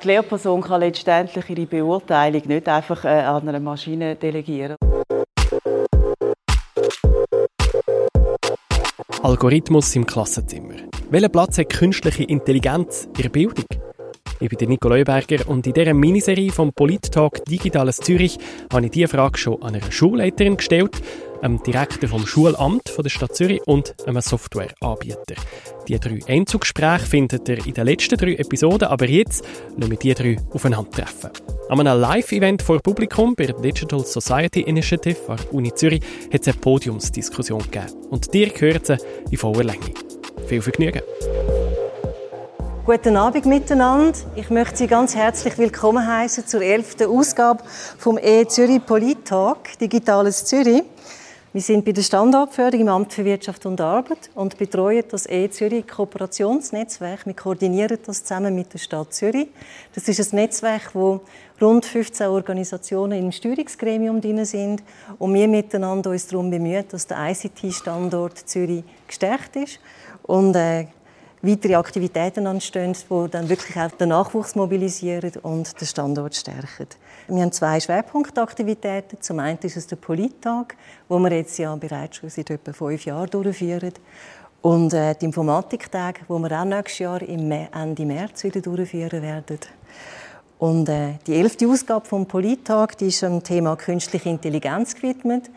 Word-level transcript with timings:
Die 0.00 0.06
Lehrperson 0.06 0.60
kann 0.60 0.80
letztendlich 0.80 1.50
ihre 1.50 1.66
Beurteilung 1.66 2.42
nicht 2.46 2.68
einfach 2.68 3.04
äh, 3.04 3.08
an 3.08 3.48
eine 3.48 3.58
Maschine 3.58 4.14
delegieren. 4.14 4.76
Algorithmus 9.24 9.96
im 9.96 10.06
Klassenzimmer. 10.06 10.74
Welchen 11.10 11.32
Platz 11.32 11.58
hat 11.58 11.70
künstliche 11.70 12.22
Intelligenz 12.22 13.08
in 13.16 13.22
der 13.22 13.28
Bildung? 13.30 13.64
Ich 14.40 14.48
bin 14.48 14.68
Nico 14.68 14.88
Leuberger 14.88 15.48
und 15.48 15.66
in 15.66 15.72
dieser 15.72 15.94
Miniserie 15.94 16.52
vom 16.52 16.72
Polit-Talk 16.72 17.44
Digitales 17.46 17.96
Zürich 17.96 18.38
habe 18.72 18.86
ich 18.86 18.92
diese 18.92 19.08
Frage 19.08 19.36
schon 19.36 19.60
an 19.62 19.74
einer 19.74 19.90
Schulleiterin 19.90 20.56
gestellt, 20.56 20.92
einem 21.42 21.60
Direktor 21.60 22.08
vom 22.08 22.24
Schulamt 22.24 22.88
von 22.88 23.02
der 23.02 23.10
Stadt 23.10 23.34
Zürich 23.34 23.60
und 23.66 23.96
einem 24.06 24.20
Softwareanbieter. 24.20 25.34
Die 25.88 25.98
drei 25.98 26.20
Einzugsgespräche 26.28 27.04
findet 27.04 27.48
ihr 27.48 27.66
in 27.66 27.74
den 27.74 27.84
letzten 27.84 28.16
drei 28.16 28.34
Episoden, 28.34 28.86
aber 28.86 29.08
jetzt 29.08 29.44
lassen 29.76 29.90
wir 29.90 29.98
die 29.98 30.14
drei 30.14 30.36
aufeinandertreffen. 30.52 31.30
An 31.68 31.80
einem 31.80 32.00
Live-Event 32.00 32.62
vor 32.62 32.78
Publikum 32.80 33.34
bei 33.34 33.46
der 33.46 33.56
Digital 33.56 34.04
Society 34.04 34.60
Initiative 34.60 35.18
an 35.26 35.36
der 35.36 35.52
Uni 35.52 35.74
Zürich 35.74 36.02
hat 36.32 36.42
es 36.42 36.48
eine 36.48 36.58
Podiumsdiskussion 36.58 37.62
gegeben. 37.62 37.92
Und 38.10 38.32
dir 38.32 38.50
gehört 38.50 38.86
sie 38.86 38.98
in 39.32 39.36
voller 39.36 39.64
Länge. 39.64 39.92
Viel 40.46 40.62
Vergnügen! 40.62 41.02
Guten 42.88 43.18
Abend 43.18 43.44
miteinander. 43.44 44.18
Ich 44.34 44.48
möchte 44.48 44.78
Sie 44.78 44.86
ganz 44.86 45.14
herzlich 45.14 45.58
willkommen 45.58 46.06
heißen 46.06 46.46
zur 46.46 46.62
elften 46.62 47.10
Ausgabe 47.10 47.62
vom 47.98 48.16
E 48.16 48.46
Zürich 48.46 48.80
Polit-Talk 48.86 49.78
Digitales 49.78 50.46
Zürich. 50.46 50.84
Wir 51.52 51.60
sind 51.60 51.84
bei 51.84 51.92
der 51.92 52.00
Standortförderung 52.00 52.86
im 52.86 52.88
Amt 52.88 53.12
für 53.12 53.26
Wirtschaft 53.26 53.66
und 53.66 53.78
Arbeit 53.82 54.30
und 54.34 54.56
betreuen 54.56 55.04
das 55.10 55.28
E 55.28 55.50
Zürich 55.50 55.86
Kooperationsnetzwerk. 55.86 57.26
Wir 57.26 57.34
koordinieren 57.34 57.98
das 58.06 58.24
zusammen 58.24 58.54
mit 58.54 58.72
der 58.72 58.78
Stadt 58.78 59.12
Zürich. 59.12 59.48
Das 59.94 60.08
ist 60.08 60.32
ein 60.32 60.36
Netzwerk, 60.36 60.94
wo 60.94 61.20
rund 61.60 61.84
15 61.84 62.28
Organisationen 62.28 63.18
im 63.18 63.32
Steuerungsgremium 63.32 64.22
drin 64.22 64.46
sind 64.46 64.82
und 65.18 65.34
wir 65.34 65.46
miteinander 65.46 66.08
uns 66.08 66.26
darum 66.26 66.50
bemühen, 66.50 66.86
dass 66.90 67.06
der 67.06 67.18
ICT-Standort 67.18 68.38
Zürich 68.48 68.82
gestärkt 69.06 69.56
ist 69.56 69.78
und 70.22 70.54
äh, 70.54 70.86
weitere 71.42 71.74
Aktivitäten 71.76 72.46
anstehen, 72.46 72.94
die 72.94 73.30
dann 73.30 73.48
wirklich 73.48 73.76
auch 73.76 73.90
den 73.92 74.10
Nachwuchs 74.10 74.54
mobilisieren 74.54 75.32
und 75.42 75.80
den 75.80 75.86
Standort 75.86 76.34
stärken. 76.34 76.88
Wir 77.28 77.42
haben 77.42 77.52
zwei 77.52 77.78
Schwerpunktaktivitäten. 77.78 79.20
Zum 79.20 79.38
einen 79.38 79.58
ist 79.62 79.76
es 79.76 79.86
der 79.86 79.96
Polittag, 79.96 80.76
wo 81.08 81.18
wir 81.18 81.32
jetzt 81.32 81.58
ja 81.58 81.74
bereits 81.76 82.16
schon 82.16 82.30
seit 82.30 82.50
etwa 82.50 82.72
fünf 82.72 83.04
Jahren 83.04 83.30
durchführen. 83.30 83.92
Und 84.62 84.92
äh, 84.92 85.14
die 85.14 85.26
Informatiktage, 85.26 86.20
wo 86.26 86.38
wir 86.38 86.50
auch 86.52 86.64
nächstes 86.64 86.98
Jahr 86.98 87.22
im 87.22 87.50
Ende 87.50 88.04
März 88.04 88.44
wieder 88.44 88.60
durchführen 88.60 89.22
werden. 89.22 89.60
Und 90.58 90.88
äh, 90.88 91.14
die 91.26 91.34
elfte 91.34 91.68
Ausgabe 91.68 92.04
vom 92.06 92.26
Polittag, 92.26 92.98
die 92.98 93.06
ist 93.06 93.22
dem 93.22 93.42
Thema 93.44 93.76
künstliche 93.76 94.28
Intelligenz 94.28 94.96
gewidmet. 94.96 95.50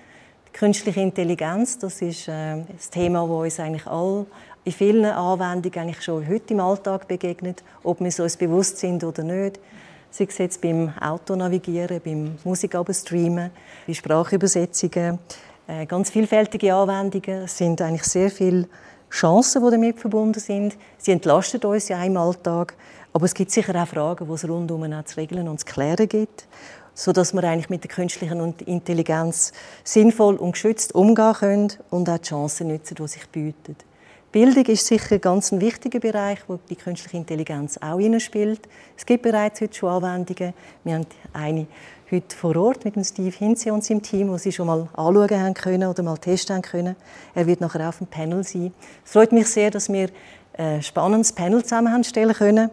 Künstliche 0.54 1.00
Intelligenz, 1.00 1.80
das 1.80 2.02
ist 2.02 2.28
äh, 2.28 2.58
das 2.76 2.90
Thema, 2.90 3.22
das 3.22 3.30
uns 3.30 3.60
eigentlich 3.60 3.88
alle 3.88 4.28
in 4.64 4.72
vielen 4.72 5.06
Anwendungen 5.06 5.80
eigentlich 5.80 6.04
schon 6.04 6.28
heute 6.28 6.54
im 6.54 6.60
Alltag 6.60 7.08
begegnet, 7.08 7.64
ob 7.84 8.00
wir 8.00 8.12
so 8.12 8.26
bewusst 8.38 8.78
sind 8.78 9.04
oder 9.04 9.24
nicht. 9.24 9.60
Sei 10.12 10.26
es 10.26 10.38
jetzt 10.38 10.62
beim 10.62 10.94
Autonavigieren, 11.00 12.02
beim 12.04 12.36
Musik 12.44 12.78
streamen, 12.92 13.50
bei 13.88 13.94
Sprachübersetzungen. 13.94 15.20
Äh, 15.68 15.86
ganz 15.86 16.10
vielfältige 16.10 16.76
Anwendungen. 16.76 17.44
Es 17.44 17.58
sind 17.58 17.82
eigentlich 17.82 18.04
sehr 18.04 18.30
viele 18.30 18.68
Chancen, 19.10 19.64
die 19.64 19.72
damit 19.72 20.00
verbunden 20.00 20.40
sind. 20.40 20.76
Sie 20.98 21.12
entlasten 21.12 21.62
uns 21.64 21.88
ja 21.88 22.04
im 22.04 22.18
Alltag. 22.18 22.76
Aber 23.14 23.26
es 23.26 23.34
gibt 23.34 23.52
sicher 23.52 23.82
auch 23.82 23.88
Fragen, 23.88 24.28
die 24.28 24.34
es 24.34 24.48
rundum 24.48 24.84
auch 24.84 25.06
zu 25.06 25.18
regeln 25.18 25.48
und 25.48 25.60
zu 25.60 25.66
klären 25.66 26.08
gibt 26.08 26.48
sodass 26.94 27.34
wir 27.34 27.44
eigentlich 27.46 27.70
mit 27.70 27.84
der 27.84 27.90
künstlichen 27.90 28.54
Intelligenz 28.66 29.54
sinnvoll 29.84 30.36
und 30.36 30.52
geschützt 30.52 30.94
umgehen 30.94 31.34
können 31.34 31.74
und 31.90 32.10
auch 32.10 32.18
die 32.18 32.28
Chancen 32.28 32.68
nutzen, 32.68 32.96
die 32.96 33.08
sich 33.08 33.28
bieten. 33.30 33.78
Bildung 34.32 34.64
ist 34.68 34.88
sicher 34.88 35.16
ein 35.16 35.20
ganz 35.22 35.52
wichtiger 35.52 36.00
Bereich, 36.00 36.40
wo 36.48 36.58
die 36.70 36.78
künstliche 36.78 37.18
Intelligenz 37.18 37.78
auch 37.82 38.00
spielt. 38.20 38.62
Es 38.96 39.06
gibt 39.06 39.24
bereits 39.24 39.60
heute 39.60 39.76
schon 39.76 39.90
Anwendungen. 39.90 40.54
Wir 40.86 40.94
haben 40.96 41.06
eine 41.34 41.68
heute 42.10 42.34
vor 42.34 42.56
Ort 42.56 42.86
mit 42.86 42.96
dem 42.96 43.04
Steve 43.04 43.36
Hinze 43.36 43.74
und 43.74 43.84
seinem 43.84 44.02
Team, 44.02 44.30
wo 44.30 44.38
sie 44.38 44.54
schon 44.54 44.68
mal 44.68 44.88
anschauen 44.94 45.38
haben 45.38 45.54
können 45.54 45.90
oder 45.90 46.02
mal 46.02 46.18
testen 46.18 46.62
können. 46.62 46.96
Er 47.36 47.46
wird 47.46 47.60
nachher 47.60 47.90
auf 47.90 47.98
dem 47.98 48.08
Panel 48.08 48.46
sein. 48.46 48.74
Es 49.04 49.12
freut 49.12 49.34
mich 49.34 49.48
sehr, 49.48 49.70
dass 49.70 49.92
wir 49.92 50.08
ein 50.58 50.82
spannendes 50.82 51.34
Panel 51.34 51.62
zusammenstellen 51.62 52.34
können. 52.34 52.70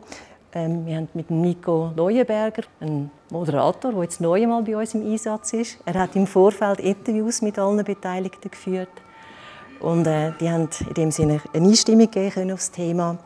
Ähm, 0.55 0.87
wir 0.87 0.97
haben 0.97 1.09
mit 1.15 1.29
Nico 1.29 1.91
Leuenberger 1.97 2.63
einen 2.79 3.11
Moderator, 3.31 3.93
der 3.93 4.03
jetzt 4.05 4.21
neu 4.21 4.41
einmal 4.41 4.63
bei 4.63 4.77
uns 4.77 4.95
im 4.95 5.05
Einsatz 5.05 5.55
ist. 5.55 5.79
Er 5.85 5.95
hat 5.95 6.15
im 6.15 6.29
Vorfeld 6.29 6.79
Interviews 6.79 7.43
mit 7.43 7.59
allen 7.59 7.85
Beteiligten 7.85 8.49
geführt. 8.49 8.91
Und 9.81 10.07
äh, 10.07 10.33
die 10.41 10.51
haben 10.51 10.69
in 10.87 10.95
dem 10.95 11.11
Sinne 11.11 11.41
eine 11.53 11.67
Einstimmung 11.67 12.11
geben 12.11 12.51
auf 12.51 12.59
das 12.59 12.71
Thema. 12.71 13.19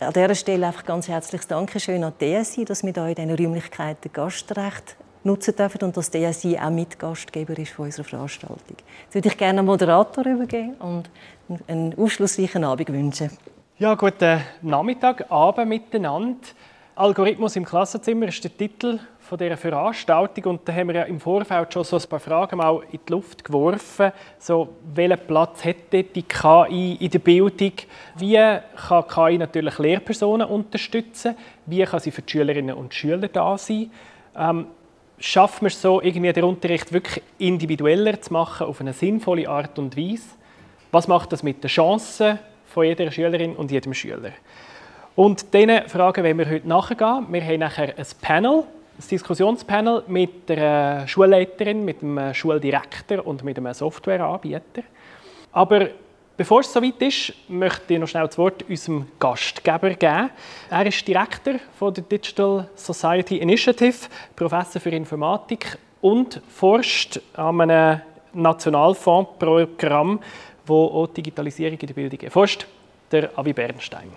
An 0.00 0.12
dieser 0.12 0.34
Stelle 0.34 0.66
einfach 0.66 0.84
ganz 0.84 1.08
herzliches 1.08 1.46
Dankeschön 1.46 2.04
an 2.04 2.12
die 2.20 2.42
DSI, 2.42 2.64
dass 2.64 2.84
wir 2.84 2.92
hier 2.92 3.08
in 3.08 3.14
diesen 3.14 3.34
Räumlichkeiten 3.34 4.12
Gastrecht 4.12 4.96
nutzen 5.24 5.56
dürfen 5.56 5.82
und 5.82 5.96
dass 5.96 6.10
die 6.10 6.24
DSI 6.24 6.58
auch 6.58 6.70
Mitgastgeber 6.70 7.58
ist 7.58 7.72
von 7.72 7.86
unserer 7.86 8.04
Veranstaltung. 8.04 8.76
Jetzt 9.04 9.14
würde 9.14 9.28
ich 9.28 9.36
gerne 9.36 9.58
einen 9.58 9.66
Moderator 9.66 10.24
übergeben 10.24 10.74
und 10.74 11.10
einen 11.66 11.98
aufschlussreichen 11.98 12.64
Abend 12.64 12.92
wünschen. 12.92 13.30
Ja, 13.78 13.94
guten 13.94 14.40
Nachmittag, 14.62 15.30
Abend 15.30 15.68
miteinander. 15.68 16.38
Algorithmus 16.94 17.56
im 17.56 17.64
Klassenzimmer 17.64 18.26
ist 18.26 18.42
der 18.42 18.56
Titel 18.56 18.98
von 19.28 19.36
dieser 19.36 19.58
Veranstaltung 19.58 20.44
und 20.52 20.66
da 20.66 20.72
haben 20.72 20.88
wir 20.88 20.94
ja 20.94 21.02
im 21.02 21.20
Vorfeld 21.20 21.74
schon 21.74 21.84
so 21.84 21.98
ein 21.98 22.08
paar 22.08 22.18
Fragen 22.18 22.56
mal 22.56 22.80
in 22.90 22.98
die 23.06 23.12
Luft 23.12 23.44
geworfen. 23.44 24.10
So, 24.38 24.70
welchen 24.94 25.18
Platz 25.26 25.62
hat 25.66 25.92
die 25.92 26.22
KI 26.22 26.94
in 26.98 27.10
der 27.10 27.18
Bildung? 27.18 27.72
Wie 28.16 28.58
kann 28.88 29.06
KI 29.06 29.36
natürlich 29.36 29.78
Lehrpersonen 29.78 30.48
unterstützen? 30.48 31.36
Wie 31.66 31.84
kann 31.84 32.00
sie 32.00 32.10
für 32.10 32.22
die 32.22 32.32
Schülerinnen 32.32 32.74
und 32.74 32.94
Schüler 32.94 33.28
da 33.28 33.58
sein? 33.58 33.90
Ähm, 34.34 34.66
schaffen 35.18 35.62
wir 35.62 35.68
es 35.68 35.82
so, 35.82 36.00
irgendwie 36.00 36.32
den 36.32 36.44
Unterricht 36.44 36.90
wirklich 36.90 37.22
individueller 37.36 38.18
zu 38.22 38.32
machen, 38.32 38.66
auf 38.66 38.80
eine 38.80 38.94
sinnvolle 38.94 39.46
Art 39.46 39.78
und 39.78 39.94
Weise? 39.94 40.22
Was 40.90 41.06
macht 41.06 41.32
das 41.32 41.42
mit 41.42 41.62
den 41.62 41.68
Chancen 41.68 42.38
von 42.64 42.86
jeder 42.86 43.10
Schülerin 43.10 43.56
und 43.56 43.70
jedem 43.70 43.92
Schüler? 43.92 44.30
Und 45.14 45.52
diesen 45.52 45.82
Fragen 45.86 46.24
wollen 46.24 46.38
wir 46.38 46.48
heute 46.48 46.66
nachgehen. 46.66 47.26
Wir 47.30 47.44
haben 47.44 47.60
nachher 47.60 47.92
ein 47.98 48.06
Panel, 48.22 48.64
ein 48.98 49.08
Diskussionspanel 49.10 50.04
mit 50.08 50.48
der 50.48 51.06
Schulleiterin, 51.06 51.84
mit 51.84 52.02
dem 52.02 52.34
Schuldirektor 52.34 53.24
und 53.26 53.44
mit 53.44 53.56
einem 53.56 53.72
Softwareanbieter. 53.72 54.82
Aber 55.52 55.88
bevor 56.36 56.60
es 56.60 56.72
soweit 56.72 57.00
ist, 57.00 57.32
möchte 57.48 57.94
ich 57.94 58.00
noch 58.00 58.08
schnell 58.08 58.26
das 58.26 58.36
Wort 58.38 58.64
unserem 58.68 59.06
Gastgeber 59.20 59.90
geben. 59.90 60.30
Er 60.70 60.86
ist 60.86 61.06
Direktor 61.06 61.54
von 61.78 61.94
der 61.94 62.04
Digital 62.04 62.68
Society 62.74 63.38
Initiative, 63.38 64.08
Professor 64.34 64.80
für 64.80 64.90
Informatik 64.90 65.78
und 66.00 66.42
forscht 66.48 67.20
an 67.34 67.60
einem 67.60 68.00
Nationalfondsprogramm, 68.32 70.18
das 70.66 70.70
auch 70.70 71.06
Digitalisierung 71.06 71.78
in 71.78 71.86
der 71.86 71.94
Bildung 71.94 72.20
erforscht, 72.20 72.66
der 73.10 73.30
Avi 73.38 73.52
Bernstein. 73.52 74.10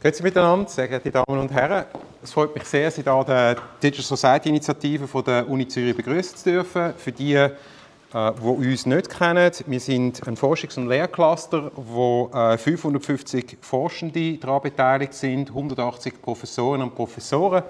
Grüezi 0.00 0.22
miteinander, 0.22 0.68
sehr 0.68 0.86
geehrte 0.86 1.10
Damen 1.10 1.40
und 1.40 1.50
Herren. 1.50 1.84
Es 2.22 2.30
freut 2.30 2.54
mich 2.54 2.62
sehr, 2.62 2.88
Sie 2.88 3.02
hier 3.02 3.24
der 3.24 3.56
Digital 3.82 4.04
Society 4.04 4.48
Initiative 4.48 5.08
von 5.08 5.24
der 5.24 5.48
Uni 5.48 5.66
Zürich 5.66 5.96
begrüßen 5.96 6.36
zu 6.36 6.52
dürfen. 6.52 6.94
Für 6.96 7.10
die, 7.10 7.34
äh, 7.34 7.50
die 8.12 8.68
uns 8.70 8.86
nicht 8.86 9.10
kennen, 9.10 9.50
wir 9.66 9.80
sind 9.80 10.24
ein 10.28 10.36
Forschungs- 10.36 10.78
und 10.78 10.86
Lehrcluster, 10.86 11.72
wo 11.74 12.30
550 12.32 13.54
äh, 13.54 13.56
Forschende 13.60 14.36
daran 14.36 14.62
beteiligt 14.62 15.14
sind, 15.14 15.48
180 15.48 16.22
Professorinnen 16.22 16.86
und 16.90 16.94
Professoren. 16.94 17.64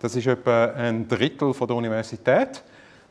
Das 0.00 0.16
ist 0.16 0.26
etwa 0.26 0.72
ein 0.74 1.06
Drittel 1.06 1.52
von 1.52 1.68
der 1.68 1.76
Universität, 1.76 2.62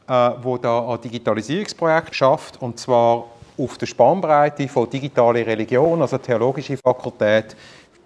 äh, 0.07 0.31
wo 0.41 0.57
da 0.57 0.95
ein 0.95 1.01
Digitalisierungsprojekt 1.01 2.15
schafft 2.15 2.59
und 2.59 2.79
zwar 2.79 3.25
auf 3.59 3.77
der 3.77 3.87
Spannbreite 3.87 4.67
von 4.67 4.89
digitaler 4.89 5.45
Religion, 5.45 6.01
also 6.01 6.17
theologische 6.17 6.77
Fakultät, 6.77 7.55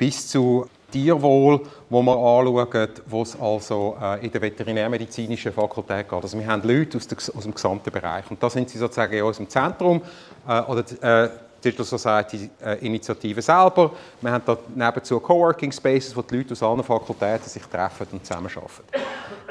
bis 0.02 0.28
zu 0.28 0.66
Tierwohl, 0.92 1.62
wo 1.88 2.02
wir 2.02 2.12
anschauen, 2.12 2.90
wo 3.06 3.22
es 3.22 3.40
also 3.40 3.96
äh, 4.02 4.26
in 4.26 4.32
der 4.32 4.42
veterinärmedizinischen 4.42 5.54
Fakultät 5.54 6.10
geht. 6.10 6.24
Also 6.24 6.40
wir 6.40 6.48
haben 6.48 6.68
Leute 6.68 6.98
aus, 6.98 7.08
dem 7.08 7.54
gesamten 7.54 7.92
Bereich 7.92 8.26
und 8.32 8.42
da 8.42 8.50
sind 8.50 8.68
sie 8.68 8.80
sozusagen 8.80 9.14
in 9.14 9.24
unserem 9.24 9.48
Zentrum 9.48 10.02
äh, 10.48 10.60
oder 10.62 10.84
äh, 11.04 11.30
Digital 11.64 11.86
Society 11.86 12.50
Initiative 12.82 13.40
selber. 13.40 13.92
Wir 14.20 14.32
haben 14.32 14.44
da 14.44 14.58
nebenzu 14.74 15.20
Coworking 15.20 15.72
Spaces, 15.72 16.18
wo 16.18 16.24
die 16.24 16.38
Leute 16.38 16.54
aus 16.54 16.64
allen 16.64 16.84
Fakultäten 16.84 17.48
sich 17.48 17.62
treffen 17.62 18.08
und 18.14 18.26
zusammenarbeiten. 18.26 18.82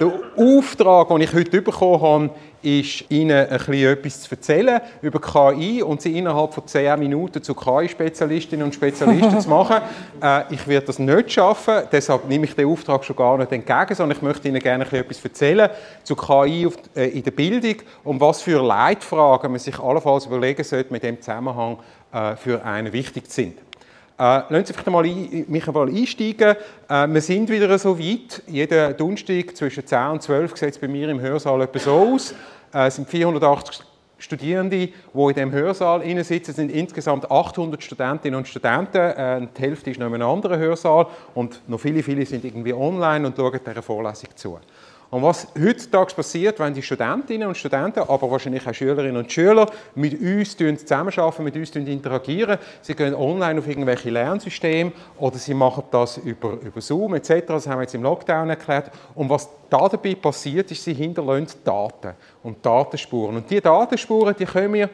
Der 0.00 0.12
Auftrag, 0.35 1.08
den 1.08 1.20
ich 1.20 1.35
heute 1.35 1.61
bekommen 1.61 2.00
habe, 2.00 2.31
ist, 2.62 3.05
Ihnen 3.11 3.47
ein 3.47 3.58
bisschen 3.58 3.93
etwas 3.93 4.23
zu 4.23 4.31
erzählen 4.31 4.81
über 5.02 5.20
KI 5.20 5.82
und 5.82 6.00
Sie 6.00 6.17
innerhalb 6.17 6.55
von 6.55 6.67
10 6.67 6.99
Minuten 6.99 7.43
zu 7.43 7.55
KI-Spezialistinnen 7.55 8.64
und 8.64 8.75
Spezialisten 8.75 9.41
zu 9.41 9.49
machen. 9.49 9.76
Äh, 10.23 10.52
ich 10.52 10.69
werde 10.69 10.87
das 10.87 10.99
nicht 10.99 11.32
schaffen, 11.32 11.85
deshalb 11.91 12.29
nehme 12.29 12.44
ich 12.44 12.55
den 12.55 12.67
Auftrag 12.67 13.05
schon 13.05 13.17
gar 13.17 13.38
nicht 13.38 13.52
entgegen, 13.52 13.94
sondern 13.94 14.19
ich 14.19 14.23
möchte 14.23 14.49
Ihnen 14.49 14.61
gerne 14.61 14.85
etwas 14.85 15.25
erzählen 15.25 15.70
zu 16.02 16.14
KI 16.14 16.67
auf, 16.67 16.75
äh, 16.94 17.06
in 17.08 17.23
der 17.23 17.31
Bildung 17.31 17.76
und 18.05 18.20
was 18.20 18.43
für 18.43 18.62
Leitfragen 18.62 19.50
man 19.50 19.58
sich 19.58 19.79
allenfalls 19.79 20.26
überlegen 20.26 20.62
sollte, 20.62 20.93
mit 20.93 21.02
dem 21.02 21.19
Zusammenhang 21.20 21.79
äh, 22.12 22.37
für 22.37 22.62
einen 22.64 22.93
wichtig 22.93 23.31
sind. 23.31 23.55
Äh, 24.21 24.43
lassen 24.51 24.67
Sie 24.67 24.73
vielleicht 24.75 24.87
einmal 24.87 25.07
ein, 25.07 25.47
mich 25.49 25.67
einmal 25.67 25.89
einsteigen. 25.89 26.55
Äh, 26.91 27.09
wir 27.09 27.23
sind 27.23 27.49
wieder 27.49 27.79
so 27.79 27.99
weit. 27.99 28.43
Jeden 28.47 28.95
Donnerstag 28.99 29.57
zwischen 29.57 29.87
10 29.87 30.09
und 30.09 30.23
12 30.23 30.57
sieht 30.59 30.79
bei 30.79 30.89
mir 30.89 31.09
im 31.09 31.23
Hörsaal 31.23 31.63
etwas 31.63 31.85
so 31.85 31.93
aus. 31.93 32.35
Äh, 32.75 32.89
es 32.89 32.97
sind 32.97 33.09
480 33.09 33.81
Studierende, 34.19 34.77
die 34.77 34.93
in 35.15 35.29
diesem 35.29 35.53
Hörsaal 35.53 36.03
sitzen. 36.23 36.51
Es 36.51 36.57
sind 36.57 36.71
insgesamt 36.71 37.31
800 37.31 37.83
Studentinnen 37.83 38.37
und 38.37 38.47
Studenten. 38.47 38.99
Äh, 38.99 39.49
die 39.57 39.63
Hälfte 39.63 39.91
ist 39.91 39.99
noch 39.99 40.09
in 40.09 40.15
einem 40.17 40.29
anderen 40.29 40.61
Hörsaal. 40.61 41.07
Und 41.35 41.63
noch 41.67 41.81
viele, 41.81 42.03
viele 42.03 42.27
sind 42.27 42.45
irgendwie 42.45 42.75
online 42.75 43.27
und 43.27 43.39
schauen 43.39 43.59
dieser 43.67 43.81
Vorlesung 43.81 44.29
zu. 44.35 44.59
Und 45.11 45.23
was 45.23 45.49
heutzutage 45.61 46.15
passiert, 46.15 46.61
wenn 46.61 46.73
die 46.73 46.83
Studentinnen 46.83 47.49
und 47.49 47.57
Studenten, 47.57 48.01
aber 48.01 48.31
wahrscheinlich 48.31 48.65
auch 48.67 48.73
Schülerinnen 48.73 49.17
und 49.17 49.31
Schüler 49.31 49.67
mit 49.97 50.21
uns 50.21 50.57
zusammenarbeiten, 50.57 51.43
mit 51.43 51.57
uns 51.57 51.75
interagieren, 51.75 52.59
sie 52.81 52.95
gehen 52.95 53.15
online 53.15 53.59
auf 53.59 53.67
irgendwelche 53.67 54.11
Lernsysteme 54.11 54.93
oder 55.19 55.37
sie 55.37 55.55
machen 55.55 55.83
das 55.91 56.19
über, 56.19 56.53
über 56.61 56.81
Zoom 56.81 57.15
etc., 57.15 57.47
das 57.49 57.67
haben 57.67 57.79
wir 57.79 57.83
jetzt 57.83 57.95
im 57.95 58.05
Lockdown 58.05 58.51
erklärt. 58.51 58.93
Und 59.17 59.29
was 59.29 59.49
da 59.69 59.89
dabei 59.89 60.15
passiert, 60.15 60.71
ist, 60.71 60.85
sie 60.85 60.95
hinterlassen 60.95 61.59
Daten 61.65 62.15
und 62.45 62.65
Datenspuren. 62.65 63.37
Und 63.37 63.51
diese 63.51 63.62
Datenspuren, 63.62 64.37
die 64.39 64.45
können 64.45 64.75
wir 64.75 64.91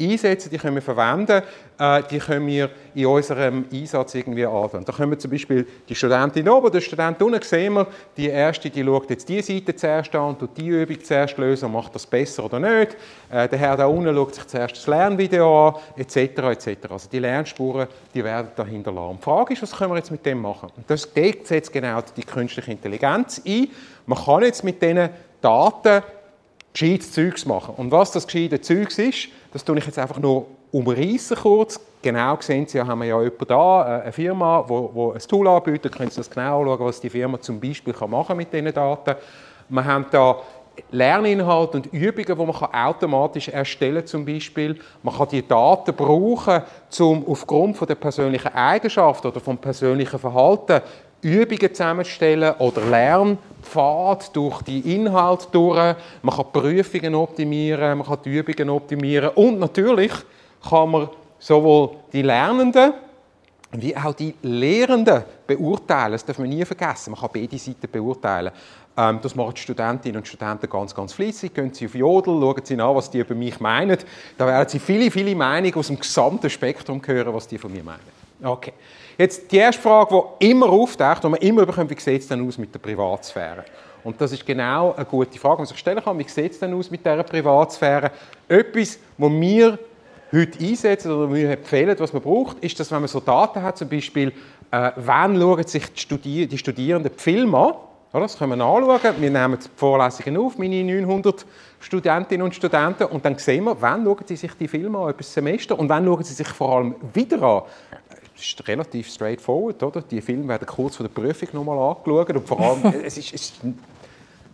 einsetzen, 0.00 0.50
die 0.50 0.58
können 0.58 0.76
wir 0.76 0.82
verwenden, 0.82 1.42
äh, 1.78 2.02
die 2.10 2.18
können 2.18 2.46
wir 2.46 2.70
in 2.94 3.06
unserem 3.06 3.64
Einsatz 3.72 4.14
irgendwie 4.14 4.46
anwenden. 4.46 4.84
Da 4.84 4.92
können 4.92 5.10
wir 5.10 5.18
zum 5.18 5.30
Beispiel 5.30 5.66
die 5.88 5.94
Studentin 5.94 6.48
oben, 6.48 6.70
der 6.70 6.80
Student 6.80 7.20
unten, 7.22 7.42
sehen 7.42 7.74
wir, 7.74 7.86
die 8.16 8.28
erste, 8.28 8.70
die 8.70 8.84
schaut 8.84 9.10
jetzt 9.10 9.28
diese 9.28 9.52
Seite 9.52 9.74
zuerst 9.74 10.14
an 10.14 10.36
und 10.36 10.56
die 10.56 10.68
Übung 10.68 11.02
zuerst 11.02 11.36
lösen 11.38 11.72
macht 11.72 11.94
das 11.94 12.06
besser 12.06 12.44
oder 12.44 12.60
nicht. 12.60 12.96
Äh, 13.30 13.48
der 13.48 13.58
Herr 13.58 13.76
da 13.76 13.86
unten 13.86 14.14
schaut 14.14 14.34
sich 14.34 14.46
zuerst 14.46 14.76
das 14.76 14.86
Lernvideo 14.86 15.68
an, 15.68 15.74
etc. 15.96 16.16
etc. 16.16 16.68
Also 16.90 17.08
die 17.10 17.18
Lernspuren, 17.18 17.88
die 18.14 18.22
werden 18.22 18.48
da 18.54 18.64
hinterlassen. 18.64 19.18
Die 19.18 19.24
Frage 19.24 19.52
ist, 19.54 19.62
was 19.62 19.72
können 19.72 19.92
wir 19.92 19.96
jetzt 19.96 20.10
mit 20.10 20.24
dem 20.24 20.40
machen? 20.40 20.70
Und 20.76 20.88
das 20.88 21.08
jetzt 21.14 21.72
genau 21.72 22.00
die 22.16 22.22
künstliche 22.22 22.70
Intelligenz 22.70 23.42
ein. 23.46 23.68
Man 24.06 24.18
kann 24.18 24.42
jetzt 24.42 24.64
mit 24.64 24.80
diesen 24.80 25.08
Daten 25.40 26.02
gescheites 26.72 27.12
Zeugs 27.12 27.46
machen. 27.46 27.74
Und 27.76 27.90
was 27.90 28.12
das 28.12 28.26
gescheite 28.26 28.60
Zeugs 28.60 28.98
ist, 28.98 29.28
das 29.52 29.64
tue 29.64 29.78
ich 29.78 29.86
jetzt 29.86 29.98
einfach 29.98 30.18
nur 30.18 30.46
umreißen 30.72 31.36
kurz. 31.36 31.80
Genau 32.02 32.36
sehen 32.40 32.66
Sie, 32.66 32.80
haben 32.80 33.00
wir 33.00 33.06
ja 33.06 33.22
jemanden 33.22 33.46
da, 33.48 33.98
äh, 33.98 34.02
eine 34.02 34.12
Firma, 34.12 34.64
die 34.68 34.72
ein 34.74 35.28
Tool 35.28 35.48
anbietet. 35.48 35.96
Können 35.96 36.10
Sie 36.10 36.18
das 36.18 36.30
genau 36.30 36.60
anschauen, 36.60 36.86
was 36.86 37.00
die 37.00 37.10
Firma 37.10 37.40
zum 37.40 37.60
Beispiel 37.60 37.94
machen 38.06 38.36
mit 38.36 38.52
diesen 38.52 38.72
Daten. 38.72 39.16
Wir 39.68 39.84
haben 39.84 40.06
da 40.10 40.36
Lerninhalte 40.90 41.78
und 41.78 41.86
Übungen, 41.92 42.26
die 42.26 42.34
man 42.34 42.72
automatisch 42.72 43.48
erstellen 43.48 43.96
kann, 43.96 44.06
zum 44.06 44.24
Beispiel. 44.24 44.78
Man 45.02 45.16
kann 45.16 45.28
die 45.28 45.46
Daten 45.46 45.94
brauchen, 45.94 46.62
um 47.00 47.26
aufgrund 47.26 47.76
von 47.76 47.88
der 47.88 47.96
persönlichen 47.96 48.54
Eigenschaft 48.54 49.24
oder 49.26 49.40
vom 49.40 49.58
persönlichen 49.58 50.18
Verhalten 50.18 50.80
Übungen 51.22 51.74
zusammenstellen 51.74 52.54
oder 52.58 52.82
Lernpfad 52.82 54.34
durch 54.36 54.62
die 54.62 54.94
Inhalte 54.94 55.48
durch. 55.50 55.96
Man 56.22 56.36
kann 56.36 56.52
Prüfungen 56.52 57.14
optimieren, 57.14 57.98
man 57.98 58.06
kann 58.06 58.18
die 58.24 58.36
Übungen 58.36 58.70
optimieren 58.70 59.30
und 59.34 59.58
natürlich 59.58 60.12
kann 60.68 60.90
man 60.90 61.08
sowohl 61.38 61.90
die 62.12 62.22
Lernenden 62.22 62.92
wie 63.72 63.94
auch 63.96 64.14
die 64.14 64.34
Lehrenden 64.42 65.24
beurteilen. 65.46 66.12
Das 66.12 66.24
darf 66.24 66.38
man 66.38 66.48
nie 66.48 66.64
vergessen. 66.64 67.10
Man 67.10 67.20
kann 67.20 67.30
beide 67.32 67.58
Seiten 67.58 67.90
beurteilen. 67.90 68.50
Ähm, 68.96 69.18
das 69.22 69.34
machen 69.34 69.52
die 69.54 69.60
Studentinnen 69.60 70.16
und 70.16 70.26
Studenten 70.26 70.70
ganz, 70.70 70.94
ganz 70.94 71.12
fleissig. 71.12 71.54
Gehen 71.54 71.72
sie 71.74 71.86
auf 71.86 71.94
Jodel, 71.94 72.40
schauen 72.40 72.64
sie 72.64 72.80
an, 72.80 72.94
was 72.94 73.10
die 73.10 73.18
über 73.18 73.34
mich 73.34 73.60
meinen. 73.60 73.98
Da 74.38 74.46
werden 74.46 74.68
sie 74.68 74.78
viele, 74.78 75.10
viele 75.10 75.34
Meinungen 75.34 75.74
aus 75.74 75.88
dem 75.88 75.98
gesamten 75.98 76.48
Spektrum 76.48 77.02
hören, 77.04 77.34
was 77.34 77.46
die 77.46 77.58
von 77.58 77.70
mir 77.70 77.84
meinen. 77.84 78.27
Okay. 78.42 78.72
Jetzt 79.16 79.50
die 79.50 79.56
erste 79.56 79.82
Frage, 79.82 80.22
die 80.40 80.50
immer 80.50 80.68
auftaucht 80.68 81.24
und 81.24 81.32
man 81.32 81.40
immer 81.40 81.66
bekommt, 81.66 81.90
wie 81.90 82.00
sieht 82.00 82.22
es 82.22 82.28
denn 82.28 82.46
aus 82.46 82.56
mit 82.56 82.72
der 82.72 82.78
Privatsphäre? 82.78 83.64
Und 84.04 84.20
das 84.20 84.30
ist 84.30 84.46
genau 84.46 84.94
eine 84.94 85.04
gute 85.04 85.38
Frage, 85.38 85.56
die 85.56 85.60
man 85.60 85.66
sich 85.66 85.78
stellen 85.78 86.02
kann. 86.02 86.18
Wie 86.18 86.28
sieht 86.28 86.52
es 86.52 86.60
denn 86.60 86.72
aus 86.72 86.90
mit 86.90 87.04
dieser 87.04 87.24
Privatsphäre? 87.24 88.12
Etwas, 88.46 88.98
was 89.16 89.30
wir 89.32 89.78
heute 90.32 90.64
einsetzen 90.64 91.10
oder 91.10 91.34
wir 91.34 91.50
empfehlen, 91.50 91.96
was 91.98 92.12
man 92.12 92.22
braucht, 92.22 92.58
ist, 92.60 92.78
dass 92.78 92.92
wenn 92.92 93.00
man 93.00 93.08
so 93.08 93.18
Daten 93.18 93.60
hat, 93.60 93.76
zum 93.76 93.88
Beispiel, 93.88 94.32
äh, 94.70 94.92
wann 94.96 95.38
schauen 95.38 95.66
sich 95.66 95.92
die, 95.92 96.00
Studi 96.00 96.46
die 96.46 96.58
Studierenden 96.58 97.12
die 97.12 97.20
Filme 97.20 97.58
an, 97.58 97.74
das 98.12 98.38
können 98.38 98.56
wir 98.56 98.64
anschauen. 98.64 99.14
Wir 99.18 99.30
nehmen 99.30 99.58
die 99.58 99.68
Vorlesungen 99.74 100.36
auf, 100.36 100.58
meine 100.58 100.84
900 100.84 101.44
Studentinnen 101.80 102.44
und 102.44 102.54
Studenten, 102.54 103.04
und 103.04 103.24
dann 103.24 103.36
sehen 103.36 103.64
wir, 103.64 103.76
wann 103.80 104.04
schauen 104.04 104.24
sie 104.26 104.36
sich 104.36 104.52
die 104.54 104.68
Filme 104.68 104.98
an, 104.98 105.10
etwas 105.10 105.32
Semester, 105.32 105.78
und 105.78 105.88
wann 105.88 106.04
schauen 106.04 106.22
sie 106.22 106.34
sich 106.34 106.48
vor 106.48 106.76
allem 106.76 106.94
wieder 107.12 107.42
an 107.42 107.62
das 108.07 108.07
ist 108.40 108.68
relativ 108.68 109.08
straightforward, 109.08 109.82
oder? 109.82 110.02
Die 110.02 110.20
Filme 110.20 110.48
werden 110.48 110.66
kurz 110.66 110.96
vor 110.96 111.06
der 111.06 111.14
Prüfung 111.14 111.48
nochmal 111.52 111.78
angeschaut 111.78 112.30
und 112.30 112.46
vor 112.46 112.60
allem, 112.60 112.94
es 113.04 113.18
ist, 113.18 113.34
es 113.34 113.42
ist 113.42 113.54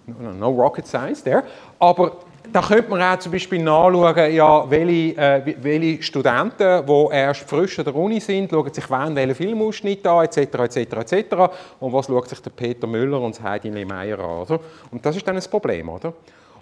no 0.06 0.50
rocket 0.50 0.86
science 0.86 1.22
there, 1.22 1.44
aber 1.78 2.18
da 2.52 2.60
könnte 2.60 2.90
man 2.90 3.02
auch 3.02 3.18
zum 3.18 3.32
Beispiel 3.32 3.62
nachschauen, 3.62 4.32
ja, 4.32 4.70
welche, 4.70 5.16
äh, 5.16 5.54
welche 5.62 6.02
Studenten, 6.02 6.86
die 6.86 7.06
erst 7.12 7.48
frisch 7.48 7.78
an 7.78 7.84
der 7.84 7.94
Uni 7.94 8.20
sind, 8.20 8.50
schauen 8.50 8.72
sich 8.72 8.88
wann 8.90 9.16
welchen 9.16 9.34
Filmausschnitt 9.34 10.06
an, 10.06 10.24
etc., 10.24 10.38
etc., 10.38 10.76
etc. 10.76 11.34
Und 11.80 11.92
was 11.92 12.06
schaut 12.06 12.28
sich 12.28 12.40
der 12.40 12.50
Peter 12.50 12.86
Müller 12.86 13.20
und 13.20 13.34
das 13.34 13.42
Heidi 13.42 13.70
Lehmeier 13.70 14.18
an, 14.18 14.42
oder? 14.42 14.60
Und 14.90 15.04
das 15.04 15.16
ist 15.16 15.26
dann 15.26 15.36
ein 15.36 15.42
Problem, 15.50 15.88
oder? 15.88 16.12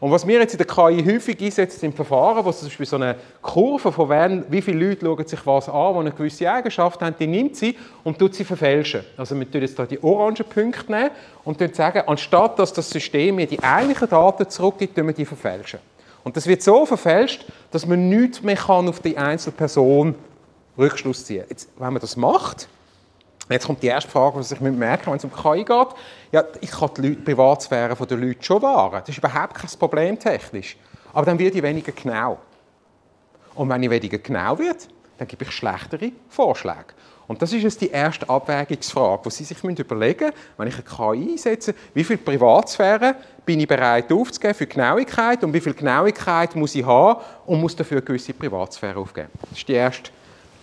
Und 0.02 0.10
was 0.10 0.26
wir 0.26 0.40
jetzt 0.40 0.54
in 0.54 0.58
der 0.58 0.66
KI 0.66 1.04
häufig 1.04 1.40
einsetzen, 1.40 1.78
sind 1.78 1.94
Verfahren, 1.94 2.44
wo 2.44 2.50
zum 2.50 2.66
Beispiel 2.66 2.86
so 2.86 2.96
eine 2.96 3.14
Kurve 3.40 3.92
von 3.92 4.08
wen, 4.08 4.44
wie 4.48 4.60
viele 4.60 4.88
Leute 4.88 5.06
schauen 5.06 5.26
sich 5.28 5.46
was 5.46 5.68
an, 5.68 5.94
die 5.94 6.00
eine 6.00 6.10
gewisse 6.10 6.50
Eigenschaft 6.50 7.00
haben, 7.00 7.14
die 7.20 7.28
nimmt 7.28 7.54
sie 7.54 7.76
und 8.02 8.18
tut 8.18 8.34
sie 8.34 8.42
verfälschen. 8.42 9.04
Also 9.16 9.38
wir 9.38 9.48
tun 9.48 9.60
jetzt 9.60 9.76
hier 9.76 9.86
die 9.86 10.02
orangen 10.02 10.44
Punkte 10.52 10.90
nehmen 10.90 11.10
und 11.44 11.76
sagen, 11.76 12.02
anstatt 12.04 12.58
dass 12.58 12.72
das 12.72 12.90
System 12.90 13.36
mir 13.36 13.46
die 13.46 13.62
eigentlichen 13.62 14.08
Daten 14.08 14.50
zurückgibt, 14.50 14.96
tun 14.96 15.06
wir 15.06 15.14
die 15.14 15.24
verfälschen. 15.24 15.78
Und 16.24 16.36
das 16.36 16.48
wird 16.48 16.62
so 16.62 16.84
verfälscht, 16.84 17.46
dass 17.70 17.86
man 17.86 18.08
nichts 18.08 18.42
mehr 18.42 18.56
kann 18.56 18.88
auf 18.88 18.98
die 18.98 19.16
einzelne 19.16 19.54
Person 19.54 20.16
Rückschluss 20.76 21.26
ziehen. 21.26 21.44
Jetzt, 21.48 21.68
wenn 21.78 21.92
man 21.92 22.00
das 22.00 22.16
macht, 22.16 22.66
Jetzt 23.52 23.66
kommt 23.66 23.82
die 23.82 23.88
erste 23.88 24.10
Frage, 24.10 24.40
die 24.40 24.54
ich 24.54 24.60
merken 24.60 25.10
wenn 25.10 25.16
es 25.16 25.24
um 25.24 25.32
KI 25.32 25.64
geht. 25.64 25.88
Ja, 26.32 26.44
ich 26.60 26.70
kann 26.70 26.90
die, 26.96 27.02
Leute, 27.02 27.16
die 27.16 27.22
Privatsphäre 27.22 27.94
der 27.94 28.16
Leute 28.16 28.42
schon 28.42 28.62
wahren. 28.62 29.00
Das 29.00 29.08
ist 29.08 29.18
überhaupt 29.18 29.54
kein 29.54 29.70
Problem 29.78 30.18
technisch. 30.18 30.76
Aber 31.12 31.26
dann 31.26 31.38
wird 31.38 31.54
ich 31.54 31.62
weniger 31.62 31.92
genau. 31.92 32.38
Und 33.54 33.68
wenn 33.68 33.82
ich 33.82 33.90
weniger 33.90 34.18
genau 34.18 34.58
wird, 34.58 34.88
dann 35.18 35.28
gebe 35.28 35.44
ich 35.44 35.50
schlechtere 35.50 36.12
Vorschläge. 36.28 36.94
Und 37.28 37.40
das 37.40 37.52
ist 37.52 37.62
jetzt 37.62 37.80
die 37.80 37.90
erste 37.90 38.28
Abwägungsfrage, 38.28 39.22
die 39.24 39.30
Sie 39.30 39.44
sich 39.44 39.62
überlegen 39.62 40.26
müssen, 40.26 40.36
wenn 40.56 40.68
ich 40.68 40.74
eine 40.74 40.82
KI 40.82 41.32
einsetze, 41.32 41.74
wie 41.94 42.04
viel 42.04 42.18
Privatsphäre 42.18 43.14
bin 43.46 43.60
ich 43.60 43.68
bereit 43.68 44.12
aufzugeben 44.12 44.54
für 44.54 44.66
Genauigkeit 44.66 45.42
und 45.44 45.52
wie 45.52 45.60
viel 45.60 45.74
Genauigkeit 45.74 46.54
muss 46.56 46.74
ich 46.74 46.84
haben 46.84 47.20
und 47.46 47.60
muss 47.60 47.76
dafür 47.76 47.98
eine 47.98 48.04
gewisse 48.04 48.32
Privatsphäre 48.32 48.98
aufgeben. 48.98 49.30
Das 49.48 49.58
ist 49.58 49.68
die 49.68 49.72
erste 49.72 50.10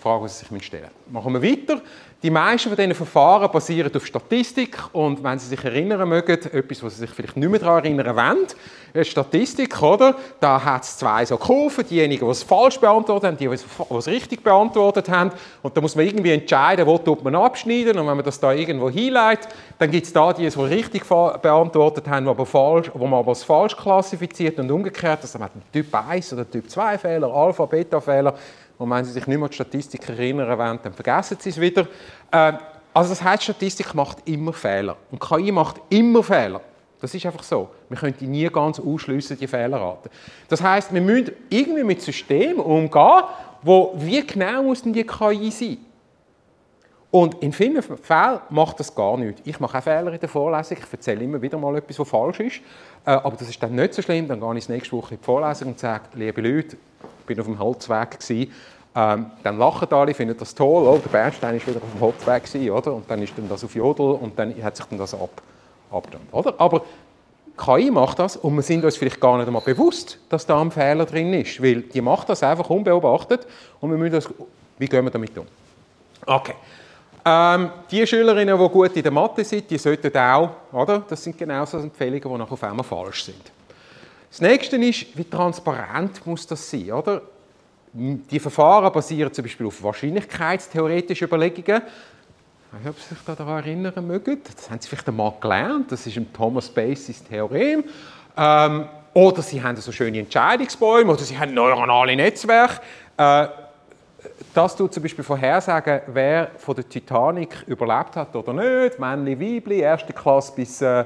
Frage, 0.00 0.26
die 0.26 0.32
Sie 0.32 0.44
sich 0.44 0.64
stellen 0.64 0.84
müssen. 0.84 1.12
Machen 1.12 1.32
wir 1.32 1.42
weiter. 1.42 1.82
Die 2.22 2.28
meisten 2.30 2.68
von 2.68 2.76
diesen 2.76 2.94
Verfahren 2.94 3.50
basieren 3.50 3.90
auf 3.96 4.04
Statistik 4.04 4.76
und 4.92 5.24
wenn 5.24 5.38
Sie 5.38 5.48
sich 5.48 5.64
erinnern 5.64 6.06
mögen, 6.06 6.32
etwas, 6.32 6.82
was 6.82 6.96
Sie 6.96 7.00
sich 7.00 7.10
vielleicht 7.10 7.38
nicht 7.38 7.48
mehr 7.48 7.58
daran 7.58 7.82
erinnern 7.82 8.14
wollen, 8.14 9.04
Statistik, 9.06 9.80
oder? 9.80 10.14
Da 10.38 10.62
hat 10.62 10.82
es 10.82 10.98
zwei 10.98 11.24
so 11.24 11.38
Kurven, 11.38 11.86
diejenigen, 11.86 12.26
die 12.26 12.30
es 12.30 12.42
falsch 12.42 12.78
beantwortet 12.78 13.28
haben, 13.28 13.36
die, 13.38 13.48
die 13.48 13.94
es 13.96 14.06
richtig 14.06 14.42
beantwortet 14.42 15.08
haben. 15.08 15.30
Und 15.62 15.74
da 15.74 15.80
muss 15.80 15.94
man 15.96 16.04
irgendwie 16.04 16.32
entscheiden, 16.32 16.86
wo 16.86 16.98
tut 16.98 17.24
man 17.24 17.34
abschneiden. 17.36 17.98
Und 17.98 18.06
wenn 18.06 18.16
man 18.16 18.24
das 18.24 18.38
da 18.38 18.52
irgendwo 18.52 18.90
hinleitet, 18.90 19.48
dann 19.78 19.90
gibt 19.90 20.06
es 20.06 20.12
da 20.12 20.32
die, 20.32 20.46
die 20.46 20.60
richtig 20.60 21.04
beantwortet 21.06 22.06
haben, 22.08 22.28
aber 22.28 22.44
falsch, 22.44 22.90
wo 22.92 23.06
man 23.06 23.20
aber 23.20 23.30
als 23.30 23.44
falsch 23.44 23.76
klassifiziert 23.76 24.58
und 24.58 24.70
umgekehrt, 24.70 25.20
also 25.22 25.38
man 25.38 25.48
Typ 25.72 25.86
1 25.94 26.32
oder 26.34 26.50
Typ 26.50 26.68
2 26.68 26.98
Fehler, 26.98 27.32
Alpha, 27.32 27.64
Beta 27.64 28.00
Fehler 28.00 28.34
und 28.80 28.88
wenn 28.88 29.04
Sie 29.04 29.12
sich 29.12 29.26
nicht 29.26 29.36
mehr 29.36 29.44
an 29.44 29.50
die 29.50 29.56
Statistik 29.56 30.08
erinnern 30.08 30.58
wollen, 30.58 30.78
dann 30.82 30.94
vergessen 30.94 31.36
Sie 31.38 31.50
es 31.50 31.60
wieder. 31.60 31.86
Äh, 32.30 32.54
also 32.94 33.10
das 33.10 33.22
heißt, 33.22 33.42
Statistik 33.42 33.94
macht 33.94 34.26
immer 34.26 34.54
Fehler. 34.54 34.96
Und 35.10 35.20
KI 35.20 35.52
macht 35.52 35.82
immer 35.90 36.22
Fehler. 36.22 36.62
Das 36.98 37.14
ist 37.14 37.26
einfach 37.26 37.42
so. 37.42 37.68
Wir 37.90 37.98
können 37.98 38.14
die 38.18 38.26
nie 38.26 38.48
ganz 38.48 38.80
ausschliessen, 38.80 39.36
die 39.38 39.46
Fehlerrate. 39.46 40.08
Das 40.48 40.62
heißt, 40.62 40.94
wir 40.94 41.00
müssen 41.02 41.30
irgendwie 41.50 41.84
mit 41.84 42.00
Systemen 42.00 42.60
umgehen, 42.60 43.22
wo 43.60 43.92
wie 43.96 44.26
genau 44.26 44.62
muss 44.62 44.82
denn 44.82 44.94
die 44.94 45.04
KI 45.04 45.50
sein? 45.50 45.76
Und 47.10 47.34
in 47.42 47.52
vielen 47.52 47.82
Fällen 47.82 48.40
macht 48.48 48.80
das 48.80 48.94
gar 48.94 49.18
nichts. 49.18 49.42
Ich 49.44 49.60
mache 49.60 49.76
auch 49.76 49.82
Fehler 49.82 50.14
in 50.14 50.20
der 50.20 50.28
Vorlesung, 50.28 50.78
ich 50.78 50.90
erzähle 50.90 51.22
immer 51.22 51.42
wieder 51.42 51.58
mal 51.58 51.76
etwas, 51.76 51.98
was 51.98 52.08
falsch 52.08 52.40
ist. 52.40 52.60
Äh, 53.04 53.10
aber 53.10 53.36
das 53.36 53.50
ist 53.50 53.62
dann 53.62 53.74
nicht 53.74 53.92
so 53.92 54.00
schlimm, 54.00 54.26
dann 54.26 54.40
gehe 54.40 54.56
ich 54.56 54.68
nächste 54.70 54.96
Woche 54.96 55.14
in 55.14 55.20
die 55.20 55.24
Vorlesung 55.24 55.68
und 55.68 55.78
sage, 55.78 56.04
liebe 56.14 56.40
Leute, 56.40 56.78
bin 57.26 57.38
auf 57.40 57.46
dem 57.46 57.58
Holzweg 57.58 58.20
gewesen. 58.20 58.52
Ähm, 58.94 59.26
dann 59.44 59.58
lachen 59.58 59.92
alle, 59.92 60.14
finden 60.14 60.36
das 60.36 60.54
toll, 60.54 60.86
oh, 60.86 60.98
der 60.98 61.10
Bernstein 61.10 61.56
ist 61.56 61.66
wieder 61.66 61.76
auf 61.76 61.92
dem 61.92 62.00
Holzweg 62.00 62.44
gewesen, 62.44 62.70
oder? 62.70 62.92
Und 62.94 63.08
dann 63.08 63.22
ist 63.22 63.32
dann 63.36 63.48
das 63.48 63.62
auf 63.62 63.74
Jodel 63.74 64.12
und 64.12 64.36
dann 64.38 64.52
hat 64.62 64.76
sich 64.76 64.86
dann 64.86 64.98
das 64.98 65.14
ab, 65.14 65.42
abgenommen, 65.92 66.28
oder? 66.32 66.54
Aber 66.58 66.82
KI 67.56 67.90
macht 67.90 68.18
das 68.18 68.36
und 68.36 68.56
wir 68.56 68.62
sind 68.62 68.84
uns 68.84 68.96
vielleicht 68.96 69.20
gar 69.20 69.36
nicht 69.36 69.46
einmal 69.46 69.62
bewusst, 69.62 70.18
dass 70.28 70.44
da 70.44 70.60
ein 70.60 70.70
Fehler 70.70 71.06
drin 71.06 71.32
ist, 71.34 71.62
weil 71.62 71.82
die 71.82 72.00
macht 72.00 72.28
das 72.30 72.42
einfach 72.42 72.68
unbeobachtet 72.68 73.46
und 73.80 73.90
wir 73.90 73.98
müssen 73.98 74.14
das, 74.14 74.28
wie 74.78 74.86
gehen 74.86 75.04
wir 75.04 75.10
damit 75.10 75.36
um? 75.38 75.46
Okay. 76.26 76.54
Ähm, 77.24 77.70
die 77.90 78.06
Schülerinnen, 78.06 78.58
die 78.58 78.68
gut 78.68 78.96
in 78.96 79.02
der 79.02 79.12
Mathe 79.12 79.44
sind, 79.44 79.70
die 79.70 79.78
sollten 79.78 80.16
auch, 80.16 80.50
oder? 80.72 81.04
Das 81.06 81.22
sind 81.22 81.36
genau 81.36 81.64
so 81.64 81.78
Empfehlungen, 81.78 82.22
die 82.22 82.38
nachher 82.38 82.52
auf 82.52 82.64
einmal 82.64 82.84
falsch 82.84 83.24
sind. 83.24 83.52
Das 84.30 84.40
nächste 84.40 84.76
ist, 84.76 85.06
wie 85.16 85.24
transparent 85.24 86.24
muss 86.24 86.46
das 86.46 86.70
sein, 86.70 86.92
oder? 86.92 87.22
Die 87.92 88.38
Verfahren 88.38 88.92
basieren 88.92 89.32
zum 89.32 89.44
Beispiel 89.44 89.66
auf 89.66 89.82
wahrscheinlichkeitstheoretischen 89.82 91.26
Überlegungen. 91.26 91.82
Ich 91.82 92.72
weiß 92.72 92.84
nicht, 92.84 92.90
ob 92.90 93.00
Sie 93.00 93.14
sich 93.14 93.24
daran 93.24 93.58
erinnern 93.58 94.06
mögen. 94.06 94.40
Das 94.44 94.70
haben 94.70 94.80
Sie 94.80 94.88
vielleicht 94.88 95.08
einmal 95.08 95.32
gelernt. 95.40 95.90
Das 95.90 96.06
ist 96.06 96.16
im 96.16 96.32
Thomas 96.32 96.68
Basis 96.68 97.24
Theorem. 97.24 97.82
Ähm, 98.36 98.88
oder 99.12 99.42
Sie 99.42 99.60
haben 99.60 99.76
so 99.76 99.90
schöne 99.90 100.20
Entscheidungsbäume 100.20 101.10
oder 101.10 101.22
Sie 101.22 101.36
haben 101.36 101.52
neuronale 101.52 102.14
Netzwerke. 102.14 102.80
Äh, 103.16 103.48
das 104.54 104.76
tut 104.76 104.94
zum 104.94 105.02
Beispiel 105.02 105.24
vorhersagen, 105.24 106.02
wer 106.06 106.52
von 106.58 106.76
der 106.76 106.88
Titanic 106.88 107.64
überlebt 107.66 108.14
hat 108.14 108.36
oder 108.36 108.52
nicht. 108.52 109.00
Männli, 109.00 109.38
Weibli, 109.38 109.80
erste 109.80 110.12
Klasse 110.12 110.52
bis 110.54 110.80
äh, 110.80 111.04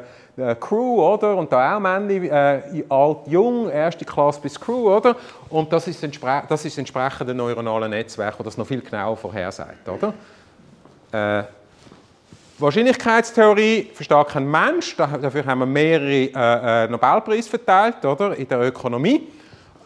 Crew, 0.58 1.00
oder? 1.00 1.36
Und 1.36 1.52
da 1.52 1.76
auch 1.76 1.80
Männli, 1.80 2.26
äh, 2.26 2.84
alt, 2.88 3.18
jung, 3.26 3.70
erste 3.70 4.04
Klasse 4.04 4.40
bis 4.40 4.58
Crew, 4.58 4.92
oder? 4.92 5.14
Und 5.48 5.72
das 5.72 5.86
ist, 5.86 6.04
das 6.48 6.64
ist 6.64 6.78
entsprechend 6.78 7.30
ein 7.30 7.36
neuronales 7.36 7.88
Netzwerk, 7.88 8.36
das 8.42 8.56
noch 8.56 8.66
viel 8.66 8.80
genauer 8.80 9.16
vorhersagt, 9.16 9.88
oder? 9.88 10.12
Äh, 11.12 11.44
Wahrscheinlichkeitstheorie 12.58 13.90
versteht 13.94 14.28
kein 14.28 14.48
Mensch, 14.48 14.96
dafür 14.96 15.44
haben 15.44 15.60
wir 15.60 15.66
mehrere 15.66 16.30
äh, 16.34 16.84
äh, 16.84 16.88
Nobelpreise 16.88 17.48
verteilt, 17.48 18.04
oder? 18.04 18.36
In 18.36 18.48
der 18.48 18.60
Ökonomie. 18.62 19.28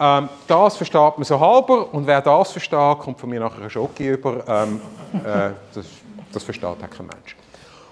Ähm, 0.00 0.28
das 0.46 0.76
versteht 0.76 1.16
man 1.16 1.24
so 1.24 1.40
halber 1.40 1.92
und 1.92 2.06
wer 2.06 2.20
das 2.20 2.52
versteht, 2.52 2.98
kommt 2.98 3.18
von 3.18 3.28
mir 3.28 3.40
nachher 3.40 3.62
ein 3.62 3.70
Schocke 3.70 4.12
über. 4.12 4.44
Ähm, 4.46 4.80
äh, 5.12 5.50
das, 5.74 5.86
das 6.32 6.42
versteht 6.42 6.64
auch 6.64 6.78
kein 6.78 7.06
Mensch. 7.06 7.36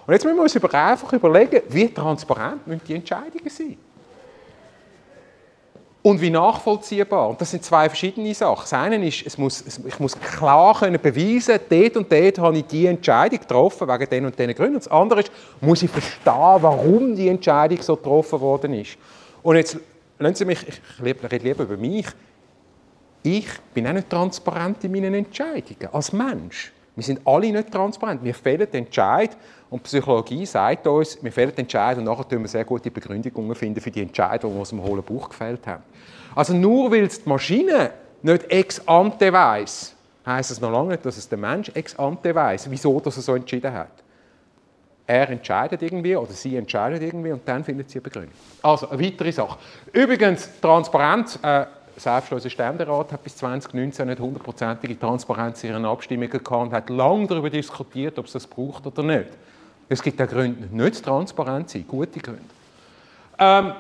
Und 0.07 0.13
jetzt 0.13 0.25
müssen 0.25 0.37
wir 0.37 0.43
uns 0.43 0.75
einfach 0.75 1.13
überlegen, 1.13 1.63
wie 1.69 1.93
transparent 1.93 2.67
müssen 2.67 2.83
die 2.87 2.95
Entscheidungen 2.95 3.49
sein 3.49 3.77
und 6.07 6.21
wie 6.21 6.31
nachvollziehbar. 6.31 7.31
Und 7.31 7.41
das 7.41 7.51
sind 7.51 7.65
zwei 7.65 7.89
verschiedene 7.89 8.33
Sachen. 8.33 8.63
Das 8.63 8.73
eine 8.73 9.05
ist, 9.05 9.27
es 9.27 9.37
muss, 9.37 9.65
ich 9.85 9.99
muss 9.99 10.17
klar 10.17 10.79
können 10.79 11.01
beweisen, 11.03 11.59
dort 11.69 11.97
und 11.97 12.13
dort 12.13 12.39
habe 12.39 12.59
ich 12.59 12.65
die 12.67 12.87
Entscheidung 12.87 13.41
getroffen, 13.41 13.89
wegen 13.89 14.09
den 14.09 14.27
und 14.27 14.39
den 14.39 14.55
Gründen. 14.55 14.77
Und 14.77 14.85
das 14.85 14.93
andere 14.93 15.23
ist, 15.23 15.33
muss 15.61 15.83
ich 15.83 15.91
verstehen, 15.91 16.23
warum 16.61 17.17
die 17.17 17.27
Entscheidung 17.27 17.83
so 17.83 17.97
getroffen 17.97 18.41
worden 18.41 18.75
ist. 18.75 18.97
Und 19.43 19.57
jetzt 19.57 19.79
lassen 20.21 20.37
Sie 20.37 20.45
mich, 20.45 20.65
ich 20.69 20.81
rede 21.05 21.39
lieber 21.39 21.65
über 21.65 21.77
mich, 21.77 22.07
ich 23.25 23.49
bin 23.75 23.89
auch 23.89 23.93
nicht 23.93 24.09
transparent 24.09 24.85
in 24.85 24.93
meinen 24.93 25.13
Entscheidungen, 25.13 25.89
als 25.93 26.13
Mensch. 26.13 26.73
Wir 26.95 27.03
sind 27.03 27.21
alle 27.25 27.51
nicht 27.51 27.73
transparent. 27.73 28.23
Wir 28.23 28.35
fehlen 28.35 28.71
den 28.71 28.85
Entscheid 28.85 29.37
und 29.69 29.83
Psychologie 29.83 30.47
sagt 30.47 30.87
uns, 30.87 31.19
wir 31.23 31.33
fehlen 31.33 31.51
den 31.51 31.61
Entscheid 31.61 31.99
und 31.99 32.05
nachher 32.05 32.25
finden 32.25 32.45
wir 32.45 32.49
sehr 32.49 32.65
gute 32.65 32.91
Begründungen 32.91 33.55
finden 33.55 33.81
für 33.81 33.91
die 33.91 34.03
Entscheidung, 34.03 34.53
die 34.53 34.57
wir 34.57 34.63
aus 34.63 34.71
dem 34.71 34.83
hohlen 34.83 35.03
Buch 35.03 35.29
gefällt 35.29 35.67
haben. 35.67 35.83
Also 36.35 36.55
nur 36.55 36.91
weil 36.93 37.05
es 37.05 37.23
die 37.23 37.29
Maschine 37.29 37.91
nicht 38.23 38.51
ex 38.51 38.87
ante 38.87 39.33
weiß, 39.33 39.95
heißt 40.25 40.51
es 40.51 40.61
noch 40.61 40.71
lange 40.71 40.91
nicht, 40.91 41.05
dass 41.05 41.17
es 41.17 41.29
der 41.29 41.39
Mensch 41.39 41.71
ex 41.75 41.99
ante 41.99 42.35
weiß, 42.35 42.71
wieso 42.71 43.01
dass 43.01 43.17
er 43.17 43.23
so 43.23 43.35
entschieden 43.35 43.73
hat. 43.73 44.03
Er 45.07 45.31
entscheidet 45.31 45.83
irgendwie 45.83 46.17
oder 46.17 46.33
sie 46.33 46.57
entscheidet 46.57 47.03
irgendwie 47.03 47.33
und 47.33 47.43
dann 47.47 47.63
findet 47.63 47.91
sie 47.91 47.99
eine 47.99 48.03
Begründung. 48.03 48.35
Also, 48.63 48.89
eine 48.89 49.01
weitere 49.05 49.31
Sache. 49.31 49.57
Übrigens, 49.93 50.49
Transparenz, 50.61 51.39
äh, 51.43 51.67
selbst 51.97 52.33
unser 52.33 52.51
Ständerat 52.51 53.13
hat 53.13 53.23
bis 53.23 53.37
2019 53.37 54.09
nicht 54.09 54.21
hundertprozentige 54.21 54.99
Transparenz 54.99 55.63
in 55.65 55.71
ihren 55.71 55.85
Abstimmungen 55.85 56.31
gehabt 56.31 56.51
und 56.51 56.73
hat 56.73 56.91
lange 56.91 57.27
darüber 57.29 57.49
diskutiert, 57.49 58.19
ob 58.19 58.27
es 58.27 58.33
das 58.33 58.47
braucht 58.47 58.87
oder 58.87 59.03
nicht. 59.03 59.29
Es 59.89 60.03
gibt 60.03 60.21
auch 60.21 60.27
Gründe, 60.27 60.69
nicht 60.71 61.05
transparent 61.05 61.71
zu 61.71 61.79
sein, 61.79 61.87
gute 61.87 62.19
Gründe. 62.19 62.43
Ähm, 63.39 63.73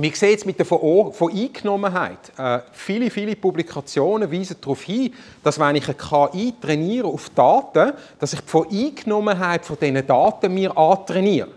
wie 0.00 0.14
sieht 0.14 0.38
es 0.38 0.44
mit 0.44 0.58
der 0.58 0.66
Voreingenommenheit? 0.66 2.32
Äh, 2.38 2.60
viele, 2.72 3.10
viele 3.10 3.34
Publikationen 3.34 4.30
weisen 4.30 4.56
darauf 4.60 4.82
hin, 4.82 5.12
dass 5.42 5.58
wenn 5.58 5.74
ich 5.74 5.88
eine 5.88 5.94
KI 5.94 6.54
trainiere 6.60 7.08
auf 7.08 7.30
Daten, 7.30 7.92
dass 8.18 8.32
ich 8.32 8.40
die 8.40 8.48
Voreingenommenheit 8.48 9.64
von 9.64 9.76
diesen 9.80 10.06
Daten 10.06 10.54
mir 10.54 10.76
antrainiere. 10.76 11.48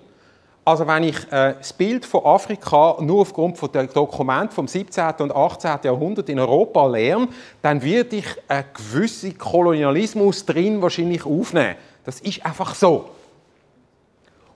Also 0.65 0.87
wenn 0.87 1.03
ich 1.03 1.17
äh, 1.31 1.55
das 1.57 1.73
Bild 1.73 2.05
von 2.05 2.25
Afrika 2.25 2.97
nur 2.99 3.21
aufgrund 3.21 3.57
von 3.57 3.71
der 3.71 3.85
Dokumenten 3.85 4.51
vom 4.51 4.67
17. 4.67 5.13
und 5.19 5.35
18. 5.35 5.79
Jahrhundert 5.83 6.29
in 6.29 6.39
Europa 6.39 6.87
lerne, 6.87 7.27
dann 7.61 7.81
werde 7.81 8.15
ich 8.15 8.25
einen 8.47 8.65
gewissen 8.73 9.37
Kolonialismus 9.37 10.45
drin 10.45 10.81
wahrscheinlich 10.81 11.25
aufnehmen. 11.25 11.75
Das 12.05 12.19
ist 12.21 12.43
einfach 12.43 12.73
so. 12.73 13.09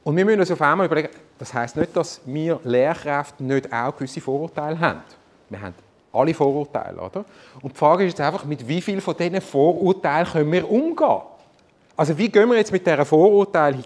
Und 0.06 0.16
wir 0.16 0.24
müssen 0.24 0.40
uns 0.40 0.52
auf 0.52 0.62
einmal 0.62 0.86
überlegen, 0.86 1.10
das 1.40 1.52
heißt 1.52 1.78
nicht, 1.78 1.96
dass 1.98 2.22
wir 2.26 2.60
Lehrkräfte 2.64 3.44
nicht 3.44 3.74
auch 3.74 3.96
gewisse 3.96 4.22
Vorurteile 4.22 4.80
haben. 4.80 5.02
Wir 5.50 5.60
haben 5.60 5.74
alle 6.14 6.32
Vorurteile, 6.32 7.02
oder? 7.02 7.26
Und 7.60 7.74
die 7.74 7.78
Frage 7.78 8.06
ist 8.06 8.12
jetzt 8.12 8.22
einfach, 8.22 8.46
mit 8.46 8.68
wie 8.68 8.82
viel 8.82 9.02
von 9.02 9.18
diesen 9.18 9.42
Vorurteilen 9.42 10.28
können 10.28 10.52
wir 10.52 10.70
umgehen? 10.70 11.22
Also 11.98 12.16
wie 12.20 12.30
gehen 12.30 12.48
wir 12.50 12.56
jetzt 12.56 12.72
mit 12.72 12.86
dieser 12.86 13.04
Vorurteil 13.04 13.80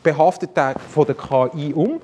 behaftet 0.00 0.50
von 0.88 1.06
der 1.06 1.16
KI 1.16 1.74
um? 1.74 2.00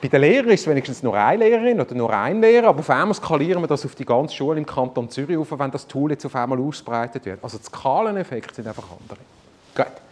Bei 0.00 0.06
den 0.06 0.20
Lehrern 0.20 0.50
ist 0.50 0.60
es 0.60 0.66
wenigstens 0.68 1.02
nur 1.02 1.14
eine 1.14 1.44
Lehrerin 1.44 1.80
oder 1.80 1.94
nur 1.96 2.14
ein 2.14 2.40
Lehrer, 2.40 2.68
aber 2.68 2.78
auf 2.78 2.90
einmal 2.90 3.14
skalieren 3.14 3.60
wir 3.60 3.66
das 3.66 3.84
auf 3.84 3.96
die 3.96 4.04
ganze 4.04 4.36
Schule 4.36 4.56
im 4.56 4.64
Kanton 4.64 5.10
Zürich 5.10 5.36
auf, 5.36 5.50
wenn 5.58 5.70
das 5.72 5.84
Tool 5.84 6.12
jetzt 6.12 6.24
auf 6.24 6.36
einmal 6.36 6.60
ausbreitet 6.60 7.26
wird. 7.26 7.42
Also 7.42 7.58
die 7.58 7.64
Skaleneffekte 7.64 8.54
sind 8.54 8.68
einfach 8.68 8.84
andere. 8.84 9.18
Gut. 9.74 10.09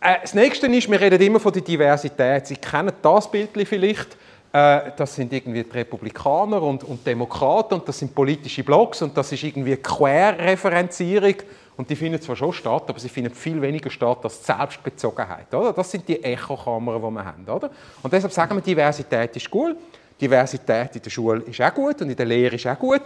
Äh, 0.00 0.16
das 0.22 0.34
nächste 0.34 0.66
ist, 0.66 0.90
wir 0.90 1.00
reden 1.00 1.20
immer 1.20 1.40
von 1.40 1.52
der 1.52 1.62
Diversität. 1.62 2.46
Sie 2.46 2.56
kennen 2.56 2.92
das 3.00 3.30
Bild 3.30 3.50
vielleicht. 3.64 4.16
Äh, 4.52 4.92
das 4.96 5.14
sind 5.14 5.32
irgendwie 5.32 5.62
die 5.62 5.70
Republikaner 5.70 6.62
und, 6.62 6.84
und 6.84 7.06
Demokraten 7.06 7.74
und 7.74 7.88
das 7.88 7.98
sind 7.98 8.14
politische 8.14 8.64
Blocks 8.64 9.02
und 9.02 9.16
das 9.16 9.32
ist 9.32 9.42
irgendwie 9.42 9.76
Querreferenzierung. 9.76 11.34
Und 11.76 11.90
die 11.90 11.96
finden 11.96 12.20
zwar 12.22 12.36
schon 12.36 12.54
statt, 12.54 12.84
aber 12.88 12.98
sie 12.98 13.10
finden 13.10 13.34
viel 13.34 13.60
weniger 13.60 13.90
statt 13.90 14.20
als 14.22 14.46
Selbstbezogenheit. 14.46 15.52
Oder? 15.52 15.74
Das 15.74 15.90
sind 15.90 16.08
die 16.08 16.22
Echokammern, 16.24 16.96
die 16.96 17.10
wir 17.10 17.24
haben. 17.24 17.44
Oder? 17.46 17.70
Und 18.02 18.10
deshalb 18.10 18.32
sagen 18.32 18.54
wir, 18.54 18.62
Diversität 18.62 19.36
ist 19.36 19.50
gut. 19.50 19.76
Diversität 20.18 20.96
in 20.96 21.02
der 21.02 21.10
Schule 21.10 21.42
ist 21.42 21.60
auch 21.60 21.74
gut 21.74 22.00
und 22.00 22.08
in 22.08 22.16
der 22.16 22.24
Lehre 22.24 22.56
ist 22.56 22.66
auch 22.66 22.78
gut. 22.78 23.02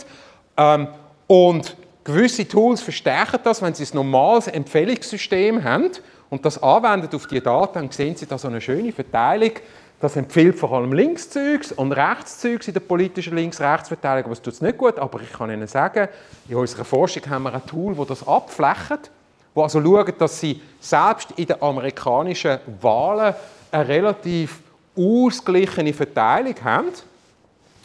Ähm, 0.57 0.87
und 1.27 1.77
gewisse 2.05 2.47
Tools 2.47 2.81
verstärken 2.81 3.41
das, 3.43 3.61
wenn 3.61 3.75
sie 3.75 3.85
ein 3.85 3.97
normales 3.97 4.47
Empfehlungssystem 4.47 5.65
haben 5.65 5.91
und 6.31 6.45
das 6.45 6.63
anwendet 6.63 7.15
auf 7.15 7.27
die 7.27 7.41
Daten, 7.41 7.75
dann 7.75 7.91
sehen 7.91 8.17
Sie 8.17 8.27
da 8.27 8.39
so 8.39 8.49
eine 8.49 8.61
schöne 8.61 8.93
Verteilung. 8.93 9.53
Das 10.01 10.17
empfiehlt 10.17 10.59
vor 10.59 10.73
allem 10.73 10.93
Linkszeugs 10.93 11.73
und 11.73 11.93
Rechtszeugs 11.93 12.69
in 12.69 12.73
der 12.73 12.81
politischen 12.81 13.37
Links-Rechts-Verteilung, 13.37 14.25
aber 14.25 14.33
es 14.33 14.41
tut 14.41 14.55
es 14.55 14.63
nicht 14.63 14.79
gut. 14.79 14.99
Aber 14.99 15.21
ich 15.21 15.31
kann 15.31 15.51
Ihnen 15.51 15.67
sagen, 15.67 16.09
in 16.49 16.57
unserer 16.57 16.85
Forschung 16.85 17.29
haben 17.29 17.43
wir 17.43 17.55
ein 17.55 17.67
Tool, 17.67 17.95
das 17.97 18.07
das 18.07 18.27
abflächt, 18.27 19.11
wo 19.53 19.63
also 19.63 19.83
schaut, 19.83 20.21
dass 20.21 20.41
Sie 20.41 20.63
selbst 20.79 21.33
in 21.37 21.47
den 21.47 21.61
amerikanischen 21.61 22.59
Wahlen 22.81 23.35
eine 23.73 23.89
relativ 23.89 24.61
ausgeglichene 24.97 25.93
Verteilung 25.93 26.55
haben. 26.63 26.89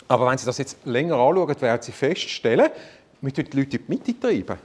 Aber 0.07 0.29
wenn 0.29 0.37
Sie 0.37 0.45
das 0.45 0.59
jetzt 0.59 0.77
länger 0.85 1.15
anschauen, 1.15 1.61
werden 1.61 1.81
Sie 1.81 1.91
feststellen, 1.91 2.69
wir 3.21 3.33
tun 3.33 3.45
die 3.51 3.57
Leute 3.57 3.77
in 3.77 3.83
die 3.87 3.91
Mitte 3.91 4.19
treiben. 4.19 4.57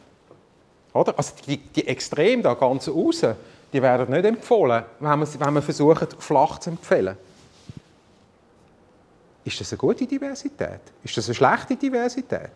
Oder? 0.93 1.15
Also 1.17 1.33
die, 1.47 1.57
die 1.57 1.87
Extreme 1.89 2.43
da 2.43 2.55
ganz 2.55 2.89
außen, 2.89 3.35
die 3.73 3.83
werden 3.83 4.11
nicht 4.11 4.25
empfohlen, 4.25 4.85
wenn 4.99 5.19
man, 5.19 5.41
wenn 5.41 5.55
man 5.55 5.63
versucht, 5.63 6.17
flach 6.19 6.59
zu 6.59 6.71
empfehlen. 6.71 7.17
Ist 9.45 9.61
das 9.61 9.73
eine 9.73 9.79
gute 9.79 10.07
Diversität? 10.07 10.81
Ist 11.03 11.17
das 11.17 11.27
eine 11.27 11.35
schlechte 11.35 11.77
Diversität? 11.77 12.51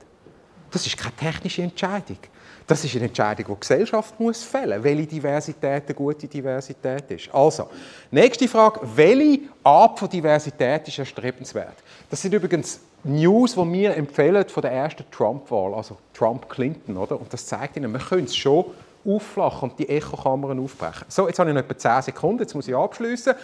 Das 0.70 0.86
ist 0.86 0.96
keine 0.96 1.14
technische 1.14 1.62
Entscheidung. 1.62 2.18
Das 2.66 2.82
ist 2.84 2.94
eine 2.96 3.04
Entscheidung, 3.04 3.46
die 3.46 3.52
die 3.52 3.60
Gesellschaft 3.60 4.18
muss 4.18 4.42
fällen 4.42 4.78
muss, 4.78 4.84
welche 4.84 5.06
Diversität 5.06 5.84
eine 5.86 5.94
gute 5.94 6.26
Diversität 6.26 7.10
ist. 7.10 7.32
Also, 7.32 7.68
nächste 8.10 8.48
Frage, 8.48 8.80
welche 8.94 9.40
Art 9.62 9.98
von 9.98 10.08
Diversität 10.08 10.88
ist 10.88 10.98
erstrebenswert? 10.98 11.76
Das 12.10 12.20
sind 12.20 12.34
übrigens 12.34 12.80
News, 13.04 13.54
die 13.54 13.72
wir 13.72 13.96
empfehlen 13.96 14.48
von 14.48 14.62
der 14.62 14.72
ersten 14.72 15.04
Trump-Wahl, 15.10 15.74
also 15.74 15.98
Trump-Clinton, 16.14 16.96
oder? 16.96 17.20
Und 17.20 17.32
das 17.32 17.46
zeigt 17.46 17.76
Ihnen, 17.76 17.92
wir 17.92 18.00
können 18.00 18.24
es 18.24 18.34
schon 18.34 18.64
aufflachen 19.06 19.70
und 19.70 19.78
die 19.78 19.88
Echokammern 19.88 20.58
aufbrechen. 20.58 21.04
So, 21.08 21.26
jetzt 21.26 21.38
habe 21.38 21.50
ich 21.50 21.54
noch 21.54 21.62
etwa 21.62 21.76
10 21.76 22.02
Sekunden, 22.02 22.40
jetzt 22.40 22.54
muss 22.54 22.68
ich 22.68 22.74
abschließen. 22.74 23.34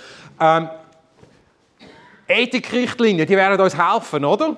Ähm, 0.41 0.69
Ethikrichtlinien, 2.27 3.27
die 3.27 3.37
werden 3.37 3.61
uns 3.61 3.77
helfen, 3.77 4.25
oder? 4.25 4.57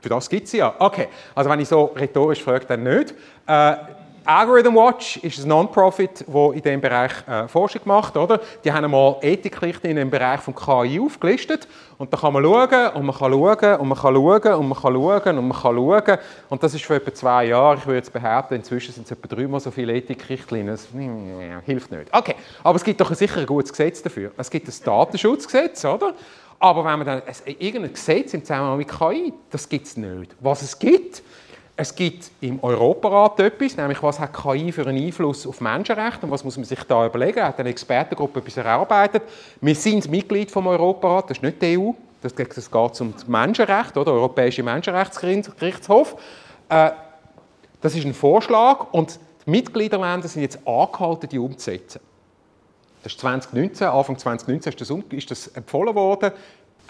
Für 0.00 0.08
das 0.08 0.28
gibt 0.28 0.46
es 0.46 0.52
ja. 0.52 0.74
Okay, 0.78 1.08
also 1.34 1.50
wenn 1.50 1.60
ich 1.60 1.68
so 1.68 1.84
rhetorisch 1.84 2.42
frage, 2.42 2.64
dann 2.66 2.82
nicht. 2.82 3.14
Äh, 3.46 3.76
Algorithm 4.24 4.74
Watch 4.74 5.16
ist 5.18 5.42
ein 5.42 5.48
Non-Profit, 5.48 6.24
das 6.26 6.52
in 6.52 6.62
diesem 6.62 6.80
Bereich 6.80 7.12
äh, 7.26 7.48
Forschung 7.48 7.82
macht. 7.84 8.16
Oder? 8.16 8.40
Die 8.64 8.72
haben 8.72 8.84
einmal 8.84 9.16
Ethikrichtlinien 9.22 10.02
im 10.02 10.10
Bereich 10.10 10.40
von 10.40 10.54
KI 10.54 11.00
aufgelistet. 11.00 11.66
Und 11.98 12.12
da 12.12 12.16
kann 12.16 12.32
man 12.32 12.42
schauen 12.42 12.92
und 12.94 13.04
man 13.04 13.16
kann 13.16 13.32
schauen 13.32 13.80
und 13.80 13.88
man 13.88 13.98
kann 13.98 14.14
schauen 14.14 14.54
und 14.54 14.68
man 14.68 14.78
kann 14.78 14.94
schauen 14.94 15.38
und 15.38 15.48
man 15.48 15.62
kann 15.62 15.74
schauen. 15.76 16.18
Und 16.48 16.62
das 16.62 16.74
ist 16.74 16.84
für 16.84 16.94
etwa 16.96 17.14
zwei 17.14 17.44
Jahre. 17.46 17.76
Ich 17.76 17.86
würde 17.86 17.96
jetzt 17.96 18.12
behaupten, 18.12 18.54
inzwischen 18.54 18.94
sind 18.94 19.04
es 19.04 19.10
etwa 19.10 19.34
dreimal 19.34 19.60
so 19.60 19.70
viele 19.70 19.94
Ethikrichtlinien. 19.94 20.68
Das 20.68 20.88
hilft 21.64 21.90
nicht. 21.90 22.12
Okay, 22.12 22.34
aber 22.62 22.76
es 22.76 22.84
gibt 22.84 23.00
doch 23.00 23.12
sicher 23.14 23.40
ein 23.40 23.46
gutes 23.46 23.70
Gesetz 23.70 24.02
dafür. 24.02 24.30
Es 24.36 24.50
gibt 24.50 24.68
das 24.68 24.80
Datenschutzgesetz, 24.80 25.84
oder? 25.84 26.14
Aber 26.58 26.84
wenn 26.84 26.98
man 26.98 27.06
dann 27.06 27.22
irgendein 27.58 27.94
Gesetz 27.94 28.34
im 28.34 28.44
Zusammenhang 28.44 28.76
mit 28.76 28.88
KI, 28.88 29.32
das 29.50 29.68
gibt 29.68 29.86
es 29.86 29.96
nicht. 29.96 30.36
Was 30.40 30.60
es 30.60 30.78
gibt, 30.78 31.22
es 31.76 31.94
gibt 31.94 32.30
im 32.40 32.62
Europarat 32.62 33.40
etwas, 33.40 33.76
nämlich 33.76 34.02
was 34.02 34.20
hat 34.20 34.32
KI 34.34 34.70
für 34.70 34.86
einen 34.86 35.02
Einfluss 35.02 35.46
auf 35.46 35.60
Menschenrechte 35.60 36.26
und 36.26 36.30
was 36.32 36.44
muss 36.44 36.56
man 36.56 36.64
sich 36.64 36.82
da 36.84 37.06
überlegen. 37.06 37.38
Er 37.38 37.48
hat 37.48 37.58
eine 37.58 37.70
Expertengruppe 37.70 38.40
etwas 38.40 38.56
erarbeitet. 38.58 39.22
Wir 39.60 39.74
sind 39.74 40.08
Mitglied 40.10 40.50
vom 40.50 40.66
Europarat, 40.66 41.30
das 41.30 41.38
ist 41.38 41.42
nicht 41.42 41.62
die 41.62 41.78
EU, 41.78 41.92
das, 42.20 42.36
geht 42.36 43.00
um 43.00 43.12
das 43.14 43.26
Menschenrecht, 43.26 43.96
oder 43.96 44.12
Europäische 44.12 44.62
Menschenrechtsgerichtshof. 44.62 46.16
Äh, 46.68 46.90
das 47.80 47.94
ist 47.94 48.04
ein 48.04 48.14
Vorschlag 48.14 48.92
und 48.92 49.18
die 49.46 49.50
Mitgliederländer 49.50 50.28
sind 50.28 50.42
jetzt 50.42 50.58
angehalten, 50.66 51.28
die 51.30 51.38
umzusetzen. 51.38 52.00
Das 53.02 53.12
ist 53.12 53.20
2019, 53.20 53.86
Anfang 53.86 54.18
2019 54.18 54.72
ist 54.72 54.80
das, 54.80 54.90
ist 55.10 55.30
das 55.30 55.46
empfohlen 55.48 55.94
worden. 55.94 56.32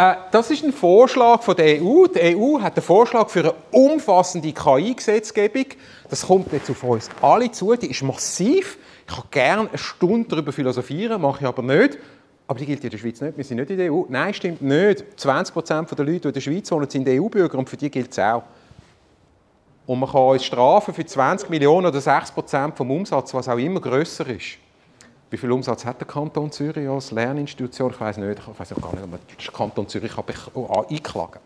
Äh, 0.00 0.14
das 0.30 0.50
ist 0.50 0.64
ein 0.64 0.72
Vorschlag 0.72 1.42
von 1.42 1.54
der 1.54 1.82
EU. 1.82 2.06
Die 2.06 2.34
EU 2.34 2.58
hat 2.58 2.74
einen 2.74 2.82
Vorschlag 2.82 3.28
für 3.28 3.40
eine 3.40 3.54
umfassende 3.70 4.50
KI-Gesetzgebung. 4.50 5.66
Das 6.08 6.26
kommt 6.26 6.50
jetzt 6.54 6.70
auf 6.70 6.82
uns 6.84 7.10
alle 7.20 7.50
zu. 7.52 7.74
Die 7.76 7.90
ist 7.90 8.02
massiv. 8.02 8.78
Ich 9.06 9.14
kann 9.14 9.24
gerne 9.30 9.68
eine 9.68 9.76
Stunde 9.78 10.26
darüber 10.26 10.52
philosophieren, 10.52 11.20
mache 11.20 11.40
ich 11.42 11.46
aber 11.46 11.62
nicht. 11.62 11.98
Aber 12.46 12.58
die 12.58 12.64
gilt 12.64 12.82
in 12.82 12.88
der 12.88 12.96
Schweiz 12.96 13.20
nicht. 13.20 13.36
Wir 13.36 13.44
sind 13.44 13.58
nicht 13.58 13.70
in 13.70 13.76
der 13.76 13.92
EU. 13.92 14.04
Nein, 14.08 14.32
stimmt 14.32 14.62
nicht. 14.62 15.04
20 15.20 15.52
Prozent 15.52 15.90
der 15.90 16.06
Leute, 16.06 16.20
die 16.20 16.28
in 16.28 16.34
der 16.34 16.40
Schweiz 16.40 16.72
wohnen, 16.72 16.88
sind 16.88 17.06
EU-Bürger 17.06 17.58
und 17.58 17.68
für 17.68 17.76
die 17.76 17.90
gilt 17.90 18.10
es 18.10 18.18
auch. 18.18 18.44
Und 19.84 19.98
man 19.98 20.08
kann 20.08 20.22
uns 20.22 20.44
strafen 20.46 20.94
für 20.94 21.04
20 21.04 21.50
Millionen 21.50 21.86
oder 21.86 22.00
6 22.00 22.32
Prozent 22.32 22.74
vom 22.74 22.90
Umsatz, 22.90 23.34
was 23.34 23.48
auch 23.50 23.58
immer 23.58 23.80
grösser 23.80 24.26
ist. 24.28 24.56
Wie 25.30 25.36
viel 25.36 25.52
Umsatz 25.52 25.84
hat 25.84 26.00
der 26.00 26.08
Kanton 26.08 26.50
Zürich 26.50 26.88
als 26.88 27.12
Lerninstitution? 27.12 27.92
Ich 27.92 28.00
weiß 28.00 28.16
nicht, 28.16 28.40
ich 28.40 28.58
weiß 28.58 28.72
auch 28.72 28.80
gar 28.80 28.94
nicht, 28.94 29.04
ob 29.04 29.10
der 29.10 29.52
Kanton 29.52 29.88
Zürich 29.88 30.12
kann 30.12 30.24
oh, 30.54 30.84
einklagen 30.90 31.40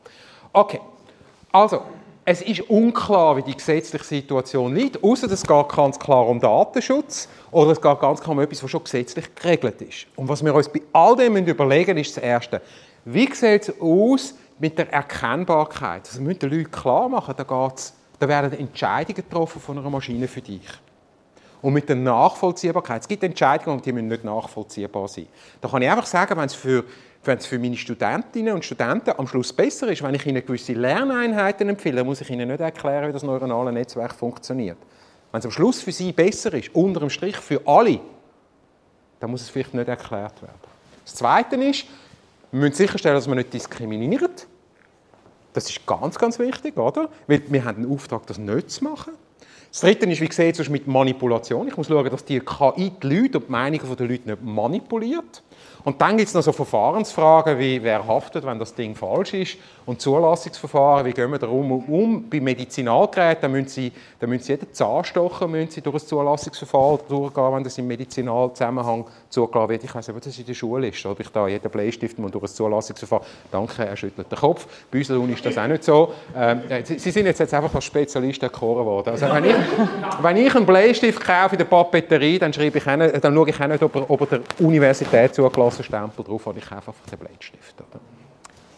Okay, 0.55 0.81
also, 1.53 1.83
es 2.25 2.41
ist 2.41 2.63
unklar, 2.71 3.37
wie 3.37 3.43
die 3.43 3.55
gesetzliche 3.55 4.05
Situation 4.05 4.75
liegt, 4.75 5.05
außer 5.05 5.31
es 5.31 5.43
geht 5.43 5.69
ganz 5.69 5.99
klar 5.99 6.27
um 6.27 6.41
Datenschutz 6.41 7.29
oder 7.51 7.73
es 7.73 7.81
geht 7.81 8.01
ganz 8.01 8.21
klar 8.21 8.31
um 8.31 8.41
etwas, 8.41 8.63
was 8.63 8.71
schon 8.71 8.83
gesetzlich 8.83 9.35
geregelt 9.35 9.83
ist. 9.83 10.07
Und 10.17 10.29
was 10.29 10.43
wir 10.43 10.55
uns 10.55 10.71
bei 10.71 10.81
all 10.95 11.17
dem 11.17 11.37
überlegen 11.37 11.99
ist 11.99 12.17
das 12.17 12.25
Erste, 12.25 12.63
wie 13.05 13.31
sieht 13.35 13.69
es 13.69 13.81
aus 13.81 14.35
mit 14.59 14.79
der 14.79 14.91
Erkennbarkeit? 14.91 16.09
Das 16.09 16.19
müssen 16.19 16.39
die 16.39 16.47
Leute 16.47 16.71
klar 16.71 17.11
machen, 17.11 17.35
da, 17.37 17.43
geht's, 17.43 17.93
da 18.19 18.27
werden 18.27 18.59
Entscheidungen 18.59 19.17
getroffen 19.17 19.61
von 19.61 19.77
einer 19.77 19.91
Maschine 19.91 20.27
für 20.27 20.41
dich 20.41 20.63
und 21.65 21.73
mit 21.73 21.89
der 21.89 21.97
Nachvollziehbarkeit. 21.97 23.01
Es 23.01 23.09
gibt 23.09 23.23
Entscheidungen, 23.23 23.81
die 23.81 23.91
müssen 23.91 24.09
nicht 24.09 24.23
nachvollziehbar 24.23 25.09
sein. 25.09 25.27
Da 25.63 25.69
kann 25.69 25.81
ich 25.81 25.89
einfach 25.89 26.05
sagen, 26.05 26.37
wenn 26.37 26.45
es 26.45 26.55
für 26.55 26.85
wenn 27.27 27.39
es 27.39 27.47
für 27.47 27.59
meine 27.59 27.75
Studentinnen 27.75 28.53
und 28.53 28.63
Studenten 28.67 29.15
am 29.17 29.27
Schluss 29.27 29.51
besser 29.51 29.89
ist, 29.89 30.03
wenn 30.03 30.15
ich 30.15 30.27
ihnen 30.27 30.45
gewisse 30.45 30.75
Lerneinheiten 30.75 31.71
empfehle, 31.71 32.05
muss 32.05 32.21
ich 32.21 32.29
ihnen 32.29 32.49
nicht 32.49 32.61
erklären, 32.61 33.09
wie 33.09 33.13
das 33.15 33.23
neuronale 33.23 33.73
Netzwerk 33.73 34.15
funktioniert. 34.15 34.77
Wenn 35.33 35.39
es 35.39 35.47
am 35.47 35.51
Schluss 35.51 35.81
für 35.81 35.91
sie 35.91 36.13
besser 36.13 36.53
ist, 36.53 36.75
unter 36.75 37.01
dem 37.01 37.09
Strich 37.09 37.39
für 37.39 37.63
alle, 37.65 37.99
dann 39.19 39.31
muss 39.31 39.41
es 39.41 39.49
vielleicht 39.49 39.73
nicht 39.73 39.89
erklärt 39.89 40.43
werden. 40.43 40.61
Das 41.03 41.15
Zweite 41.15 41.57
ist, 41.57 41.87
wir 42.53 42.61
müssen 42.61 42.75
sicherstellen, 42.75 43.15
dass 43.15 43.27
man 43.27 43.39
nicht 43.39 43.55
diskriminiert. 43.55 44.47
Das 45.55 45.71
ist 45.71 45.87
ganz, 45.87 46.19
ganz 46.19 46.39
wichtig, 46.39 46.77
oder? 46.77 47.09
Weil 47.27 47.43
wir 47.49 47.65
haben 47.65 47.85
den 47.85 47.91
Auftrag, 47.91 48.27
das 48.27 48.37
nicht 48.37 48.71
zu 48.71 48.85
machen. 48.85 49.15
Das 49.75 49.81
Dritte 49.81 50.07
ist, 50.07 50.21
wie 50.21 50.29
gesagt, 50.29 50.71
mit 50.71 50.87
Manipulation. 50.87 51.67
Ich 51.67 51.77
muss 51.77 51.89
schauen, 51.89 52.09
dass 52.09 52.25
die 52.25 52.39
KI 52.39 52.93
die 53.03 53.09
Leute 53.09 53.39
und 53.39 53.49
die 53.49 53.51
Meinungen 53.51 53.97
der 53.97 54.07
Leute 54.07 54.29
nicht 54.29 54.45
manipuliert. 54.45 55.43
Und 55.85 56.01
dann 56.01 56.17
gibt 56.17 56.29
es 56.29 56.35
noch 56.35 56.43
so 56.43 56.53
Verfahrensfragen 56.53 57.59
wie, 57.59 57.83
wer 57.83 58.07
haftet, 58.07 58.47
wenn 58.47 58.59
das 58.59 58.75
Ding 58.75 58.95
falsch 58.95 59.35
ist 59.35 59.59
und 59.85 60.01
Zulassungsverfahren, 60.01 61.05
wie 61.05 61.13
gehen 61.13 61.31
wir 61.31 61.39
darum 61.39 61.71
um? 61.73 62.31
Bei 62.31 62.41
Medizinalgeräten 62.41 63.43
da 63.43 63.49
müssen 63.49 63.69
Sie, 63.69 63.93
da 64.19 64.27
müssen 64.27 64.45
Sie 64.45 64.53
jeden 64.53 64.73
Zahnstocher 64.73 65.47
müssen 65.47 65.71
Sie 65.71 65.83
durch 65.83 66.03
ein 66.03 66.07
Zulassungsverfahren 66.07 67.01
durchgehen, 67.07 67.53
wenn 67.53 67.65
das 67.65 67.77
im 67.77 67.87
Medizinalzusammenhang 67.87 69.05
zugelassen 69.29 69.69
wird. 69.69 69.85
Ich 69.85 69.95
weiß 69.95 70.09
nicht, 70.09 70.17
ob 70.17 70.23
das 70.23 70.39
in 70.39 70.47
der 70.47 70.55
Schule 70.55 70.89
ist, 70.89 71.05
ob 71.05 71.21
ich 71.21 71.29
da 71.29 71.47
jeden 71.49 71.71
Bleistift 71.71 72.17
durch 72.19 72.43
ein 72.43 72.49
Zulassungsverfahren. 72.49 73.27
Danke, 73.53 73.85
er 73.85 73.97
schüttelt 73.97 74.31
den 74.31 74.39
Kopf. 74.39 74.67
Bei 74.91 74.99
uns 74.99 75.11
ist 75.11 75.45
das 75.45 75.59
auch 75.59 75.67
nicht 75.67 75.85
so. 75.85 76.15
Ähm, 76.35 76.63
Sie, 76.83 76.99
Sie, 76.99 77.11
sind 77.11 77.27
jetzt, 77.27 77.41
jetzt 77.41 77.53
einfach 77.53 77.75
als 77.75 77.85
Spezialist 77.85 78.43
erkoren 78.43 78.87
worden. 78.87 79.11
Also 79.11 79.27
wenn 79.27 79.45
ich, 79.45 79.55
wenn 80.23 80.37
ich 80.39 80.55
einen 80.55 80.65
Bleistift 80.65 81.21
kaufe 81.21 81.57
in 81.57 81.59
der 81.59 81.67
Papeterie, 81.67 82.39
dann, 82.39 82.55
schreibe 82.55 82.79
ich 82.79 82.87
auch 82.87 82.97
dann 82.97 83.35
schaue 83.35 83.51
ich 83.51 83.61
auch 83.61 83.67
nicht, 83.67 83.83
ob 83.83 83.95
er, 83.97 84.11
ob 84.11 84.21
er 84.23 84.39
der 84.39 84.67
Universität 84.67 85.35
zugelassen 85.35 85.74
Stempel 85.83 86.25
drauf 86.25 86.47
hat. 86.47 86.57
Ich 86.57 86.65
kaufe 86.65 86.77
einfach 86.77 86.95
den 87.11 87.19
Bleistift. 87.19 87.75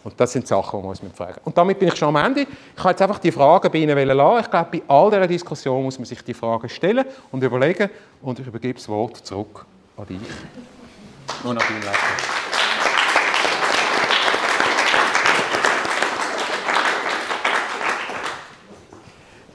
Und 0.03 0.19
das 0.19 0.31
sind 0.31 0.47
Sachen, 0.47 0.79
die 0.79 0.85
wir 0.85 0.89
uns 0.89 1.01
fragen 1.15 1.41
Und 1.43 1.57
damit 1.57 1.77
bin 1.79 1.89
ich 1.89 1.95
schon 1.95 2.15
am 2.15 2.25
Ende. 2.25 2.41
Ich 2.41 2.79
habe 2.79 2.91
jetzt 2.91 3.01
einfach 3.01 3.19
die 3.19 3.31
Fragen 3.31 3.69
bei 3.69 3.79
Ihnen 3.79 4.07
lassen. 4.07 4.45
Ich 4.45 4.49
glaube, 4.49 4.69
bei 4.71 4.81
all 4.87 5.09
dieser 5.09 5.27
Diskussion 5.27 5.83
muss 5.83 5.97
man 5.99 6.05
sich 6.05 6.23
die 6.23 6.33
Fragen 6.33 6.69
stellen 6.69 7.05
und 7.31 7.43
überlegen. 7.43 7.89
Und 8.21 8.39
ich 8.39 8.47
übergebe 8.47 8.75
das 8.75 8.87
Wort 8.87 9.17
zurück 9.17 9.65
an 9.97 10.05
dich. 10.05 10.17
Und 11.43 11.49
an 11.49 11.57
deinen 11.57 11.83
Leiter. 11.83 12.56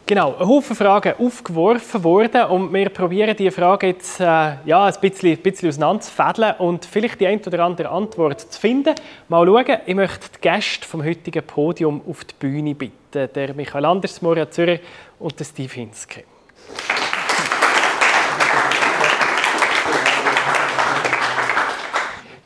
Genau, 0.05 0.35
ein 0.35 0.49
Haufen 0.49 0.75
Fragen 0.75 1.15
aufgeworfen 1.17 2.03
worden 2.03 2.45
und 2.47 2.73
wir 2.73 2.89
probieren 2.89 3.37
diese 3.37 3.53
Fragen 3.53 3.87
jetzt 3.87 4.19
äh, 4.19 4.57
ja, 4.65 4.85
ein 4.85 4.95
bisschen, 5.01 5.31
ein 5.31 5.43
bisschen 5.43 5.69
auseinanderzufädeln 5.69 6.57
und 6.59 6.85
vielleicht 6.85 7.21
die 7.21 7.29
eine 7.29 7.41
oder 7.41 7.61
andere 7.61 7.89
Antwort 7.89 8.41
zu 8.41 8.61
finden. 8.61 8.97
Mal 9.29 9.47
schauen, 9.47 9.79
ich 9.87 9.95
möchte 9.95 10.27
die 10.35 10.41
Gäste 10.41 10.87
vom 10.89 11.05
heutigen 11.05 11.45
Podium 11.47 12.03
auf 12.07 12.25
die 12.25 12.35
Bühne 12.37 12.75
bitten. 12.75 13.29
Der 13.33 13.55
Michael 13.55 13.85
Anders, 13.85 14.21
Moria 14.21 14.51
Zürcher 14.51 14.83
und 15.21 15.39
der 15.39 15.45
Steve 15.45 15.73
Hinske. 15.73 16.25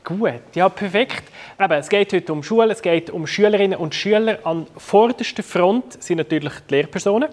Gut, 0.04 0.42
ja 0.54 0.68
perfekt. 0.68 1.24
Eben, 1.58 1.72
es 1.72 1.88
geht 1.88 2.12
heute 2.12 2.32
um 2.34 2.42
Schulen, 2.42 2.70
es 2.70 2.82
geht 2.82 3.08
um 3.08 3.26
Schülerinnen 3.26 3.78
und 3.78 3.94
Schüler. 3.94 4.40
An 4.44 4.66
vorderster 4.76 5.42
Front 5.42 6.02
sind 6.02 6.18
natürlich 6.18 6.52
die 6.68 6.74
Lehrpersonen. 6.74 7.30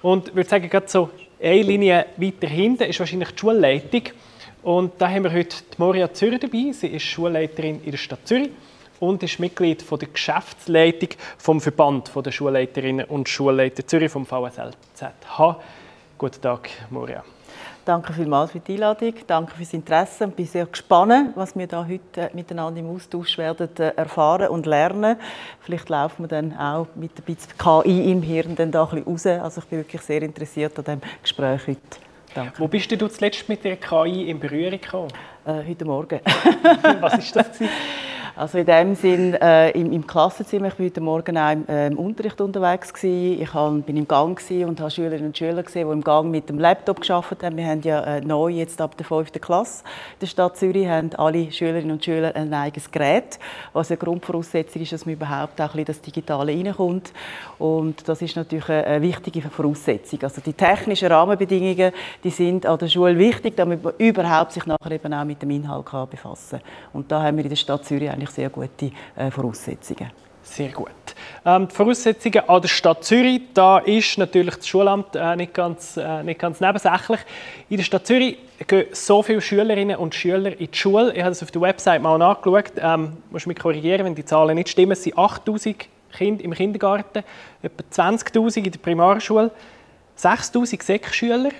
Und 0.00 0.28
ich 0.28 0.34
würde 0.34 0.48
sagen, 0.48 0.70
gerade 0.70 0.88
so 0.88 1.10
eine 1.38 1.60
Linie 1.60 2.06
weiter 2.16 2.48
hinten 2.48 2.84
ist 2.84 2.98
wahrscheinlich 3.00 3.32
die 3.32 3.38
Schulleitung. 3.38 4.02
Und 4.62 4.92
da 4.96 5.10
haben 5.10 5.24
wir 5.24 5.32
heute 5.32 5.56
die 5.74 5.76
Moria 5.76 6.10
Zürcher 6.10 6.38
dabei. 6.38 6.72
Sie 6.72 6.86
ist 6.86 7.02
Schulleiterin 7.02 7.82
in 7.84 7.90
der 7.90 7.98
Stadt 7.98 8.26
Zürich 8.26 8.48
und 8.98 9.22
ist 9.22 9.38
Mitglied 9.38 9.82
von 9.82 9.98
der 9.98 10.08
Geschäftsleitung 10.08 11.10
vom 11.36 11.60
Verband 11.60 12.10
der 12.16 12.32
Schulleiterinnen 12.32 13.04
und 13.04 13.28
Schulleiter 13.28 13.86
Zürich 13.86 14.10
vom 14.10 14.24
VSLZH. 14.24 15.60
Guten 16.16 16.40
Tag, 16.40 16.70
Moria. 16.88 17.22
Danke 17.90 18.12
vielmals 18.12 18.52
für 18.52 18.60
die 18.60 18.74
Einladung, 18.74 19.14
danke 19.26 19.52
fürs 19.56 19.72
Interesse. 19.72 20.26
Ich 20.26 20.34
bin 20.36 20.46
sehr 20.46 20.64
gespannt, 20.64 21.32
was 21.34 21.58
wir 21.58 21.66
da 21.66 21.84
heute 21.84 22.20
äh, 22.20 22.30
miteinander 22.32 22.78
im 22.78 22.88
Austausch 22.88 23.36
werden 23.36 23.68
äh, 23.80 23.92
erfahren 23.96 24.46
und 24.46 24.64
lernen. 24.64 25.16
Vielleicht 25.58 25.88
laufen 25.88 26.22
wir 26.22 26.28
dann 26.28 26.56
auch 26.56 26.86
mit 26.94 27.10
ein 27.18 27.24
bisschen 27.24 27.50
KI 27.58 28.12
im 28.12 28.22
Hirn 28.22 28.54
dann 28.54 28.70
da 28.70 28.84
ein 28.84 29.02
bisschen 29.02 29.12
raus. 29.12 29.26
Also 29.42 29.60
ich 29.60 29.66
bin 29.66 29.80
wirklich 29.80 30.02
sehr 30.02 30.22
interessiert 30.22 30.78
an 30.78 30.84
diesem 30.84 31.00
Gespräch 31.20 31.66
heute. 31.66 31.80
Danke. 32.32 32.60
Wo 32.60 32.68
bist 32.68 32.92
du 32.92 33.08
zuletzt 33.08 33.48
mit 33.48 33.64
der 33.64 33.74
KI 33.74 34.30
in 34.30 34.38
Berührung 34.38 34.80
gekommen? 34.80 35.12
Äh, 35.44 35.68
heute 35.68 35.84
Morgen. 35.84 36.20
was 37.00 37.18
ist 37.18 37.34
das? 37.34 37.48
Also 38.36 38.58
in 38.58 38.66
dem 38.66 38.94
Sinn 38.94 39.34
äh, 39.34 39.70
im, 39.70 39.92
im, 39.92 40.06
Klassenzimmer. 40.06 40.68
Ich 40.68 40.78
war 40.78 40.86
heute 40.86 41.00
Morgen 41.00 41.36
auch 41.36 41.52
im, 41.52 41.64
äh, 41.68 41.94
Unterricht 41.94 42.40
unterwegs 42.40 42.92
gewesen. 42.92 43.42
Ich 43.42 43.52
hab, 43.52 43.86
bin 43.86 43.96
im 43.96 44.06
Gang 44.06 44.40
und 44.66 44.80
habe 44.80 44.90
Schülerinnen 44.90 45.26
und 45.26 45.38
Schüler 45.38 45.62
gesehen, 45.62 45.88
die 45.88 45.92
im 45.92 46.04
Gang 46.04 46.30
mit 46.30 46.48
dem 46.48 46.58
Laptop 46.58 47.00
geschafft 47.00 47.42
haben. 47.42 47.56
Wir 47.56 47.66
haben 47.66 47.82
ja 47.82 48.02
äh, 48.02 48.20
neu 48.20 48.48
jetzt 48.48 48.80
ab 48.80 48.96
der 48.96 49.06
5. 49.06 49.32
Klasse 49.40 49.82
in 49.84 50.20
der 50.20 50.26
Stadt 50.26 50.56
Zürich 50.56 50.86
haben 50.86 51.10
alle 51.16 51.50
Schülerinnen 51.50 51.92
und 51.92 52.04
Schüler 52.04 52.34
ein 52.34 52.52
eigenes 52.52 52.90
Gerät, 52.90 53.38
was 53.72 53.90
eine 53.90 53.98
Grundvoraussetzung 53.98 54.82
ist, 54.82 54.92
dass 54.92 55.06
man 55.06 55.14
überhaupt 55.14 55.60
auch 55.60 55.74
ein 55.74 55.84
das 55.84 56.00
Digitale 56.00 56.52
reinkommt. 56.52 57.12
Und 57.58 58.08
das 58.08 58.22
ist 58.22 58.36
natürlich 58.36 58.68
eine 58.68 59.02
wichtige 59.02 59.42
Voraussetzung. 59.42 60.22
Also 60.22 60.40
die 60.40 60.52
technischen 60.52 61.08
Rahmenbedingungen, 61.08 61.92
die 62.22 62.30
sind 62.30 62.66
an 62.66 62.78
der 62.78 62.88
Schule 62.88 63.18
wichtig, 63.18 63.56
damit 63.56 63.82
man 63.82 63.94
überhaupt 63.98 64.52
sich 64.52 64.66
nachher 64.66 64.92
eben 64.92 65.12
auch 65.12 65.24
mit 65.24 65.42
dem 65.42 65.50
Inhalt 65.50 65.86
kann 65.86 66.08
befassen 66.08 66.58
kann. 66.60 66.68
Und 66.92 67.10
da 67.10 67.22
haben 67.22 67.36
wir 67.36 67.44
in 67.44 67.50
der 67.50 67.56
Stadt 67.56 67.84
Zürich 67.84 68.10
eigentlich 68.20 68.30
sehr 68.30 68.50
gute 68.50 68.90
äh, 69.16 69.30
Voraussetzungen. 69.30 70.10
Sehr 70.42 70.70
gut. 70.70 70.90
Ähm, 71.44 71.68
die 71.68 71.74
Voraussetzungen 71.74 72.48
an 72.48 72.60
der 72.60 72.68
Stadt 72.68 73.04
Zürich, 73.04 73.42
da 73.54 73.78
ist 73.78 74.18
natürlich 74.18 74.56
das 74.56 74.66
Schulamt 74.66 75.14
äh, 75.14 75.36
nicht, 75.36 75.54
ganz, 75.54 75.96
äh, 75.96 76.22
nicht 76.24 76.40
ganz 76.40 76.60
nebensächlich. 76.60 77.20
In 77.68 77.76
der 77.76 77.84
Stadt 77.84 78.06
Zürich 78.06 78.38
gehen 78.66 78.86
so 78.92 79.22
viele 79.22 79.40
Schülerinnen 79.40 79.96
und 79.96 80.14
Schüler 80.14 80.58
in 80.58 80.70
die 80.70 80.76
Schule. 80.76 81.12
Ich 81.12 81.20
habe 81.20 81.30
das 81.30 81.42
auf 81.42 81.50
der 81.50 81.60
Website 81.60 82.02
mal 82.02 82.18
nachgeschaut. 82.18 82.72
Ähm, 82.78 83.18
musst 83.30 83.46
mich 83.46 83.58
korrigieren, 83.58 84.04
wenn 84.04 84.14
die 84.14 84.24
Zahlen 84.24 84.56
nicht 84.56 84.70
stimmen. 84.70 84.92
Es 84.92 85.04
sind 85.04 85.16
8000 85.16 85.86
Kinder 86.12 86.42
im 86.42 86.52
Kindergarten, 86.52 87.22
etwa 87.62 87.84
20.000 88.02 88.56
in 88.56 88.72
der 88.72 88.78
Primarschule, 88.80 89.52
6.000 90.18 90.82
Sek-Schüler 90.82 91.50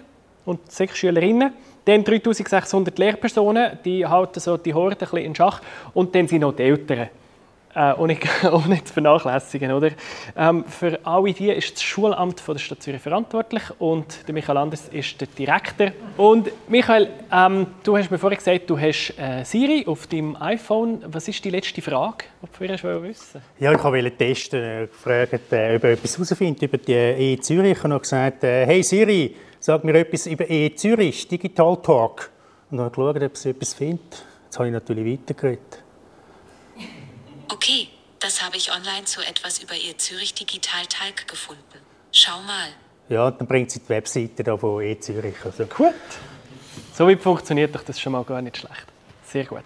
und 0.44 0.70
Sek-Schülerinnen. 0.70 1.52
Dann 1.84 2.04
3600 2.04 2.98
Lehrpersonen, 2.98 3.78
die 3.84 4.06
halten 4.06 4.40
so 4.40 4.56
die 4.56 4.74
Horde 4.74 4.96
ein 4.96 4.98
bisschen 4.98 5.18
in 5.18 5.34
Schach. 5.34 5.60
Und 5.94 6.14
dann 6.14 6.28
sind 6.28 6.40
noch 6.40 6.54
die 6.54 6.62
Eltern. 6.64 7.08
Äh, 7.72 7.92
ohne, 7.98 8.18
ohne 8.52 8.82
zu 8.82 8.92
vernachlässigen. 8.92 9.70
Oder? 9.70 9.90
Ähm, 10.36 10.64
für 10.64 10.98
alle 11.04 11.32
die 11.32 11.50
ist 11.50 11.74
das 11.74 11.82
Schulamt 11.82 12.40
von 12.40 12.56
der 12.56 12.60
Stadt 12.60 12.82
Zürich 12.82 13.00
verantwortlich 13.00 13.62
und 13.78 14.26
der 14.26 14.34
Michael 14.34 14.56
Anders 14.56 14.88
ist 14.88 15.20
der 15.20 15.28
Direktor. 15.28 15.92
Und 16.16 16.50
Michael, 16.68 17.08
ähm, 17.32 17.68
du 17.84 17.96
hast 17.96 18.10
mir 18.10 18.18
vorhin 18.18 18.38
gesagt, 18.38 18.68
du 18.68 18.76
hast 18.76 19.14
äh, 19.16 19.44
Siri 19.44 19.84
auf 19.86 20.08
deinem 20.08 20.36
iPhone. 20.40 21.04
Was 21.06 21.28
ist 21.28 21.44
die 21.44 21.50
letzte 21.50 21.80
Frage, 21.80 22.24
die 22.42 22.66
du 22.66 22.72
wissen 22.72 23.02
wissen 23.04 23.42
Ja, 23.60 23.72
ich 23.72 23.84
wollte 23.84 24.10
testen, 24.16 24.60
äh, 24.60 24.86
gefragt, 24.88 25.52
äh, 25.52 25.76
ob 25.76 25.84
er 25.84 25.90
etwas 25.92 26.14
herausfindet 26.14 26.62
über 26.62 26.78
die 26.78 26.92
E 26.92 27.38
Zürich. 27.38 27.78
Ich 27.78 27.84
habe 27.84 28.00
gesagt, 28.00 28.42
äh, 28.42 28.66
hey 28.66 28.82
Siri, 28.82 29.36
sag 29.60 29.84
mir 29.84 29.94
etwas 29.94 30.26
über 30.26 30.48
E 30.50 30.74
Zürich, 30.74 31.28
Digital 31.28 31.76
Talk. 31.82 32.30
Und 32.70 32.78
dann 32.78 32.86
habe 32.86 32.94
ich 32.94 32.96
geschaut, 32.96 33.22
ob 33.22 33.36
sie 33.36 33.50
etwas 33.50 33.74
findet. 33.74 34.24
Jetzt 34.44 34.58
habe 34.58 34.68
ich 34.68 34.72
natürlich 34.72 35.20
weitergeredet. 35.20 35.82
Okay, 37.52 37.88
das 38.18 38.42
habe 38.42 38.56
ich 38.56 38.72
online 38.72 39.04
zu 39.04 39.20
etwas 39.20 39.62
über 39.62 39.74
Ihr 39.74 39.96
Zürich 39.98 40.34
Digital 40.34 40.86
Talk 40.86 41.28
gefunden. 41.28 41.62
Schau 42.12 42.40
mal. 42.42 42.68
Ja, 43.08 43.30
dann 43.30 43.46
bringt 43.46 43.70
sie 43.70 43.80
die 43.80 43.88
Webseite 43.88 44.42
da 44.42 44.56
von 44.56 44.82
E 44.82 44.98
Zürich. 44.98 45.34
Also. 45.44 45.66
Gut. 45.66 45.94
So 46.94 47.06
wie 47.08 47.16
funktioniert 47.16 47.74
doch 47.74 47.82
das 47.82 48.00
schon 48.00 48.12
mal 48.12 48.24
gar 48.24 48.40
nicht 48.40 48.56
schlecht. 48.56 48.86
Sehr 49.24 49.44
gut. 49.44 49.64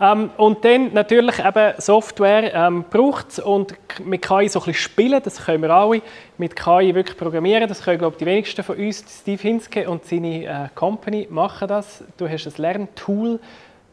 Ähm, 0.00 0.30
und 0.38 0.64
dann 0.64 0.94
natürlich 0.94 1.38
eben 1.40 1.74
Software 1.76 2.54
ähm, 2.54 2.84
braucht 2.88 3.32
es 3.32 3.38
und 3.38 3.74
mit 4.02 4.22
KI 4.22 4.48
so 4.48 4.60
ein 4.60 4.64
bisschen 4.64 4.74
spielen, 4.74 5.20
das 5.22 5.44
können 5.44 5.62
wir 5.62 5.70
alle. 5.70 6.00
Mit 6.38 6.56
KI 6.56 6.94
wirklich 6.94 7.18
programmieren, 7.18 7.68
das 7.68 7.82
können 7.82 7.98
glaube 7.98 8.14
ich 8.14 8.18
die 8.18 8.26
wenigsten 8.26 8.62
von 8.62 8.76
uns. 8.76 9.04
Steve 9.20 9.42
Hinske 9.42 9.88
und 9.90 10.06
seine 10.06 10.44
äh, 10.44 10.68
Company 10.74 11.28
machen 11.28 11.68
das. 11.68 12.02
Du 12.16 12.26
hast 12.26 12.46
ein 12.46 12.52
Lerntool, 12.56 13.38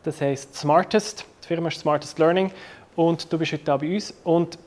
das 0.03 0.21
heißt 0.21 0.55
Smartest, 0.55 1.25
die 1.43 1.47
Firma 1.47 1.67
ist 1.67 1.81
Smartest 1.81 2.17
Learning 2.19 2.51
und 2.95 3.31
du 3.31 3.37
bist 3.37 3.51
heute 3.51 3.65
da 3.65 3.75
bei 3.75 3.93
uns. 3.93 4.13
Und 4.23 4.57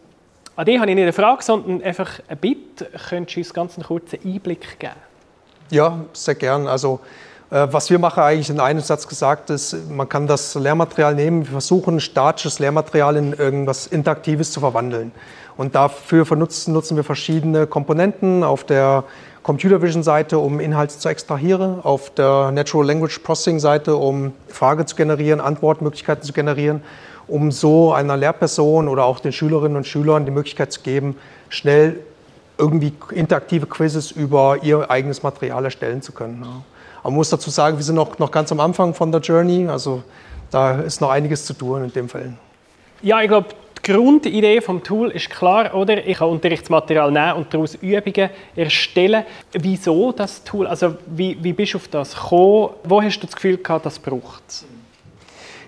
an 0.57 0.67
dich 0.67 0.79
habe 0.79 0.91
ich 0.91 0.95
nicht 0.95 1.05
eine 1.05 1.13
Frage, 1.15 1.43
sondern 1.43 1.83
einfach 1.83 2.21
ein 2.29 2.37
Bitte. 2.37 2.91
Könntest 3.09 3.37
du 3.37 3.41
uns 3.41 3.55
ganz 3.55 3.77
einen 3.77 3.87
kurzen 3.87 4.19
Einblick 4.23 4.79
geben? 4.79 4.93
Ja, 5.71 6.05
sehr 6.13 6.35
gern. 6.35 6.67
Also 6.67 7.01
was 7.51 7.91
wir 7.91 7.99
machen, 7.99 8.23
eigentlich 8.23 8.51
in 8.51 8.61
einem 8.61 8.81
Satz 8.81 9.09
gesagt, 9.09 9.51
ist, 9.51 9.77
man 9.91 10.09
kann 10.09 10.27
das 10.27 10.55
Lehrmaterial 10.55 11.15
nehmen, 11.15 11.45
wir 11.45 11.53
versuchen 11.53 11.99
statisches 11.99 12.61
Lehrmaterial 12.61 13.17
in 13.17 13.33
irgendwas 13.33 13.87
Interaktives 13.89 14.53
zu 14.53 14.61
verwandeln. 14.61 15.13
Und 15.57 15.75
dafür 15.75 16.25
nutzen, 16.37 16.73
nutzen 16.73 16.97
wir 16.97 17.05
verschiedene 17.05 17.67
Komponenten 17.67 18.45
auf 18.45 18.65
der 18.65 19.05
Computer 19.43 19.83
Vision 19.83 20.03
Seite, 20.03 20.39
um 20.39 20.61
Inhalte 20.61 20.97
zu 20.97 21.09
extrahieren, 21.09 21.81
auf 21.83 22.11
der 22.11 22.51
Natural 22.53 22.87
Language 22.87 23.19
Processing 23.19 23.59
Seite, 23.59 23.97
um 23.97 24.33
Fragen 24.49 24.87
zu 24.87 24.95
generieren, 24.95 25.41
Antwortmöglichkeiten 25.41 26.23
zu 26.23 26.33
generieren 26.33 26.83
um 27.31 27.53
so 27.53 27.93
einer 27.93 28.17
Lehrperson 28.17 28.89
oder 28.89 29.05
auch 29.05 29.21
den 29.21 29.33
Schülerinnen 29.33 29.77
und 29.77 29.87
Schülern 29.87 30.25
die 30.25 30.33
Möglichkeit 30.33 30.73
zu 30.73 30.81
geben, 30.81 31.17
schnell 31.49 32.01
irgendwie 32.59 32.93
interaktive 33.13 33.67
Quizzes 33.67 34.11
über 34.11 34.59
ihr 34.63 34.91
eigenes 34.91 35.23
Material 35.23 35.65
erstellen 35.65 36.03
zu 36.03 36.13
können. 36.13 36.45
Man 37.03 37.15
muss 37.15 37.31
dazu 37.31 37.51
sagen, 37.51 37.77
wir 37.77 37.85
sind 37.85 37.95
noch, 37.95 38.19
noch 38.19 38.31
ganz 38.31 38.53
am 38.53 38.61
Anfang 38.61 38.95
von 38.95 39.11
der 39.11 39.21
Journey, 39.21 39.67
also 39.69 40.03
da 40.51 40.81
ist 40.81 41.01
noch 41.01 41.11
einiges 41.11 41.45
zu 41.45 41.55
tun 41.55 41.85
in 41.85 41.93
dem 41.93 42.09
Fall. 42.09 42.35
Ja, 43.03 43.21
ich 43.23 43.29
glaube, 43.29 43.49
die 43.79 43.93
Grundidee 43.93 44.61
vom 44.61 44.83
Tool 44.83 45.11
ist 45.11 45.31
klar, 45.31 45.75
oder? 45.75 46.07
Ich 46.07 46.19
kann 46.19 46.29
Unterrichtsmaterial 46.29 47.11
nehmen 47.11 47.33
und 47.35 47.55
daraus 47.55 47.75
Übungen 47.77 48.29
erstellen. 48.55 49.25
Wieso 49.53 50.13
das 50.13 50.45
Tool? 50.45 50.67
Also 50.67 50.97
wie, 51.07 51.43
wie 51.43 51.53
bist 51.53 51.75
du 51.75 51.79
auf 51.79 51.89
das 51.89 52.15
gekommen? 52.15 52.71
Wo 52.85 53.01
hast 53.01 53.21
du 53.21 53.27
das 53.27 53.35
Gefühl 53.35 53.57
gehabt, 53.57 53.87
das 53.87 53.99
braucht 53.99 54.43
es? 54.49 54.67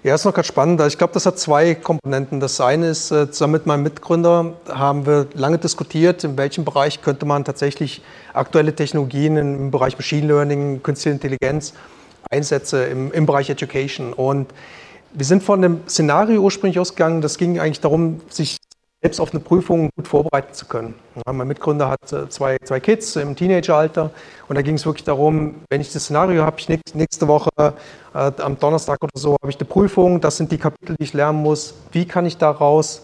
Ja, 0.04 0.16
ist 0.16 0.24
noch 0.24 0.34
ganz 0.34 0.48
spannend. 0.48 0.80
Ich 0.80 0.98
glaube, 0.98 1.12
das 1.12 1.26
hat 1.26 1.38
zwei 1.38 1.76
Komponenten. 1.76 2.40
Das 2.40 2.60
eine 2.60 2.88
ist, 2.88 3.12
äh, 3.12 3.30
zusammen 3.30 3.52
mit 3.52 3.66
meinem 3.66 3.84
Mitgründer 3.84 4.54
haben 4.68 5.06
wir 5.06 5.28
lange 5.34 5.58
diskutiert, 5.58 6.24
in 6.24 6.36
welchem 6.36 6.64
Bereich 6.64 7.02
könnte 7.02 7.24
man 7.24 7.44
tatsächlich 7.44 8.02
aktuelle 8.34 8.74
Technologien 8.74 9.36
im 9.36 9.70
Bereich 9.70 9.96
Machine 9.96 10.26
Learning, 10.26 10.82
Künstliche 10.82 11.14
Intelligenz 11.14 11.74
einsetzen 12.28 12.90
im, 12.90 13.12
im 13.12 13.26
Bereich 13.26 13.48
Education. 13.48 14.12
Und 14.12 14.52
wir 15.12 15.24
sind 15.24 15.44
von 15.44 15.62
dem 15.62 15.82
Szenario 15.88 16.40
ursprünglich 16.40 16.80
ausgegangen, 16.80 17.20
das 17.20 17.38
ging 17.38 17.60
eigentlich 17.60 17.80
darum, 17.80 18.22
sich 18.28 18.56
selbst 19.02 19.20
auf 19.20 19.32
eine 19.32 19.40
Prüfung 19.40 19.90
gut 19.96 20.06
vorbereiten 20.06 20.54
zu 20.54 20.66
können. 20.66 20.94
Ja, 21.26 21.32
mein 21.32 21.48
Mitgründer 21.48 21.90
hat 21.90 22.12
äh, 22.12 22.28
zwei, 22.28 22.56
zwei 22.62 22.78
Kids 22.78 23.16
im 23.16 23.34
Teenageralter 23.34 24.10
und 24.48 24.54
da 24.54 24.62
ging 24.62 24.76
es 24.76 24.86
wirklich 24.86 25.04
darum, 25.04 25.56
wenn 25.70 25.80
ich 25.80 25.92
das 25.92 26.04
Szenario 26.04 26.44
habe, 26.44 26.56
ich 26.60 26.68
nächste 26.94 27.26
Woche 27.26 27.50
äh, 27.58 27.72
am 28.14 28.58
Donnerstag 28.58 29.02
oder 29.02 29.12
so 29.14 29.36
habe 29.42 29.50
ich 29.50 29.58
eine 29.58 29.64
Prüfung, 29.64 30.20
das 30.20 30.36
sind 30.36 30.52
die 30.52 30.58
Kapitel, 30.58 30.94
die 30.98 31.04
ich 31.04 31.12
lernen 31.14 31.42
muss. 31.42 31.74
Wie 31.90 32.06
kann 32.06 32.26
ich 32.26 32.38
daraus 32.38 33.02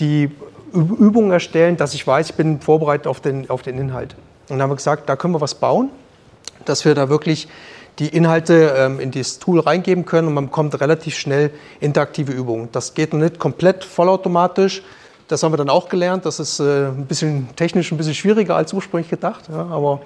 die 0.00 0.30
Übungen 0.72 1.30
erstellen, 1.30 1.76
dass 1.76 1.94
ich 1.94 2.06
weiß, 2.06 2.30
ich 2.30 2.36
bin 2.36 2.60
vorbereitet 2.60 3.06
auf 3.06 3.20
den, 3.20 3.48
auf 3.50 3.62
den 3.62 3.78
Inhalt. 3.78 4.14
Und 4.48 4.56
dann 4.56 4.62
haben 4.62 4.70
wir 4.70 4.76
gesagt, 4.76 5.08
da 5.08 5.16
können 5.16 5.34
wir 5.34 5.40
was 5.40 5.54
bauen, 5.54 5.90
dass 6.64 6.84
wir 6.84 6.94
da 6.94 7.08
wirklich 7.08 7.48
die 7.98 8.08
Inhalte 8.08 8.74
ähm, 8.76 9.00
in 9.00 9.10
dieses 9.10 9.38
Tool 9.38 9.60
reingeben 9.60 10.04
können 10.04 10.28
und 10.28 10.34
man 10.34 10.46
bekommt 10.46 10.78
relativ 10.80 11.16
schnell 11.16 11.50
interaktive 11.80 12.32
Übungen. 12.32 12.68
Das 12.72 12.94
geht 12.94 13.14
nicht 13.14 13.38
komplett 13.38 13.84
vollautomatisch, 13.84 14.82
das 15.28 15.42
haben 15.42 15.52
wir 15.52 15.56
dann 15.56 15.70
auch 15.70 15.88
gelernt. 15.88 16.24
Das 16.24 16.40
ist 16.40 16.60
äh, 16.60 16.86
ein 16.88 17.06
bisschen 17.06 17.48
technisch 17.56 17.92
ein 17.92 17.98
bisschen 17.98 18.14
schwieriger 18.14 18.56
als 18.56 18.72
ursprünglich 18.72 19.10
gedacht. 19.10 19.48
Ja, 19.48 19.66
aber 19.66 20.00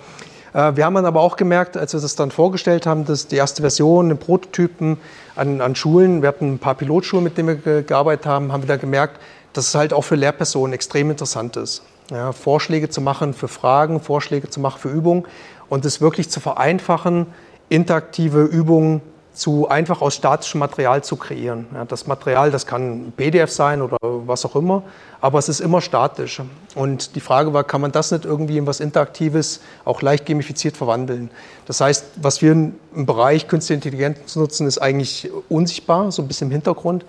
äh, 0.53 0.77
wir 0.77 0.85
haben 0.85 0.95
dann 0.95 1.07
aber 1.07 1.21
auch 1.21 1.37
gemerkt, 1.37 1.77
als 1.77 1.93
wir 1.93 2.01
das 2.01 2.17
dann 2.17 2.31
vorgestellt 2.31 2.87
haben, 2.87 3.05
dass 3.05 3.27
die 3.27 3.37
erste 3.37 3.63
Version, 3.63 4.09
den 4.09 4.19
Prototypen 4.19 4.99
an, 5.37 5.61
an 5.61 5.75
Schulen, 5.75 6.23
wir 6.23 6.29
hatten 6.29 6.55
ein 6.55 6.59
paar 6.59 6.75
Pilotschulen, 6.75 7.25
mit 7.25 7.39
denen 7.39 7.65
wir 7.65 7.83
gearbeitet 7.83 8.27
haben, 8.27 8.53
haben 8.53 8.63
wir 8.63 8.69
da 8.69 8.77
gemerkt, 8.77 9.21
dass 9.53 9.69
es 9.69 9.75
halt 9.75 9.93
auch 9.93 10.03
für 10.03 10.17
Lehrpersonen 10.17 10.73
extrem 10.73 11.11
interessant 11.11 11.57
ist. 11.57 11.83
Ja, 12.11 12.33
Vorschläge 12.33 12.89
zu 12.89 13.01
machen 13.01 13.35
für 13.35 13.49
Fragen, 13.49 14.01
Vorschläge 14.01 14.51
zu 14.51 14.59
machen 14.59 14.81
für 14.81 14.89
Übungen 14.89 15.25
und 15.69 15.85
es 15.85 16.01
wirklich 16.01 16.29
zu 16.29 16.41
vereinfachen, 16.41 17.27
interaktive 17.69 18.43
Übungen 18.43 19.01
zu 19.41 19.69
einfach 19.69 20.03
aus 20.03 20.17
statischem 20.17 20.59
Material 20.59 21.03
zu 21.03 21.17
kreieren. 21.17 21.67
Ja, 21.73 21.87
das 21.87 22.07
Material, 22.07 22.51
das 22.51 22.67
kann 22.67 23.11
PDF 23.17 23.51
sein 23.51 23.81
oder 23.81 23.97
was 24.03 24.45
auch 24.45 24.55
immer, 24.55 24.83
aber 25.23 25.39
es 25.39 25.49
ist 25.49 25.61
immer 25.61 25.81
statisch. 25.81 26.43
Und 26.75 27.17
die 27.17 27.21
Frage 27.21 27.55
war, 27.55 27.65
kann 27.65 27.81
man 27.81 27.91
das 27.91 28.13
nicht 28.13 28.27
irgendwie 28.27 28.59
in 28.59 28.67
was 28.67 28.81
Interaktives, 28.81 29.61
auch 29.87 30.03
leicht 30.03 30.27
gamifiziert 30.27 30.77
verwandeln? 30.77 31.31
Das 31.65 31.81
heißt, 31.81 32.05
was 32.17 32.43
wir 32.43 32.53
im 32.53 32.75
Bereich 32.95 33.49
Künstliche 33.49 33.77
Intelligenz 33.77 34.37
nutzen, 34.37 34.67
ist 34.67 34.77
eigentlich 34.77 35.31
unsichtbar, 35.49 36.13
so 36.13 36.21
ein 36.21 36.29
bisschen 36.29 36.49
im 36.49 36.53
Hintergrund. 36.53 37.07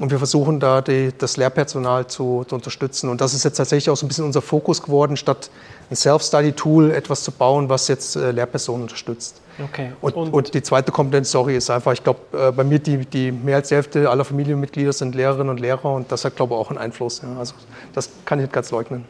Und 0.00 0.10
wir 0.10 0.16
versuchen 0.16 0.60
da 0.60 0.80
die, 0.80 1.12
das 1.16 1.36
Lehrpersonal 1.36 2.06
zu, 2.06 2.44
zu, 2.48 2.54
unterstützen. 2.54 3.10
Und 3.10 3.20
das 3.20 3.34
ist 3.34 3.44
jetzt 3.44 3.58
tatsächlich 3.58 3.90
auch 3.90 3.96
so 3.96 4.06
ein 4.06 4.08
bisschen 4.08 4.24
unser 4.24 4.40
Fokus 4.40 4.82
geworden, 4.82 5.14
statt 5.18 5.50
ein 5.90 5.94
Self-Study-Tool 5.94 6.90
etwas 6.90 7.22
zu 7.22 7.30
bauen, 7.30 7.68
was 7.68 7.86
jetzt 7.88 8.16
äh, 8.16 8.30
Lehrpersonen 8.30 8.82
unterstützt. 8.82 9.42
Okay. 9.62 9.92
Und, 10.00 10.16
und, 10.16 10.32
und, 10.32 10.54
die 10.54 10.62
zweite 10.62 10.90
Komponente, 10.90 11.28
sorry, 11.28 11.54
ist 11.54 11.68
einfach, 11.68 11.92
ich 11.92 12.02
glaube, 12.02 12.20
äh, 12.32 12.50
bei 12.50 12.64
mir 12.64 12.78
die, 12.78 13.04
die 13.04 13.30
mehr 13.30 13.56
als 13.56 13.68
die 13.68 13.74
Hälfte 13.74 14.08
aller 14.08 14.24
Familienmitglieder 14.24 14.94
sind 14.94 15.14
Lehrerinnen 15.14 15.50
und 15.50 15.60
Lehrer 15.60 15.92
und 15.92 16.10
das 16.10 16.24
hat, 16.24 16.34
glaube 16.34 16.54
ich, 16.54 16.60
auch 16.60 16.70
einen 16.70 16.78
Einfluss. 16.78 17.20
Ja. 17.22 17.38
Also 17.38 17.52
das 17.92 18.08
kann 18.24 18.38
ich 18.38 18.44
nicht 18.44 18.54
ganz 18.54 18.70
leugnen. 18.70 19.04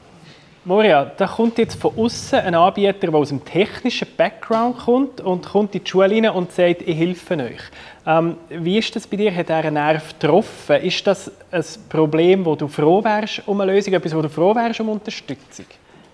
Moria, 0.63 1.07
da 1.17 1.27
kommt 1.27 1.57
jetzt 1.57 1.81
von 1.81 1.97
außen 1.97 2.39
ein 2.39 2.55
Anbieter, 2.55 2.93
der 2.93 3.15
aus 3.15 3.31
dem 3.31 3.43
technischen 3.43 4.07
Background 4.15 4.77
kommt 4.77 5.21
und 5.23 5.47
kommt 5.49 5.75
in 5.75 5.83
die 5.83 5.91
Schule 5.91 6.11
rein 6.11 6.29
und 6.29 6.53
sagt, 6.53 6.83
ich 6.83 6.99
helfe 6.99 7.35
euch. 7.39 7.63
Ähm, 8.07 8.37
wie 8.51 8.77
ist 8.77 8.95
das 8.95 9.07
bei 9.07 9.17
dir? 9.17 9.35
Hat 9.35 9.49
er 9.49 9.57
einen 9.57 9.75
Nerv 9.75 10.13
getroffen? 10.21 10.77
Ist 10.83 11.07
das 11.07 11.33
ein 11.51 11.65
Problem, 11.89 12.45
wo 12.45 12.57
du 12.57 12.69
froh 12.69 13.03
wärst 13.03 13.43
um 13.47 13.59
eine 13.63 13.73
Lösung, 13.73 13.95
etwas, 13.95 14.15
wo 14.15 14.21
du 14.21 14.29
froh 14.29 14.55
wärst 14.55 14.81
um 14.81 14.91
Unterstützung? 14.91 15.65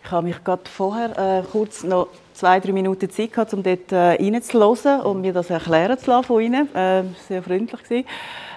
Ich 0.04 0.11
habe 0.12 0.28
mich 0.28 0.44
gerade 0.44 0.62
vorher 0.72 1.40
äh, 1.40 1.42
kurz 1.50 1.82
noch 1.82 2.06
zwei, 2.32 2.61
drei 2.61 2.70
Minuten 2.70 3.11
Zeit 3.11 3.32
gehabt, 3.32 3.52
um 3.52 3.64
dort 3.64 3.90
äh, 3.90 3.96
reinzuhören 3.96 5.00
und 5.00 5.22
mir 5.22 5.32
das 5.32 5.50
erklären 5.50 5.98
zu 5.98 6.09
lassen 6.09 6.24
von 6.24 6.40
Ihnen. 6.40 6.72
Äh, 6.72 7.02
sehr 7.26 7.42
freundlich 7.42 7.82
gewesen. 7.82 8.06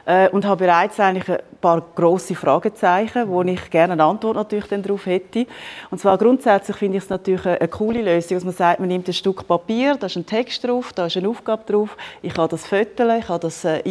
Äh, 0.10 0.28
und 0.30 0.44
habe 0.44 0.66
bereits 0.66 1.00
eigentlich 1.00 1.30
ein 1.30 1.38
paar 1.62 1.84
grosse 1.94 2.34
Fragezeichen, 2.34 3.30
wo 3.30 3.44
ich 3.44 3.70
gerne 3.70 3.94
eine 3.94 4.06
Antwort 4.06 4.38
natürlich 4.38 4.66
dann 4.66 4.82
darauf 4.82 5.06
hätte. 5.06 5.46
Und 5.92 6.00
zwar 6.00 6.18
grundsätzlich 6.18 6.78
finde 6.78 6.98
ich 6.98 7.04
es 7.04 7.12
natürlich 7.12 7.46
eine, 7.46 7.60
eine 7.62 7.68
coole 7.68 8.02
Lösung, 8.02 8.38
dass 8.38 8.44
man 8.44 8.56
sagt, 8.56 8.80
man 8.80 8.90
nimmt 8.90 9.08
ein 9.08 9.14
Stück 9.14 9.48
Papier, 9.48 9.98
da 9.98 10.08
ist 10.08 10.16
ein 10.16 10.26
Text 10.26 10.64
drauf, 10.64 10.94
da 10.94 11.06
ist 11.06 11.16
eine 11.16 11.30
Aufgabe 11.30 11.72
drauf, 11.72 11.96
ich 12.24 12.34
kann 12.34 12.50
das 12.50 12.66
föteln, 12.66 13.20
ich 13.20 13.28
kann 13.28 13.40
das 13.40 13.64
äh, 13.66 13.82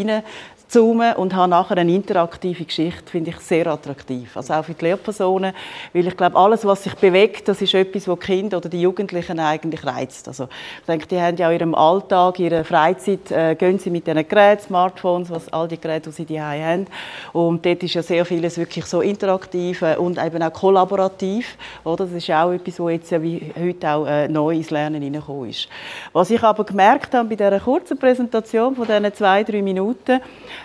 zoomen 0.69 1.15
und 1.17 1.35
habe 1.35 1.51
nachher 1.51 1.79
eine 1.79 1.93
interaktive 1.93 2.65
Geschichte, 2.65 3.11
finde 3.11 3.31
ich 3.31 3.39
sehr 3.39 3.67
attraktiv. 3.67 4.37
Also 4.37 4.55
auch 4.55 4.65
für 4.65 4.75
die 4.75 4.85
Lehrpersonen, 4.85 5.55
weil 5.93 6.07
ich 6.07 6.17
glaube, 6.17 6.37
alles, 6.37 6.65
was 6.65 6.85
sich 6.85 6.95
bewegt, 6.95 7.49
das 7.49 7.63
ist 7.63 7.75
etwas, 7.75 8.07
was 8.07 8.19
Kinder 8.21 8.59
oder 8.59 8.69
die 8.69 8.83
Jugendlichen 8.83 9.41
eigentlich 9.41 9.85
reizt. 9.85 10.29
Also 10.29 10.49
ich 10.81 10.87
denke, 10.87 11.07
die 11.07 11.21
haben 11.21 11.37
ja 11.37 11.51
in 11.51 11.59
ihrem 11.59 11.75
Alltag, 11.75 12.39
in 12.39 12.47
ihrer 12.47 12.65
Freizeit, 12.65 13.31
äh, 13.31 13.55
gehen 13.55 13.79
sie 13.79 13.91
mit 13.91 14.07
diesen 14.07 14.29
Geräten, 14.29 14.63
Smartphones, 14.63 15.31
was 15.31 15.51
all 15.53 15.69
die 15.69 15.81
Geräte, 15.81 16.11
die 16.11 16.17
sie 16.17 16.25
die 16.25 16.41
haben. 16.41 16.87
Und 17.33 17.65
dort 17.65 17.83
ist 17.83 17.95
ja 17.95 18.03
sehr 18.03 18.25
vieles 18.25 18.59
wirklich 18.59 18.85
so 18.85 19.01
interaktiv 19.01 19.83
äh, 19.83 19.97
und 19.97 20.19
eben 20.23 20.43
auch 20.43 20.53
kollaborativ. 20.53 21.57
Oder? 21.85 22.05
Das 22.05 22.13
ist 22.13 22.31
auch 22.31 22.53
etwas, 22.53 22.79
was 22.79 22.93
jetzt 22.93 23.23
wie 23.23 23.53
heute 23.59 23.89
auch 23.89 24.07
äh, 24.07 24.29
neu 24.29 24.55
ins 24.55 24.71
Lernen 24.71 25.03
hineingekommen 25.03 25.51
ist. 25.51 25.69
Was 26.13 26.31
ich 26.31 26.43
aber 26.43 26.65
gemerkt 26.65 27.15
habe 27.15 27.29
bei 27.29 27.37
dieser 27.37 27.61
kurzen 27.61 27.99
Präsentation 27.99 28.77
von 28.77 28.87
diesen 28.87 29.15
zwei, 29.15 29.45
drei 29.45 29.63
Minuten, 29.63 30.21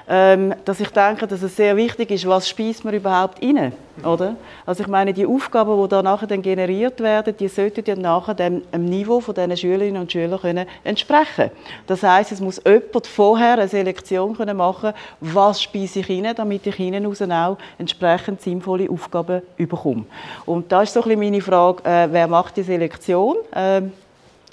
dass 0.06 0.80
ich 0.80 0.90
denke, 0.90 1.28
dass 1.28 1.42
es 1.42 1.56
sehr 1.56 1.76
wichtig 1.78 2.12
ist, 2.12 2.28
was 2.28 2.48
speist 2.48 2.84
man 2.84 2.94
überhaupt 2.94 3.42
rein, 3.44 3.72
oder? 4.04 4.36
Also 4.66 4.84
ich 4.84 4.90
meine, 4.90 5.14
die 5.14 5.26
Aufgaben, 5.26 5.82
die 5.82 5.88
da 5.88 6.02
nachher 6.02 6.28
dann 6.28 6.42
generiert 6.42 7.00
werden, 7.00 7.36
die 7.38 7.48
sollten 7.48 7.84
ja 7.86 7.96
nachher 7.96 8.34
dem, 8.34 8.62
dem 8.72 8.86
Niveau 8.86 9.20
von 9.20 9.34
diesen 9.34 9.56
Schülerinnen 9.56 10.02
und 10.02 10.12
Schülern 10.12 10.40
können 10.40 10.68
entsprechen. 10.84 11.52
Das 11.88 12.04
heißt, 12.04 12.32
es 12.32 12.42
muss 12.42 12.62
jemand 12.66 13.08
vorher 13.08 13.54
eine 13.54 13.68
Selektion 13.68 14.36
können 14.36 14.58
machen, 14.58 14.94
was 15.22 15.62
speise 15.62 16.00
ich 16.00 16.10
rein, 16.10 16.34
damit 16.36 16.68
ich 16.68 16.76
hinten 16.76 17.06
raus 17.06 17.22
auch 17.22 17.58
entsprechend 17.78 18.42
sinnvolle 18.42 18.90
Aufgaben 18.90 19.42
bekomme. 19.58 20.06
Und 20.46 20.72
da 20.72 20.82
ist 20.82 20.94
so 20.94 21.02
ein 21.02 21.10
bisschen 21.10 21.20
meine 21.20 21.42
Frage, 21.42 21.84
äh, 21.84 22.08
wer 22.12 22.28
macht 22.28 22.58
die 22.58 22.64
Selektion? 22.64 23.38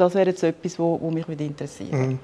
Das 0.00 0.14
wäre 0.14 0.30
jetzt 0.30 0.42
etwas, 0.42 0.78
wo, 0.78 0.98
wo 0.98 1.10
mich 1.10 1.28
interessiert. 1.28 1.92
Mhm. 1.92 2.18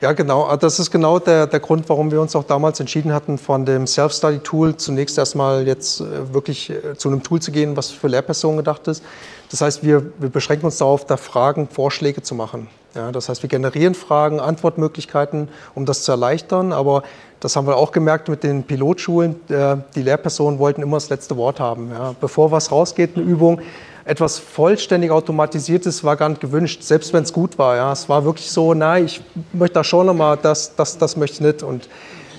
Ja, 0.00 0.12
genau. 0.12 0.42
Ah, 0.42 0.56
das 0.56 0.80
ist 0.80 0.90
genau 0.90 1.20
der, 1.20 1.46
der 1.46 1.60
Grund, 1.60 1.88
warum 1.88 2.10
wir 2.10 2.20
uns 2.20 2.34
auch 2.34 2.42
damals 2.42 2.80
entschieden 2.80 3.12
hatten, 3.12 3.38
von 3.38 3.64
dem 3.64 3.86
Self-Study-Tool 3.86 4.76
zunächst 4.76 5.16
erstmal 5.16 5.64
jetzt 5.64 6.00
äh, 6.00 6.34
wirklich 6.34 6.70
äh, 6.70 6.96
zu 6.96 7.08
einem 7.08 7.22
Tool 7.22 7.40
zu 7.40 7.52
gehen, 7.52 7.76
was 7.76 7.92
für 7.92 8.08
Lehrpersonen 8.08 8.56
gedacht 8.56 8.88
ist. 8.88 9.04
Das 9.52 9.60
heißt, 9.60 9.84
wir, 9.84 10.04
wir 10.18 10.30
beschränken 10.30 10.66
uns 10.66 10.78
darauf, 10.78 11.06
da 11.06 11.16
Fragen, 11.16 11.68
Vorschläge 11.68 12.22
zu 12.22 12.34
machen. 12.34 12.66
Ja, 12.96 13.12
das 13.12 13.28
heißt, 13.28 13.40
wir 13.42 13.48
generieren 13.48 13.94
Fragen, 13.94 14.40
Antwortmöglichkeiten, 14.40 15.48
um 15.76 15.86
das 15.86 16.02
zu 16.02 16.10
erleichtern. 16.10 16.72
Aber 16.72 17.04
das 17.38 17.54
haben 17.54 17.68
wir 17.68 17.76
auch 17.76 17.92
gemerkt 17.92 18.30
mit 18.30 18.42
den 18.42 18.64
Pilotschulen. 18.64 19.36
Äh, 19.48 19.76
die 19.94 20.02
Lehrpersonen 20.02 20.58
wollten 20.58 20.82
immer 20.82 20.96
das 20.96 21.08
letzte 21.08 21.36
Wort 21.36 21.60
haben. 21.60 21.92
Ja, 21.92 22.16
bevor 22.20 22.50
was 22.50 22.72
rausgeht, 22.72 23.16
eine 23.16 23.24
Übung, 23.24 23.60
etwas 24.04 24.38
vollständig 24.38 25.10
automatisiertes 25.10 26.02
war 26.02 26.16
gar 26.16 26.28
nicht 26.28 26.40
gewünscht, 26.40 26.82
selbst 26.82 27.12
wenn 27.12 27.22
es 27.22 27.32
gut 27.32 27.58
war. 27.58 27.76
Ja. 27.76 27.92
Es 27.92 28.08
war 28.08 28.24
wirklich 28.24 28.50
so, 28.50 28.74
nein, 28.74 29.06
ich 29.06 29.20
möchte 29.52 29.74
da 29.74 29.84
schon 29.84 30.06
nochmal, 30.06 30.38
das, 30.40 30.74
das, 30.74 30.98
das 30.98 31.16
möchte 31.16 31.34
ich 31.34 31.40
nicht. 31.40 31.62
Und 31.62 31.88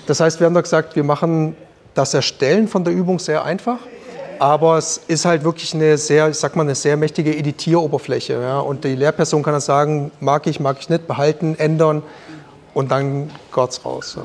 das 0.06 0.20
heißt, 0.20 0.40
wir 0.40 0.46
haben 0.46 0.54
da 0.54 0.60
gesagt, 0.60 0.96
wir 0.96 1.04
machen 1.04 1.56
das 1.94 2.12
Erstellen 2.12 2.68
von 2.68 2.84
der 2.84 2.92
Übung 2.92 3.18
sehr 3.18 3.44
einfach, 3.44 3.78
aber 4.38 4.76
es 4.76 4.98
ist 5.08 5.24
halt 5.24 5.44
wirklich 5.44 5.72
eine 5.74 5.96
sehr, 5.96 6.28
ich 6.28 6.36
sag 6.36 6.56
mal, 6.56 6.62
eine 6.62 6.74
sehr 6.74 6.96
mächtige 6.96 7.34
Editieroberfläche. 7.36 8.34
Ja. 8.34 8.58
Und 8.58 8.84
die 8.84 8.94
Lehrperson 8.94 9.42
kann 9.42 9.54
dann 9.54 9.60
sagen, 9.60 10.10
mag 10.20 10.46
ich, 10.46 10.60
mag 10.60 10.76
ich 10.80 10.88
nicht, 10.90 11.06
behalten, 11.06 11.54
ändern 11.56 12.02
und 12.74 12.90
dann 12.90 13.30
geht's 13.54 13.84
raus. 13.84 14.14
Ja. 14.16 14.24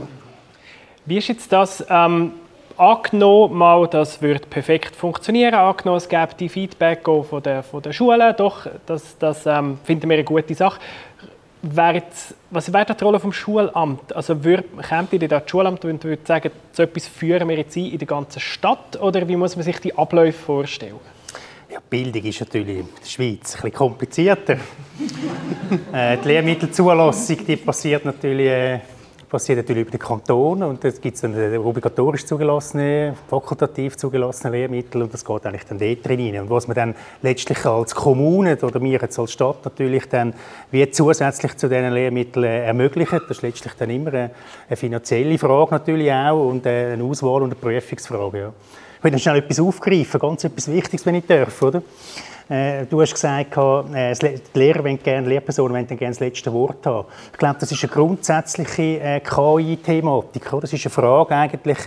Wie 1.05 1.17
ist 1.17 1.27
jetzt 1.27 1.51
das? 1.53 1.85
Ähm 1.89 2.33
angenommen, 2.79 3.57
mal, 3.57 3.87
das 3.87 4.21
würde 4.21 4.45
perfekt 4.47 4.95
funktionieren, 4.95 5.53
angenommen, 5.53 5.97
es 5.97 6.07
gäbe 6.07 6.33
die 6.39 6.49
Feedback 6.49 7.03
von 7.03 7.43
der, 7.43 7.63
von 7.63 7.81
der 7.81 7.91
Schule, 7.91 8.33
doch, 8.33 8.67
das, 8.85 9.17
das 9.17 9.45
ähm, 9.45 9.77
finden 9.83 10.09
wir 10.09 10.15
eine 10.15 10.23
gute 10.23 10.55
Sache. 10.55 10.79
Wäre 11.61 12.03
was 12.51 12.71
wäre 12.71 12.95
die 12.95 13.03
Rolle 13.03 13.19
vom 13.19 13.33
Schulamt? 13.33 14.15
Also 14.15 14.45
würd, 14.45 14.65
ihr 15.21 15.27
das 15.27 15.43
Schulamt 15.49 15.83
und 15.83 16.01
würde 16.05 16.21
sagen, 16.25 16.51
so 16.71 16.83
etwas 16.83 17.05
führen 17.05 17.49
wir 17.49 17.57
jetzt 17.57 17.75
ein 17.75 17.85
in 17.87 17.97
der 17.97 18.07
ganzen 18.07 18.39
Stadt 18.39 18.99
oder 19.01 19.27
wie 19.27 19.35
muss 19.35 19.57
man 19.57 19.65
sich 19.65 19.77
die 19.79 19.97
Abläufe 19.97 20.39
vorstellen? 20.39 20.95
Ja, 21.69 21.79
Bildung 21.87 22.23
ist 22.23 22.39
natürlich 22.39 22.79
in 22.79 22.87
der 22.99 23.05
Schweiz 23.05 23.55
ein 23.55 23.61
bisschen 23.61 23.73
komplizierter. 23.73 24.53
äh, 25.93 26.17
die 26.17 26.27
Lehrmittelzulassung 26.29 27.45
die 27.45 27.57
passiert 27.57 28.05
natürlich 28.05 28.47
äh, 28.47 28.79
passiert 29.29 29.57
natürlich 29.57 29.83
über 29.83 29.91
den 29.91 29.99
Kanton 29.99 30.63
und 30.63 30.83
es 30.83 30.99
gibt 30.99 31.21
dann 31.23 31.57
obligatorisch 31.57 32.25
zugelassene, 32.25 33.15
fakultativ 33.29 33.95
zugelassene 33.95 34.51
Lehrmittel 34.51 35.03
und 35.03 35.13
das 35.13 35.23
geht 35.23 35.45
eigentlich 35.45 35.65
dann 35.65 35.77
dort 35.77 36.05
drin 36.05 36.39
Und 36.39 36.49
was 36.49 36.67
man 36.67 36.75
dann 36.75 36.95
letztlich 37.21 37.63
als 37.65 37.93
Kommune 37.93 38.57
oder 38.61 38.81
wir 38.81 38.99
jetzt 38.99 39.19
als 39.19 39.31
Stadt 39.31 39.63
natürlich 39.63 40.09
dann 40.09 40.33
wie 40.71 40.89
zusätzlich 40.89 41.55
zu 41.57 41.69
diesen 41.69 41.91
Lehrmitteln 41.91 42.43
ermöglichen, 42.43 43.21
das 43.27 43.37
ist 43.37 43.43
letztlich 43.43 43.73
dann 43.73 43.89
immer 43.91 44.13
eine, 44.13 44.31
finanzielle 44.75 45.37
Frage 45.37 45.71
natürlich 45.71 46.11
auch 46.11 46.49
und 46.49 46.65
eine 46.65 47.03
Auswahl- 47.03 47.43
und 47.43 47.51
eine 47.51 47.55
Prüfungsfrage. 47.55 48.39
Ja. 48.39 48.53
Ich 48.97 49.03
will 49.03 49.11
noch 49.11 49.19
schnell 49.19 49.37
etwas 49.37 49.59
aufgreifen, 49.59 50.19
ganz 50.19 50.43
etwas 50.43 50.69
Wichtiges, 50.69 51.05
wenn 51.05 51.15
ich 51.15 51.25
darf, 51.25 51.61
oder? 51.61 51.81
Äh, 52.49 52.87
du 52.87 52.99
hast 52.99 53.13
gesagt, 53.13 53.55
äh, 53.93 54.13
die 54.13 54.59
Lehrer 54.59 54.83
wollen 54.83 55.01
gerne, 55.01 55.27
Lehrpersonen 55.27 55.73
wollen 55.73 55.85
gerne 55.85 56.07
das 56.07 56.19
letzte 56.19 56.51
Wort 56.51 56.83
haben. 56.85 57.07
Ich 57.31 57.37
glaube, 57.37 57.57
das 57.59 57.71
ist 57.71 57.83
eine 57.83 57.91
grundsätzliche 57.91 58.99
äh, 58.99 59.19
KI-Thematik. 59.19 60.49
Das 60.59 60.73
ist 60.73 60.83
eine 60.83 60.91
Frage 60.91 61.35
eigentlich, 61.35 61.77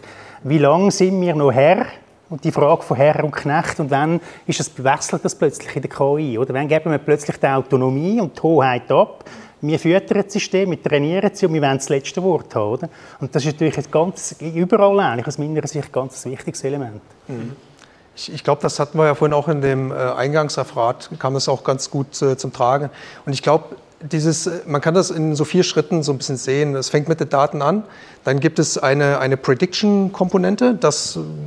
wie 0.45 0.59
lange 0.59 0.93
sind 0.93 1.21
wir 1.21 1.35
noch 1.35 1.51
Herr? 1.51 1.87
Und 2.31 2.45
die 2.45 2.53
Frage 2.53 2.83
von 2.83 2.97
Herr 2.97 3.23
und 3.25 3.33
Knecht 3.33 3.79
und 3.81 3.91
wann 3.91 4.21
ist 4.47 4.61
das, 4.61 4.73
wechselt 4.83 5.25
das 5.25 5.35
plötzlich 5.35 5.77
in 5.77 5.83
der 5.83 5.91
KI? 5.91 6.39
Oder 6.39 6.55
wann 6.55 6.69
geben 6.69 6.91
wir 6.91 6.99
plötzlich 6.99 7.37
die 7.37 7.47
Autonomie 7.47 8.21
und 8.21 8.39
die 8.39 8.43
Hoheit 8.43 8.91
ab? 8.91 9.25
Wir 9.61 9.79
füttern 9.79 10.23
das 10.25 10.33
System, 10.33 10.71
wir 10.71 10.83
trainieren 10.83 11.31
sie 11.35 11.45
und 11.47 11.55
wir 11.55 11.61
wollen 11.61 11.77
das 11.77 11.89
letzte 11.89 12.23
Wort 12.23 12.55
haben. 12.55 12.73
Oder? 12.73 12.89
Und 13.21 13.35
das 13.35 13.45
ist 13.45 13.61
natürlich 13.61 13.91
ganz, 13.91 14.35
überall 14.41 14.99
eigentlich 15.01 15.27
aus 15.27 15.39
meiner 15.39 15.67
Sicht 15.67 15.89
ein 15.89 15.93
ganz 15.93 16.25
wichtiges 16.25 16.65
Element. 16.65 17.03
Mhm. 17.29 17.53
Ich, 18.15 18.33
ich 18.33 18.45
glaube, 18.45 18.61
das 18.63 18.79
hatten 18.79 18.99
wir 18.99 19.07
ja 19.07 19.15
vorhin 19.15 19.33
auch 19.33 19.49
in 19.49 19.63
dem 19.63 19.91
äh, 19.91 19.95
Eingangsreferat, 19.95 21.11
kam 21.19 21.35
das 21.35 21.49
auch 21.49 21.65
ganz 21.65 21.91
gut 21.91 22.21
äh, 22.21 22.37
zum 22.37 22.53
Tragen. 22.53 22.91
Und 23.25 23.33
ich 23.33 23.43
glaube, 23.43 23.77
dieses, 24.03 24.51
man 24.67 24.81
kann 24.81 24.95
das 24.95 25.11
in 25.11 25.35
so 25.35 25.45
vier 25.45 25.63
Schritten 25.63 26.03
so 26.03 26.13
ein 26.13 26.19
bisschen 26.19 26.37
sehen. 26.37 26.75
Es 26.75 26.91
fängt 26.91 27.09
mit 27.09 27.21
den 27.21 27.29
Daten 27.29 27.63
an, 27.63 27.85
dann 28.25 28.41
gibt 28.41 28.59
es 28.59 28.79
eine, 28.79 29.19
eine 29.19 29.37
Prediction-Komponente, 29.37 30.79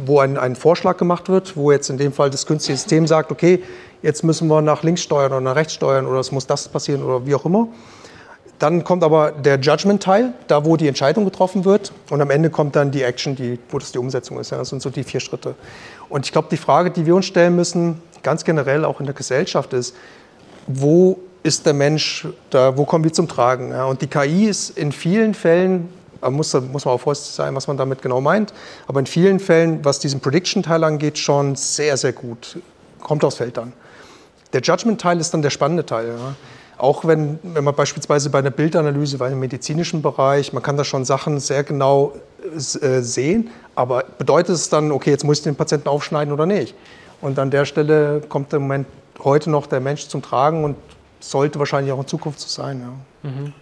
wo 0.06 0.20
ein, 0.20 0.38
ein 0.38 0.56
Vorschlag 0.56 0.98
gemacht 0.98 1.30
wird, 1.30 1.56
wo 1.58 1.72
jetzt 1.72 1.90
in 1.90 1.98
dem 1.98 2.14
Fall 2.14 2.30
das 2.30 2.46
künstliche 2.46 2.78
System 2.78 3.08
sagt, 3.08 3.32
okay, 3.32 3.64
jetzt 4.02 4.24
müssen 4.24 4.48
wir 4.48 4.62
nach 4.62 4.84
links 4.84 5.02
steuern 5.02 5.32
oder 5.32 5.42
nach 5.42 5.56
rechts 5.56 5.74
steuern 5.74 6.06
oder 6.06 6.20
es 6.20 6.32
muss 6.32 6.48
das 6.48 6.68
passieren 6.70 7.04
oder 7.04 7.26
wie 7.26 7.36
auch 7.36 7.46
immer. 7.46 7.68
Dann 8.60 8.86
kommt 8.86 9.04
aber 9.04 9.32
der 9.32 9.60
Judgment-Teil, 9.60 10.34
da 10.48 10.64
wo 10.64 10.78
die 10.78 10.88
Entscheidung 10.88 11.26
getroffen 11.26 11.66
wird. 11.66 11.92
Und 12.10 12.22
am 12.22 12.30
Ende 12.30 12.50
kommt 12.50 12.76
dann 12.78 12.90
die 12.90 13.04
Action, 13.04 13.36
die, 13.36 13.60
wo 13.70 13.80
das 13.80 13.92
die 13.92 13.98
Umsetzung 13.98 14.40
ist. 14.40 14.52
Ja, 14.52 14.58
das 14.58 14.70
sind 14.70 14.82
so 14.82 14.90
die 14.90 15.04
vier 15.04 15.20
Schritte. 15.20 15.56
Und 16.10 16.26
ich 16.26 16.32
glaube, 16.32 16.48
die 16.52 16.58
Frage, 16.58 16.92
die 16.92 17.06
wir 17.06 17.16
uns 17.16 17.26
stellen 17.26 17.56
müssen, 17.56 18.02
ganz 18.24 18.44
generell 18.44 18.86
auch 18.86 19.00
in 19.00 19.06
der 19.06 19.16
Gesellschaft, 19.16 19.74
ist, 19.74 19.96
wo 20.68 21.20
ist 21.44 21.66
der 21.66 21.74
Mensch, 21.74 22.28
da, 22.50 22.76
wo 22.76 22.86
kommen 22.86 23.04
wir 23.04 23.14
zum 23.14 23.28
Tragen? 23.28 23.70
Ja, 23.70 23.86
und 23.86 24.02
die 24.02 24.08
KI 24.08 24.46
ist 24.46 24.78
in 24.78 24.92
vielen 24.92 25.34
Fällen, 25.34 25.90
muss, 26.22 26.54
muss 26.54 26.86
man 26.86 26.96
auch 26.96 27.02
vorsichtig 27.02 27.36
sein, 27.36 27.56
was 27.56 27.68
man 27.68 27.78
damit 27.78 28.02
genau 28.02 28.20
meint, 28.20 28.54
aber 28.88 29.00
in 29.00 29.06
vielen 29.06 29.40
Fällen, 29.40 29.86
was 29.86 30.00
diesen 30.00 30.22
Prediction-Teil 30.22 30.84
angeht, 30.84 31.20
schon 31.20 31.56
sehr, 31.56 31.98
sehr 31.98 32.14
gut. 32.14 32.58
Kommt 33.00 33.24
aufs 33.24 33.38
Feld 33.38 33.60
an. 33.60 33.74
Der 34.54 34.62
Judgment-Teil 34.62 35.20
ist 35.20 35.34
dann 35.34 35.44
der 35.44 35.52
spannende 35.52 35.86
Teil. 35.86 36.08
Ja. 36.08 36.36
Auch 36.78 37.06
wenn, 37.06 37.40
wenn 37.44 37.64
man 37.64 37.74
beispielsweise 37.74 38.30
bei 38.30 38.40
einer 38.40 38.52
Bildanalyse, 38.52 39.18
bei 39.18 39.28
einem 39.28 39.40
medizinischen 39.40 40.02
Bereich, 40.02 40.52
man 40.52 40.62
kann 40.62 40.76
da 40.76 40.84
schon 40.84 41.06
Sachen 41.06 41.40
sehr 41.40 41.64
genau 41.64 42.14
äh, 42.44 43.02
sehen, 43.02 43.50
aber 43.76 44.04
bedeutet 44.18 44.56
es 44.56 44.70
dann, 44.70 44.92
okay, 44.92 45.12
jetzt 45.12 45.24
muss 45.24 45.40
ich 45.40 45.44
den 45.44 45.56
Patienten 45.56 45.88
aufschneiden 45.88 46.34
oder 46.34 46.46
nicht? 46.46 46.76
Und 47.22 47.40
an 47.40 47.50
der 47.50 47.66
Stelle 47.66 48.22
kommt 48.28 48.52
im 48.54 48.64
Moment 48.64 48.88
heute 49.24 49.50
noch 49.50 49.68
der 49.68 49.80
Mensch 49.80 50.08
zum 50.08 50.22
Tragen 50.22 50.64
und 50.64 50.76
sollte 51.20 51.60
wahrscheinlich 51.60 51.94
auch 51.94 52.00
in 52.00 52.08
Zukunft 52.08 52.40
so 52.40 52.50
sein. 52.50 52.82
Ja. 52.82 53.30
Mhm. 53.30 53.54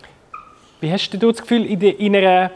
Wie 0.81 0.91
hast 0.91 1.09
du 1.11 1.17
das 1.17 1.41
Gefühl, 1.41 1.65
in, 1.65 1.79
der, 1.79 1.99
in, 1.99 2.15
einer, 2.15 2.51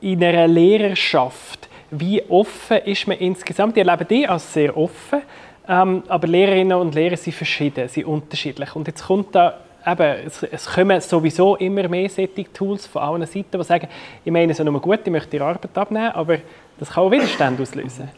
in 0.00 0.24
einer 0.24 0.48
Lehrerschaft, 0.48 1.68
wie 1.90 2.22
offen 2.28 2.78
ist 2.78 3.06
man 3.06 3.18
insgesamt? 3.18 3.76
Die 3.76 3.80
erleben 3.80 4.06
die 4.08 4.26
als 4.26 4.52
sehr 4.52 4.76
offen. 4.76 5.22
Ähm, 5.68 6.02
aber 6.08 6.26
Lehrerinnen 6.26 6.78
und 6.78 6.94
Lehrer 6.94 7.16
sind 7.16 7.34
verschieden, 7.34 7.88
sind 7.88 8.06
unterschiedlich. 8.06 8.74
Und 8.74 8.86
jetzt 8.86 9.06
kommt 9.06 9.34
da 9.34 9.58
eben, 9.86 10.26
es, 10.26 10.42
es 10.42 10.66
kommen 10.66 11.00
sowieso 11.00 11.56
immer 11.56 11.88
mehr 11.88 12.08
solche 12.08 12.52
Tools 12.52 12.86
von 12.86 13.02
allen 13.02 13.26
Seiten, 13.26 13.58
die 13.58 13.64
sagen, 13.64 13.88
ich 14.24 14.32
meine 14.32 14.52
es 14.52 14.58
ja 14.58 14.64
nur 14.64 14.80
gut, 14.80 15.00
ich 15.04 15.10
möchte 15.12 15.30
die 15.30 15.40
Arbeit 15.40 15.76
abnehmen, 15.76 16.12
aber 16.12 16.38
das 16.78 16.90
kann 16.90 17.04
auch 17.04 17.10
Widerstand 17.10 17.60
auslösen. 17.60 18.08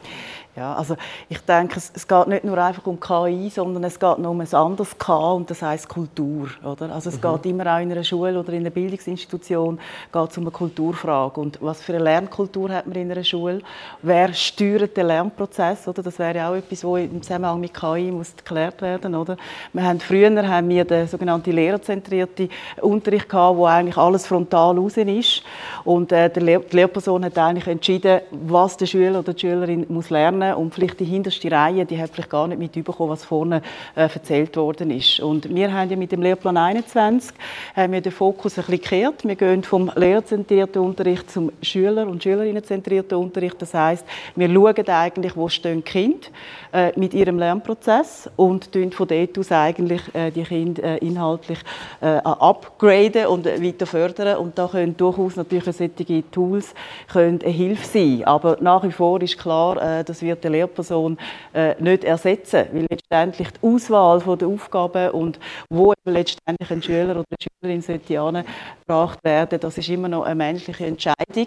Ja, 0.60 0.74
also 0.74 0.94
ich 1.30 1.40
denke, 1.40 1.78
es, 1.78 1.90
es, 1.94 2.06
geht 2.06 2.26
nicht 2.26 2.44
nur 2.44 2.58
einfach 2.58 2.86
um 2.86 3.00
KI, 3.00 3.48
sondern 3.48 3.82
es 3.84 3.98
geht 3.98 4.18
noch 4.18 4.30
um 4.30 4.42
ein 4.42 4.54
anderes 4.54 4.98
K 4.98 5.32
und 5.32 5.48
das 5.48 5.62
heißt 5.62 5.88
Kultur. 5.88 6.50
Oder? 6.62 6.92
Also 6.92 7.08
es 7.08 7.16
mhm. 7.16 7.22
geht 7.22 7.46
immer 7.46 7.74
auch 7.74 7.80
in 7.80 7.90
einer 7.90 8.04
Schule 8.04 8.38
oder 8.38 8.52
in 8.52 8.58
einer 8.58 8.68
Bildungsinstitution 8.68 9.80
geht 10.12 10.30
es 10.30 10.36
um 10.36 10.44
eine 10.44 10.50
Kulturfrage. 10.50 11.40
Und 11.40 11.56
was 11.62 11.80
für 11.80 11.94
eine 11.94 12.04
Lernkultur 12.04 12.68
hat 12.68 12.86
man 12.86 12.94
in 12.96 13.10
einer 13.10 13.24
Schule? 13.24 13.62
Wer 14.02 14.34
steuert 14.34 14.98
den 14.98 15.06
Lernprozess? 15.06 15.88
Oder? 15.88 16.02
Das 16.02 16.18
wäre 16.18 16.46
auch 16.46 16.54
etwas, 16.54 16.84
was 16.84 17.00
im 17.00 17.22
Zusammenhang 17.22 17.58
mit 17.58 17.72
KI 17.72 18.10
muss 18.10 18.36
geklärt 18.36 18.82
werden 18.82 19.12
muss. 19.12 19.28
Wir 19.72 19.82
haben 19.82 19.98
früher 19.98 20.46
haben 20.46 20.68
wir 20.68 20.84
den 20.84 21.08
sogenannten 21.08 21.52
lehrerzentrierten 21.52 22.50
Unterricht 22.82 23.30
gehabt, 23.30 23.56
wo 23.56 23.64
eigentlich 23.64 23.96
alles 23.96 24.26
frontal 24.26 24.76
raus 24.76 24.98
ist. 24.98 25.42
Und 25.84 26.12
äh, 26.12 26.28
die 26.28 26.40
Lehrperson 26.40 27.24
hat 27.24 27.38
eigentlich 27.38 27.66
entschieden, 27.66 28.20
was 28.30 28.76
der 28.76 28.84
Schüler 28.84 29.20
oder 29.20 29.32
die 29.32 29.40
Schülerin 29.40 29.86
muss 29.88 30.10
lernen 30.10 30.49
und 30.56 30.74
vielleicht 30.74 31.00
die 31.00 31.04
hinterste 31.04 31.50
Reihe, 31.50 31.84
die 31.84 32.00
hat 32.00 32.10
vielleicht 32.10 32.30
gar 32.30 32.46
nicht 32.48 32.58
mitbekommen, 32.58 33.10
was 33.10 33.24
vorne 33.24 33.62
äh, 33.94 34.02
erzählt 34.02 34.56
worden 34.56 34.90
ist. 34.90 35.20
Und 35.20 35.54
wir 35.54 35.72
haben 35.72 35.90
ja 35.90 35.96
mit 35.96 36.12
dem 36.12 36.22
Lehrplan 36.22 36.56
21 36.56 37.32
haben 37.74 37.92
wir 37.92 38.00
den 38.00 38.12
Fokus 38.12 38.58
ein 38.58 38.64
bisschen 38.64 38.82
gekehrt. 38.82 39.24
Wir 39.24 39.36
gehen 39.36 39.62
vom 39.62 39.90
lehrzentrierten 39.94 40.82
Unterricht 40.82 41.30
zum 41.30 41.52
Schüler- 41.62 42.06
und 42.06 42.22
Schülerinnenzentrierten 42.22 43.18
Unterricht. 43.18 43.56
Das 43.60 43.74
heißt, 43.74 44.04
wir 44.36 44.48
schauen 44.48 44.88
eigentlich, 44.88 45.36
wo 45.36 45.48
stehen 45.48 45.82
die 45.84 45.90
Kinder 45.90 46.28
äh, 46.72 46.92
mit 46.98 47.14
ihrem 47.14 47.38
Lernprozess 47.38 48.30
und 48.36 48.72
tun 48.72 48.92
von 48.92 49.08
dort 49.08 49.38
aus 49.38 49.52
eigentlich 49.52 50.02
äh, 50.14 50.30
die 50.30 50.42
Kinder 50.42 50.82
äh, 50.82 50.98
inhaltlich 50.98 51.58
äh, 52.00 52.06
upgraden 52.06 53.26
und 53.26 53.46
weiter 53.46 53.86
fördern. 53.86 54.38
Und 54.38 54.58
da 54.58 54.68
können 54.68 54.96
durchaus 54.96 55.36
natürlich 55.36 55.64
solche 55.64 56.30
Tools 56.30 56.74
können 57.12 57.40
eine 57.42 57.52
Hilfe 57.52 57.86
sein. 57.86 58.24
Aber 58.24 58.58
nach 58.60 58.82
wie 58.84 58.92
vor 58.92 59.20
ist 59.22 59.38
klar, 59.38 60.00
äh, 60.00 60.04
dass 60.04 60.22
wir 60.22 60.29
die 60.36 60.48
Lehrperson 60.48 61.18
äh, 61.54 61.74
nicht 61.80 62.04
ersetzen, 62.04 62.66
weil 62.72 62.86
letztendlich 62.90 63.48
die 63.52 63.66
Auswahl 63.66 64.20
der 64.36 64.48
Aufgaben 64.48 65.10
und 65.10 65.38
wo 65.68 65.92
letztendlich 66.04 66.70
ein 66.70 66.82
Schüler 66.82 67.16
oder 67.16 67.24
eine 67.30 67.38
Schülerin 67.40 67.82
sollte 67.82 68.20
angebracht 68.20 69.18
werden, 69.24 69.60
das 69.60 69.78
ist 69.78 69.88
immer 69.88 70.08
noch 70.08 70.24
eine 70.24 70.34
menschliche 70.34 70.86
Entscheidung, 70.86 71.46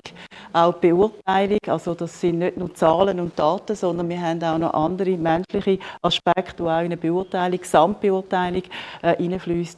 auch 0.52 0.74
die 0.74 0.90
Beurteilung, 0.90 1.60
also 1.68 1.94
das 1.94 2.20
sind 2.20 2.40
nicht 2.40 2.58
nur 2.58 2.74
Zahlen 2.74 3.20
und 3.20 3.38
Daten, 3.38 3.76
sondern 3.76 4.10
wir 4.10 4.22
haben 4.22 4.44
auch 4.44 4.58
noch 4.58 4.74
andere 4.74 5.18
menschliche 5.18 5.80
Aspekte, 6.02 6.64
die 6.64 6.70
auch 6.70 6.80
in 6.80 6.86
eine 6.86 6.98
Beurteilung, 6.98 7.60
Gesamtbeurteilung 7.60 8.64
äh, 9.02 9.16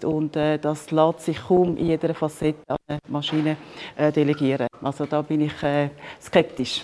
und 0.05 0.35
äh, 0.35 0.57
das 0.57 0.91
lässt 0.91 1.21
sich 1.21 1.39
kaum 1.47 1.77
in 1.77 1.87
jeder 1.87 2.13
Facette 2.13 2.59
an 2.67 2.77
der 2.87 2.99
Maschine 3.07 3.57
äh, 3.95 4.11
delegieren. 4.11 4.67
Also 4.81 5.05
da 5.05 5.21
bin 5.21 5.41
ich 5.41 5.63
äh, 5.63 5.89
skeptisch. 6.21 6.83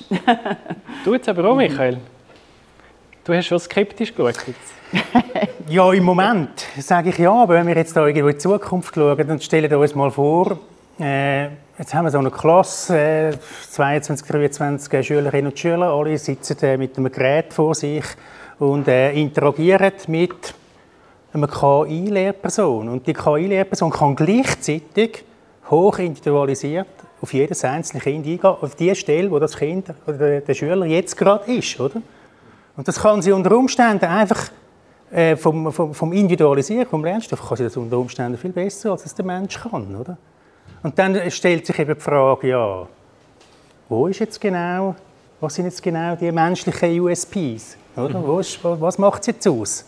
du 1.06 1.14
jetzt 1.14 1.30
aber 1.30 1.50
auch, 1.50 1.56
Michael. 1.56 1.98
Du 3.24 3.36
hast 3.36 3.46
schon 3.46 3.60
skeptisch 3.60 4.16
geschaut. 4.16 4.36
ja, 5.70 5.94
im 5.94 6.04
Moment 6.04 6.66
sage 6.80 7.10
ich 7.10 7.20
ja, 7.20 7.32
aber 7.32 7.54
wenn 7.54 7.68
wir 7.68 7.76
jetzt 7.76 7.96
da 7.96 8.08
irgendwo 8.08 8.30
in 8.30 8.34
die 8.34 8.40
Zukunft 8.40 8.96
schauen, 8.96 9.28
dann 9.28 9.40
stellen 9.40 9.70
wir 9.70 9.78
uns 9.78 9.94
mal 9.94 10.10
vor, 10.10 10.58
äh, 11.00 11.44
jetzt 11.78 11.94
haben 11.94 12.06
wir 12.06 12.10
so 12.10 12.18
eine 12.18 12.32
Klasse, 12.32 12.98
äh, 12.98 13.34
22, 13.70 14.28
23 14.28 15.06
Schülerinnen 15.06 15.52
und 15.52 15.60
Schüler, 15.60 15.94
alle 15.94 16.18
sitzen 16.18 16.58
äh, 16.64 16.78
mit 16.78 16.98
einem 16.98 17.12
Gerät 17.12 17.54
vor 17.54 17.76
sich 17.76 18.04
und 18.58 18.88
äh, 18.88 19.12
interagieren 19.14 19.94
mit 20.08 20.56
einer 21.32 21.48
KI-Lehrperson. 21.48 22.90
Und 22.90 23.06
die 23.06 23.14
KI-Lehrperson 23.14 23.92
kann 23.92 24.16
gleichzeitig 24.16 25.24
hoch 25.70 26.00
individualisiert 26.00 26.88
auf 27.22 27.32
jedes 27.34 27.64
einzelne 27.66 28.02
Kind 28.02 28.26
eingehen, 28.26 28.44
auf 28.44 28.74
die 28.74 28.96
Stelle, 28.96 29.30
wo 29.30 29.38
das 29.38 29.56
Kind 29.56 29.94
oder 30.08 30.42
der 30.42 30.54
Schüler 30.56 30.88
jetzt 30.88 31.16
gerade 31.16 31.52
ist, 31.52 31.80
oder? 31.80 32.02
Und 32.78 32.88
das 32.88 33.00
kann 33.00 33.22
sie 33.22 33.32
unter 33.32 33.56
Umständen 33.56 34.06
einfach 34.06 34.50
äh, 35.12 35.36
vom, 35.36 35.72
vom, 35.72 35.94
vom 35.94 36.14
Individualisieren, 36.14 36.88
vom 36.88 37.04
Lernstoff, 37.04 37.48
kann 37.48 37.58
sie 37.58 37.64
das 37.66 37.78
unter 37.78 37.98
Umständen 37.98 38.38
viel 38.38 38.52
besser, 38.52 38.92
als 38.92 39.06
es 39.06 39.14
der 39.14 39.26
Mensch 39.26 39.60
kann, 39.60 39.96
oder? 39.96 40.18
Und 40.84 40.98
dann 40.98 41.30
stellt 41.30 41.66
sich 41.66 41.78
eben 41.78 41.94
die 41.94 42.00
Frage, 42.02 42.48
ja, 42.48 42.88
wo 43.90 44.08
ist 44.08 44.20
jetzt 44.20 44.40
genau, 44.40 44.96
was 45.40 45.56
sind 45.56 45.66
jetzt 45.66 45.84
genau 45.84 46.16
die 46.16 46.32
menschlichen 46.32 47.02
USPs, 47.02 47.78
oder? 47.96 48.20
Mhm. 48.20 48.40
Ist, 48.40 48.60
was 48.64 48.98
macht 48.98 49.22
es 49.22 49.28
jetzt 49.28 49.48
aus? 49.48 49.86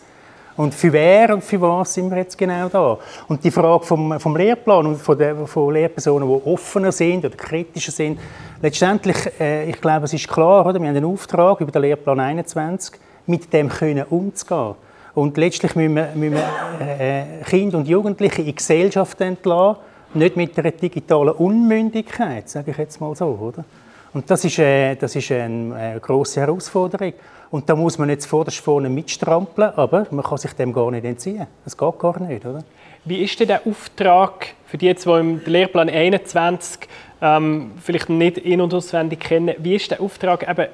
Und 0.56 0.72
für 0.72 0.92
wer 0.92 1.34
und 1.34 1.42
für 1.42 1.60
was 1.60 1.94
sind 1.94 2.10
wir 2.10 2.18
jetzt 2.18 2.38
genau 2.38 2.68
da? 2.68 2.96
Und 3.26 3.42
die 3.42 3.50
Frage 3.50 3.84
vom, 3.84 4.20
vom 4.20 4.36
Lehrplan 4.36 4.86
und 4.86 4.96
von, 4.96 5.18
der, 5.18 5.34
von 5.46 5.74
Lehrpersonen, 5.74 6.28
die 6.28 6.46
offener 6.46 6.92
sind 6.92 7.24
oder 7.24 7.34
kritischer 7.34 7.90
sind, 7.90 8.20
letztendlich, 8.62 9.16
äh, 9.40 9.68
ich 9.68 9.80
glaube, 9.80 10.04
es 10.04 10.12
ist 10.12 10.28
klar, 10.28 10.64
oder? 10.64 10.80
wir 10.80 10.88
haben 10.88 10.96
einen 10.96 11.06
Auftrag 11.06 11.60
über 11.60 11.72
den 11.72 11.82
Lehrplan 11.82 12.20
21, 12.20 13.00
mit 13.26 13.52
dem 13.52 13.68
können 13.68 14.04
umzugehen. 14.04 14.74
Und 15.14 15.36
letztlich 15.36 15.74
müssen 15.74 15.96
wir, 15.96 16.08
müssen 16.14 16.34
wir 16.34 17.00
äh, 17.00 17.24
Kinder 17.44 17.78
und 17.78 17.88
Jugendliche 17.88 18.42
in 18.42 18.54
Gesellschaft 18.54 19.20
entlassen, 19.20 19.80
nicht 20.14 20.36
mit 20.36 20.56
einer 20.58 20.70
digitalen 20.70 21.34
Unmündigkeit, 21.34 22.48
sage 22.48 22.70
ich 22.70 22.78
jetzt 22.78 23.00
mal 23.00 23.14
so. 23.16 23.26
Oder? 23.26 23.64
Und 24.12 24.30
das 24.30 24.44
ist, 24.44 24.58
äh, 24.60 24.94
das 24.94 25.16
ist 25.16 25.30
eine 25.32 25.96
äh, 25.96 26.00
grosse 26.00 26.40
Herausforderung. 26.40 27.12
Und 27.54 27.70
da 27.70 27.76
muss 27.76 27.98
man 27.98 28.08
jetzt 28.08 28.26
vorderst 28.26 28.58
vorne 28.58 28.90
mitstrampeln, 28.90 29.70
aber 29.76 30.08
man 30.10 30.24
kann 30.24 30.38
sich 30.38 30.52
dem 30.54 30.72
gar 30.72 30.90
nicht 30.90 31.04
entziehen. 31.04 31.46
Das 31.62 31.78
geht 31.78 31.98
gar 32.00 32.20
nicht, 32.20 32.44
oder? 32.44 32.64
Wie 33.04 33.22
ist 33.22 33.38
denn 33.38 33.46
der 33.46 33.64
Auftrag 33.64 34.48
für 34.66 34.76
die 34.76 34.86
jetzt, 34.86 35.06
die 35.06 35.10
im 35.10 35.40
Lehrplan 35.44 35.88
21 35.88 36.88
ähm, 37.22 37.70
vielleicht 37.80 38.08
nicht 38.08 38.38
in- 38.38 38.60
und 38.60 38.74
auswendig 38.74 39.20
kennen, 39.20 39.54
wie 39.58 39.76
ist 39.76 39.88
der 39.88 40.00
Auftrag 40.00 40.50
eben 40.50 40.66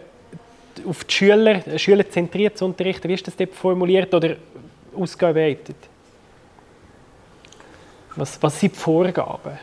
auf 0.88 1.04
die 1.04 1.12
Schüler, 1.12 1.60
Schüler 1.76 2.08
zentriert 2.08 2.56
zu 2.56 2.64
unterrichten? 2.64 3.10
Wie 3.10 3.14
ist 3.14 3.26
das 3.26 3.36
dort 3.36 3.52
formuliert 3.52 4.14
oder 4.14 4.36
ausgearbeitet? 4.96 5.76
Was, 8.16 8.42
was 8.42 8.58
sind 8.58 8.74
die 8.74 8.78
Vorgaben? 8.78 9.58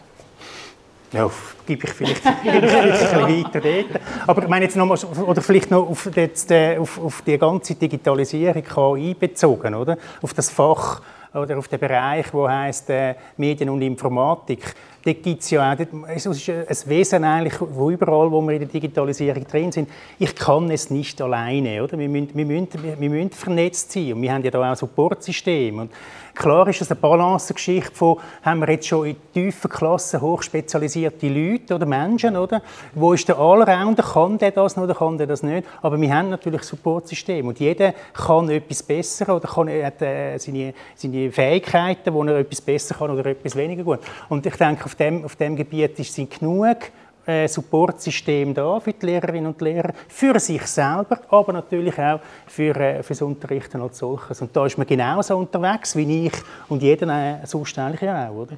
Ja, 1.17 1.31
gebe 1.65 1.87
ich 1.87 1.93
vielleicht 1.93 2.23
ein 2.23 2.61
bisschen 2.61 3.21
weiter 3.21 3.59
dort. 3.59 4.01
Aber 4.27 4.43
ich 4.43 4.47
meine 4.47 4.65
jetzt 4.65 4.77
noch 4.77 4.85
mal, 4.85 4.97
oder 4.97 5.41
vielleicht 5.41 5.71
noch 5.71 5.89
auf, 5.89 6.07
jetzt, 6.15 6.51
äh, 6.51 6.77
auf, 6.77 7.03
auf 7.03 7.23
die 7.23 7.39
ganze 7.39 7.73
Digitalisierung 7.73 8.63
KI 8.63 9.15
bezogen, 9.15 9.73
oder? 9.73 9.97
Auf 10.21 10.35
das 10.35 10.51
Fach 10.51 11.01
oder 11.33 11.57
auf 11.57 11.67
den 11.69 11.79
Bereich, 11.79 12.31
wo 12.31 12.47
heißt 12.47 12.91
äh, 12.91 13.15
Medien 13.35 13.71
und 13.71 13.81
Informatik 13.81 14.75
dort 15.07 15.23
gibt 15.23 15.41
es 15.41 15.49
ja 15.49 15.73
auch, 15.73 15.77
es 16.07 16.25
ist 16.25 16.49
ein 16.49 16.89
Wesen 16.89 17.23
eigentlich, 17.23 17.53
wo 17.59 17.89
überall, 17.89 18.31
wo 18.31 18.41
wir 18.41 18.53
in 18.53 18.59
der 18.59 18.67
Digitalisierung 18.67 19.45
drin 19.47 19.71
sind, 19.71 19.89
ich 20.19 20.35
kann 20.35 20.69
es 20.69 20.89
nicht 20.89 21.21
alleine, 21.21 21.83
oder? 21.83 21.97
Wir 21.97 22.09
müssen, 22.09 22.29
wir 22.33 22.45
müssen, 22.45 22.67
wir 22.99 23.09
müssen 23.09 23.31
vernetzt 23.31 23.91
sein 23.91 24.13
und 24.13 24.21
wir 24.21 24.33
haben 24.33 24.43
ja 24.43 24.51
da 24.51 24.71
auch 24.71 24.75
Supportsysteme 24.75 25.83
und 25.83 25.91
klar 26.37 26.67
ist 26.67 26.81
es 26.81 26.91
eine 26.91 26.99
Balancegeschichte 26.99 27.93
von, 27.93 28.17
haben 28.43 28.59
wir 28.61 28.69
jetzt 28.69 28.87
schon 28.87 29.07
in 29.07 29.15
tiefen 29.33 29.69
Klassen 29.69 30.21
hochspezialisierte 30.21 31.27
Leute 31.27 31.75
oder 31.75 31.85
Menschen, 31.85 32.37
oder? 32.37 32.61
Wo 32.93 33.13
ist 33.13 33.27
der 33.27 33.37
Allrounder, 33.37 34.03
kann 34.03 34.37
der 34.37 34.51
das 34.51 34.75
noch 34.75 34.83
oder 34.83 34.95
kann 34.95 35.17
der 35.17 35.27
das 35.27 35.43
nicht? 35.43 35.67
Aber 35.81 35.99
wir 35.99 36.13
haben 36.13 36.29
natürlich 36.29 36.63
Supportsysteme 36.63 37.49
und 37.49 37.59
jeder 37.59 37.93
kann 38.13 38.49
etwas 38.49 38.83
besser 38.83 39.35
oder 39.35 39.47
kann, 39.47 39.69
hat 39.69 40.01
äh, 40.01 40.37
seine, 40.37 40.73
seine 40.95 41.31
Fähigkeiten, 41.31 42.13
wo 42.13 42.23
er 42.23 42.39
etwas 42.39 42.61
besser 42.61 42.95
kann 42.95 43.11
oder 43.11 43.25
etwas 43.25 43.55
weniger 43.55 43.83
gut. 43.83 43.99
Und 44.29 44.45
ich 44.45 44.55
denke, 44.55 44.85
auf 44.85 44.95
dem, 44.95 45.25
auf 45.25 45.35
dem 45.35 45.55
Gebiet 45.55 45.97
sind 45.97 46.39
genug 46.39 46.77
äh, 47.27 47.47
Supportsystem 47.47 48.53
da 48.53 48.79
für 48.79 48.93
die 48.93 49.05
Lehrerinnen 49.05 49.47
und 49.47 49.61
Lehrer, 49.61 49.91
für 50.07 50.39
sich 50.39 50.63
selber, 50.63 51.19
aber 51.29 51.53
natürlich 51.53 51.99
auch 51.99 52.19
für, 52.47 52.75
äh, 52.75 53.03
für 53.03 53.13
das 53.13 53.21
Unterrichten 53.21 53.81
als 53.81 53.97
solches. 53.99 54.41
Und 54.41 54.55
da 54.55 54.65
ist 54.65 54.77
man 54.77 54.87
genauso 54.87 55.37
unterwegs 55.37 55.95
wie 55.95 56.27
ich 56.27 56.33
und 56.69 56.81
jeder 56.81 57.07
äh, 57.07 57.45
sonst 57.45 57.77
eigentlich 57.77 58.09
auch, 58.09 58.31
oder? 58.31 58.53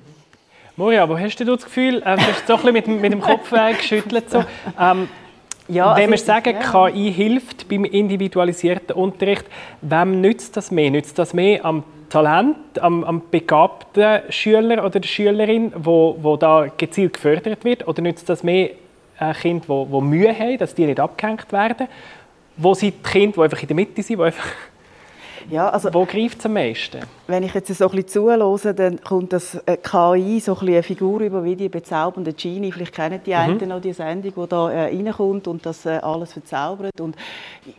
Moria, 0.76 1.10
wo 1.10 1.18
hast 1.18 1.36
du 1.38 1.46
das 1.46 1.66
Gefühl, 1.66 2.02
äh, 2.06 2.16
du 2.16 2.22
hast 2.22 2.48
so 2.48 2.54
ein 2.54 2.74
bisschen 2.74 2.74
mit, 2.74 3.02
mit 3.02 3.12
dem 3.12 3.22
Kopf 3.22 3.52
geschüttelt, 3.78 4.30
so. 4.30 4.46
Ähm, 4.80 5.10
ja, 5.68 5.96
wenn 5.96 6.12
also 6.12 6.12
wir 6.12 6.18
sagen, 6.18 6.56
ja. 6.60 6.90
KI 6.90 7.14
hilft 7.14 7.70
beim 7.70 7.86
individualisierten 7.86 8.96
Unterricht, 8.96 9.46
wem 9.82 10.20
nützt 10.20 10.58
das 10.58 10.72
mehr? 10.72 10.90
Nützt 10.90 11.20
das 11.20 11.34
mehr 11.34 11.64
am 11.64 11.84
Talent, 12.10 12.80
am, 12.80 13.04
am 13.04 13.22
begabten 13.30 14.22
Schüler 14.30 14.84
oder 14.84 15.00
der 15.00 15.08
Schülerin, 15.08 15.72
wo, 15.76 16.18
wo 16.22 16.38
da 16.38 16.68
gezielt 16.76 17.14
gefördert 17.14 17.64
wird? 17.64 17.88
Oder 17.88 18.02
nützt 18.02 18.28
das 18.28 18.44
mehr 18.44 18.72
äh, 19.20 19.34
Kinder, 19.34 19.66
die, 19.68 19.92
die 19.92 20.02
Mühe 20.02 20.38
haben, 20.38 20.58
dass 20.58 20.76
die 20.76 20.86
nicht 20.86 21.00
abgehängt 21.00 21.52
werden? 21.52 21.88
Wo 22.58 22.74
sind 22.74 22.96
die 23.06 23.10
Kinder, 23.10 23.36
die 23.38 23.42
einfach 23.44 23.62
in 23.62 23.68
der 23.68 23.76
Mitte 23.76 24.02
sind, 24.02 24.20
die 24.20 24.24
einfach... 24.24 24.48
Ja, 25.50 25.70
also, 25.70 25.94
wo 25.94 26.06
greift 26.06 26.40
es 26.40 26.46
am 26.46 26.54
meisten? 26.54 27.00
Wenn 27.30 27.44
ich 27.44 27.54
jetzt 27.54 27.68
so 27.68 27.86
ein 27.86 27.92
bisschen 27.92 28.08
zuhöre, 28.08 28.74
dann 28.74 29.02
kommt 29.02 29.34
das 29.34 29.56
äh, 29.68 29.78
KI 29.78 30.40
so 30.40 30.54
ein 30.54 30.60
bisschen 30.60 30.68
eine 30.68 30.84
Figur 30.84 31.20
über 31.22 31.44
wie 31.44 31.56
die 31.56 31.70
bezaubernde 31.70 32.34
Genie. 32.34 32.72
Vielleicht 32.72 32.94
kennen 32.94 33.22
die 33.24 33.36
einen 33.36 33.60
mhm. 33.60 33.68
noch 33.68 33.82
die 33.82 33.94
Sendung, 33.94 34.34
die 34.36 34.50
da 34.50 34.72
äh, 34.72 34.86
reinkommt 34.86 35.48
und 35.48 35.64
das 35.64 35.86
äh, 35.86 36.00
alles 36.02 36.34
verzaubert. 36.34 37.00
Und 37.00 37.16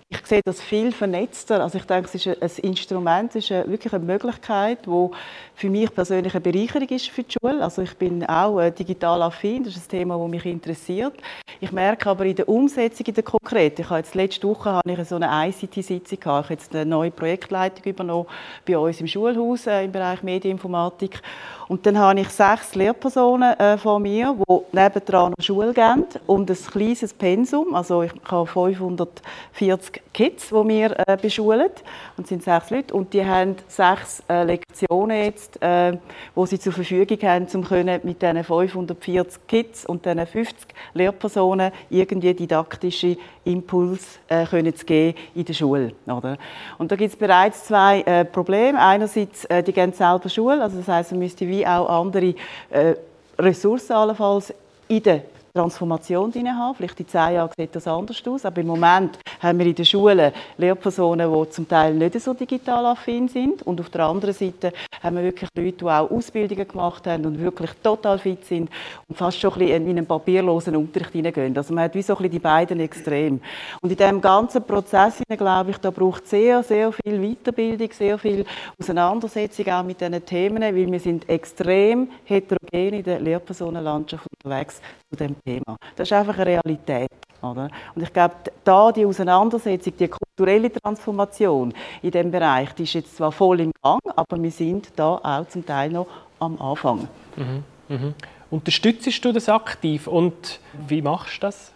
ich 0.09 0.25
sehe 0.25 0.41
das 0.45 0.61
viel 0.61 0.93
vernetzter. 0.93 1.63
Also 1.63 1.79
ich 1.79 1.85
denke, 1.85 2.07
es 2.07 2.15
ist 2.15 2.29
ein, 2.29 2.37
ein 2.41 2.71
Instrument, 2.71 3.31
es 3.31 3.45
ist 3.45 3.53
eine, 3.53 3.69
wirklich 3.69 3.93
eine 3.93 4.05
Möglichkeit, 4.05 4.87
die 4.87 5.09
für 5.55 5.69
mich 5.69 5.93
persönlich 5.93 6.33
eine 6.33 6.41
Bereicherung 6.41 6.89
ist 6.89 7.09
für 7.09 7.25
die 7.25 7.33
Schule. 7.33 7.63
Also 7.63 7.83
ich 7.83 7.95
bin 7.97 8.25
auch 8.27 8.61
äh, 8.61 8.71
digital 8.71 9.21
affin, 9.23 9.65
das 9.65 9.75
ist 9.75 9.87
ein 9.87 9.99
Thema, 9.99 10.17
das 10.17 10.29
mich 10.29 10.47
interessiert. 10.47 11.15
Ich 11.61 11.73
merke 11.73 12.09
aber 12.09 12.25
in 12.25 12.37
der 12.37 12.49
Umsetzung, 12.49 13.07
in 13.07 13.15
der 13.15 13.25
konkreten, 13.25 13.83
ich 13.83 13.91
habe 13.91 13.99
jetzt 13.99 14.15
letzte 14.15 14.47
Woche 14.47 14.71
habe 14.71 14.93
ich 14.93 15.09
so 15.09 15.17
eine 15.17 15.49
ICT-Sitzung 15.49 16.21
gehabt, 16.21 16.45
ich 16.47 16.51
habe 16.51 16.55
jetzt 16.55 16.75
eine 16.75 16.87
neue 16.87 17.11
Projektleitung 17.11 17.85
übernommen 17.85 18.27
bei 18.65 18.79
uns 18.79 19.01
im 19.01 19.09
Schulhaus 19.09 19.40
äh, 19.67 19.85
im 19.85 19.93
Bereich 19.93 20.23
Medieninformatik 20.23 21.23
und 21.71 21.87
dann 21.87 21.97
habe 21.99 22.19
ich 22.19 22.29
sechs 22.31 22.75
Lehrpersonen 22.75 23.57
äh, 23.61 23.79
vor 23.79 24.01
mir, 24.01 24.37
die 24.37 24.77
nebendran 24.77 25.33
noch 25.39 25.45
Schule 25.45 25.73
geben 25.73 26.05
und 26.27 26.51
ein 26.51 26.57
kleines 26.57 27.15
Pensum. 27.15 27.77
Also 27.77 28.03
ich 28.03 28.11
habe 28.29 28.45
540 28.45 30.03
Kids, 30.13 30.49
die 30.49 30.55
wir 30.69 30.99
äh, 31.07 31.17
beschulen. 31.17 31.71
Und 32.17 32.27
sind 32.27 32.43
sechs 32.43 32.71
Leute. 32.71 32.93
Und 32.93 33.15
die 33.15 33.25
haben 33.25 33.55
sechs 33.69 34.21
äh, 34.29 34.43
Lektionen 34.43 35.17
jetzt, 35.17 35.63
äh, 35.63 35.97
wo 36.35 36.45
sie 36.45 36.59
zur 36.59 36.73
Verfügung 36.73 37.19
haben, 37.23 37.47
um 37.55 37.63
können 37.63 38.01
mit 38.03 38.21
diesen 38.21 38.43
540 38.43 39.47
Kids 39.47 39.87
und 39.87 40.05
diesen 40.05 40.27
50 40.27 40.75
Lehrpersonen 40.95 41.71
irgendwie 41.89 42.35
didaktische 42.35 43.17
Impulse 43.45 44.19
äh, 44.29 44.45
können 44.45 44.75
zu 44.75 44.85
geben 44.85 45.17
in 45.37 45.45
der 45.45 45.55
Schule. 45.55 45.93
Oder? 46.07 46.37
Und 46.79 46.91
da 46.91 46.97
gibt 46.97 47.13
es 47.13 47.17
bereits 47.17 47.67
zwei 47.67 48.01
äh, 48.01 48.25
Probleme. 48.25 48.77
Einerseits, 48.81 49.30
äh, 49.49 49.63
die 49.63 49.73
gehen 49.73 49.93
selber 49.93 50.29
Schule, 50.29 50.63
also 50.63 50.79
das 50.79 50.89
heißt, 50.89 51.13
man 51.13 51.21
müsste 51.21 51.47
wie 51.47 51.67
auch 51.67 51.89
andere 51.89 52.35
äh, 52.71 52.95
Ressourcen 53.39 53.93
allenfalls 53.93 54.53
in 54.89 55.03
der 55.03 55.23
Transformation 55.55 56.31
drin 56.31 56.49
haben. 56.49 56.75
Vielleicht 56.75 57.01
in 57.01 57.09
zehn 57.09 57.35
Jahren 57.35 57.51
sieht 57.57 57.75
das 57.75 57.87
anders 57.87 58.23
aus. 58.27 58.45
Aber 58.45 58.61
im 58.61 58.67
Moment 58.67 59.19
haben 59.41 59.59
wir 59.59 59.67
in 59.67 59.75
den 59.75 59.85
Schulen 59.85 60.33
Lehrpersonen, 60.57 61.33
die 61.33 61.51
zum 61.51 61.69
Teil 61.69 61.95
nicht 61.95 62.21
so 62.21 62.35
digital 62.35 62.87
affin 62.87 63.29
sind. 63.29 63.63
Und 63.63 63.81
auf 63.81 63.91
der 63.91 64.05
anderen 64.07 64.35
Seite 64.35 64.73
haben 65.03 65.17
wir 65.17 65.25
wirklich 65.25 65.51
Leute, 65.57 65.73
die 65.79 65.85
auch 65.85 66.11
Ausbildungen 66.11 66.69
gemacht 66.69 67.07
haben 67.07 67.27
und 67.27 67.39
wirklich 67.39 67.71
total 67.83 68.19
fit 68.19 68.45
sind 68.45 68.71
und 69.09 69.17
fast 69.17 69.39
schon 69.39 69.53
ein 69.53 69.59
bisschen 69.59 69.89
in 69.89 69.99
einen 69.99 70.07
papierlosen 70.07 70.77
Unterricht 70.77 71.13
hineingehen. 71.13 71.57
Also 71.57 71.75
man 71.75 71.85
hat 71.85 71.95
wie 71.95 72.03
so 72.03 72.15
ein 72.15 72.19
bisschen 72.19 72.33
die 72.33 72.39
beiden 72.39 72.81
Extreme. 72.81 73.41
Und 73.81 73.91
in 73.91 73.97
diesem 73.97 74.21
ganzen 74.21 74.63
Prozess, 74.63 75.23
glaube 75.29 75.71
ich, 75.71 75.79
da 75.79 75.91
braucht 75.91 76.25
es 76.25 76.31
sehr, 76.31 76.63
sehr 76.63 76.93
viel 76.93 77.19
Weiterbildung, 77.21 77.91
sehr 77.93 78.19
viel 78.19 78.45
Auseinandersetzung 78.79 79.69
auch 79.69 79.83
mit 79.83 80.01
diesen 80.01 80.25
Themen, 80.25 80.63
weil 80.63 80.91
wir 80.91 81.01
sind 81.01 81.29
extrem 81.29 82.09
heterogen 82.25 82.95
in 82.95 83.03
der 83.03 83.21
Lehrpersonenlandschaft 83.21 84.27
unterwegs 84.43 84.81
zu 85.11 85.17
dem 85.17 85.37
Thema. 85.45 85.77
Das 85.97 86.09
ist 86.09 86.13
einfach 86.13 86.35
eine 86.39 86.47
Realität. 86.47 87.11
Oder? 87.43 87.69
Und 87.95 88.03
ich 88.03 88.13
glaube, 88.13 88.35
da 88.65 88.93
die 88.93 89.07
Auseinandersetzung, 89.07 89.95
die 89.99 90.09
kulturelle 90.09 90.71
Transformation 90.73 91.73
in 92.03 92.11
diesem 92.11 92.31
Bereich, 92.31 92.73
die 92.75 92.83
ist 92.83 92.95
jetzt 92.95 93.17
zwar 93.17 93.33
voll 93.33 93.61
im 93.61 93.73
Gang, 93.83 94.01
aber 94.15 94.43
wir 94.43 94.51
sind 94.51 94.91
da 94.97 95.21
auch 95.23 95.49
zum 95.49 95.65
Teil 95.65 95.91
noch 95.91 96.07
am 96.39 96.61
Anfang. 96.61 97.09
Mhm. 97.37 97.65
Mhm. 97.89 98.15
Unterstützt 98.51 99.25
du 99.25 99.33
das 99.33 99.49
aktiv 99.49 100.07
und 100.07 100.61
wie 100.89 101.03
machst 101.03 101.37
du 101.37 101.41
das? 101.47 101.73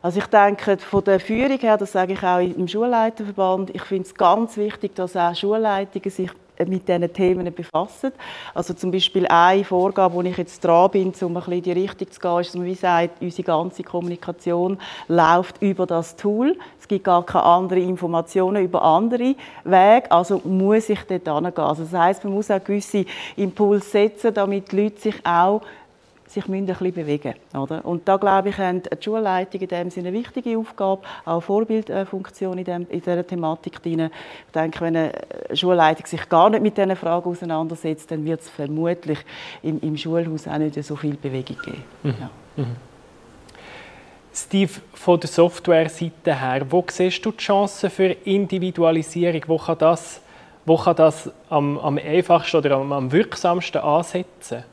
Also 0.00 0.18
ich 0.18 0.26
denke, 0.26 0.76
von 0.78 1.02
der 1.02 1.18
Führung 1.18 1.58
her, 1.58 1.78
das 1.78 1.92
sage 1.92 2.12
ich 2.12 2.22
auch 2.22 2.38
im 2.38 2.68
Schulleiterverband, 2.68 3.74
ich 3.74 3.82
finde 3.82 4.04
es 4.04 4.14
ganz 4.14 4.56
wichtig, 4.56 4.94
dass 4.94 5.16
auch 5.16 5.34
Schulleitungen 5.34 6.10
sich 6.10 6.30
mit 6.58 6.88
diesen 6.88 7.12
Themen 7.12 7.52
befassen. 7.54 8.12
Also 8.54 8.74
zum 8.74 8.90
Beispiel 8.90 9.26
eine 9.26 9.64
Vorgabe, 9.64 10.14
wo 10.14 10.22
ich 10.22 10.36
jetzt 10.36 10.64
dran 10.64 10.90
bin, 10.90 11.12
um 11.20 11.28
ein 11.28 11.34
bisschen 11.34 11.52
in 11.52 11.62
die 11.62 11.72
Richtung 11.72 12.10
zu 12.10 12.20
gehen, 12.20 12.40
ist, 12.40 12.48
dass 12.48 12.56
man 12.56 12.66
wie 12.66 12.74
sagt, 12.74 13.22
unsere 13.22 13.42
ganze 13.42 13.82
Kommunikation 13.82 14.78
läuft 15.08 15.60
über 15.60 15.86
das 15.86 16.16
Tool. 16.16 16.56
Es 16.80 16.88
gibt 16.88 17.04
gar 17.04 17.24
keine 17.24 17.44
anderen 17.44 17.88
Informationen 17.88 18.62
über 18.62 18.82
andere 18.82 19.34
Wege, 19.64 20.10
also 20.10 20.40
muss 20.44 20.88
ich 20.88 21.00
dort 21.02 21.24
hingehen. 21.28 21.64
Also 21.64 21.84
das 21.84 21.92
heisst, 21.92 22.24
man 22.24 22.34
muss 22.34 22.50
auch 22.50 22.62
gewisse 22.62 23.04
Impulse 23.36 23.88
setzen, 23.88 24.34
damit 24.34 24.70
die 24.70 24.82
Leute 24.82 25.00
sich 25.00 25.16
auch 25.24 25.62
sich 26.34 26.48
ein 26.48 26.66
bisschen 26.66 26.92
bewegen 26.92 27.34
oder? 27.56 27.84
Und 27.84 28.06
da, 28.08 28.16
glaube 28.16 28.50
ich, 28.50 28.58
haben 28.58 28.82
die 28.82 29.02
Schulleitungen 29.02 29.62
in 29.62 29.68
dem 29.68 29.90
Sinne 29.90 30.08
eine 30.08 30.18
wichtige 30.18 30.58
Aufgabe, 30.58 31.02
auch 31.24 31.32
eine 31.32 31.40
Vorbildfunktion 31.40 32.58
in, 32.58 32.64
dem, 32.64 32.86
in 32.90 33.00
dieser 33.00 33.26
Thematik 33.26 33.82
drin. 33.82 34.10
Ich 34.46 34.52
denke, 34.52 34.80
wenn 34.80 34.96
eine 34.96 35.12
Schulleitung 35.52 36.06
sich 36.06 36.28
gar 36.28 36.50
nicht 36.50 36.62
mit 36.62 36.76
diesen 36.76 36.96
Fragen 36.96 37.28
auseinandersetzt, 37.28 38.10
dann 38.10 38.24
wird 38.24 38.40
es 38.40 38.50
vermutlich 38.50 39.18
im, 39.62 39.80
im, 39.80 39.96
Schulhaus 39.96 40.46
auch 40.48 40.58
nicht 40.58 40.82
so 40.82 40.96
viel 40.96 41.14
Bewegung 41.14 41.56
geben. 41.64 41.84
Mhm. 42.02 42.14
Ja. 42.20 42.30
Mhm. 42.56 42.76
Steve, 44.36 44.72
von 44.94 45.20
der 45.20 45.28
Software-Seite 45.28 46.40
her, 46.40 46.66
wo 46.68 46.84
siehst 46.90 47.24
du 47.24 47.30
die 47.30 47.36
Chancen 47.36 47.88
für 47.88 48.08
Individualisierung? 48.24 49.42
Wo 49.46 49.58
kann 49.58 49.78
das, 49.78 50.20
wo 50.64 50.76
kann 50.76 50.96
das 50.96 51.30
am, 51.48 51.78
am 51.78 51.98
einfachsten 51.98 52.56
oder 52.56 52.72
am, 52.72 52.92
am 52.92 53.12
wirksamsten 53.12 53.80
ansetzen? 53.80 54.64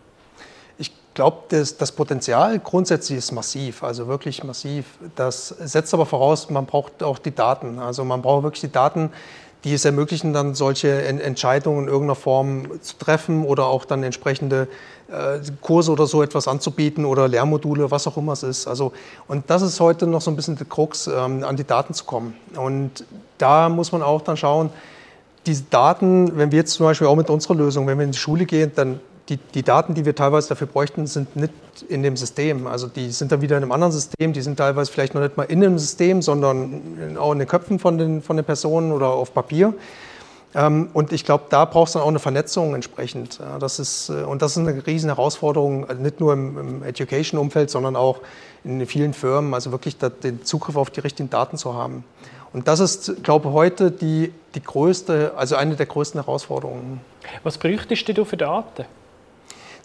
Glaube, 1.21 1.43
das, 1.49 1.77
das, 1.77 1.91
Potenzial 1.91 2.57
grundsätzlich 2.57 3.19
ist 3.19 3.31
massiv, 3.31 3.83
also 3.83 4.07
wirklich 4.07 4.43
massiv. 4.43 4.85
Das 5.15 5.49
setzt 5.49 5.93
aber 5.93 6.07
voraus, 6.07 6.49
man 6.49 6.65
braucht 6.65 7.03
auch 7.03 7.19
die 7.19 7.29
Daten. 7.29 7.77
Also 7.77 8.03
man 8.03 8.23
braucht 8.23 8.41
wirklich 8.41 8.61
die 8.61 8.71
Daten, 8.71 9.11
die 9.63 9.75
es 9.75 9.85
ermöglichen, 9.85 10.33
dann 10.33 10.55
solche 10.55 11.03
Entscheidungen 11.03 11.83
in 11.83 11.89
irgendeiner 11.89 12.15
Form 12.15 12.81
zu 12.81 12.97
treffen 12.97 13.45
oder 13.45 13.67
auch 13.67 13.85
dann 13.85 14.01
entsprechende 14.01 14.67
äh, 15.11 15.39
Kurse 15.61 15.91
oder 15.91 16.07
so 16.07 16.23
etwas 16.23 16.47
anzubieten 16.47 17.05
oder 17.05 17.27
Lehrmodule, 17.27 17.91
was 17.91 18.07
auch 18.07 18.17
immer 18.17 18.31
es 18.31 18.41
ist. 18.41 18.67
Also, 18.67 18.91
und 19.27 19.47
das 19.47 19.61
ist 19.61 19.79
heute 19.79 20.07
noch 20.07 20.21
so 20.21 20.31
ein 20.31 20.35
bisschen 20.35 20.55
der 20.55 20.65
Krux, 20.65 21.05
ähm, 21.05 21.43
an 21.43 21.55
die 21.55 21.65
Daten 21.65 21.93
zu 21.93 22.03
kommen. 22.05 22.33
Und 22.55 23.05
da 23.37 23.69
muss 23.69 23.91
man 23.91 24.01
auch 24.01 24.23
dann 24.23 24.37
schauen, 24.37 24.71
diese 25.45 25.65
Daten, 25.69 26.35
wenn 26.35 26.51
wir 26.51 26.57
jetzt 26.57 26.73
zum 26.73 26.87
Beispiel 26.87 27.05
auch 27.05 27.15
mit 27.15 27.29
unserer 27.29 27.53
Lösung, 27.53 27.85
wenn 27.85 27.99
wir 27.99 28.05
in 28.05 28.11
die 28.11 28.17
Schule 28.17 28.47
gehen, 28.47 28.71
dann 28.73 28.99
die, 29.31 29.37
die, 29.37 29.63
Daten, 29.63 29.93
die 29.93 30.05
wir 30.05 30.13
teilweise 30.13 30.49
dafür 30.49 30.67
bräuchten, 30.67 31.07
sind 31.07 31.37
nicht 31.37 31.53
in 31.87 32.03
dem 32.03 32.17
System. 32.17 32.67
Also 32.67 32.87
die 32.87 33.09
sind 33.11 33.31
dann 33.31 33.41
wieder 33.41 33.55
in 33.57 33.63
einem 33.63 33.71
anderen 33.71 33.93
System, 33.93 34.33
die 34.33 34.41
sind 34.41 34.57
teilweise 34.57 34.91
vielleicht 34.91 35.15
noch 35.15 35.21
nicht 35.21 35.37
mal 35.37 35.43
in 35.43 35.63
einem 35.63 35.79
System, 35.79 36.21
sondern 36.21 37.17
auch 37.17 37.31
in 37.31 37.39
den 37.39 37.47
Köpfen 37.47 37.79
von 37.79 37.97
den, 37.97 38.21
von 38.21 38.35
den 38.35 38.45
Personen 38.45 38.91
oder 38.91 39.07
auf 39.07 39.33
Papier. 39.33 39.73
Ähm, 40.53 40.89
und 40.91 41.13
ich 41.13 41.23
glaube, 41.23 41.45
da 41.49 41.63
braucht 41.63 41.87
es 41.87 41.93
dann 41.93 42.01
auch 42.01 42.09
eine 42.09 42.19
Vernetzung 42.19 42.75
entsprechend. 42.75 43.39
Das 43.59 43.79
ist, 43.79 44.09
äh, 44.09 44.23
und 44.23 44.41
das 44.41 44.51
ist 44.51 44.67
eine 44.67 44.85
riesen 44.85 45.09
Herausforderung, 45.09 45.87
also 45.87 46.01
nicht 46.01 46.19
nur 46.19 46.33
im, 46.33 46.57
im 46.57 46.83
Education-Umfeld, 46.83 47.69
sondern 47.69 47.95
auch 47.95 48.19
in 48.65 48.85
vielen 48.85 49.13
Firmen, 49.13 49.53
also 49.53 49.71
wirklich 49.71 49.97
den 49.97 50.43
Zugriff 50.43 50.75
auf 50.75 50.89
die 50.89 50.99
richtigen 50.99 51.29
Daten 51.29 51.57
zu 51.57 51.73
haben. 51.73 52.03
Und 52.51 52.67
das 52.67 52.81
ist, 52.81 53.23
glaube 53.23 53.47
ich, 53.47 53.53
heute 53.53 53.91
die, 53.91 54.33
die 54.55 54.61
größte, 54.61 55.31
also 55.37 55.55
eine 55.55 55.77
der 55.77 55.85
größten 55.85 56.21
Herausforderungen. 56.21 56.99
Was 57.43 57.57
bräuchtest 57.57 58.09
du 58.09 58.25
für 58.25 58.35
Daten? 58.35 58.85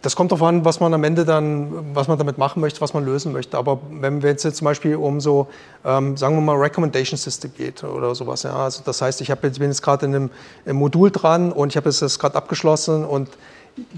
Das 0.02 0.14
kommt 0.14 0.30
darauf 0.30 0.46
an, 0.46 0.64
was 0.64 0.80
man 0.80 0.92
am 0.94 1.04
Ende 1.04 1.24
dann, 1.24 1.94
was 1.94 2.08
man 2.08 2.18
damit 2.18 2.38
machen 2.38 2.60
möchte, 2.60 2.80
was 2.80 2.94
man 2.94 3.04
lösen 3.04 3.32
möchte. 3.32 3.56
Aber 3.56 3.80
wenn 3.90 4.22
wir 4.22 4.30
jetzt 4.30 4.42
zum 4.42 4.64
Beispiel 4.64 4.96
um 4.96 5.20
so, 5.20 5.48
ähm, 5.84 6.16
sagen 6.16 6.36
wir 6.36 6.42
mal, 6.42 6.56
Recommendation 6.56 7.18
System 7.18 7.52
geht 7.56 7.82
oder 7.82 8.14
sowas, 8.14 8.42
ja, 8.42 8.54
also 8.54 8.82
das 8.84 9.02
heißt, 9.02 9.20
ich 9.20 9.28
jetzt, 9.28 9.58
bin 9.58 9.68
jetzt 9.68 9.82
gerade 9.82 10.06
in 10.06 10.14
einem, 10.14 10.30
einem, 10.64 10.78
Modul 10.78 11.10
dran 11.10 11.52
und 11.52 11.70
ich 11.70 11.76
habe 11.76 11.88
es 11.88 12.18
gerade 12.18 12.34
abgeschlossen 12.34 13.04
und 13.04 13.30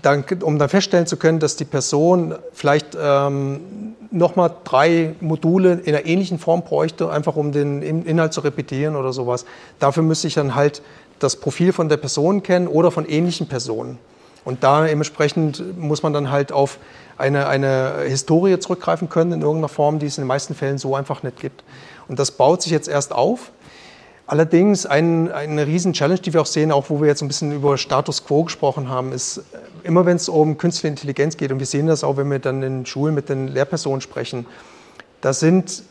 dann, 0.03 0.24
um 0.42 0.59
dann 0.59 0.68
feststellen 0.68 1.07
zu 1.07 1.16
können, 1.16 1.38
dass 1.38 1.57
die 1.57 1.64
Person 1.64 2.34
vielleicht 2.53 2.96
ähm, 3.01 3.94
nochmal 4.11 4.53
drei 4.64 5.14
Module 5.20 5.74
in 5.84 5.94
einer 5.94 6.05
ähnlichen 6.05 6.38
Form 6.38 6.62
bräuchte, 6.62 7.11
einfach 7.11 7.36
um 7.36 7.53
den 7.53 7.82
Inhalt 7.82 8.32
zu 8.32 8.40
repetieren 8.40 8.96
oder 8.96 9.12
sowas. 9.12 9.44
Dafür 9.78 10.03
müsste 10.03 10.26
ich 10.26 10.34
dann 10.34 10.55
halt 10.55 10.82
das 11.18 11.36
Profil 11.36 11.72
von 11.72 11.88
der 11.88 11.96
Person 11.96 12.42
kennen 12.42 12.68
oder 12.68 12.90
von 12.90 13.07
ähnlichen 13.09 13.46
Personen. 13.46 13.99
Und 14.49 14.64
da 14.64 14.86
dementsprechend 14.86 15.78
muss 15.78 16.03
man 16.03 16.14
dann 16.14 16.30
halt 16.30 16.53
auf 16.53 16.78
eine, 17.18 17.49
eine 17.49 18.05
Historie 18.07 18.59
zurückgreifen 18.59 19.11
können 19.11 19.32
in 19.32 19.42
irgendeiner 19.42 19.68
Form, 19.68 19.99
die 19.99 20.07
es 20.07 20.16
in 20.16 20.22
den 20.22 20.28
meisten 20.28 20.55
Fällen 20.55 20.78
so 20.78 20.96
einfach 20.96 21.22
nicht 21.22 21.38
gibt. 21.38 21.62
Und 22.09 22.18
das 22.18 22.30
baut 22.30 22.62
sich 22.62 22.72
jetzt 22.72 22.88
erst 22.88 23.12
auf. 23.12 23.53
Allerdings 24.26 24.86
ein, 24.86 25.30
eine 25.30 25.66
riesen 25.66 25.92
Challenge, 25.92 26.20
die 26.20 26.32
wir 26.32 26.40
auch 26.40 26.46
sehen, 26.46 26.72
auch 26.72 26.88
wo 26.88 26.99
wir 27.03 27.09
jetzt 27.09 27.20
ein 27.20 27.28
bisschen 27.28 27.53
über 27.53 27.76
Status 27.76 28.24
Quo 28.24 28.44
gesprochen 28.44 28.88
haben, 28.88 29.12
ist 29.12 29.42
immer, 29.82 30.07
wenn 30.07 30.16
es 30.16 30.30
um 30.30 30.57
künstliche 30.57 30.88
Intelligenz 30.88 31.36
geht, 31.36 31.53
und 31.53 31.59
wir 31.59 31.66
sehen 31.66 31.86
das 31.86 32.03
auch, 32.03 32.16
wenn 32.16 32.30
wir 32.30 32.38
dann 32.38 32.62
in 32.62 32.86
Schulen 32.86 33.14
mit 33.14 33.28
den 33.28 33.49
Lehrpersonen 33.49 34.01
sprechen, 34.01 34.46
da 35.20 35.34
sind 35.34 35.82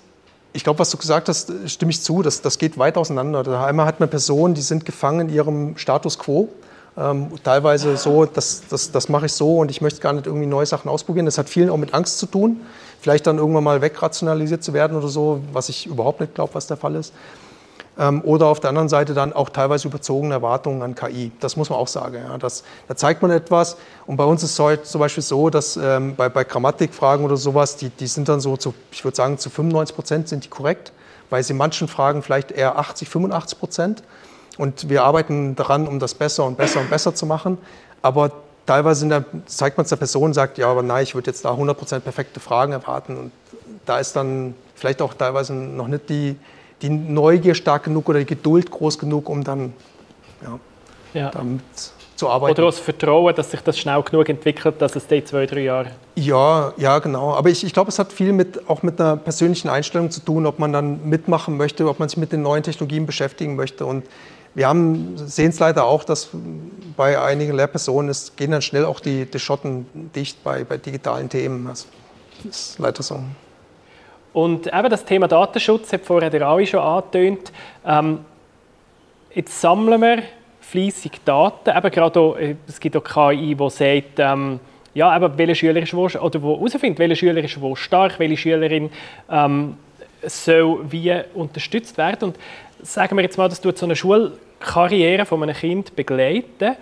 ich 0.54 0.64
glaube, 0.64 0.80
was 0.80 0.90
du 0.90 0.98
gesagt 0.98 1.30
hast, 1.30 1.54
stimme 1.68 1.92
ich 1.92 2.02
zu, 2.02 2.24
das, 2.24 2.42
das 2.42 2.58
geht 2.58 2.80
weit 2.80 2.98
auseinander. 2.98 3.64
Einmal 3.64 3.86
hat 3.86 4.00
man 4.00 4.10
Personen, 4.10 4.56
die 4.56 4.62
sind 4.62 4.84
gefangen 4.84 5.30
in 5.30 5.36
ihrem 5.36 5.78
Status 5.78 6.18
quo 6.18 6.50
ähm, 6.98 7.30
teilweise 7.44 7.96
so, 7.98 8.26
das, 8.26 8.64
das, 8.70 8.92
das 8.92 9.08
mache 9.10 9.28
ich 9.28 9.34
so 9.34 9.58
und 9.60 9.70
ich 9.70 9.82
möchte 9.82 10.02
gar 10.02 10.14
nicht 10.14 10.26
irgendwie 10.26 10.48
neue 10.48 10.66
Sachen 10.66 10.90
ausprobieren. 10.90 11.26
Das 11.26 11.38
hat 11.38 11.48
viel 11.48 11.70
auch 11.70 11.78
mit 11.78 11.94
Angst 11.94 12.18
zu 12.20 12.26
tun, 12.26 12.62
vielleicht 13.00 13.28
dann 13.28 13.38
irgendwann 13.38 13.64
mal 13.64 13.82
wegrationalisiert 13.82 14.64
zu 14.64 14.74
werden 14.74 14.98
oder 14.98 15.08
so, 15.08 15.42
was 15.54 15.70
ich 15.70 15.86
überhaupt 15.86 16.20
nicht 16.20 16.34
glaube, 16.34 16.56
was 16.56 16.68
der 16.68 16.78
Fall 16.78 16.96
ist. 16.96 17.14
Ähm, 18.00 18.22
oder 18.24 18.48
auf 18.48 18.60
der 18.60 18.70
anderen 18.70 18.90
Seite 18.90 19.14
dann 19.14 19.34
auch 19.34 19.50
teilweise 19.50 19.88
überzogene 19.88 20.34
Erwartungen 20.34 20.82
an 20.82 20.96
KI. 20.96 21.32
Das 21.40 21.56
muss 21.56 21.70
man 21.70 21.80
auch 21.80 21.88
sagen. 21.88 22.16
Ja. 22.16 22.38
Das, 22.38 22.64
da 22.88 22.96
zeigt 22.96 23.22
man 23.22 23.32
etwas. 23.32 23.78
Und 24.06 24.18
bei 24.18 24.24
uns 24.24 24.44
ist 24.44 24.52
es 24.52 24.60
heute 24.60 24.84
zum 24.84 25.00
Beispiel 25.00 25.24
so, 25.24 25.50
dass 25.50 25.78
ähm, 25.78 26.16
bei, 26.16 26.30
bei 26.30 26.44
Grammatikfragen 26.44 27.26
oder 27.26 27.38
sowas, 27.38 27.76
die, 27.76 27.90
die 27.90 28.08
sind 28.08 28.30
dann 28.30 28.40
so, 28.40 28.58
zu, 28.58 28.74
ich 28.92 29.04
würde 29.04 29.16
sagen, 29.16 29.38
zu 29.38 29.50
95 29.50 29.96
Prozent 29.96 30.30
sind 30.30 30.46
die 30.46 30.50
korrekt, 30.50 30.92
weil 31.30 31.44
sie 31.44 31.54
manchen 31.54 31.88
Fragen 31.88 32.22
vielleicht 32.22 32.52
eher 32.52 32.78
80, 32.78 33.10
85 33.10 33.60
Prozent. 33.60 34.04
Und 34.58 34.90
wir 34.90 35.04
arbeiten 35.04 35.56
daran, 35.56 35.88
um 35.88 36.00
das 36.00 36.14
besser 36.14 36.46
und 36.46 36.58
besser 36.58 36.80
und 36.80 36.90
besser 36.90 37.14
zu 37.14 37.26
machen. 37.26 37.58
Aber 38.02 38.32
teilweise 38.66 39.08
der, 39.08 39.26
zeigt 39.46 39.78
man 39.78 39.84
es 39.84 39.90
der 39.90 39.98
Person 39.98 40.26
und 40.26 40.34
sagt, 40.34 40.58
ja, 40.58 40.70
aber 40.70 40.84
nein, 40.84 41.04
ich 41.04 41.16
würde 41.16 41.30
jetzt 41.30 41.46
da 41.46 41.52
100 41.52 41.78
Prozent 41.78 42.04
perfekte 42.04 42.40
Fragen 42.40 42.74
erwarten. 42.74 43.18
Und 43.18 43.32
da 43.86 44.00
ist 44.00 44.16
dann 44.16 44.56
vielleicht 44.76 45.02
auch 45.02 45.14
teilweise 45.14 45.54
noch 45.54 45.88
nicht 45.88 46.10
die, 46.10 46.36
die 46.82 46.90
Neugier 46.90 47.56
stark 47.56 47.84
genug 47.84 48.10
oder 48.10 48.20
die 48.20 48.26
Geduld 48.26 48.70
groß 48.70 49.00
genug, 49.00 49.30
um 49.30 49.44
dann 49.44 49.74
ja, 50.44 50.60
ja. 51.14 51.32
damit 51.32 51.62
zu 52.16 52.30
arbeiten. 52.30 52.60
Oder 52.60 52.72
das 52.72 52.80
Vertrauen, 52.80 53.34
dass 53.36 53.52
sich 53.52 53.62
das 53.62 53.78
schnell 53.78 54.02
genug 54.02 54.28
entwickelt, 54.28 54.82
dass 54.82 54.96
es 54.96 55.08
die 55.08 55.24
zwei, 55.24 55.46
drei 55.46 55.62
Jahre... 55.62 55.92
Ja, 56.16 56.74
ja, 56.78 57.00
genau. 57.00 57.34
Aber 57.34 57.50
ich, 57.50 57.64
ich 57.64 57.74
glaube, 57.74 57.90
es 57.90 58.00
hat 58.00 58.12
viel 58.12 58.34
mit, 58.34 58.68
auch 58.70 58.84
mit 58.84 59.00
einer 59.00 59.18
persönlichen 59.18 59.70
Einstellung 59.70 60.12
zu 60.12 60.22
tun, 60.22 60.46
ob 60.46 60.60
man 60.60 60.74
dann 60.74 61.08
mitmachen 61.08 61.58
möchte, 61.58 61.88
ob 61.88 62.00
man 62.00 62.10
sich 62.10 62.18
mit 62.18 62.32
den 62.32 62.42
neuen 62.42 62.64
Technologien 62.64 63.06
beschäftigen 63.06 63.56
möchte. 63.56 63.86
Und 63.86 64.04
wir 64.58 64.68
haben, 64.68 65.14
sehen 65.18 65.50
es 65.50 65.60
leider 65.60 65.86
auch, 65.86 66.04
dass 66.04 66.30
bei 66.96 67.22
einigen 67.22 67.56
Lehrpersonen 67.56 68.10
es 68.10 68.36
gehen 68.36 68.50
dann 68.50 68.64
schnell 68.64 68.86
auch 68.86 69.00
die, 69.00 69.26
die 69.26 69.38
Schotten 69.38 69.86
dicht 70.16 70.44
bei, 70.44 70.64
bei 70.64 70.78
digitalen 70.78 71.30
Themen. 71.30 71.68
Das 71.68 71.88
ist 72.44 72.80
leider 72.80 73.04
so. 73.04 73.20
Und 74.34 74.66
eben 74.66 74.90
das 74.90 75.06
Thema 75.06 75.28
Datenschutz 75.28 75.94
hat 75.94 76.02
vorher 76.02 76.32
der 76.32 76.42
Ali 76.48 76.66
schon 76.66 76.80
angetönt. 76.80 77.52
Ähm, 77.86 78.26
jetzt 79.36 79.62
sammeln 79.62 80.02
wir 80.02 80.24
fleissig 80.60 81.24
Daten. 81.24 81.78
Eben 81.78 81.92
gerade 81.92 82.20
auch, 82.20 82.36
äh, 82.36 82.56
es 82.68 82.80
gibt 82.80 82.98
auch 82.98 83.04
KI, 83.04 83.54
die 83.54 83.70
sagt, 83.70 84.18
ähm, 84.18 84.60
ja, 84.96 85.16
eben, 85.16 85.38
welcher 85.38 85.54
Schüler 85.54 85.84
ist 85.84 85.94
wo, 85.94 86.06
oder 86.06 86.42
wo 86.42 86.56
herausfindet, 86.56 86.98
welcher 86.98 87.16
Schüler 87.16 87.44
ist 87.44 87.62
wo 87.62 87.76
stark, 87.76 88.18
welche 88.18 88.38
Schülerin 88.38 88.90
ähm, 89.30 89.78
soll 90.24 90.80
wie 90.90 91.16
unterstützt 91.36 91.96
werden. 92.00 92.30
Und 92.30 92.38
sagen 92.82 93.16
wir 93.16 93.24
jetzt 93.24 93.38
mal, 93.38 93.50
das 93.50 93.62
tut 93.62 93.78
so 93.78 93.86
eine 93.86 93.96
Schulkarriere 93.96 95.26
von 95.26 95.44
einem 95.44 95.56
Kind 95.56 95.96
begleiten. 95.96 96.76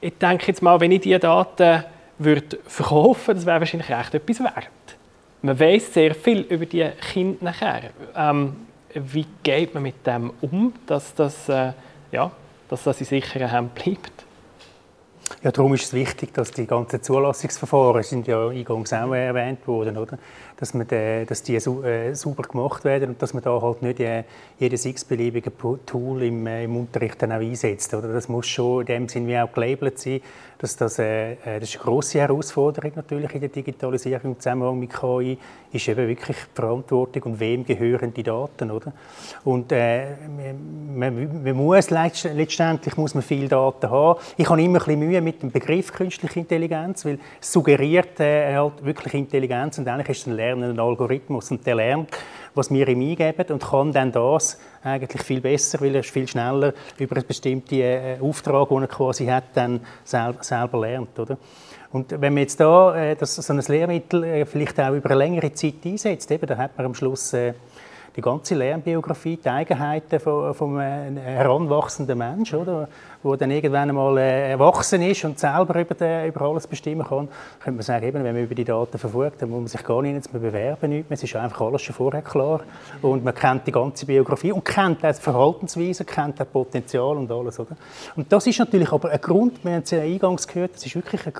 Ich 0.00 0.18
denke 0.18 0.46
jetzt 0.48 0.62
mal, 0.62 0.80
wenn 0.80 0.92
ich 0.92 1.00
diese 1.00 1.18
Daten 1.18 1.84
würde 2.18 2.58
verkaufen 2.66 3.34
das 3.34 3.44
wäre 3.44 3.60
wahrscheinlich 3.60 3.90
echt 3.90 4.14
etwas 4.14 4.40
wert. 4.40 4.68
Man 5.42 5.58
weiß 5.58 5.92
sehr 5.92 6.14
viel 6.14 6.40
über 6.40 6.66
die 6.66 6.88
Kinder 7.12 7.44
nachher. 7.44 7.90
Ähm, 8.14 8.56
wie 8.94 9.26
geht 9.42 9.74
man 9.74 9.82
mit 9.82 10.06
dem 10.06 10.32
um, 10.40 10.72
dass 10.86 11.14
das, 11.14 11.48
äh, 11.48 11.72
ja, 12.10 12.30
dass 12.68 12.84
das 12.84 13.00
in 13.00 13.06
sicheren 13.06 13.50
Händen 13.50 13.70
bleibt? 13.74 14.24
Ja, 15.42 15.50
darum 15.50 15.74
ist 15.74 15.84
es 15.84 15.92
wichtig, 15.92 16.32
dass 16.32 16.50
die 16.52 16.66
ganzen 16.66 17.02
Zulassungsverfahren 17.02 18.02
sind 18.02 18.26
ja 18.26 18.48
eingangs 18.48 18.92
auch 18.92 19.12
erwähnt 19.12 19.66
worden, 19.66 19.98
oder? 19.98 20.18
Dass, 20.58 20.74
man 20.74 20.86
de, 20.86 21.24
dass 21.24 21.42
die 21.42 21.56
äh, 21.56 22.14
sauber 22.14 22.42
gemacht 22.44 22.84
werden 22.84 23.10
und 23.10 23.22
dass 23.22 23.34
man 23.34 23.42
da 23.42 23.60
halt 23.60 23.82
nicht 23.82 24.00
äh, 24.00 24.24
jedes 24.58 24.84
x-beliebige 24.84 25.52
Tool 25.84 26.22
im, 26.22 26.46
äh, 26.46 26.64
im 26.64 26.76
Unterricht 26.76 27.20
dann 27.20 27.32
auch 27.32 27.40
einsetzt. 27.40 27.92
Oder? 27.94 28.12
Das 28.12 28.28
muss 28.28 28.46
schon 28.46 28.80
in 28.80 28.86
dem 28.86 29.08
Sinne 29.08 29.44
auch 29.44 29.52
gelabelt 29.52 29.98
sein, 29.98 30.20
dass 30.58 30.76
das, 30.76 30.98
äh, 30.98 31.32
äh, 31.32 31.60
das 31.60 31.70
ist 31.70 31.76
eine 31.76 31.84
grosse 31.84 32.20
Herausforderung 32.20 32.92
natürlich 32.94 33.34
in 33.34 33.40
der 33.40 33.48
Digitalisierung 33.50 34.32
im 34.32 34.40
Zusammenhang 34.40 34.78
mit 34.78 34.92
KI, 34.92 35.38
ist 35.72 35.88
eben 35.88 36.08
wirklich 36.08 36.36
die 36.36 36.54
Verantwortung 36.54 37.22
und 37.24 37.40
wem 37.40 37.64
gehören 37.64 38.14
die 38.14 38.22
Daten, 38.22 38.70
oder? 38.70 38.92
Und 39.44 39.70
äh, 39.72 40.06
man, 40.94 41.42
man, 41.42 41.56
muss 41.56 41.90
letztendlich 41.90 42.96
muss 42.96 43.14
man 43.14 43.22
viel 43.22 43.48
Daten 43.48 43.90
haben. 43.90 44.18
Ich 44.36 44.48
habe 44.48 44.62
immer 44.62 44.78
ein 44.78 44.84
bisschen 44.84 44.98
Mühe 45.00 45.20
mit 45.20 45.42
dem 45.42 45.50
Begriff 45.50 45.92
künstliche 45.92 46.40
Intelligenz, 46.40 47.04
weil 47.04 47.18
es 47.40 47.52
suggeriert 47.52 48.18
äh, 48.20 48.54
halt 48.54 48.84
wirklich 48.84 49.14
Intelligenz 49.14 49.78
und 49.78 49.86
eigentlich 49.88 50.08
ist 50.10 50.20
es 50.20 50.26
ein 50.26 50.36
lernenden 50.46 50.80
Algorithmus 50.80 51.50
und 51.50 51.66
der 51.66 51.74
lernt, 51.74 52.10
was 52.54 52.70
wir 52.70 52.88
ihm 52.88 53.00
eingeben 53.00 53.52
und 53.52 53.62
kann 53.62 53.92
dann 53.92 54.12
das 54.12 54.58
eigentlich 54.82 55.22
viel 55.22 55.40
besser, 55.40 55.80
weil 55.80 55.94
er 55.94 56.02
viel 56.02 56.28
schneller 56.28 56.72
über 56.98 57.16
einen 57.16 57.26
bestimmten 57.26 57.80
äh, 57.80 58.18
Auftrag, 58.20 58.68
den 58.68 58.82
er 58.82 58.88
quasi 58.88 59.26
hat, 59.26 59.44
dann 59.54 59.80
selber, 60.04 60.42
selber 60.42 60.80
lernt. 60.80 61.18
Oder? 61.18 61.36
Und 61.92 62.10
wenn 62.10 62.34
man 62.34 62.42
jetzt 62.42 62.60
da 62.60 62.94
äh, 62.96 63.16
das, 63.16 63.36
so 63.36 63.52
ein 63.52 63.60
Lehrmittel 63.60 64.24
äh, 64.24 64.46
vielleicht 64.46 64.78
auch 64.80 64.94
über 64.94 65.10
eine 65.10 65.18
längere 65.18 65.52
Zeit 65.52 65.74
einsetzt, 65.84 66.30
eben, 66.30 66.46
dann 66.46 66.58
hat 66.58 66.76
man 66.76 66.86
am 66.86 66.94
Schluss 66.94 67.32
äh, 67.32 67.54
die 68.16 68.22
ganze 68.22 68.54
Lernbiografie, 68.54 69.36
die 69.36 69.48
Eigenheiten 69.48 70.18
von, 70.18 70.54
von 70.54 70.78
einem 70.78 71.18
heranwachsenden 71.18 72.16
Menschen, 72.16 72.60
oder? 72.60 72.88
wo 73.26 73.34
dann 73.34 73.50
irgendwann 73.50 73.88
einmal 73.88 74.16
äh, 74.18 74.50
erwachsen 74.52 75.02
ist 75.02 75.24
und 75.24 75.38
selber 75.38 75.80
über, 75.80 75.94
den, 75.94 76.28
über 76.28 76.42
alles 76.42 76.66
bestimmen 76.66 77.04
kann, 77.04 77.28
könnte 77.58 77.76
man 77.76 77.82
sagen, 77.82 78.06
eben, 78.06 78.22
wenn 78.22 78.34
man 78.34 78.44
über 78.44 78.54
die 78.54 78.64
Daten 78.64 78.98
verfügt, 78.98 79.42
dann 79.42 79.50
muss 79.50 79.58
man 79.58 79.66
sich 79.66 79.82
gar 79.82 80.00
nicht 80.00 80.32
mehr 80.32 80.40
bewerben. 80.40 80.90
Nicht 80.90 81.06
Es 81.10 81.22
ist 81.22 81.34
einfach 81.34 81.60
alles 81.62 81.82
schon 81.82 81.94
vorher 81.94 82.22
klar. 82.22 82.60
Und 83.02 83.24
man 83.24 83.34
kennt 83.34 83.66
die 83.66 83.72
ganze 83.72 84.06
Biografie 84.06 84.52
und 84.52 84.64
kennt 84.64 85.04
auch 85.04 85.12
die 85.12 85.20
Verhaltensweise, 85.20 86.04
kennt 86.04 86.40
auch 86.40 86.50
Potenzial 86.50 87.16
und 87.16 87.30
alles. 87.30 87.58
Oder? 87.58 87.76
Und 88.14 88.32
das 88.32 88.46
ist 88.46 88.58
natürlich 88.58 88.92
aber 88.92 89.10
ein 89.10 89.20
Grund, 89.20 89.64
wir 89.64 89.72
haben 89.72 89.82
es 89.82 89.90
ja 89.90 90.00
eingangs 90.00 90.46
gehört, 90.46 90.74
das 90.76 90.86
ist 90.86 90.94
wirklich 90.94 91.22
eine 91.24 91.32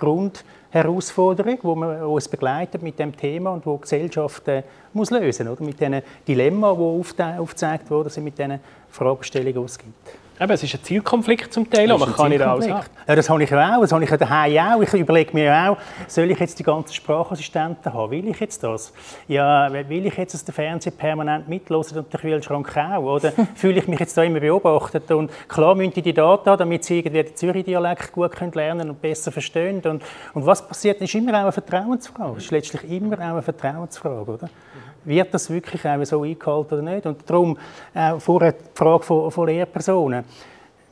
Grundherausforderung, 0.83 1.59
die 1.63 1.81
man 1.81 2.03
uns 2.03 2.29
begleitet 2.29 2.83
mit 2.83 2.99
dem 2.99 3.17
Thema 3.17 3.51
und 3.51 3.65
wo 3.65 3.77
die 3.77 3.83
Gesellschaft 3.83 4.47
äh, 4.49 4.63
muss 4.93 5.11
lösen 5.11 5.49
muss. 5.49 5.61
Mit 5.61 5.81
diesen 5.81 6.03
Dilemma, 6.27 6.75
die 6.75 7.39
aufgezeigt 7.39 7.91
wurden, 7.91 8.11
sind 8.11 8.25
mit 8.25 8.39
diesen 8.39 8.61
Fragestellungen 8.91 9.59
ausgibt. 9.59 10.26
Eben, 10.39 10.53
es 10.53 10.63
ist 10.63 10.75
ein 10.75 10.83
Zielkonflikt 10.83 11.51
zum 11.51 11.71
Teil, 11.71 11.89
man 11.89 12.15
kann 12.15 12.29
nicht 12.29 12.43
alles 12.43 12.69
haben. 12.69 12.85
Ja, 13.09 13.17
das 13.17 13.31
habe 13.31 13.43
ich 13.43 13.55
auch, 13.55 13.81
das 13.81 13.93
habe 13.93 14.05
ich 14.05 14.11
daheim 14.11 14.59
auch. 14.59 14.83
Ich 14.83 14.93
überlege 14.93 15.33
mir 15.33 15.55
auch, 15.55 15.79
soll 16.09 16.31
ich 16.31 16.39
jetzt 16.39 16.59
die 16.59 16.63
ganzen 16.63 16.93
Sprachassistenten 16.93 17.95
haben? 17.95 18.11
Will 18.11 18.29
ich 18.29 18.39
jetzt 18.39 18.63
das? 18.63 18.93
Ja, 19.29 19.73
will 19.73 20.05
ich 20.05 20.15
jetzt, 20.15 20.35
dass 20.35 20.45
der 20.45 20.53
Fernseher 20.53 20.93
permanent 20.93 21.49
mitlosen 21.49 21.99
und 21.99 22.13
der 22.13 22.21
Kühlschrank 22.21 22.77
auch? 22.77 23.17
Oder 23.17 23.33
fühle 23.55 23.79
ich 23.79 23.89
mich 23.89 23.99
jetzt 23.99 24.15
da 24.19 24.25
immer 24.25 24.41
beobachtet? 24.41 25.11
Und 25.11 25.31
klar 25.49 25.75
müssen 25.75 25.95
die 25.95 26.03
die 26.03 26.13
Daten 26.13 26.51
haben, 26.51 26.59
damit 26.59 26.85
sie 26.85 26.99
irgendwie 26.99 27.23
den 27.23 27.35
Zürich-Dialekt 27.35 28.13
gut 28.13 28.39
lernen 28.55 28.91
und 28.91 29.01
besser 29.01 29.33
verstehen. 29.33 29.81
Und, 29.87 30.03
und 30.35 30.45
was 30.45 30.69
passiert, 30.69 31.01
ist 31.01 31.15
immer 31.15 31.33
auch 31.33 31.43
eine 31.45 31.53
Vertrauensfrage. 31.53 32.37
Es 32.37 32.45
ist 32.45 32.51
letztlich 32.51 32.91
immer 32.91 33.17
auch 33.17 33.21
eine 33.21 33.43
Vertrauensfrage, 33.43 34.31
oder? 34.31 34.51
Wird 35.07 35.33
das 35.33 35.49
wirklich 35.51 35.85
auch 35.87 36.05
so 36.05 36.23
eingehalten 36.23 36.75
oder 36.75 36.83
nicht? 36.83 37.07
Und 37.07 37.19
darum 37.29 37.57
äh, 37.95 38.19
vorher 38.19 38.53
die 38.53 38.65
Frage 38.75 39.03
von, 39.03 39.31
von 39.31 39.47
Lehrpersonen. 39.47 40.25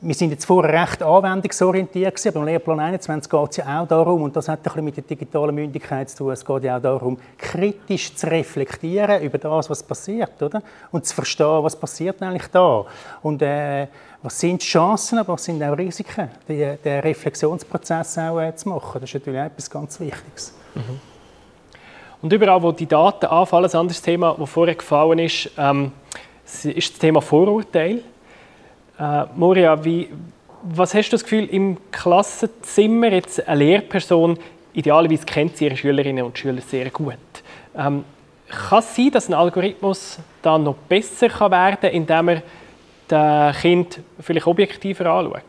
Wir 0.01 0.13
sind 0.13 0.31
jetzt 0.31 0.45
vorher 0.45 0.81
recht 0.81 1.01
anwendungsorientiert 1.01 2.27
aber 2.27 2.39
im 2.39 2.45
Lehrplan 2.45 2.79
21 2.79 3.31
geht 3.31 3.51
es 3.51 3.57
ja 3.57 3.81
auch 3.81 3.87
darum, 3.87 4.23
und 4.23 4.35
das 4.35 4.47
hat 4.49 4.59
ein 4.59 4.63
bisschen 4.63 4.85
mit 4.85 4.97
der 4.97 5.03
digitalen 5.03 5.55
Mündigkeit 5.55 6.09
zu 6.09 6.17
tun, 6.17 6.31
es 6.31 6.45
geht 6.45 6.63
ja 6.63 6.77
auch 6.77 6.81
darum, 6.81 7.17
kritisch 7.37 8.13
zu 8.13 8.27
reflektieren 8.27 9.23
über 9.23 9.37
das, 9.37 9.69
was 9.69 9.81
passiert, 9.81 10.41
oder? 10.43 10.61
Und 10.91 11.05
zu 11.05 11.15
verstehen, 11.15 11.63
was 11.63 11.75
passiert 11.75 12.21
eigentlich 12.21 12.47
da. 12.47 12.85
Und 13.23 13.41
äh, 13.41 13.87
was 14.21 14.39
sind 14.39 14.61
Chancen, 14.61 15.17
aber 15.17 15.33
was 15.33 15.45
sind 15.45 15.63
auch 15.63 15.77
Risiken, 15.77 16.29
den, 16.47 16.77
den 16.83 16.99
Reflexionsprozess 16.99 18.17
auch 18.17 18.39
äh, 18.39 18.53
zu 18.55 18.69
machen. 18.69 18.99
Das 18.99 19.09
ist 19.09 19.13
natürlich 19.13 19.39
etwas 19.39 19.69
ganz 19.69 19.99
Wichtiges. 19.99 20.53
Mhm. 20.75 21.14
Und 22.25 22.33
überall, 22.33 22.59
wo 22.63 22.71
die 22.71 22.87
Daten 22.87 23.27
anfallen, 23.27 23.69
ein 23.69 23.77
anderes 23.77 24.01
Thema, 24.01 24.35
das 24.39 24.49
vorher 24.49 24.73
gefallen 24.73 25.19
ist, 25.19 25.51
ähm, 25.59 25.91
ist 26.43 26.93
das 26.93 26.97
Thema 26.97 27.21
Vorurteil. 27.21 28.01
Äh, 28.99 29.25
Moria, 29.35 29.85
wie, 29.85 30.09
was 30.63 30.95
hast 30.95 31.09
du 31.09 31.11
das 31.11 31.23
Gefühl, 31.23 31.45
im 31.45 31.77
Klassenzimmer 31.91 33.11
jetzt 33.11 33.47
eine 33.47 33.63
Lehrperson, 33.63 34.39
idealerweise 34.73 35.23
kennt 35.23 35.57
sie 35.57 35.65
ihre 35.65 35.77
Schülerinnen 35.77 36.25
und 36.25 36.35
Schüler 36.35 36.61
sehr 36.61 36.89
gut. 36.89 37.13
Ähm, 37.77 38.03
kann 38.49 38.79
es 38.79 38.95
sein, 38.95 39.11
dass 39.11 39.29
ein 39.29 39.35
Algorithmus 39.35 40.17
da 40.41 40.57
noch 40.57 40.77
besser 40.89 41.29
kann 41.29 41.51
werden 41.51 41.77
kann, 41.79 41.91
indem 41.91 42.29
er 42.29 42.41
das 43.07 43.57
Kind 43.59 43.99
vielleicht 44.19 44.47
objektiver 44.47 45.05
anschaut? 45.05 45.43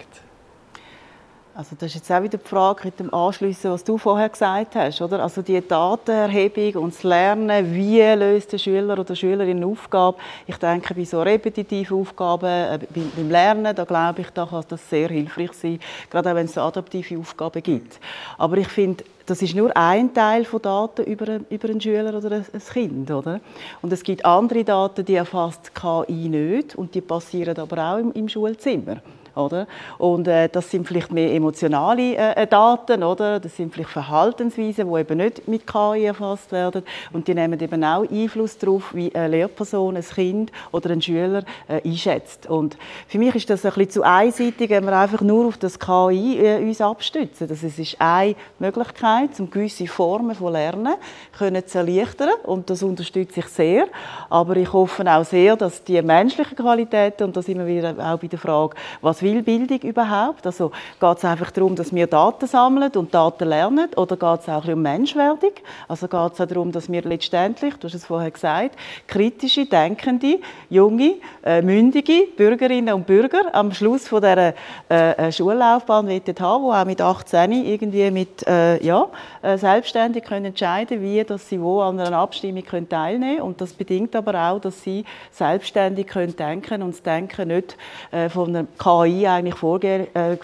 Also 1.57 1.75
das 1.75 1.87
ist 1.89 1.95
jetzt 1.95 2.13
auch 2.13 2.23
wieder 2.23 2.37
die 2.37 2.47
Frage 2.47 2.83
mit 2.85 3.01
dem 3.01 3.15
Anschliessen, 3.15 3.71
was 3.71 3.83
du 3.83 3.97
vorher 3.97 4.29
gesagt 4.29 4.75
hast, 4.75 5.01
oder? 5.01 5.23
Also 5.23 5.41
die 5.41 5.67
Datenerhebung 5.67 6.83
und 6.83 6.93
das 6.95 7.03
Lernen, 7.03 7.75
wie 7.75 8.03
löst 8.03 8.53
der 8.53 8.59
Schüler 8.59 8.99
oder 8.99 9.17
Schülerin 9.17 9.57
eine 9.57 9.67
Aufgabe. 9.67 10.19
Ich 10.47 10.59
denke, 10.59 10.93
bei 10.93 11.07
so 11.07 11.23
repetitiven 11.23 11.99
Aufgaben, 11.99 12.45
äh, 12.45 12.79
beim 12.95 13.31
Lernen, 13.31 13.75
da 13.75 13.85
glaube 13.85 14.21
ich, 14.21 14.29
da 14.35 14.45
kann 14.45 14.65
das 14.69 14.91
sehr 14.91 15.09
hilfreich 15.09 15.55
sein, 15.55 15.81
gerade 16.11 16.31
auch 16.31 16.35
wenn 16.35 16.45
es 16.45 16.59
adaptive 16.59 17.19
Aufgaben 17.19 17.63
gibt. 17.63 18.01
Aber 18.37 18.59
ich 18.59 18.69
finde, 18.69 19.05
das 19.25 19.41
ist 19.41 19.57
nur 19.57 19.75
ein 19.75 20.13
Teil 20.13 20.45
von 20.45 20.61
Daten 20.61 21.05
über, 21.05 21.41
über 21.49 21.71
einen 21.71 21.81
Schüler 21.81 22.19
oder 22.19 22.33
ein 22.33 22.63
Kind, 22.71 23.11
oder? 23.11 23.41
Und 23.81 23.91
es 23.95 24.03
gibt 24.03 24.27
andere 24.27 24.63
Daten, 24.63 25.07
die 25.07 25.15
erfasst 25.15 25.73
KI 25.75 26.29
nicht 26.29 26.77
und 26.77 26.95
die 26.95 27.01
passieren 27.01 27.57
aber 27.57 27.95
auch 27.95 27.97
im, 27.97 28.13
im 28.13 28.29
Schulzimmer. 28.29 29.01
Oder? 29.37 29.67
Und 29.99 30.27
äh, 30.29 30.49
das 30.49 30.71
sind 30.71 30.87
vielleicht 30.87 31.13
mehr 31.13 31.33
emotionale 31.33 32.17
äh, 32.17 32.47
Daten, 32.47 33.03
oder? 33.03 33.39
Das 33.39 33.57
sind 33.57 33.73
vielleicht 33.73 33.91
Verhaltensweisen, 33.91 34.93
die 34.93 35.01
eben 35.01 35.19
nicht 35.19 35.47
mit 35.47 35.67
KI 35.67 36.05
erfasst 36.05 36.53
werden 36.53 36.83
und 37.13 37.29
die 37.29 37.35
nehmen 37.35 37.61
eben 37.61 37.85
auch 37.85 38.09
Einfluss 38.11 38.59
darauf, 38.59 38.95
wie 38.95 39.15
eine 39.15 39.29
Lehrperson, 39.29 39.97
ein 39.97 40.03
Kind 40.03 40.53
oder 40.73 40.91
ein 40.91 41.03
Schüler 41.03 41.43
äh, 41.69 41.81
einschätzt. 41.85 42.47
Und 42.47 42.77
für 43.09 43.19
mich 43.19 43.35
ist 43.35 43.51
das 43.51 43.65
ein 43.65 43.73
bisschen 43.73 43.91
zu 43.91 44.03
einseitig, 44.03 44.71
wenn 44.71 44.85
wir 44.85 44.97
einfach 44.97 45.21
nur 45.21 45.47
auf 45.47 45.59
das 45.59 45.79
KI 45.79 46.39
äh, 46.39 46.59
uns 46.59 46.81
abstützen. 46.81 47.49
Das 47.49 47.63
ist 47.63 47.97
eine 47.99 48.35
Möglichkeit, 48.59 49.31
um 49.39 49.51
gewisse 49.51 49.87
Formen 49.87 50.35
von 50.35 50.53
Lernen 50.53 50.95
können 51.37 51.67
zu 51.67 51.79
erleichtern 51.79 52.31
und 52.45 52.71
das 52.71 52.83
unterstütze 52.83 53.41
ich 53.41 53.47
sehr. 53.47 53.87
Aber 54.31 54.57
ich 54.57 54.73
hoffe 54.73 55.05
auch 55.07 55.25
sehr, 55.25 55.57
dass 55.57 55.85
die 55.85 56.01
menschlichen 56.03 56.57
Qualitäten 56.57 57.25
und 57.25 57.37
das 57.37 57.49
immer 57.49 57.67
wieder 57.67 57.91
auch 57.99 58.19
bei 58.19 58.27
der 58.27 58.39
Frage, 58.39 58.77
was 59.01 59.23
will 59.27 59.43
Bildung 59.43 59.81
überhaupt? 59.81 60.47
Also 60.47 60.71
geht 61.01 61.19
es 61.19 61.25
einfach 61.25 61.51
darum, 61.51 61.77
dass 61.77 61.95
wir 61.95 62.07
Daten 62.07 62.47
sammeln 62.47 62.91
und 62.97 63.15
Daten 63.15 63.49
lernen 63.49 63.89
oder 63.97 64.17
geht 64.17 64.41
es 64.41 64.49
auch 64.49 64.67
um 64.67 64.83
Menschwerdung? 64.83 65.53
Also 65.89 66.09
geht 66.09 66.33
es 66.33 66.41
auch 66.41 66.47
darum, 66.47 66.73
dass 66.73 66.91
wir 66.91 67.03
letztendlich, 67.03 67.75
du 67.77 67.89
hast 67.89 67.95
es 67.95 68.07
vorher 68.07 68.31
gesagt, 68.31 68.77
kritische, 69.07 69.67
denkende, 69.67 70.39
junge, 70.71 71.17
äh, 71.45 71.63
mündige 71.63 72.27
Bürgerinnen 72.37 72.95
und 72.95 73.07
Bürger 73.07 73.55
am 73.55 73.73
Schluss 73.73 74.09
von 74.09 74.23
dieser 74.23 74.55
äh, 74.91 75.13
äh 75.13 75.33
Schullaufbahn 75.33 76.09
haben, 76.09 76.25
die 76.25 76.43
auch 76.43 76.85
mit 76.85 77.01
18 77.01 77.53
irgendwie 77.53 78.11
mit, 78.11 78.47
äh, 78.47 78.83
ja, 78.85 79.09
äh, 79.43 79.59
selbstständig 79.59 80.25
können 80.25 80.47
entscheiden 80.47 81.03
wie 81.03 81.25
dass 81.25 81.49
sie 81.49 81.61
wo 81.61 81.81
an 81.81 81.99
einer 81.99 82.19
Abstimmung 82.19 82.65
können 82.65 82.89
teilnehmen 82.89 83.37
können. 83.37 83.43
Und 83.43 83.61
das 83.61 83.73
bedingt 83.73 84.15
aber 84.15 84.51
auch, 84.51 84.61
dass 84.61 84.83
sie 84.83 85.05
selbstständig 85.31 86.07
können 86.07 86.37
denken 86.37 86.83
und 86.83 86.95
das 86.95 87.03
Denken 87.03 87.49
nicht 87.49 87.77
äh, 88.11 88.29
von 88.29 88.55
einer 88.55 88.67
KI 88.79 89.16
eigentlich 89.25 89.55
vorge 89.55 90.09
äh. 90.15 90.37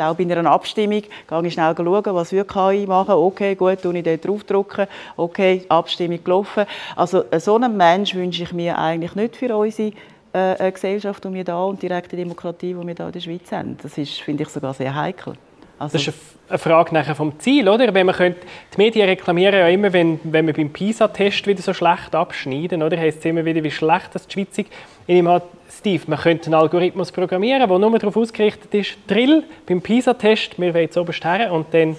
Auch 0.00 0.14
bei 0.14 0.24
einer 0.24 0.50
Abstimmung 0.50 1.02
gehe 1.28 1.46
ich 1.46 1.52
schnell 1.52 1.74
schauen, 1.76 2.04
was 2.04 2.32
wir 2.32 2.44
KI 2.44 2.86
machen. 2.86 3.14
Okay, 3.14 3.54
gut, 3.54 3.82
tue 3.82 3.98
ich 3.98 4.04
dort 4.04 4.24
draufdrücken. 4.24 4.86
Okay, 5.16 5.64
Abstimmung 5.68 6.22
gelaufen. 6.22 6.64
Also 6.94 7.24
so 7.38 7.56
einen 7.56 7.76
Mensch 7.76 8.14
wünsche 8.14 8.42
ich 8.42 8.52
mir 8.52 8.78
eigentlich 8.78 9.14
nicht 9.14 9.36
für 9.36 9.56
unsere 9.56 9.92
äh, 10.32 10.70
Gesellschaft, 10.70 11.24
die 11.24 11.32
wir 11.32 11.44
da 11.44 11.62
und 11.64 11.82
direkte 11.82 12.16
Demokratie, 12.16 12.74
die 12.74 12.86
wir 12.86 12.94
da 12.94 13.06
in 13.06 13.12
der 13.12 13.20
Schweiz 13.20 13.50
haben. 13.52 13.76
Das 13.82 13.96
ist, 13.98 14.20
finde 14.20 14.44
ich, 14.44 14.48
sogar 14.48 14.74
sehr 14.74 14.94
heikel. 14.94 15.34
Also 15.78 15.98
das 15.98 16.08
ist 16.08 16.14
eine 16.48 16.58
Frage 16.58 16.94
nachher 16.94 17.14
vom 17.14 17.38
Ziel, 17.38 17.68
oder? 17.68 17.92
Wenn 17.92 18.06
man 18.06 18.14
könnte, 18.14 18.40
die 18.74 18.78
Medien 18.78 19.08
reklamieren 19.08 19.54
ja 19.54 19.68
immer, 19.68 19.92
wenn, 19.92 20.20
wenn 20.24 20.46
wir 20.46 20.54
beim 20.54 20.70
PISA-Test 20.70 21.46
wieder 21.46 21.60
so 21.60 21.74
schlecht 21.74 22.14
abschneiden, 22.14 22.82
oder? 22.82 22.96
Heißt 22.96 23.18
es 23.18 23.24
immer 23.24 23.44
wieder, 23.44 23.62
wie 23.62 23.70
schlecht 23.70 24.10
das 24.14 24.26
die 24.26 24.32
Schweiz 24.34 24.58
ist. 24.58 24.68
Ich 25.06 25.14
nehme 25.14 25.32
an, 25.32 25.42
Steve, 25.68 26.02
man 26.06 26.18
könnte 26.18 26.46
einen 26.46 26.54
Algorithmus 26.54 27.12
programmieren, 27.12 27.68
der 27.68 27.78
nur 27.78 27.98
darauf 27.98 28.16
ausgerichtet 28.16 28.72
ist, 28.74 28.96
Drill 29.06 29.44
beim 29.66 29.82
PISA-Test, 29.82 30.58
wir 30.58 30.72
wollen 30.72 30.84
jetzt 30.84 30.96
oberst 30.96 31.24
her 31.24 31.52
und 31.52 31.66
dann 31.72 31.96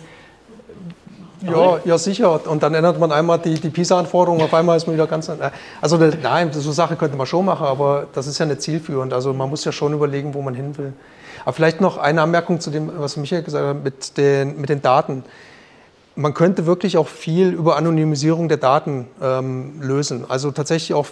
ja, 1.45 1.79
ja, 1.85 1.97
sicher. 1.99 2.47
Und 2.49 2.63
dann 2.63 2.73
ändert 2.73 2.99
man 2.99 3.11
einmal 3.11 3.37
die, 3.37 3.53
die 3.55 3.69
PISA-Anforderungen, 3.69 4.41
auf 4.41 4.53
einmal 4.53 4.75
ist 4.75 4.87
man 4.87 4.95
wieder 4.95 5.05
ganz. 5.05 5.31
Also, 5.79 5.97
nein, 5.97 6.51
so 6.51 6.71
Sache 6.71 6.95
könnte 6.95 7.15
man 7.15 7.27
schon 7.27 7.45
machen, 7.45 7.67
aber 7.67 8.07
das 8.13 8.25
ist 8.25 8.39
ja 8.39 8.45
nicht 8.47 8.61
zielführend. 8.61 9.13
Also, 9.13 9.33
man 9.33 9.47
muss 9.47 9.63
ja 9.63 9.71
schon 9.71 9.93
überlegen, 9.93 10.33
wo 10.33 10.41
man 10.41 10.55
hin 10.55 10.75
will. 10.77 10.93
Aber 11.43 11.53
vielleicht 11.53 11.81
noch 11.81 11.97
eine 11.97 12.21
Anmerkung 12.21 12.59
zu 12.59 12.69
dem, 12.69 12.91
was 12.97 13.17
Michael 13.17 13.43
gesagt 13.43 13.65
hat, 13.65 13.83
mit 13.83 14.17
den, 14.17 14.59
mit 14.59 14.69
den 14.69 14.81
Daten. 14.81 15.23
Man 16.15 16.33
könnte 16.33 16.65
wirklich 16.65 16.97
auch 16.97 17.07
viel 17.07 17.49
über 17.49 17.75
Anonymisierung 17.75 18.49
der 18.49 18.57
Daten 18.57 19.07
ähm, 19.21 19.81
lösen. 19.81 20.25
Also 20.27 20.51
tatsächlich 20.51 20.95
auch, 20.95 21.07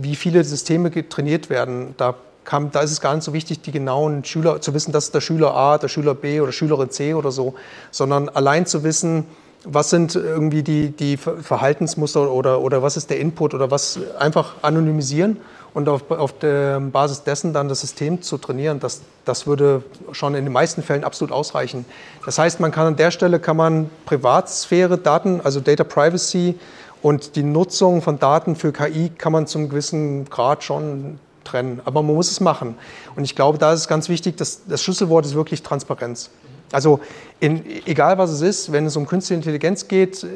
wie 0.00 0.14
viele 0.14 0.44
Systeme 0.44 0.90
trainiert 1.08 1.48
werden. 1.48 1.94
Da, 1.96 2.14
kam, 2.44 2.70
da 2.70 2.80
ist 2.80 2.92
es 2.92 3.00
gar 3.00 3.14
nicht 3.14 3.24
so 3.24 3.32
wichtig, 3.32 3.62
die 3.62 3.72
genauen 3.72 4.24
Schüler 4.24 4.60
zu 4.60 4.74
wissen, 4.74 4.92
das 4.92 5.04
ist 5.04 5.14
der 5.14 5.20
Schüler 5.20 5.54
A, 5.54 5.78
der 5.78 5.88
Schüler 5.88 6.14
B 6.14 6.40
oder 6.40 6.52
Schülerin 6.52 6.90
C 6.90 7.14
oder 7.14 7.30
so, 7.30 7.54
sondern 7.90 8.28
allein 8.28 8.66
zu 8.66 8.84
wissen, 8.84 9.24
was 9.64 9.90
sind 9.90 10.16
irgendwie 10.16 10.62
die, 10.62 10.90
die 10.90 11.16
Verhaltensmuster 11.16 12.30
oder, 12.30 12.60
oder 12.60 12.82
was 12.82 12.96
ist 12.96 13.10
der 13.10 13.20
Input 13.20 13.54
oder 13.54 13.70
was 13.70 13.98
einfach 14.18 14.54
anonymisieren 14.62 15.36
und 15.74 15.88
auf, 15.88 16.10
auf 16.10 16.38
der 16.38 16.80
Basis 16.80 17.24
dessen 17.24 17.52
dann 17.52 17.68
das 17.68 17.80
System 17.80 18.22
zu 18.22 18.38
trainieren, 18.38 18.80
das, 18.80 19.00
das 19.24 19.46
würde 19.46 19.82
schon 20.12 20.34
in 20.34 20.44
den 20.44 20.52
meisten 20.52 20.82
Fällen 20.82 21.04
absolut 21.04 21.32
ausreichen. 21.32 21.84
Das 22.24 22.38
heißt, 22.38 22.60
man 22.60 22.70
kann 22.70 22.86
an 22.86 22.96
der 22.96 23.10
Stelle 23.10 23.40
kann 23.40 23.56
man 23.56 23.90
Privatsphäre, 24.04 24.98
Daten, 24.98 25.40
also 25.42 25.60
Data 25.60 25.84
Privacy 25.84 26.58
und 27.00 27.36
die 27.36 27.42
Nutzung 27.42 28.02
von 28.02 28.18
Daten 28.18 28.54
für 28.54 28.72
KI 28.72 29.10
kann 29.16 29.32
man 29.32 29.46
zum 29.46 29.68
gewissen 29.68 30.26
Grad 30.26 30.62
schon 30.62 31.18
trennen. 31.44 31.80
Aber 31.84 32.02
man 32.02 32.14
muss 32.14 32.30
es 32.30 32.40
machen. 32.40 32.76
Und 33.16 33.24
ich 33.24 33.34
glaube, 33.34 33.58
da 33.58 33.72
ist 33.72 33.80
es 33.80 33.88
ganz 33.88 34.08
wichtig, 34.08 34.36
dass 34.36 34.62
das 34.66 34.82
Schlüsselwort 34.82 35.26
ist 35.26 35.34
wirklich 35.34 35.62
Transparenz. 35.62 36.30
Also 36.70 37.00
in, 37.40 37.64
egal 37.86 38.18
was 38.18 38.30
es 38.30 38.40
ist, 38.40 38.72
wenn 38.72 38.86
es 38.86 38.96
um 38.96 39.06
künstliche 39.06 39.36
Intelligenz 39.36 39.88
geht, 39.88 40.26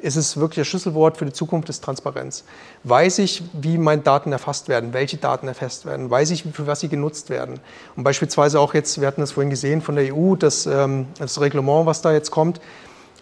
ist 0.00 0.16
es 0.16 0.36
wirklich 0.36 0.56
das 0.58 0.68
Schlüsselwort 0.68 1.16
für 1.16 1.24
die 1.24 1.32
Zukunft 1.32 1.68
ist 1.68 1.82
Transparenz. 1.84 2.44
Weiß 2.84 3.18
ich, 3.18 3.42
wie 3.52 3.78
meine 3.78 4.02
Daten 4.02 4.32
erfasst 4.32 4.68
werden, 4.68 4.92
welche 4.92 5.16
Daten 5.16 5.48
erfasst 5.48 5.86
werden, 5.86 6.10
weiß 6.10 6.30
ich, 6.30 6.44
für 6.52 6.66
was 6.66 6.80
sie 6.80 6.88
genutzt 6.88 7.30
werden. 7.30 7.60
Und 7.96 8.04
beispielsweise 8.04 8.60
auch 8.60 8.74
jetzt, 8.74 9.00
wir 9.00 9.06
hatten 9.06 9.20
das 9.20 9.32
vorhin 9.32 9.50
gesehen 9.50 9.82
von 9.82 9.96
der 9.96 10.14
EU, 10.14 10.34
das, 10.34 10.66
ähm, 10.66 11.06
das 11.18 11.40
Reglement, 11.40 11.86
was 11.86 12.02
da 12.02 12.12
jetzt 12.12 12.30
kommt, 12.30 12.60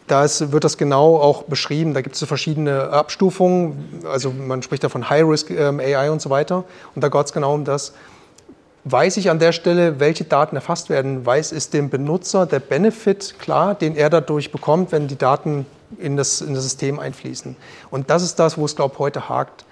da 0.06 0.24
ist, 0.24 0.52
wird 0.52 0.62
das 0.62 0.78
genau 0.78 1.16
auch 1.16 1.44
beschrieben. 1.44 1.92
Da 1.92 2.00
gibt 2.00 2.14
es 2.14 2.20
so 2.20 2.26
verschiedene 2.26 2.90
Abstufungen. 2.90 4.04
Also 4.10 4.30
man 4.30 4.62
spricht 4.62 4.84
da 4.84 4.88
von 4.88 5.10
High-Risk 5.10 5.50
ähm, 5.50 5.80
AI 5.80 6.10
und 6.10 6.22
so 6.22 6.30
weiter. 6.30 6.64
Und 6.94 7.02
da 7.02 7.08
geht 7.08 7.26
es 7.26 7.32
genau 7.32 7.54
um 7.54 7.64
das 7.64 7.92
weiß 8.88 9.16
ich 9.16 9.30
an 9.30 9.40
der 9.40 9.50
Stelle, 9.50 9.98
welche 9.98 10.22
Daten 10.24 10.54
erfasst 10.54 10.90
werden, 10.90 11.26
weiß 11.26 11.50
ist 11.50 11.74
dem 11.74 11.90
Benutzer 11.90 12.46
der 12.46 12.60
Benefit 12.60 13.34
klar, 13.40 13.74
den 13.74 13.96
er 13.96 14.10
dadurch 14.10 14.52
bekommt, 14.52 14.92
wenn 14.92 15.08
die 15.08 15.18
Daten 15.18 15.66
in 15.98 16.16
das, 16.16 16.40
in 16.40 16.54
das 16.54 16.64
System 16.64 16.98
einfließen. 16.98 17.56
Und 17.90 18.10
das 18.10 18.22
ist 18.22 18.36
das, 18.36 18.58
wo 18.58 18.64
es, 18.64 18.76
glaube 18.76 18.94
ich, 18.94 18.98
heute 18.98 19.28
hakt. 19.28 19.64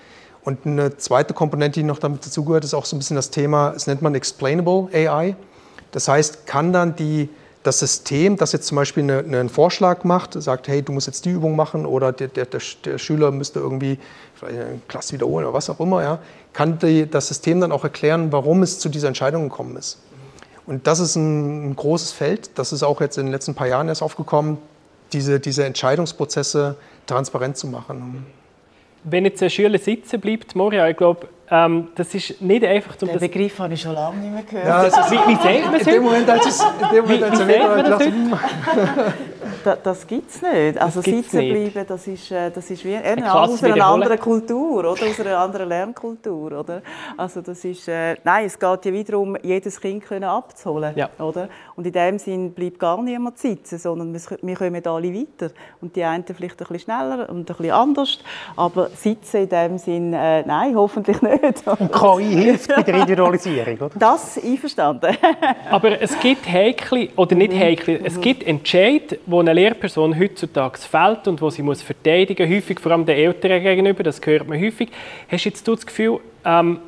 Und 0.44 0.66
eine 0.66 0.96
zweite 0.96 1.32
Komponente, 1.32 1.80
die 1.80 1.84
noch 1.84 1.98
damit 1.98 2.24
dazugehört, 2.24 2.64
ist 2.64 2.74
auch 2.74 2.84
so 2.84 2.96
ein 2.96 2.98
bisschen 2.98 3.16
das 3.16 3.30
Thema, 3.30 3.72
es 3.74 3.86
nennt 3.86 4.02
man 4.02 4.14
Explainable 4.14 4.88
AI. 4.92 5.36
Das 5.92 6.08
heißt, 6.08 6.46
kann 6.46 6.72
dann 6.72 6.96
die, 6.96 7.30
das 7.62 7.78
System, 7.78 8.36
das 8.36 8.52
jetzt 8.52 8.66
zum 8.66 8.76
Beispiel 8.76 9.04
eine, 9.04 9.18
einen 9.18 9.48
Vorschlag 9.48 10.04
macht, 10.04 10.34
sagt, 10.34 10.68
hey, 10.68 10.82
du 10.82 10.92
musst 10.92 11.06
jetzt 11.06 11.24
die 11.24 11.30
Übung 11.30 11.56
machen 11.56 11.86
oder 11.86 12.12
der, 12.12 12.28
der, 12.28 12.46
der 12.46 12.98
Schüler 12.98 13.30
müsste 13.30 13.58
irgendwie 13.58 13.98
eine 14.42 14.80
Klasse 14.86 15.14
wiederholen 15.14 15.46
oder 15.46 15.54
was 15.54 15.70
auch 15.70 15.80
immer, 15.80 16.02
ja, 16.02 16.18
kann 16.52 16.78
die, 16.78 17.10
das 17.10 17.28
System 17.28 17.60
dann 17.60 17.72
auch 17.72 17.82
erklären, 17.82 18.30
warum 18.32 18.62
es 18.62 18.78
zu 18.78 18.90
dieser 18.90 19.08
Entscheidung 19.08 19.48
gekommen 19.48 19.76
ist. 19.76 19.98
Und 20.66 20.86
das 20.86 21.00
ist 21.00 21.16
ein, 21.16 21.70
ein 21.70 21.76
großes 21.76 22.12
Feld, 22.12 22.50
das 22.58 22.72
ist 22.72 22.82
auch 22.82 23.00
jetzt 23.00 23.16
in 23.16 23.26
den 23.26 23.32
letzten 23.32 23.54
paar 23.54 23.66
Jahren 23.66 23.88
erst 23.88 24.02
aufgekommen, 24.02 24.58
diese, 25.14 25.40
diese 25.40 25.64
Entscheidungsprozesse 25.64 26.76
transparent 27.06 27.56
zu 27.56 27.66
machen. 27.68 28.26
Wenn 29.04 29.24
jetzt 29.24 29.42
ein 29.42 29.50
Schüler 29.50 29.78
sitzen 29.78 30.20
bleibt, 30.20 30.54
Moria, 30.56 30.88
ich 30.88 30.96
glaube, 30.96 31.28
ähm, 31.50 31.88
das 31.94 32.14
ist 32.14 32.40
nicht 32.40 32.64
einfach 32.64 32.96
zum... 32.96 33.08
Den 33.08 33.18
Begriff 33.20 33.58
habe 33.58 33.74
ich 33.74 33.82
schon 33.82 33.92
lange 33.92 34.16
nicht 34.16 34.32
mehr 34.32 34.42
gehört. 34.42 34.66
Ja, 34.66 34.76
also, 34.78 34.96
wie, 35.10 35.28
wie 35.28 35.34
sagt 35.34 35.66
man 35.66 35.74
es? 35.74 35.86
In 35.86 35.92
dem 35.94 36.02
Moment, 36.02 36.30
als 36.30 36.46
es... 36.46 36.60
In 36.60 36.96
dem 36.96 37.04
Moment, 37.04 37.22
als 37.22 37.40
wie, 37.40 37.46
wie 37.46 37.52
sagt 37.52 37.76
man 37.76 37.84
das 37.84 39.12
das, 39.64 39.78
das 39.82 40.06
gibt 40.06 40.30
es 40.30 40.42
nicht. 40.42 40.78
Also 40.78 41.00
sitzen 41.00 41.38
bleiben, 41.38 41.86
das 41.86 42.06
ist, 42.06 42.30
äh, 42.30 42.50
das 42.50 42.70
ist 42.70 42.84
wie 42.84 42.96
eine 42.96 43.34
aus 43.34 43.62
einer 43.62 43.84
anderen 43.84 44.18
Kultur, 44.18 44.78
oder? 44.80 44.90
aus 44.90 45.20
einer 45.20 45.38
anderen 45.38 45.68
Lernkultur. 45.68 46.52
Oder? 46.52 46.82
Also 47.16 47.40
das 47.40 47.64
ist, 47.64 47.88
äh, 47.88 48.16
nein, 48.24 48.46
es 48.46 48.58
geht 48.58 48.84
ja 48.84 48.92
wiederum, 48.92 49.36
jedes 49.42 49.80
Kind 49.80 50.04
können 50.04 50.24
abzuholen. 50.24 50.92
Ja. 50.96 51.10
Oder? 51.18 51.48
Und 51.76 51.86
in 51.86 51.92
dem 51.92 52.18
Sinn 52.18 52.52
bleibt 52.52 52.78
gar 52.78 53.00
niemand 53.02 53.38
sitzen, 53.38 53.78
sondern 53.78 54.12
wir 54.12 54.56
kommen 54.56 54.86
alle 54.86 55.14
weiter. 55.14 55.50
Und 55.80 55.96
die 55.96 56.04
einen 56.04 56.24
vielleicht 56.24 56.60
ein 56.60 56.66
bisschen 56.68 56.80
schneller 56.80 57.28
und 57.28 57.38
ein 57.38 57.44
bisschen 57.44 57.70
anders. 57.70 58.18
Aber 58.56 58.88
sitzen 58.90 59.42
in 59.42 59.48
dem 59.48 59.78
Sinn, 59.78 60.12
äh, 60.12 60.42
nein, 60.46 60.74
hoffentlich 60.76 61.20
nicht. 61.22 61.66
Und 61.66 61.92
KI 61.92 62.24
hilft 62.24 62.74
bei 62.74 62.82
der 62.82 62.94
Individualisierung, 62.94 63.76
oder? 63.78 63.90
Das 63.98 64.38
einverstanden. 64.38 65.16
Aber 65.70 66.00
es 66.00 66.18
gibt 66.20 66.48
heikle, 66.48 67.08
oder 67.16 67.34
nicht 67.34 67.52
heikle, 67.52 68.00
es 68.04 68.20
gibt 68.20 68.46
Entscheid, 68.46 69.18
wo 69.34 69.40
eine 69.40 69.52
Lehrperson 69.52 70.18
heutzutage 70.18 70.78
fällt 70.78 71.26
und 71.26 71.42
wo 71.42 71.50
sie 71.50 71.62
muss 71.62 71.82
verteidigen 71.82 72.48
muss, 72.48 72.56
häufig 72.56 72.78
vor 72.78 72.92
allem 72.92 73.04
den 73.04 73.16
Eltern 73.16 73.62
gegenüber, 73.62 74.04
das 74.04 74.20
hört 74.24 74.48
man 74.48 74.60
häufig. 74.60 74.90
Hast 75.28 75.44
du 75.44 75.48
jetzt 75.48 75.66
das 75.66 75.84
Gefühl, 75.84 76.20
ähm, 76.44 76.78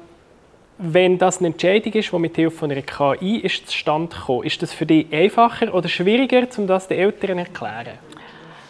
wenn 0.78 1.18
das 1.18 1.38
eine 1.38 1.48
Entscheidung 1.48 1.92
ist, 1.94 2.12
die 2.12 2.18
mit 2.18 2.36
Hilfe 2.36 2.64
einer 2.66 2.82
KI 2.82 3.38
ist 3.38 3.66
zustande 3.68 4.14
gekommen, 4.14 4.44
ist 4.44 4.62
das 4.62 4.72
für 4.72 4.86
dich 4.86 5.06
einfacher 5.12 5.74
oder 5.74 5.88
schwieriger, 5.88 6.46
um 6.58 6.66
das 6.66 6.86
den 6.86 6.98
Eltern 6.98 7.38
zu 7.38 7.38
erklären? 7.38 7.98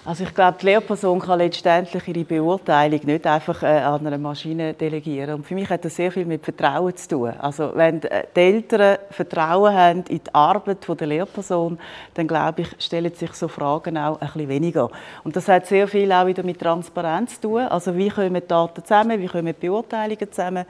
Also 0.07 0.23
ich 0.23 0.33
glaube, 0.33 0.57
die 0.61 0.67
Lehrperson 0.67 1.19
kann 1.19 1.41
letztendlich 1.41 2.07
ihre 2.07 2.25
Beurteilung 2.25 3.01
nicht 3.03 3.27
einfach 3.27 3.61
äh, 3.65 3.81
an 3.81 4.07
eine 4.07 4.19
Maschine 4.19 4.73
delegieren. 4.73 5.35
Und 5.35 5.47
für 5.47 5.57
mich 5.57 5.69
hat 5.69 5.85
das 5.85 5.97
sehr 5.97 6.13
viel 6.13 6.25
mit 6.25 6.45
Vertrauen 6.45 6.95
zu 6.95 7.09
tun. 7.09 7.33
Also 7.41 7.73
wenn 7.75 8.01
die 8.01 8.09
Eltern 8.41 8.99
Vertrauen 9.11 9.75
haben 9.75 10.05
in 10.09 10.21
die 10.23 10.33
Arbeit 10.33 10.87
der 10.89 11.07
Lehrperson, 11.09 11.77
dann 12.15 12.29
glaube 12.29 12.63
ich, 12.63 12.69
stellen 12.79 13.13
sich 13.15 13.33
so 13.33 13.49
Fragen 13.49 13.99
auch 13.99 14.21
ein 14.21 14.29
bisschen 14.29 14.49
weniger. 14.49 14.91
Und 15.25 15.35
das 15.35 15.49
hat 15.49 15.67
sehr 15.67 15.89
viel 15.89 16.13
auch 16.13 16.29
wieder 16.29 16.45
mit 16.45 16.61
Transparenz 16.61 17.41
zu 17.41 17.49
tun. 17.49 17.63
Also 17.63 17.97
wie 17.97 18.09
kommen 18.09 18.35
die 18.35 18.47
Daten 18.47 18.85
zusammen, 18.85 19.21
wie 19.21 19.27
kommen 19.27 19.47
die 19.61 19.67
Beurteilungen 19.67 20.31
zusammen. 20.31 20.67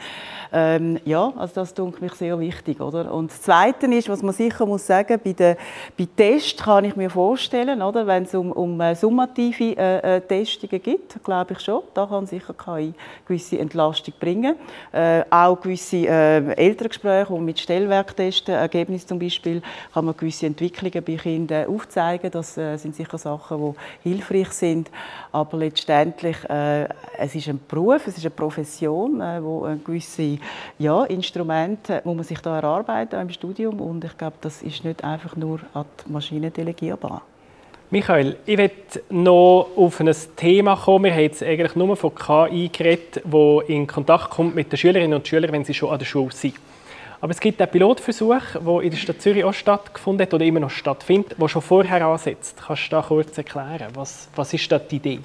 Ähm, 0.51 0.99
ja, 1.05 1.30
also 1.37 1.57
das 1.57 1.74
tut 1.74 2.01
mich 2.01 2.14
sehr 2.14 2.41
wichtig. 2.41 2.80
Oder? 2.80 3.12
Und 3.12 3.30
das 3.30 3.43
Zweite 3.43 3.84
ist, 3.84 4.09
was 4.09 4.22
man 4.22 4.32
sicher 4.32 4.64
muss 4.64 4.87
sagen, 4.87 5.20
bei, 5.22 5.34
den, 5.34 5.57
bei 5.99 6.09
Tests 6.16 6.62
kann 6.62 6.87
ich 6.87 6.97
mir 6.97 7.11
vorstellen, 7.11 7.82
oder, 7.82 8.07
wenn 8.07 8.22
es 8.22 8.34
um, 8.34 8.51
um 8.51 8.80
äh, 8.80 8.95
Normative 9.27 9.77
äh, 9.77 10.16
äh, 10.16 10.20
Testungen 10.20 10.83
gibt, 10.83 11.22
glaube 11.24 11.55
ich 11.55 11.61
schon. 11.61 11.83
Da 11.95 12.07
kann 12.07 12.27
sicher 12.27 12.55
KI 12.55 12.95
gewisse 13.27 13.59
Entlastung 13.59 14.14
bringen. 14.18 14.57
Äh, 14.93 15.22
auch 15.31 15.61
gewisse 15.61 15.97
äh, 15.97 16.53
Elterngespräche, 16.55 17.33
und 17.33 17.45
mit 17.45 17.59
Stellwerktesten, 17.59 18.55
Ergebnissen 18.55 19.09
zum 19.09 19.18
Beispiel, 19.18 19.62
kann 19.93 20.05
man 20.05 20.16
gewisse 20.16 20.47
Entwicklungen 20.47 21.05
bei 21.05 21.16
Kindern 21.16 21.66
aufzeigen. 21.68 22.31
Das 22.31 22.57
äh, 22.57 22.77
sind 22.77 22.95
sicher 22.95 23.18
Sachen, 23.18 23.74
die 24.03 24.09
hilfreich 24.11 24.51
sind. 24.51 24.91
Aber 25.33 25.59
letztendlich, 25.59 26.37
äh, 26.49 26.85
es 27.18 27.35
ist 27.35 27.49
ein 27.49 27.61
Beruf, 27.66 28.07
es 28.07 28.18
ist 28.18 28.24
eine 28.24 28.31
Profession, 28.31 29.20
äh, 29.20 29.43
wo 29.43 29.66
gewisse 29.85 30.39
ja, 30.79 31.05
Instrumente, 31.05 32.01
wo 32.05 32.14
man 32.14 32.24
sich 32.24 32.41
da 32.41 32.57
erarbeiten 32.57 33.20
im 33.20 33.31
Studium 33.31 33.81
und 33.81 34.05
ich 34.05 34.16
glaube, 34.16 34.37
das 34.41 34.62
ist 34.62 34.85
nicht 34.85 35.03
einfach 35.03 35.37
nur 35.37 35.61
an 35.74 35.85
die 36.07 36.12
Maschine 36.12 36.51
delegierbar. 36.51 37.22
Michael, 37.89 38.37
ich 38.47 38.57
möchte 38.57 39.03
noch 39.11 39.68
auf 39.76 40.01
ein 40.01 40.12
Thema 40.34 40.74
kommen. 40.74 41.05
Wir 41.05 41.12
haben 41.12 41.20
jetzt 41.20 41.41
eigentlich 41.41 41.76
nur 41.76 41.97
von 41.97 42.12
KI 42.12 42.68
geredet, 42.68 43.22
wo 43.24 43.61
in 43.61 43.87
Kontakt 43.87 44.30
kommt 44.30 44.57
mit 44.57 44.72
den 44.72 44.76
Schülerinnen 44.76 45.14
und 45.14 45.28
Schülern, 45.28 45.53
wenn 45.53 45.64
sie 45.64 45.72
schon 45.72 45.91
an 45.91 46.01
der 46.01 46.05
Schule 46.05 46.32
sind. 46.32 46.57
Aber 47.20 47.30
es 47.30 47.39
gibt 47.39 47.62
einen 47.62 47.70
Pilotversuch, 47.70 48.43
der 48.55 48.80
in 48.80 48.91
der 48.91 48.97
Stadt 48.97 49.22
Zürich 49.22 49.45
auch 49.45 49.55
stattgefunden 49.55 50.26
hat 50.26 50.34
oder 50.34 50.45
immer 50.45 50.59
noch 50.59 50.70
stattfindet, 50.70 51.37
der 51.41 51.47
schon 51.47 51.62
vorher 51.62 52.05
ansetzt. 52.05 52.61
Kannst 52.66 52.87
du 52.87 52.97
da 52.97 53.03
kurz 53.03 53.39
erklären? 53.39 53.87
Was, 53.95 54.28
was 54.34 54.53
ist 54.53 54.70
da 54.72 54.80
die 54.80 54.97
Idee? 54.97 55.20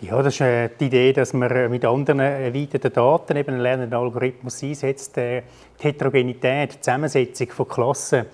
Ja, 0.00 0.22
das 0.22 0.32
ist 0.34 0.40
äh, 0.40 0.70
die 0.80 0.86
Idee, 0.86 1.12
dass 1.12 1.34
man 1.34 1.50
äh, 1.50 1.68
mit 1.68 1.84
anderen 1.84 2.20
erweiterten 2.20 2.94
Daten 2.94 3.36
eben 3.36 3.50
einen 3.50 3.62
lernenden 3.62 3.98
Algorithmus 3.98 4.62
einsetzt, 4.62 5.18
äh, 5.18 5.42
die 5.78 5.84
Heterogenität, 5.84 6.72
die 6.72 6.80
Zusammensetzung 6.80 7.50
von 7.50 7.68
Klassen 7.68 8.24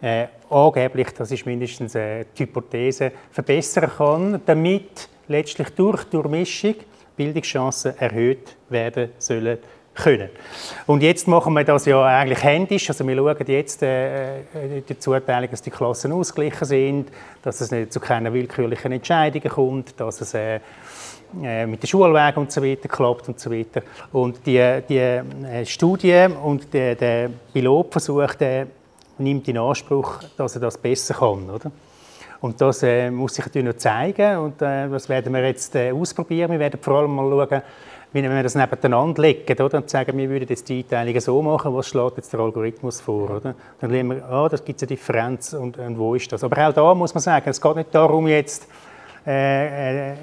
äh, 0.00 0.26
angeblich, 0.50 1.08
das 1.16 1.30
ist 1.30 1.46
mindestens 1.46 1.94
äh, 1.94 2.24
die 2.36 2.44
Hypothese, 2.44 3.12
verbessern 3.30 3.90
kann, 3.96 4.40
damit 4.46 5.08
letztlich 5.28 5.70
durch 5.70 6.04
Durchmischung 6.04 6.76
Bildungschancen 7.16 7.98
erhöht 7.98 8.56
werden 8.68 9.10
sollen 9.18 9.58
können. 9.98 10.28
Und 10.86 11.02
jetzt 11.02 11.26
machen 11.26 11.52
wir 11.54 11.64
das 11.64 11.84
ja 11.86 12.04
eigentlich 12.04 12.42
händisch. 12.42 12.88
Also 12.88 13.06
wir 13.06 13.16
schauen 13.16 13.46
jetzt 13.46 13.82
äh, 13.82 14.38
äh 14.38 14.82
die 14.88 14.98
Zuteilung, 14.98 15.50
dass 15.50 15.62
die 15.62 15.70
Klassen 15.70 16.12
ausgeglichen 16.12 16.64
sind, 16.64 17.08
dass 17.42 17.60
es 17.60 17.70
nicht 17.70 17.92
zu 17.92 17.98
keinen 17.98 18.32
willkürlichen 18.32 18.92
Entscheidungen 18.92 19.48
kommt, 19.48 19.98
dass 19.98 20.20
es 20.20 20.34
äh, 20.34 20.60
äh 21.42 21.66
mit 21.66 21.82
den 21.82 21.88
Schulwegen 21.88 22.36
und 22.36 22.52
so 22.52 22.62
weiter 22.62 22.88
klappt 22.88 23.28
und 23.28 23.40
so 23.40 23.50
weiter. 23.50 23.82
Und 24.12 24.46
die, 24.46 24.80
die 24.88 24.98
äh, 24.98 25.66
Studie 25.66 26.26
und 26.42 26.72
der, 26.72 26.94
der 26.94 27.30
Pilotversuch, 27.52 28.34
der 28.36 28.68
nimmt 29.18 29.48
in 29.48 29.58
Anspruch, 29.58 30.20
dass 30.36 30.54
er 30.54 30.60
das 30.60 30.78
besser 30.78 31.14
kann. 31.14 31.50
Oder? 31.50 31.70
Und 32.40 32.60
das 32.60 32.82
äh, 32.82 33.10
muss 33.10 33.34
sich 33.34 33.44
natürlich 33.44 33.66
noch 33.66 33.76
zeigen 33.76 34.38
und 34.38 34.62
äh, 34.62 34.88
das 34.88 35.08
werden 35.08 35.32
wir 35.34 35.44
jetzt 35.44 35.74
äh, 35.74 35.90
ausprobieren. 35.90 36.52
Wir 36.52 36.60
werden 36.60 36.78
vor 36.80 36.98
allem 36.98 37.14
mal 37.14 37.28
schauen, 37.28 37.62
wie 38.12 38.22
wir 38.22 38.42
das 38.42 38.54
nebeneinander 38.54 39.20
legen 39.20 39.60
oder? 39.60 39.78
und 39.78 39.90
sagen, 39.90 40.16
wir 40.16 40.30
würden 40.30 40.46
jetzt 40.48 40.68
die 40.68 40.78
Einteilungen 40.78 41.20
so 41.20 41.42
machen, 41.42 41.74
was 41.74 41.88
schlägt 41.88 42.16
jetzt 42.16 42.32
der 42.32 42.40
Algorithmus 42.40 43.00
vor. 43.00 43.30
Oder? 43.30 43.54
Dann 43.80 43.90
sehen 43.90 44.08
wir, 44.08 44.24
ah, 44.24 44.48
da 44.48 44.56
gibt 44.56 44.80
es 44.80 44.88
eine 44.88 44.96
Differenz 44.96 45.52
und, 45.52 45.78
und, 45.78 45.98
wo 45.98 46.14
ist 46.14 46.32
das. 46.32 46.44
Aber 46.44 46.68
auch 46.68 46.72
da 46.72 46.94
muss 46.94 47.12
man 47.12 47.20
sagen, 47.20 47.50
es 47.50 47.60
geht 47.60 47.76
nicht 47.76 47.94
darum, 47.94 48.28
jetzt 48.28 48.68
äh, 49.28 50.12
äh 50.12 50.16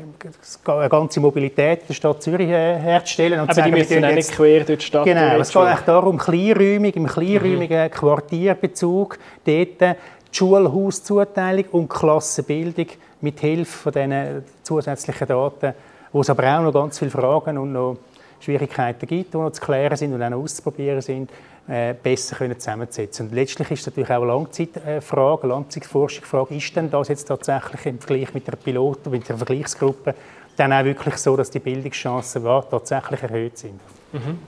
eine 0.66 0.90
ganze 0.90 1.20
Mobilität 1.20 1.82
in 1.82 1.88
der 1.90 1.94
Stadt 1.94 2.24
Zürich 2.24 2.50
äh, 2.50 2.78
herzustellen. 2.80 3.40
Und 3.40 3.50
Aber 3.50 3.54
sagen, 3.54 3.72
die 3.72 3.80
müssen 3.80 4.04
auch 4.04 4.12
nicht 4.12 4.32
quer 4.32 4.64
durch 4.64 4.80
die 4.80 4.86
Stadt 4.86 5.06
Genau, 5.06 5.40
es 5.40 5.50
geht 5.50 5.62
eigentlich 5.62 5.86
darum, 5.86 6.18
kleinräumig, 6.18 6.96
im 6.96 7.06
kleinräumigen 7.06 7.84
mhm. 7.84 7.92
Quartierbezug 7.92 9.20
dort 9.46 9.82
die 9.82 9.96
Schulhauszuteilung 10.32 11.66
und 11.72 11.90
Klassenbildung 11.90 12.88
mit 13.22 13.40
Hilfe 13.40 13.78
von 13.78 13.92
diesen 13.94 14.44
zusätzlichen 14.64 15.28
Daten, 15.28 15.74
wo 16.12 16.22
es 16.22 16.30
aber 16.30 16.58
auch 16.58 16.64
noch 16.64 16.74
ganz 16.74 17.00
viele 17.00 17.12
Fragen 17.12 17.58
und 17.58 17.72
noch 17.74 17.98
Schwierigkeiten 18.40 19.08
gibt, 19.08 19.34
die 19.34 19.38
noch 19.38 19.52
zu 19.52 19.62
klären 19.62 19.96
sind 19.96 20.14
und 20.14 20.22
auch 20.22 20.30
noch 20.30 20.42
auszuprobieren 20.44 21.02
sind, 21.02 21.30
besser 21.68 22.36
können 22.36 22.60
zusammenzusetzen. 22.60 23.28
Und 23.28 23.34
letztlich 23.34 23.72
ist 23.72 23.82
es 23.82 23.86
natürlich 23.88 24.10
auch 24.12 24.22
eine 24.22 24.28
Langzeitfrage, 24.28 25.48
Langzeitforschungsfrage, 25.48 26.56
ist 26.56 26.76
denn 26.76 26.92
das 26.92 27.08
jetzt 27.08 27.26
tatsächlich 27.26 27.86
im 27.88 28.00
Vergleich 28.00 28.34
mit 28.34 28.48
der 28.48 28.56
Piloten, 28.56 29.10
mit 29.10 29.28
der 29.28 29.38
Vergleichsgruppe, 29.38 30.14
dann 30.58 30.72
auch 30.74 30.84
wirklich 30.84 31.18
so, 31.18 31.36
dass 31.36 31.50
die 31.50 31.60
Bildungschancen 31.60 32.44
tatsächlich 32.44 33.24
erhöht 33.24 33.58
sind? 33.58 33.80
Mhm. 34.14 34.40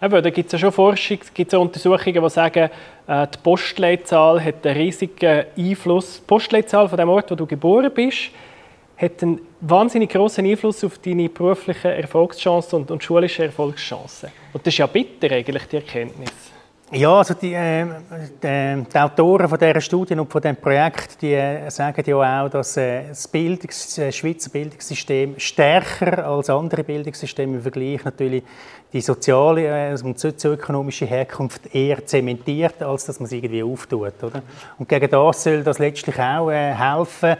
Eben, 0.00 0.22
da 0.22 0.30
gibt 0.30 0.46
es 0.46 0.52
ja 0.52 0.58
schon 0.58 0.72
Forschung, 0.72 1.18
gibt 1.32 1.52
es 1.52 1.58
Untersuchungen, 1.58 2.22
die 2.22 2.30
sagen, 2.30 2.70
äh, 3.06 3.26
die 3.26 3.38
Postleitzahl 3.42 4.44
hat 4.44 4.66
einen 4.66 4.76
riesigen 4.76 5.44
Einfluss. 5.56 6.20
Die 6.20 6.26
Postleitzahl 6.26 6.88
von 6.88 6.98
dem 6.98 7.08
Ort, 7.08 7.30
wo 7.30 7.34
du 7.34 7.46
geboren 7.46 7.90
bist, 7.94 8.30
hat 8.96 9.22
einen 9.22 9.40
wahnsinnig 9.60 10.10
großen 10.10 10.44
Einfluss 10.46 10.84
auf 10.84 10.98
deine 10.98 11.28
beruflichen 11.28 11.90
Erfolgschancen 11.90 12.80
und, 12.80 12.90
und 12.90 13.02
schulische 13.02 13.44
Erfolgschancen. 13.44 14.30
Und 14.52 14.66
das 14.66 14.74
ist 14.74 14.78
ja 14.78 14.86
bitter 14.86 15.30
eigentlich, 15.34 15.66
die 15.66 15.76
Erkenntnis. 15.76 16.30
Ja, 16.92 17.12
also 17.16 17.34
die, 17.34 17.54
äh, 17.54 17.86
die, 18.42 18.84
die, 18.92 18.98
Autoren 18.98 19.48
von 19.48 19.58
dieser 19.58 19.80
Studie 19.80 20.14
und 20.14 20.30
von 20.30 20.40
diesem 20.40 20.56
Projekt 20.56 21.20
die, 21.22 21.32
äh, 21.32 21.68
sagen 21.68 22.04
ja 22.06 22.44
auch, 22.44 22.48
dass 22.48 22.76
äh, 22.76 23.08
das, 23.08 23.26
Bildungs-, 23.26 23.96
das 23.96 24.14
Schweizer 24.14 24.50
Bildungssystem 24.50 25.34
stärker 25.38 26.24
als 26.24 26.50
andere 26.50 26.84
Bildungssysteme 26.84 27.56
im 27.56 27.62
Vergleich 27.62 28.04
natürlich 28.04 28.44
die 28.92 29.00
soziale 29.00 29.90
äh, 29.90 29.98
und 30.04 30.20
sozioökonomische 30.20 31.06
Herkunft 31.06 31.74
eher 31.74 32.06
zementiert, 32.06 32.80
als 32.80 33.06
dass 33.06 33.18
man 33.18 33.28
sie 33.28 33.38
irgendwie 33.38 33.64
auftut. 33.64 34.22
Oder? 34.22 34.42
Und 34.78 34.88
gegen 34.88 35.10
das 35.10 35.42
soll 35.42 35.64
das 35.64 35.80
letztlich 35.80 36.16
auch 36.20 36.50
äh, 36.50 36.74
helfen, 36.74 37.36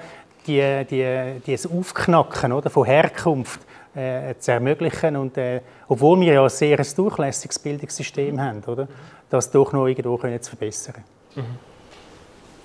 die, 0.46 0.84
die, 0.88 1.40
dieses 1.46 1.70
Aufknacken 1.70 2.52
oder, 2.52 2.70
von 2.70 2.84
Herkunft 2.84 3.60
äh, 3.94 4.34
zu 4.38 4.52
ermöglichen. 4.52 5.16
Und, 5.16 5.36
äh, 5.38 5.60
obwohl 5.88 6.20
wir 6.20 6.34
ja 6.34 6.42
ein 6.42 6.50
sehr 6.50 6.76
durchlässiges 6.76 7.58
Bildungssystem 7.58 8.40
haben, 8.40 8.62
oder, 8.64 8.88
das 9.30 9.50
doch 9.50 9.72
noch 9.72 9.86
irgendwo 9.86 10.16
können 10.16 10.40
zu 10.40 10.50
verbessern. 10.50 11.02
Mhm. 11.34 11.42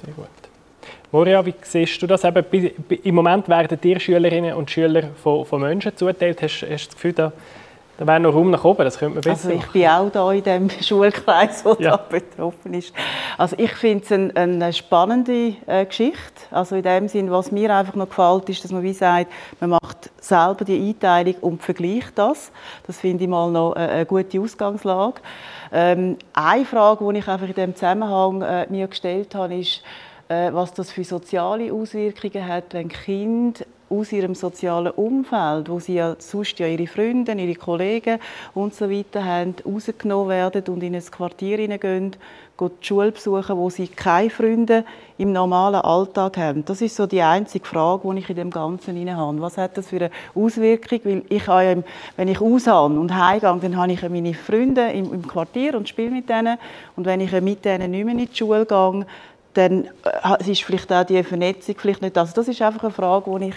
Sehr 0.04 0.14
gut. 0.14 0.28
Moria, 1.12 1.44
wie 1.44 1.56
siehst 1.64 2.02
du 2.02 2.08
das? 2.08 2.24
Eben, 2.24 2.46
Im 3.04 3.16
Moment 3.16 3.50
werden 3.50 3.82
dir 3.82 4.00
Schülerinnen 4.00 4.54
und 4.54 4.70
Schüler 4.70 5.10
von, 5.22 5.44
von 5.44 5.62
Menschen 5.62 5.96
zugeteilt. 5.96 6.42
Hast, 6.42 6.62
hast 6.62 6.70
du 6.70 6.76
das 6.76 6.90
Gefühl, 6.90 7.14
da 7.14 7.32
da 8.00 8.08
wäre 8.08 8.22
noch 8.22 8.34
Raum 8.34 8.50
nach 8.50 8.64
oben, 8.64 8.86
das 8.86 8.98
könnte 8.98 9.16
man 9.16 9.24
besser 9.24 9.50
Also 9.50 9.60
ich 9.60 9.72
bin 9.74 9.86
auch 9.86 10.10
da 10.10 10.32
in 10.32 10.42
dem 10.42 10.70
Schulkreis, 10.82 11.64
der 11.64 11.76
ja. 11.80 11.92
da 11.92 11.98
betroffen 11.98 12.74
ist. 12.74 12.94
Also 13.38 13.58
ich 13.60 13.74
finde 13.74 14.06
es 14.06 14.12
eine, 14.14 14.36
eine 14.38 14.72
spannende 14.72 15.56
äh, 15.68 15.86
Geschichte. 15.86 16.22
Also 16.50 16.78
in 16.78 16.84
dem 16.84 17.10
Sinn, 17.10 17.30
was 17.30 17.52
mir 17.52 17.76
einfach 17.76 17.96
noch 17.96 18.08
gefällt, 18.08 18.48
ist, 18.48 18.64
dass 18.64 18.72
man 18.72 18.84
wie 18.84 18.94
sagt, 18.94 19.30
man 19.60 19.72
macht 19.72 20.12
selber 20.22 20.64
die 20.64 20.80
Einteilung 20.80 21.36
und 21.42 21.62
vergleicht 21.62 22.14
das. 22.16 22.54
Das 22.88 23.02
finde 23.02 23.26
ich 23.26 23.30
mal 23.30 23.52
noch 23.52 23.74
eine, 23.74 23.90
eine 23.90 24.06
gute 24.06 24.40
Ausgangslage. 24.40 25.20
Ähm, 25.74 26.18
eine 26.32 26.64
Frage, 26.64 27.06
die 27.12 27.20
ich 27.20 27.28
einfach 27.28 27.50
in 27.50 27.54
dem 27.54 27.76
Zusammenhang 27.76 28.42
äh, 28.44 28.66
mir 28.70 28.88
gestellt 28.88 29.36
habe, 29.36 29.56
ist, 29.56 29.84
äh, 30.30 30.54
was 30.54 30.72
das 30.72 30.90
für 30.90 31.04
soziale 31.04 31.74
Auswirkungen 31.74 32.48
hat, 32.48 32.74
wenn 32.74 32.88
Kinder 32.88 33.66
aus 33.90 34.12
ihrem 34.12 34.36
sozialen 34.36 34.92
Umfeld, 34.92 35.70
wo 35.70 35.80
sie 35.80 35.96
ja 35.96 36.16
sonst 36.20 36.60
ja 36.60 36.68
ihre 36.68 36.88
Freunde, 36.88 37.34
ihre 37.34 37.56
Kollegen 37.56 38.20
und 38.54 38.74
so 38.74 38.90
weiter 38.90 39.24
haben, 39.24 39.56
rausgenommen 39.66 40.30
werden 40.30 40.64
und 40.68 40.84
in 40.84 40.96
ein 40.96 41.04
Quartier 41.04 41.58
hineingehen, 41.58 42.16
die 42.62 42.70
Schule 42.82 43.12
besuchen, 43.12 43.58
wo 43.58 43.70
sie 43.70 43.88
keine 43.88 44.30
Freunde 44.30 44.84
im 45.18 45.32
normalen 45.32 45.82
Alltag 45.82 46.38
haben. 46.38 46.66
Das 46.66 46.82
ist 46.82 46.96
so 46.96 47.06
die 47.06 47.22
einzige 47.22 47.66
Frage, 47.66 48.12
die 48.12 48.20
ich 48.20 48.30
in 48.30 48.36
dem 48.36 48.52
Ganzen 48.52 48.96
hinein 48.96 49.16
habe. 49.16 49.40
Was 49.42 49.58
hat 49.58 49.78
das 49.78 49.88
für 49.88 49.96
eine 49.96 50.12
Auswirkung? 50.36 51.00
Weil 51.04 51.24
ich 51.30 51.48
ja, 51.48 51.76
wenn 52.18 52.28
ich 52.28 52.42
aushabe 52.42 53.00
und 53.00 53.16
heimgehe, 53.16 53.58
dann 53.62 53.78
habe 53.78 53.94
ich 53.94 54.02
meine 54.02 54.34
Freunde 54.34 54.92
im 54.92 55.26
Quartier 55.26 55.76
und 55.76 55.88
spiele 55.88 56.12
mit 56.12 56.30
denen. 56.30 56.58
Und 56.96 57.06
wenn 57.06 57.22
ich 57.22 57.32
mit 57.40 57.64
denen 57.64 57.92
nicht 57.92 58.06
mehr 58.06 58.14
in 58.14 58.28
die 58.28 58.36
Schule 58.36 58.66
gehe, 58.66 59.06
dann 59.60 59.86
äh, 60.40 60.52
ist 60.52 60.64
vielleicht 60.64 60.92
auch 60.92 61.04
die 61.04 61.24
Vernetzung 61.24 61.76
vielleicht 61.78 62.02
nicht. 62.02 62.18
Also 62.18 62.34
das 62.34 62.48
ist 62.48 62.62
einfach 62.62 62.84
eine 62.84 62.94
Frage, 62.94 63.40
die 63.40 63.50
ich 63.50 63.56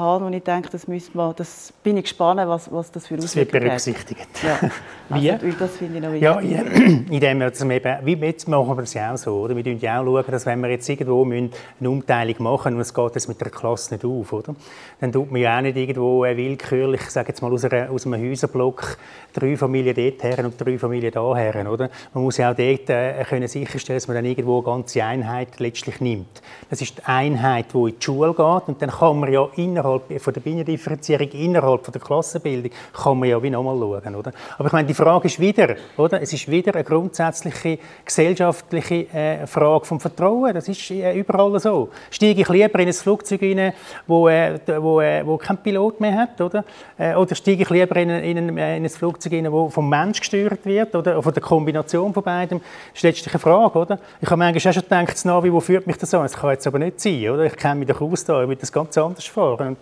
habe 0.00 0.24
und 0.24 0.32
ich 0.32 0.42
denke, 0.42 0.68
das, 0.70 0.88
müssen 0.88 1.14
wir, 1.14 1.32
das 1.34 1.72
bin 1.84 1.96
ich 1.96 2.04
gespannt, 2.04 2.40
was, 2.48 2.72
was 2.72 2.90
das 2.90 3.06
für 3.06 3.16
Das 3.16 3.36
wird 3.36 3.52
berücksichtigt. 3.52 4.28
Ja. 4.42 4.70
Wie? 5.10 5.30
Also, 5.30 5.46
das 5.58 5.76
finde 5.76 5.96
ich 5.96 6.02
noch 6.02 6.12
wichtig. 6.12 6.22
Ja, 6.22 6.40
indem 7.10 7.40
wir 7.40 7.50
das 7.50 7.60
eben, 7.60 7.98
wie 8.04 8.14
jetzt 8.14 8.48
machen 8.48 8.68
wir 8.68 8.76
das 8.76 8.94
ja 8.94 9.12
auch 9.12 9.16
so, 9.16 9.40
oder? 9.40 9.56
Wir 9.56 9.64
schauen 9.64 9.78
ja 9.80 10.00
auch, 10.00 10.04
schauen, 10.04 10.24
dass 10.30 10.46
wenn 10.46 10.60
wir 10.60 10.70
jetzt 10.70 10.88
irgendwo 10.88 11.24
eine 11.24 11.50
Umteilung 11.80 12.36
machen 12.38 12.74
und 12.74 12.80
es 12.80 12.94
geht 12.94 13.14
jetzt 13.14 13.28
mit 13.28 13.40
der 13.40 13.50
Klasse 13.50 13.94
nicht 13.94 14.04
auf, 14.04 14.32
oder? 14.32 14.54
Dann 15.00 15.10
tut 15.10 15.30
man 15.32 15.40
ja 15.40 15.58
auch 15.58 15.62
nicht 15.62 15.76
irgendwo 15.76 16.22
willkürlich, 16.22 17.00
ich 17.00 17.10
sage 17.10 17.28
jetzt 17.28 17.42
mal 17.42 17.52
aus, 17.52 17.64
einer, 17.64 17.90
aus 17.90 18.06
einem 18.06 18.22
Häuserblock, 18.22 18.98
drei 19.32 19.56
Familien 19.56 19.96
dort 19.96 20.22
her 20.22 20.44
und 20.44 20.60
drei 20.60 20.78
Familien 20.78 21.12
da 21.12 21.34
her, 21.34 21.70
oder? 21.70 21.90
Man 22.14 22.24
muss 22.24 22.36
ja 22.36 22.52
auch 22.52 22.56
dort 22.56 22.88
äh, 22.90 23.24
können 23.28 23.48
sicherstellen, 23.48 23.96
dass 23.96 24.06
man 24.06 24.14
dann 24.14 24.24
irgendwo 24.24 24.58
eine 24.58 24.64
ganze 24.64 25.02
Einheit 25.02 25.58
letztlich 25.58 26.00
nimmt. 26.00 26.40
Das 26.68 26.80
ist 26.80 26.98
die 26.98 27.04
Einheit, 27.04 27.66
die 27.74 27.78
in 27.78 27.98
die 27.98 28.04
Schule 28.04 28.30
geht 28.30 28.68
und 28.68 28.80
dann 28.80 28.90
kann 28.90 29.18
man 29.18 29.32
ja 29.32 29.48
innerhalb 29.56 29.89
von 29.98 30.34
der 30.34 30.40
Binnendifferenzierung, 30.40 31.28
innerhalb 31.32 31.84
von 31.84 31.92
der 31.92 32.00
Klassenbildung, 32.00 32.70
kann 32.92 33.18
man 33.18 33.28
ja 33.28 33.42
wie 33.42 33.50
nochmal 33.50 33.78
schauen, 33.78 34.14
oder? 34.14 34.32
Aber 34.58 34.66
ich 34.66 34.72
meine, 34.72 34.88
die 34.88 34.94
Frage 34.94 35.26
ist 35.26 35.40
wieder, 35.40 35.76
oder? 35.96 36.20
Es 36.22 36.32
ist 36.32 36.50
wieder 36.50 36.74
eine 36.74 36.84
grundsätzliche 36.84 37.78
gesellschaftliche 38.04 39.12
äh, 39.12 39.46
Frage 39.46 39.84
vom 39.84 40.00
Vertrauen. 40.00 40.54
Das 40.54 40.68
ist 40.68 40.90
äh, 40.90 41.14
überall 41.14 41.58
so. 41.60 41.88
Steige 42.10 42.42
ich 42.42 42.48
lieber 42.48 42.78
in 42.78 42.88
ein 42.88 42.92
Flugzeug 42.92 43.42
rein, 43.42 43.72
wo, 44.06 44.28
äh, 44.28 44.58
wo, 44.78 45.00
äh, 45.00 45.26
wo 45.26 45.36
kein 45.36 45.58
Pilot 45.58 46.00
mehr 46.00 46.14
hat, 46.14 46.40
oder? 46.40 46.64
Äh, 46.98 47.14
oder 47.14 47.34
steige 47.34 47.62
ich 47.62 47.70
lieber 47.70 47.96
in, 47.96 48.10
in, 48.10 48.38
ein, 48.38 48.48
in 48.48 48.84
ein 48.84 48.88
Flugzeug 48.88 49.32
rein, 49.32 49.50
wo 49.50 49.68
vom 49.68 49.88
Mensch 49.88 50.20
gesteuert 50.20 50.64
wird, 50.64 50.94
oder? 50.94 51.22
Von 51.22 51.32
der 51.32 51.42
Kombination 51.42 52.12
von 52.12 52.22
beidem. 52.22 52.60
Das 52.60 52.98
ist 52.98 53.02
letztlich 53.02 53.34
eine 53.34 53.40
Frage, 53.40 53.78
oder? 53.78 53.98
Ich 54.20 54.30
habe 54.30 54.38
manchmal 54.38 54.70
auch 54.70 54.74
schon 54.74 54.82
gedacht, 54.82 55.12
das 55.12 55.24
Navi, 55.24 55.52
wo 55.52 55.60
führt 55.60 55.86
mich 55.86 55.96
das 55.96 56.12
an? 56.14 56.22
Das 56.22 56.34
kann 56.34 56.50
jetzt 56.50 56.66
aber 56.66 56.78
nicht 56.78 57.00
sein, 57.00 57.28
oder? 57.30 57.44
Ich 57.44 57.56
kenne 57.56 57.76
mich 57.76 57.88
doch 57.88 58.00
aus 58.00 58.24
da, 58.24 58.42
ich 58.42 58.48
will 58.48 58.56
das 58.56 58.72
ganz 58.72 58.96
anders 58.98 59.24
fahren. 59.26 59.68
Und 59.68 59.79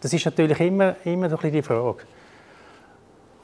das 0.00 0.12
ist 0.12 0.24
natürlich 0.24 0.60
immer, 0.60 0.96
immer 1.04 1.28
so 1.28 1.36
ein 1.36 1.42
bisschen 1.42 1.52
die 1.52 1.62
Frage. 1.62 2.02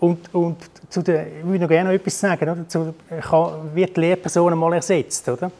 Und, 0.00 0.34
und 0.34 0.58
zu 0.88 1.02
der, 1.02 1.38
ich 1.38 1.44
würde 1.44 1.60
noch 1.60 1.68
gerne 1.68 1.88
noch 1.88 1.94
etwas 1.94 2.18
sagen, 2.18 2.48
oder? 2.48 2.68
Zu, 2.68 2.94
kann, 3.22 3.74
wird 3.74 3.96
die 3.96 4.00
Lehrperson 4.00 4.56
mal 4.58 4.74
ersetzt, 4.74 5.28
oder? 5.28 5.50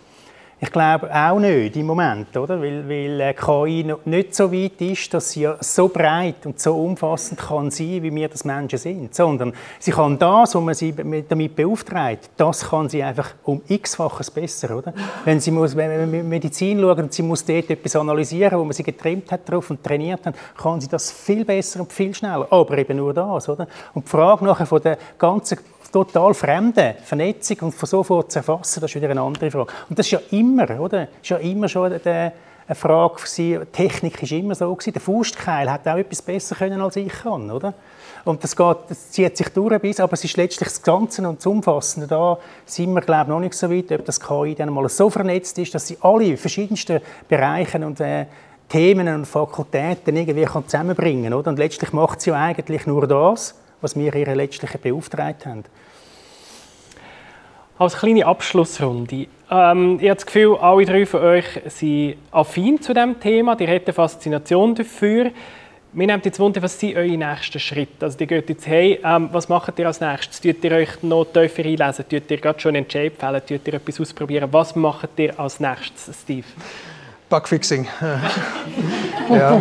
Ich 0.65 0.73
glaube 0.73 1.15
auch 1.15 1.39
nicht 1.39 1.77
im 1.77 1.85
Moment, 1.85 2.35
oder? 2.39 2.59
Weil, 2.59 2.89
weil 2.89 3.21
äh, 3.21 3.35
KI 3.35 3.85
noch 3.85 4.07
nicht 4.07 4.35
so 4.35 4.51
weit 4.51 4.81
ist, 4.81 5.13
dass 5.13 5.33
sie 5.33 5.47
so 5.61 5.89
breit 5.89 6.47
und 6.47 6.59
so 6.59 6.75
umfassend 6.75 7.39
kann 7.39 7.71
sein, 7.71 8.03
wie 8.03 8.15
wir 8.15 8.31
das 8.31 8.47
Menschen 8.47 8.79
sind, 8.79 9.15
sondern 9.15 9.53
sie 9.79 9.91
kann 9.91 10.19
das, 10.19 10.55
was 10.55 10.63
man 10.63 10.75
sie 10.75 10.95
damit 11.29 11.55
beauftragt, 11.55 12.31
das 12.39 12.71
kann 12.71 12.89
sie 12.89 13.03
einfach 13.03 13.35
um 13.45 13.61
x-faches 13.69 14.31
besser, 14.31 14.79
oder? 14.79 14.95
Wenn 15.27 15.39
sie 15.39 15.51
muss, 15.51 15.77
wenn 15.77 16.11
man 16.11 16.29
Medizin 16.31 16.81
schaut 16.81 16.99
und 16.99 17.13
sie 17.13 17.23
muss 17.23 17.45
dort 17.45 17.69
etwas 17.69 17.95
analysieren, 17.95 18.59
wo 18.59 18.65
man 18.65 18.73
sie 18.73 18.85
getrimmt 18.85 19.31
hat 19.33 19.47
drauf 19.47 19.69
und 19.69 19.85
trainiert 19.85 20.25
hat, 20.25 20.35
kann 20.57 20.81
sie 20.81 20.89
das 20.89 21.13
viel 21.13 21.45
besser 21.45 21.81
und 21.81 21.93
viel 21.93 22.15
schneller. 22.15 22.51
Aber 22.51 22.79
eben 22.79 22.97
nur 22.97 23.13
das, 23.13 23.51
oder? 23.51 23.69
Und 23.93 24.07
die 24.07 24.11
Frage 24.11 24.43
nachher 24.43 24.65
von 24.65 24.81
der 24.81 24.97
ganzen 25.19 25.59
total 25.95 26.35
fremde 26.35 26.97
Vernetzung 27.05 27.59
und 27.61 27.75
von 27.75 27.87
sofort 27.87 28.33
zu 28.33 28.41
erfassen, 28.41 28.81
das 28.81 28.91
ist 28.91 28.97
wieder 28.97 29.11
eine 29.11 29.21
andere 29.21 29.49
Frage. 29.49 29.73
Und 29.89 29.97
das 29.97 30.07
ist 30.07 30.11
ja 30.11 30.21
immer, 30.33 30.65
oder? 30.81 31.07
Das 31.07 31.23
ist 31.23 31.31
ja 31.31 31.37
immer 31.37 31.69
schon 31.69 31.93
eine 31.93 32.33
Frage 32.73 33.15
gewesen. 33.15 33.67
Technik 33.71 34.21
ist 34.21 34.33
immer 34.33 34.57
so 34.57 34.75
gewesen. 34.75 34.93
Der 34.93 35.01
Faustkeil 35.01 35.71
hat 35.71 35.87
auch 35.87 35.97
etwas 35.97 36.21
besser 36.21 36.57
können 36.57 36.81
als 36.81 36.97
ich 36.97 37.13
kann, 37.13 37.49
oder? 37.49 37.75
Und 38.25 38.43
das, 38.43 38.57
geht, 38.57 38.77
das 38.89 39.11
zieht 39.11 39.37
sich 39.37 39.49
durch 39.51 39.81
bis, 39.81 40.01
aber 40.01 40.15
es 40.15 40.25
ist 40.25 40.37
letztlich 40.37 40.71
das 40.71 40.83
Ganze 40.83 41.29
und 41.29 41.39
das 41.39 41.47
Umfassende. 41.47 42.09
Da 42.09 42.39
sind 42.65 42.93
wir, 42.93 43.03
glaube 43.03 43.25
ich, 43.25 43.29
noch 43.29 43.41
nicht 43.41 43.55
so 43.55 43.71
weit, 43.71 43.93
ob 43.93 44.05
das 44.05 44.19
KI 44.19 44.55
dann 44.57 44.73
mal 44.73 44.89
so 44.89 45.11
vernetzt 45.11 45.59
ist, 45.59 45.75
dass 45.75 45.87
sie 45.87 45.99
alle 46.01 46.37
verschiedensten 46.37 47.01
Bereiche 47.29 47.79
und 47.87 48.01
äh, 48.01 48.27
Themen 48.69 49.07
und 49.15 49.27
Fakultäten 49.27 50.17
irgendwie 50.17 50.47
zusammenbringen 50.67 51.31
kann. 51.31 51.47
Und 51.47 51.59
letztlich 51.59 51.93
macht 51.93 52.23
sie 52.23 52.31
ja 52.31 52.37
eigentlich 52.37 52.87
nur 52.87 53.07
das, 53.07 53.55
was 53.85 53.95
wir 53.97 54.15
ihr 54.15 54.35
letztlich 54.35 54.71
beauftragt 54.81 55.45
haben. 55.45 55.65
Als 57.79 57.99
kleine 57.99 58.25
Abschlussrunde. 58.25 59.27
Ähm, 59.51 59.99
ich 60.01 60.09
habe 60.09 60.15
das 60.15 60.27
Gefühl, 60.27 60.57
alle 60.57 60.87
drei 60.87 61.05
von 61.05 61.21
euch 61.21 61.45
sind 61.67 62.17
affin 62.31 62.81
zu 62.81 62.95
diesem 62.95 63.21
Thema, 63.21 63.55
die 63.57 63.67
eine 63.67 63.93
Faszination 63.93 64.75
dafür. 64.75 65.31
Mir 65.93 66.07
nimmt 66.07 66.25
jetzt 66.25 66.41
Wunder, 66.41 66.63
was 66.63 66.81
sind 66.81 66.97
eure 66.97 67.17
nächsten 67.17 67.61
Schritte? 67.61 68.07
Also, 68.07 68.19
ihr 68.21 68.27
geht 68.27 68.49
jetzt 68.49 68.67
hey, 68.67 69.01
ähm, 69.05 69.29
was 69.33 69.49
macht 69.49 69.79
ihr 69.79 69.87
als 69.87 70.01
nächstes? 70.01 70.41
Tut 70.41 70.65
ihr 70.65 70.73
euch 70.73 71.03
noch 71.03 71.27
tiefer 71.27 71.65
einlesen? 71.65 72.09
Tut 72.09 72.31
ihr 72.31 72.39
gerade 72.39 72.59
schon 72.59 72.71
einen 72.71 72.85
Entscheid 72.85 73.13
fällen? 73.19 73.43
Tut 73.47 73.67
ihr 73.67 73.75
etwas 73.75 74.01
ausprobieren? 74.01 74.49
Was 74.51 74.75
macht 74.75 75.11
ihr 75.19 75.39
als 75.39 75.61
nächstes, 75.61 76.23
Steve? 76.23 76.47
Bugfixing. 77.35 77.89
ja. 79.29 79.61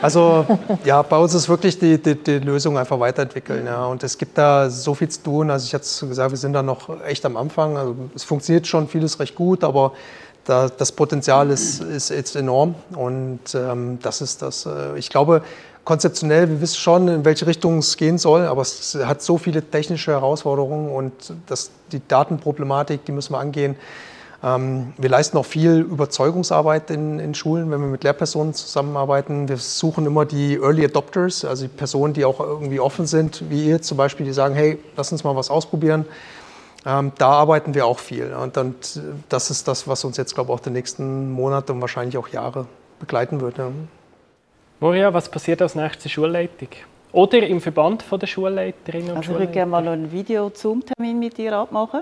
Also 0.00 0.46
ja, 0.84 1.02
bei 1.02 1.18
uns 1.18 1.34
ist 1.34 1.48
wirklich 1.50 1.78
die, 1.78 1.98
die, 1.98 2.14
die, 2.14 2.38
Lösung 2.38 2.78
einfach 2.78 2.98
weiterentwickeln. 2.98 3.66
Ja. 3.66 3.84
Und 3.84 4.02
es 4.02 4.16
gibt 4.16 4.38
da 4.38 4.70
so 4.70 4.94
viel 4.94 5.10
zu 5.10 5.22
tun. 5.22 5.50
Also 5.50 5.66
ich 5.66 5.74
hatte 5.74 6.06
gesagt, 6.08 6.30
wir 6.30 6.38
sind 6.38 6.54
da 6.54 6.62
noch 6.62 6.88
echt 7.04 7.26
am 7.26 7.36
Anfang. 7.36 7.76
Also 7.76 7.94
es 8.14 8.24
funktioniert 8.24 8.66
schon 8.66 8.88
vieles 8.88 9.20
recht 9.20 9.34
gut, 9.34 9.64
aber 9.64 9.92
da, 10.46 10.70
das 10.70 10.92
Potenzial 10.92 11.50
ist, 11.50 11.82
ist, 11.82 12.10
ist 12.10 12.36
enorm. 12.36 12.74
Und 12.94 13.40
ähm, 13.54 13.98
das 14.00 14.22
ist 14.22 14.40
das. 14.40 14.64
Äh, 14.64 14.98
ich 14.98 15.10
glaube, 15.10 15.42
konzeptionell, 15.84 16.48
wir 16.48 16.60
wissen 16.62 16.78
schon, 16.78 17.08
in 17.08 17.24
welche 17.26 17.46
Richtung 17.46 17.78
es 17.78 17.98
gehen 17.98 18.16
soll, 18.16 18.46
aber 18.46 18.62
es 18.62 18.96
hat 19.04 19.20
so 19.20 19.36
viele 19.36 19.62
technische 19.62 20.12
Herausforderungen 20.12 20.90
und 20.90 21.12
das, 21.46 21.70
die 21.92 22.00
Datenproblematik, 22.06 23.04
die 23.04 23.12
müssen 23.12 23.34
wir 23.34 23.40
angehen. 23.40 23.76
Ähm, 24.42 24.94
wir 24.96 25.10
leisten 25.10 25.36
auch 25.36 25.44
viel 25.44 25.80
Überzeugungsarbeit 25.80 26.90
in, 26.90 27.18
in, 27.18 27.34
Schulen, 27.34 27.70
wenn 27.70 27.80
wir 27.80 27.88
mit 27.88 28.04
Lehrpersonen 28.04 28.54
zusammenarbeiten. 28.54 29.48
Wir 29.48 29.58
suchen 29.58 30.06
immer 30.06 30.24
die 30.24 30.54
Early 30.54 30.84
Adopters, 30.84 31.44
also 31.44 31.64
die 31.64 31.68
Personen, 31.68 32.14
die 32.14 32.24
auch 32.24 32.40
irgendwie 32.40 32.80
offen 32.80 33.06
sind, 33.06 33.50
wie 33.50 33.66
ihr 33.66 33.82
zum 33.82 33.98
Beispiel, 33.98 34.24
die 34.24 34.32
sagen, 34.32 34.54
hey, 34.54 34.78
lass 34.96 35.12
uns 35.12 35.24
mal 35.24 35.36
was 35.36 35.50
ausprobieren. 35.50 36.06
Ähm, 36.86 37.12
da 37.18 37.28
arbeiten 37.28 37.74
wir 37.74 37.84
auch 37.84 37.98
viel. 37.98 38.32
Und, 38.32 38.56
und, 38.56 39.00
das 39.28 39.50
ist 39.50 39.68
das, 39.68 39.86
was 39.86 40.04
uns 40.04 40.16
jetzt, 40.16 40.34
glaube 40.34 40.50
ich, 40.50 40.58
auch 40.58 40.60
die 40.60 40.70
nächsten 40.70 41.30
Monate 41.30 41.74
und 41.74 41.82
wahrscheinlich 41.82 42.16
auch 42.16 42.28
Jahre 42.28 42.66
begleiten 42.98 43.42
wird. 43.42 43.58
Ja. 43.58 43.70
Moria, 44.80 45.12
was 45.12 45.28
passiert 45.28 45.60
als 45.60 45.74
nächstes 45.74 46.10
Schulleitung? 46.10 46.68
Oder 47.12 47.46
im 47.46 47.60
Verband 47.60 48.04
der 48.10 48.26
Schulleiterinnen 48.26 49.10
und 49.10 49.16
also 49.18 49.32
Schulleiter? 49.32 49.42
Ich 49.42 49.48
würde 49.48 49.52
gerne 49.52 49.70
mal 49.70 49.86
einen 49.86 50.10
Video-Zoom-Termin 50.10 51.18
mit 51.18 51.36
dir 51.36 51.52
abmachen 51.54 52.00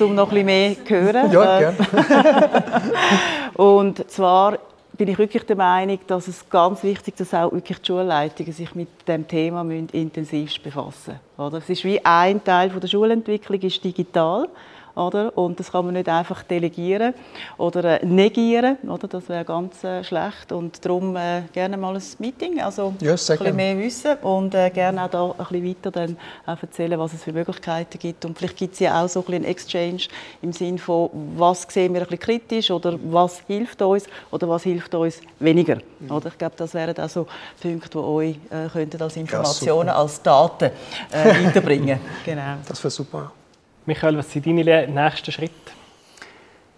um 0.00 0.14
noch 0.14 0.32
ein 0.32 0.44
bisschen 0.44 0.46
mehr 0.46 0.84
zu 0.84 0.94
hören. 0.94 1.32
Ja, 1.32 1.58
gerne. 1.58 1.76
und 3.54 4.10
zwar 4.10 4.58
bin 5.00 5.08
ich 5.08 5.18
wirklich 5.18 5.44
der 5.44 5.56
Meinung, 5.56 5.98
dass 6.06 6.28
es 6.28 6.48
ganz 6.50 6.82
wichtig 6.82 7.14
ist, 7.18 7.32
dass 7.32 7.40
auch 7.40 7.52
wirklich 7.52 7.78
die 7.78 7.86
Schulleitungen 7.86 8.52
sich 8.52 8.74
mit 8.74 8.88
dem 9.08 9.26
Thema 9.26 9.62
intensivst 9.92 10.62
befassen 10.62 11.18
müssen. 11.38 11.56
Es 11.56 11.70
ist 11.70 11.84
wie 11.84 12.04
ein 12.04 12.44
Teil 12.44 12.68
der 12.68 12.86
Schulentwicklung 12.86 13.60
ist 13.60 13.82
digital. 13.82 14.48
Oder? 15.00 15.36
Und 15.36 15.58
das 15.58 15.72
kann 15.72 15.86
man 15.86 15.94
nicht 15.94 16.08
einfach 16.08 16.42
delegieren 16.42 17.14
oder 17.56 18.02
äh, 18.02 18.06
negieren. 18.06 18.76
Oder? 18.86 19.08
Das 19.08 19.28
wäre 19.28 19.44
ganz 19.44 19.82
äh, 19.82 20.04
schlecht. 20.04 20.52
Und 20.52 20.84
darum 20.84 21.16
äh, 21.16 21.42
gerne 21.52 21.76
mal 21.78 21.96
ein 21.96 22.02
Meeting, 22.18 22.60
also 22.60 22.94
ja, 23.00 23.12
ein 23.12 23.16
bisschen 23.16 23.56
mehr 23.56 23.78
wissen 23.78 24.16
und 24.22 24.54
äh, 24.54 24.68
gerne 24.70 25.04
auch 25.04 25.10
da 25.10 25.30
ein 25.30 25.36
bisschen 25.38 25.66
weiter 25.66 25.90
dann 25.90 26.16
auch 26.44 26.62
erzählen, 26.62 26.98
was 26.98 27.14
es 27.14 27.24
für 27.24 27.32
Möglichkeiten 27.32 27.98
gibt. 27.98 28.24
Und 28.26 28.36
vielleicht 28.36 28.58
gibt 28.58 28.74
es 28.74 28.80
ja 28.80 29.02
auch 29.02 29.08
so 29.08 29.20
ein 29.20 29.26
bisschen 29.26 29.44
Exchange 29.44 30.02
im 30.42 30.52
Sinne 30.52 30.78
von, 30.78 31.08
was 31.36 31.62
sehen 31.68 31.94
wir 31.94 32.02
ein 32.02 32.06
bisschen 32.06 32.20
kritisch 32.20 32.70
oder 32.70 32.98
was 33.02 33.40
hilft 33.46 33.80
uns 33.80 34.04
oder 34.30 34.48
was 34.50 34.64
hilft 34.64 34.94
uns 34.94 35.20
weniger. 35.38 35.78
Mhm. 35.98 36.10
Oder? 36.10 36.28
Ich 36.28 36.36
glaube, 36.36 36.56
das 36.58 36.74
wären 36.74 36.96
auch 36.98 37.08
so 37.08 37.26
Punkte, 37.62 37.90
die 37.90 37.98
euch 37.98 38.36
äh, 38.50 38.68
könnten 38.70 39.00
als 39.00 39.16
Informationen, 39.16 39.88
ja, 39.88 39.94
als 39.94 40.20
Daten 40.20 40.70
äh, 41.10 41.44
weiterbringen 41.46 41.98
Genau. 42.24 42.56
Das 42.68 42.82
wäre 42.84 42.90
super. 42.90 43.32
Michael, 43.90 44.18
was 44.18 44.30
sind 44.30 44.46
deine 44.46 44.86
nächsten 44.86 45.32
Schritte? 45.32 45.72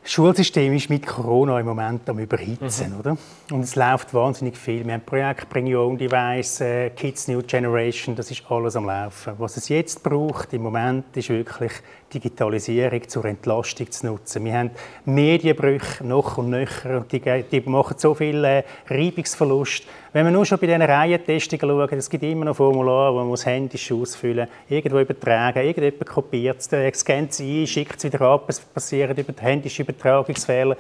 Das 0.02 0.10
Schulsystem 0.10 0.72
ist 0.72 0.88
mit 0.88 1.06
Corona 1.06 1.60
im 1.60 1.66
Moment 1.66 2.08
am 2.08 2.18
Überhitzen, 2.18 2.94
mhm. 2.94 3.00
oder? 3.00 3.18
Und 3.50 3.60
es 3.60 3.76
läuft 3.76 4.14
wahnsinnig 4.14 4.56
viel. 4.56 4.82
Wir 4.86 4.94
haben 4.94 5.04
Projekt 5.04 5.46
Bring 5.50 5.66
Your 5.66 5.84
Own 5.84 5.98
Device, 5.98 6.62
äh, 6.62 6.88
Kids 6.88 7.28
New 7.28 7.42
Generation, 7.42 8.16
das 8.16 8.30
ist 8.30 8.50
alles 8.50 8.76
am 8.76 8.86
Laufen. 8.86 9.34
Was 9.36 9.58
es 9.58 9.68
jetzt 9.68 10.02
braucht 10.02 10.54
im 10.54 10.62
Moment 10.62 11.14
ist 11.14 11.28
wirklich 11.28 11.72
Digitalisierung 12.12 13.08
zur 13.08 13.24
Entlastung 13.24 13.90
zu 13.90 14.06
nutzen. 14.06 14.44
Wir 14.44 14.54
haben 14.54 14.70
Medienbrüche 15.04 16.06
noch 16.06 16.38
und 16.38 16.50
nöcher 16.50 16.98
und 16.98 17.12
die, 17.12 17.20
die 17.20 17.60
machen 17.62 17.96
so 17.98 18.14
viel 18.14 18.44
äh, 18.44 18.62
Reibungsverlust. 18.88 19.84
Wenn 20.14 20.26
wir 20.26 20.30
nur 20.30 20.44
schon 20.44 20.58
bei 20.58 20.66
diesen 20.66 20.82
Reihentestungen 20.82 21.66
schauen, 21.66 21.98
es 21.98 22.10
gibt 22.10 22.22
immer 22.22 22.44
noch 22.44 22.56
Formulare, 22.56 23.14
wo 23.14 23.24
man 23.24 23.36
händisch 23.36 23.90
ausfüllen 23.92 24.46
muss, 24.46 24.70
irgendwo 24.70 24.98
übertragen, 24.98 25.64
irgendjemand 25.64 26.06
kopiert 26.06 26.60
es, 26.60 26.68
der 26.68 26.92
scannt 26.92 27.30
es 27.30 27.40
ein, 27.40 27.66
schickt 27.66 27.96
es 27.96 28.04
wieder 28.04 28.20
ab, 28.20 28.44
es 28.48 28.60
passieren 28.60 29.16
über 29.16 29.32
händische 29.40 29.82
Übertragungsfehler, 29.82 30.76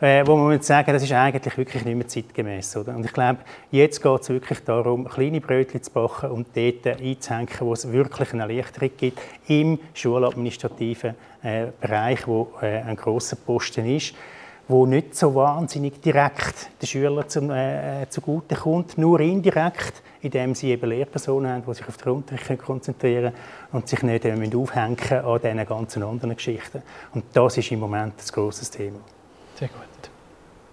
äh, 0.00 0.24
wo 0.24 0.36
man 0.36 0.60
sagen, 0.62 0.92
das 0.92 1.02
ist 1.02 1.10
eigentlich 1.10 1.58
wirklich 1.58 1.84
nicht 1.84 1.96
mehr 1.96 2.06
zeitgemäß. 2.06 2.76
Oder? 2.76 2.94
Und 2.94 3.04
ich 3.04 3.12
glaube, 3.12 3.40
jetzt 3.72 4.00
geht 4.00 4.20
es 4.20 4.28
wirklich 4.28 4.60
darum, 4.60 5.08
kleine 5.08 5.40
Brötchen 5.40 5.82
zu 5.82 5.90
backen 5.90 6.30
und 6.30 6.46
dort 6.54 6.86
einzuhängen, 7.00 7.48
wo 7.58 7.72
es 7.72 7.90
wirklich 7.90 8.32
eine 8.32 8.42
Erleichterung 8.42 8.90
gibt 8.96 9.18
im 9.48 9.80
schuladministrativen 10.76 11.14
äh, 11.42 11.66
Bereich, 11.80 12.26
wo 12.26 12.48
äh, 12.60 12.82
ein 12.82 12.96
grosser 12.96 13.36
Posten 13.36 13.86
ist. 13.86 14.14
wo 14.68 14.84
nicht 14.84 15.14
so 15.14 15.34
wahnsinnig 15.34 16.00
direkt 16.00 16.70
den 16.82 16.86
Schülern 16.88 17.28
zum, 17.28 17.50
äh, 17.50 18.06
zugute 18.08 18.56
kommt, 18.56 18.98
nur 18.98 19.20
indirekt, 19.20 20.02
indem 20.22 20.56
sie 20.56 20.72
eben 20.72 20.90
Lehrpersonen 20.90 21.52
haben, 21.52 21.64
die 21.64 21.74
sich 21.74 21.86
auf 21.86 21.96
den 21.98 22.12
Unterricht 22.12 22.58
konzentrieren 22.58 23.32
können 23.32 23.70
und 23.72 23.88
sich 23.88 24.02
nicht 24.02 24.24
äh, 24.24 24.32
aufhängen 24.32 25.24
an 25.24 25.40
diesen 25.40 25.66
ganzen 25.66 26.02
anderen 26.02 26.34
Geschichten. 26.34 26.82
Und 27.14 27.24
das 27.32 27.56
ist 27.58 27.70
im 27.70 27.78
Moment 27.78 28.14
ein 28.18 28.32
grosses 28.32 28.70
Thema. 28.70 28.98
Sehr 29.54 29.68
gut. 29.68 30.10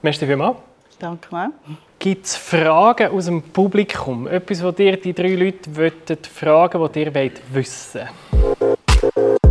Merci 0.01 0.25
vielmals. 0.25 0.57
Danke. 0.97 1.51
Gibt 1.99 2.25
es 2.25 2.35
Fragen 2.35 3.11
aus 3.11 3.25
dem 3.25 3.41
Publikum? 3.41 4.27
Etwas, 4.27 4.63
was 4.63 4.75
dir 4.75 4.97
die 4.99 5.13
drei 5.13 5.35
Leute 5.35 5.75
wollen, 5.75 6.17
fragen, 6.33 6.81
was 6.81 6.95
ihr 6.95 7.13
wollt 7.13 7.41
wissen 7.53 8.01
Die 8.31 9.42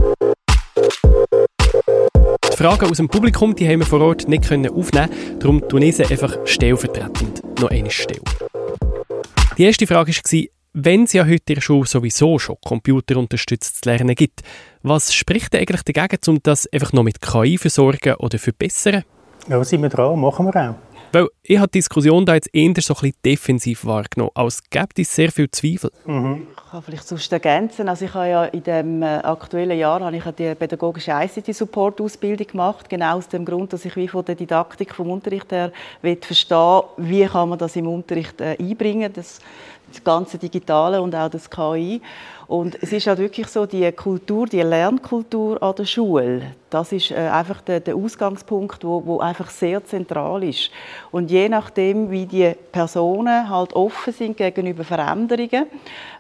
Fragen 2.63 2.89
aus 2.89 2.99
dem 2.99 3.09
Publikum 3.09 3.57
die 3.57 3.69
haben 3.69 3.81
wir 3.81 3.87
vor 3.87 4.01
Ort 4.03 4.29
nicht 4.29 4.45
aufnehmen 4.45 5.11
darum 5.41 5.69
tun 5.69 5.91
sie 5.91 6.05
einfach 6.05 6.37
stellvertretend 6.45 7.59
noch 7.59 7.71
eine 7.71 7.91
Stelle. 7.91 8.21
Die 9.59 9.65
erste 9.65 9.85
Frage 9.85 10.13
war, 10.13 10.41
wenn 10.73 11.03
es 11.03 11.13
ja 11.13 11.25
heute 11.25 11.43
in 11.49 11.55
der 11.57 11.61
Schule 11.61 11.89
sowieso 11.89 12.39
schon 12.39 12.55
computerunterstütztes 12.65 13.85
Lernen 13.85 14.15
gibt, 14.15 14.43
was 14.85 15.13
spricht 15.13 15.57
eigentlich 15.57 15.83
dagegen, 15.83 16.21
um 16.29 16.39
das 16.41 16.73
einfach 16.73 16.93
noch 16.93 17.03
mit 17.03 17.21
KI 17.21 17.59
versorgen 17.59 18.15
oder 18.15 18.39
verbessern? 18.39 19.03
Ja, 19.49 19.65
sind 19.65 19.83
wir 19.83 19.89
dran, 19.89 20.21
machen 20.21 20.47
wir 20.47 20.55
auch. 20.55 20.92
Weil 21.13 21.29
ich 21.43 21.59
habe 21.59 21.69
die 21.69 21.79
Diskussion 21.79 22.25
da 22.25 22.35
jetzt 22.35 22.49
eher 22.55 22.73
so 22.79 22.95
ein 22.95 23.01
bisschen 23.01 23.15
defensiv 23.25 23.85
wahrgenommen, 23.85 24.33
als 24.35 24.63
gibt 24.71 24.99
es 24.99 25.15
sehr 25.15 25.31
viel 25.31 25.51
Zweifel. 25.51 25.91
Mhm. 26.07 26.47
Ich 26.57 26.71
kann 26.71 26.83
vielleicht 26.83 27.07
sonst 27.07 27.31
ergänzen. 27.31 27.89
Also 27.89 28.07
ich 28.07 28.15
habe 28.15 28.29
ja 28.29 28.45
in 28.47 28.63
dem 28.63 29.03
äh, 29.03 29.19
aktuellen 29.19 29.79
Jahr 29.79 30.01
habe 30.01 30.17
ich 30.17 30.25
die 30.25 30.55
pädagogische 30.55 31.13
ICT-Support-Ausbildung 31.13 32.47
gemacht, 32.47 32.89
genau 32.89 33.17
aus 33.17 33.29
dem 33.29 33.45
Grund, 33.45 33.73
dass 33.75 33.85
ich 33.85 33.95
wie 33.97 34.09
von 34.09 34.25
der 34.25 34.35
Didaktik 34.37 34.95
vom 34.95 35.11
Unterricht 35.11 35.53
her 35.53 35.71
verstehen 36.01 36.83
wie 36.97 37.27
kann 37.27 37.51
man 37.51 37.59
das 37.59 37.77
im 37.77 37.87
Unterricht 37.89 38.41
äh, 38.41 38.57
einbringen, 38.59 39.13
das, 39.13 39.41
das 39.91 40.03
ganze 40.03 40.39
Digitale 40.39 41.03
und 41.03 41.15
auch 41.15 41.29
das 41.29 41.51
KI. 41.51 42.01
Und 42.47 42.77
es 42.83 42.93
ist 42.93 43.07
halt 43.07 43.19
wirklich 43.19 43.47
so, 43.49 43.67
die 43.67 43.91
Kultur, 43.93 44.47
die 44.47 44.63
Lernkultur 44.63 45.63
an 45.63 45.75
der 45.77 45.85
Schule, 45.85 46.53
das 46.73 46.91
ist 46.91 47.11
äh, 47.11 47.17
einfach 47.17 47.61
der, 47.61 47.95
Ausgangspunkt, 47.95 48.83
wo, 48.85 49.05
wo 49.05 49.21
einfach 49.21 49.51
sehr 49.51 49.85
zentral 49.85 50.43
ist. 50.43 50.71
Und 51.11 51.31
je 51.31 51.49
nachdem, 51.49 52.11
wie 52.11 52.25
die 52.25 52.55
Personen 52.73 53.49
halt 53.51 53.75
offen 53.75 54.13
sind 54.13 54.39
gegenüber 54.39 54.83
Veränderungen, 54.83 55.67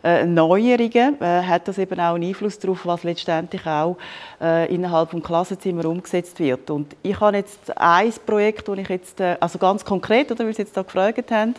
äh, 0.05 0.27
Neuerungen, 0.27 1.21
äh, 1.23 1.43
hat 1.43 1.69
das 1.69 1.79
eben 1.79 1.99
auch 1.99 2.15
einen 2.15 2.29
Einfluss 2.29 2.59
darauf, 2.59 2.85
was 2.85 3.03
letztendlich 3.03 3.67
auch 3.67 3.97
äh, 4.43 4.73
innerhalb 4.73 5.11
des 5.11 5.23
Klassenzimmers 5.23 5.87
umgesetzt 5.87 6.39
wird. 6.39 6.71
Und 6.71 6.97
ich 7.03 7.19
habe 7.19 7.39
jetzt 7.39 7.75
ein 7.77 8.13
Projekt, 8.27 8.69
das 8.69 8.79
ich 8.79 8.89
jetzt, 8.89 9.21
äh, 9.21 9.37
also 9.41 9.59
ganz 9.59 9.85
konkret, 9.85 10.31
oder 10.31 10.45
weil 10.45 10.55
Sie 10.55 10.63
jetzt 10.63 10.77
da 10.77 10.83
gefragt 10.83 11.31
haben, 11.31 11.55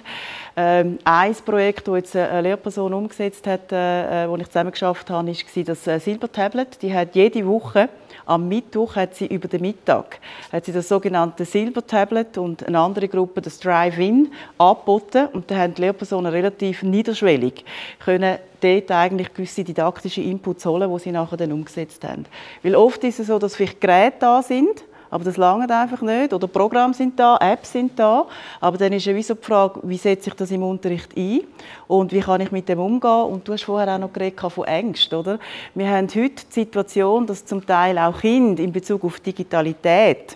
ähm, 0.55 0.99
ein 1.03 1.35
Projekt, 1.35 1.87
das 1.87 1.95
jetzt 1.95 2.15
eine 2.15 2.41
Lehrperson 2.41 2.93
umgesetzt 2.93 3.47
hat, 3.47 3.71
äh, 3.71 4.27
wo 4.29 4.35
ich 4.37 4.47
zusammen 4.47 4.71
geschafft 4.71 5.09
habe, 5.09 5.27
war 5.27 5.63
das 5.63 5.87
äh, 5.87 5.99
Silbertablet. 5.99 6.81
Die 6.81 6.93
hat 6.93 7.15
jede 7.15 7.45
Woche 7.45 7.89
am 8.25 8.47
Mittwoch 8.47 8.95
hat 8.95 9.15
sie 9.15 9.25
über 9.27 9.47
den 9.47 9.61
Mittag 9.61 10.19
hat 10.51 10.65
sie 10.65 10.71
das 10.71 10.87
sogenannte 10.87 11.45
Silbertablet 11.45 12.37
und 12.37 12.65
eine 12.65 12.79
andere 12.79 13.07
Gruppe 13.07 13.41
das 13.41 13.59
Drive-In 13.59 14.31
angeboten 14.57 15.27
und 15.33 15.51
da 15.51 15.57
haben 15.57 15.73
die 15.73 15.81
Lehrpersonen 15.81 16.31
relativ 16.31 16.83
niederschwellig 16.83 17.65
können 17.99 18.37
dort 18.61 18.91
eigentlich 18.91 19.33
gewisse 19.33 19.63
didaktische 19.63 20.21
Inputs 20.21 20.65
holen, 20.65 20.91
die 20.93 20.99
sie 20.99 21.11
nachher 21.11 21.35
dann 21.35 21.51
umgesetzt 21.51 22.03
haben. 22.05 22.25
Weil 22.61 22.75
oft 22.75 23.03
ist 23.03 23.19
es 23.19 23.27
so, 23.27 23.37
dass 23.39 23.55
vielleicht 23.55 23.81
Geräte 23.81 24.17
da 24.19 24.41
sind, 24.41 24.85
aber 25.14 25.26
das 25.26 25.38
langt 25.38 25.70
einfach 25.70 26.01
nicht. 26.01 26.34
Oder 26.34 26.47
Programme 26.47 26.95
sind 26.95 27.20
da, 27.20 27.38
Apps 27.39 27.74
sind 27.74 27.99
da. 27.99 28.26
Aber 28.59 28.80
dann 28.80 28.93
ist 28.93 29.05
ja 29.05 29.14
wie 29.14 29.22
so 29.22 29.36
die 29.36 29.43
Frage, 29.43 29.80
wie 29.84 29.97
setze 29.97 30.32
ich 30.32 30.36
das 30.36 30.49
im 30.49 30.64
Unterricht 30.64 31.16
ein? 31.16 31.41
Und 31.88 32.11
wie 32.11 32.22
kann 32.22 32.41
ich 32.41 32.51
mit 32.51 32.68
dem 32.68 32.80
umgehen? 32.80 33.26
Und 33.26 33.47
du 33.47 33.53
hast 33.53 33.66
vorher 33.66 33.93
auch 33.93 33.99
noch 33.99 34.11
geredet 34.11 34.39
von 34.39 34.66
Ängsten, 34.66 35.20
oder? 35.20 35.38
Wir 35.76 35.88
haben 35.88 36.07
heute 36.07 36.43
die 36.49 36.51
Situation, 36.51 37.28
dass 37.28 37.45
zum 37.45 37.64
Teil 37.64 37.99
auch 37.99 38.22
Kinder 38.22 38.64
in 38.64 38.72
Bezug 38.72 39.03
auf 39.03 39.20
Digitalität 39.20 40.36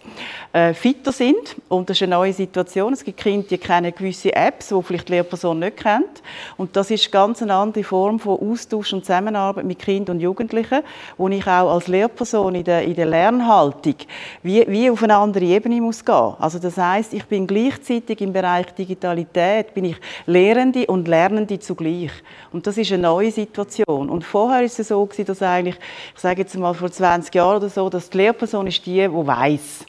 äh, 0.54 0.76
fitter 0.76 1.12
sind. 1.12 1.56
Und 1.70 1.90
das 1.90 1.98
ist 1.98 2.04
eine 2.04 2.16
neue 2.16 2.34
Situation. 2.34 2.94
Es 2.94 3.04
gibt 3.04 3.20
Kinder, 3.20 3.48
die 3.50 3.58
kennen 3.58 3.92
gewisse 3.96 4.36
Apps, 4.36 4.68
die 4.68 4.84
vielleicht 4.84 5.08
die 5.08 5.14
Lehrperson 5.14 5.58
nicht 5.58 5.78
kennt. 5.78 6.22
Und 6.56 6.76
das 6.76 6.92
ist 6.92 7.12
ganz 7.12 7.42
eine 7.42 7.56
andere 7.56 7.84
Form 7.84 8.20
von 8.20 8.40
Austausch 8.40 8.94
und 8.94 9.06
Zusammenarbeit 9.06 9.66
mit 9.66 9.80
Kindern 9.80 10.18
und 10.18 10.22
Jugendlichen, 10.22 10.82
wo 11.18 11.28
ich 11.30 11.48
auch 11.48 11.74
als 11.74 11.88
Lehrperson 11.88 12.54
in 12.54 12.64
der, 12.64 12.84
in 12.84 12.94
der 12.94 13.08
Lernhaltung 13.08 13.96
wie 14.44 14.67
wie 14.68 14.92
auf 14.92 15.02
eine 15.02 15.16
andere 15.16 15.46
Ebene 15.46 15.82
muss 15.82 16.04
gehen. 16.04 16.34
Also 16.40 16.60
das 16.60 16.78
heißt, 16.78 17.14
ich 17.14 17.26
bin 17.26 17.48
gleichzeitig 17.48 18.20
im 18.22 18.34
Bereich 18.34 18.68
Digitalität 18.74 19.74
bin 19.74 19.86
ich 19.86 19.96
Lehrende 20.26 20.86
und 20.88 21.08
Lernende 21.08 21.58
zugleich. 21.58 22.12
Und 22.52 22.68
das 22.68 22.78
ist 22.78 22.92
eine 22.92 23.04
neue 23.04 23.32
Situation. 23.32 24.10
Und 24.10 24.24
vorher 24.24 24.64
ist 24.64 24.78
es 24.80 24.90
so 24.90 25.06
gewesen, 25.06 25.26
dass 25.26 25.42
eigentlich, 25.42 25.78
ich 26.14 26.22
sage 26.22 26.42
jetzt 26.42 26.56
mal 26.58 26.74
vor 26.74 26.92
20 26.92 27.34
Jahren 27.34 27.58
oder 27.58 27.70
so, 27.70 27.90
dass 27.90 28.10
die 28.10 28.18
Lehrperson 28.18 28.68
ist 28.68 28.86
die, 28.86 29.08
die 29.08 29.10
weiß. 29.10 29.86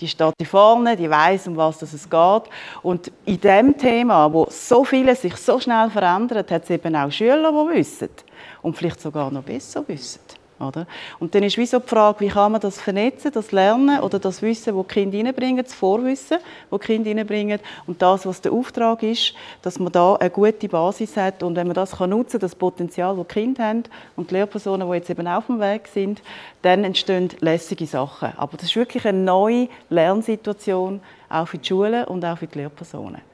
Die 0.00 0.08
steht 0.08 0.32
hier 0.38 0.46
vorne, 0.46 0.96
die 0.96 1.10
weiß, 1.10 1.48
um 1.48 1.56
was 1.56 1.82
es 1.82 2.08
geht. 2.08 2.42
Und 2.82 3.12
in 3.26 3.40
dem 3.40 3.76
Thema, 3.76 4.32
wo 4.32 4.46
so 4.48 4.84
vieles 4.84 5.22
sich 5.22 5.36
so 5.36 5.60
schnell 5.60 5.90
verändert, 5.90 6.50
hat 6.50 6.64
es 6.64 6.70
eben 6.70 6.96
auch 6.96 7.10
Schüler, 7.10 7.50
die 7.50 7.78
wissen 7.78 8.08
und 8.62 8.76
vielleicht 8.76 9.00
sogar 9.00 9.30
noch 9.30 9.42
besser 9.42 9.86
wissen. 9.86 10.29
Oder? 10.60 10.86
Und 11.18 11.34
dann 11.34 11.42
ist 11.42 11.56
wie 11.56 11.66
so 11.66 11.78
die 11.78 11.88
Frage, 11.88 12.20
wie 12.20 12.28
kann 12.28 12.52
man 12.52 12.60
das 12.60 12.80
vernetzen, 12.80 13.32
das 13.32 13.50
Lernen 13.50 14.00
oder 14.00 14.18
das 14.18 14.42
Wissen, 14.42 14.76
das 14.76 14.86
die 14.86 14.92
Kinder 14.92 15.18
reinbringen, 15.18 15.64
das 15.64 15.74
Vorwissen, 15.74 16.38
das 16.70 16.80
die 16.80 16.86
Kinder 16.86 17.10
reinbringen 17.10 17.60
und 17.86 18.02
das, 18.02 18.26
was 18.26 18.42
der 18.42 18.52
Auftrag 18.52 19.02
ist, 19.02 19.34
dass 19.62 19.78
man 19.78 19.90
da 19.90 20.16
eine 20.16 20.28
gute 20.30 20.68
Basis 20.68 21.16
hat 21.16 21.42
und 21.42 21.56
wenn 21.56 21.66
man 21.66 21.74
das 21.74 21.92
kann 21.92 22.10
nutzen 22.10 22.38
das 22.40 22.54
Potenzial, 22.54 23.16
das 23.16 23.26
die 23.26 23.32
Kinder 23.32 23.64
haben 23.64 23.84
und 24.16 24.30
die 24.30 24.34
Lehrpersonen, 24.34 24.86
die 24.88 24.96
jetzt 24.96 25.08
eben 25.10 25.26
auf 25.26 25.46
dem 25.46 25.60
Weg 25.60 25.88
sind, 25.88 26.22
dann 26.62 26.84
entstehen 26.84 27.30
lässige 27.40 27.86
Sachen. 27.86 28.32
Aber 28.36 28.56
das 28.56 28.66
ist 28.66 28.76
wirklich 28.76 29.06
eine 29.06 29.18
neue 29.18 29.68
Lernsituation, 29.88 31.00
auch 31.30 31.46
für 31.46 31.58
die 31.58 31.68
Schulen 31.68 32.04
und 32.04 32.24
auch 32.24 32.36
für 32.36 32.46
die 32.46 32.58
Lehrpersonen. 32.58 33.29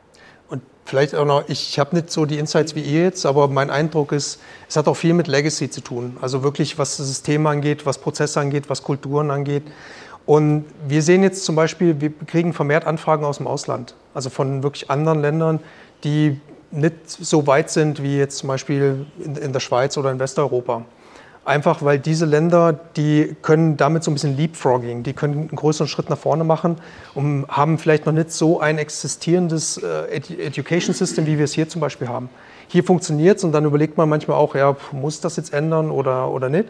Vielleicht 0.86 1.16
auch 1.16 1.24
noch, 1.24 1.48
ich 1.48 1.80
habe 1.80 1.96
nicht 1.96 2.12
so 2.12 2.26
die 2.26 2.38
Insights 2.38 2.76
wie 2.76 2.80
ihr 2.80 3.02
jetzt, 3.02 3.26
aber 3.26 3.48
mein 3.48 3.70
Eindruck 3.70 4.12
ist, 4.12 4.38
es 4.68 4.76
hat 4.76 4.86
auch 4.86 4.94
viel 4.94 5.14
mit 5.14 5.26
Legacy 5.26 5.68
zu 5.68 5.80
tun. 5.80 6.16
Also 6.22 6.44
wirklich, 6.44 6.78
was 6.78 6.96
das 6.96 7.08
System 7.08 7.44
angeht, 7.48 7.84
was 7.84 7.98
Prozesse 7.98 8.38
angeht, 8.38 8.70
was 8.70 8.84
Kulturen 8.84 9.32
angeht. 9.32 9.64
Und 10.26 10.64
wir 10.86 11.02
sehen 11.02 11.24
jetzt 11.24 11.44
zum 11.44 11.56
Beispiel, 11.56 12.00
wir 12.00 12.12
kriegen 12.26 12.52
vermehrt 12.52 12.86
Anfragen 12.86 13.24
aus 13.24 13.38
dem 13.38 13.48
Ausland, 13.48 13.94
also 14.14 14.30
von 14.30 14.62
wirklich 14.62 14.88
anderen 14.88 15.20
Ländern, 15.20 15.58
die 16.04 16.40
nicht 16.70 16.94
so 17.08 17.48
weit 17.48 17.70
sind 17.70 18.02
wie 18.02 18.18
jetzt 18.18 18.38
zum 18.38 18.48
Beispiel 18.48 19.06
in, 19.18 19.34
in 19.36 19.52
der 19.52 19.60
Schweiz 19.60 19.96
oder 19.96 20.12
in 20.12 20.20
Westeuropa. 20.20 20.84
Einfach 21.46 21.84
weil 21.84 22.00
diese 22.00 22.24
Länder, 22.24 22.72
die 22.96 23.36
können 23.40 23.76
damit 23.76 24.02
so 24.02 24.10
ein 24.10 24.14
bisschen 24.14 24.36
Leapfrogging, 24.36 25.04
die 25.04 25.12
können 25.12 25.34
einen 25.34 25.48
größeren 25.54 25.86
Schritt 25.86 26.10
nach 26.10 26.18
vorne 26.18 26.42
machen 26.42 26.76
und 27.14 27.46
haben 27.46 27.78
vielleicht 27.78 28.04
noch 28.04 28.12
nicht 28.12 28.32
so 28.32 28.58
ein 28.58 28.78
existierendes 28.78 29.76
äh, 29.78 30.06
Education 30.44 30.92
System, 30.92 31.24
wie 31.26 31.38
wir 31.38 31.44
es 31.44 31.52
hier 31.52 31.68
zum 31.68 31.80
Beispiel 31.80 32.08
haben. 32.08 32.30
Hier 32.66 32.82
funktioniert 32.82 33.38
es 33.38 33.44
und 33.44 33.52
dann 33.52 33.64
überlegt 33.64 33.96
man 33.96 34.08
manchmal 34.08 34.36
auch, 34.36 34.56
ja, 34.56 34.76
muss 34.90 35.20
das 35.20 35.36
jetzt 35.36 35.52
ändern 35.52 35.92
oder, 35.92 36.32
oder 36.32 36.48
nicht. 36.48 36.68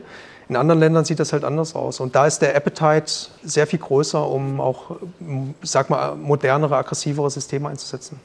In 0.50 0.56
anderen 0.56 0.78
Ländern 0.78 1.06
sieht 1.06 1.20
das 1.20 1.32
halt 1.32 1.44
anders 1.44 1.74
aus. 1.74 1.98
Und 1.98 2.14
da 2.14 2.26
ist 2.26 2.40
der 2.40 2.54
Appetite 2.54 3.30
sehr 3.42 3.66
viel 3.66 3.78
größer, 3.78 4.28
um 4.28 4.60
auch, 4.60 4.96
sag 5.62 5.88
mal, 5.88 6.16
modernere, 6.16 6.76
aggressivere 6.76 7.30
Systeme 7.30 7.70
einzusetzen. 7.70 8.20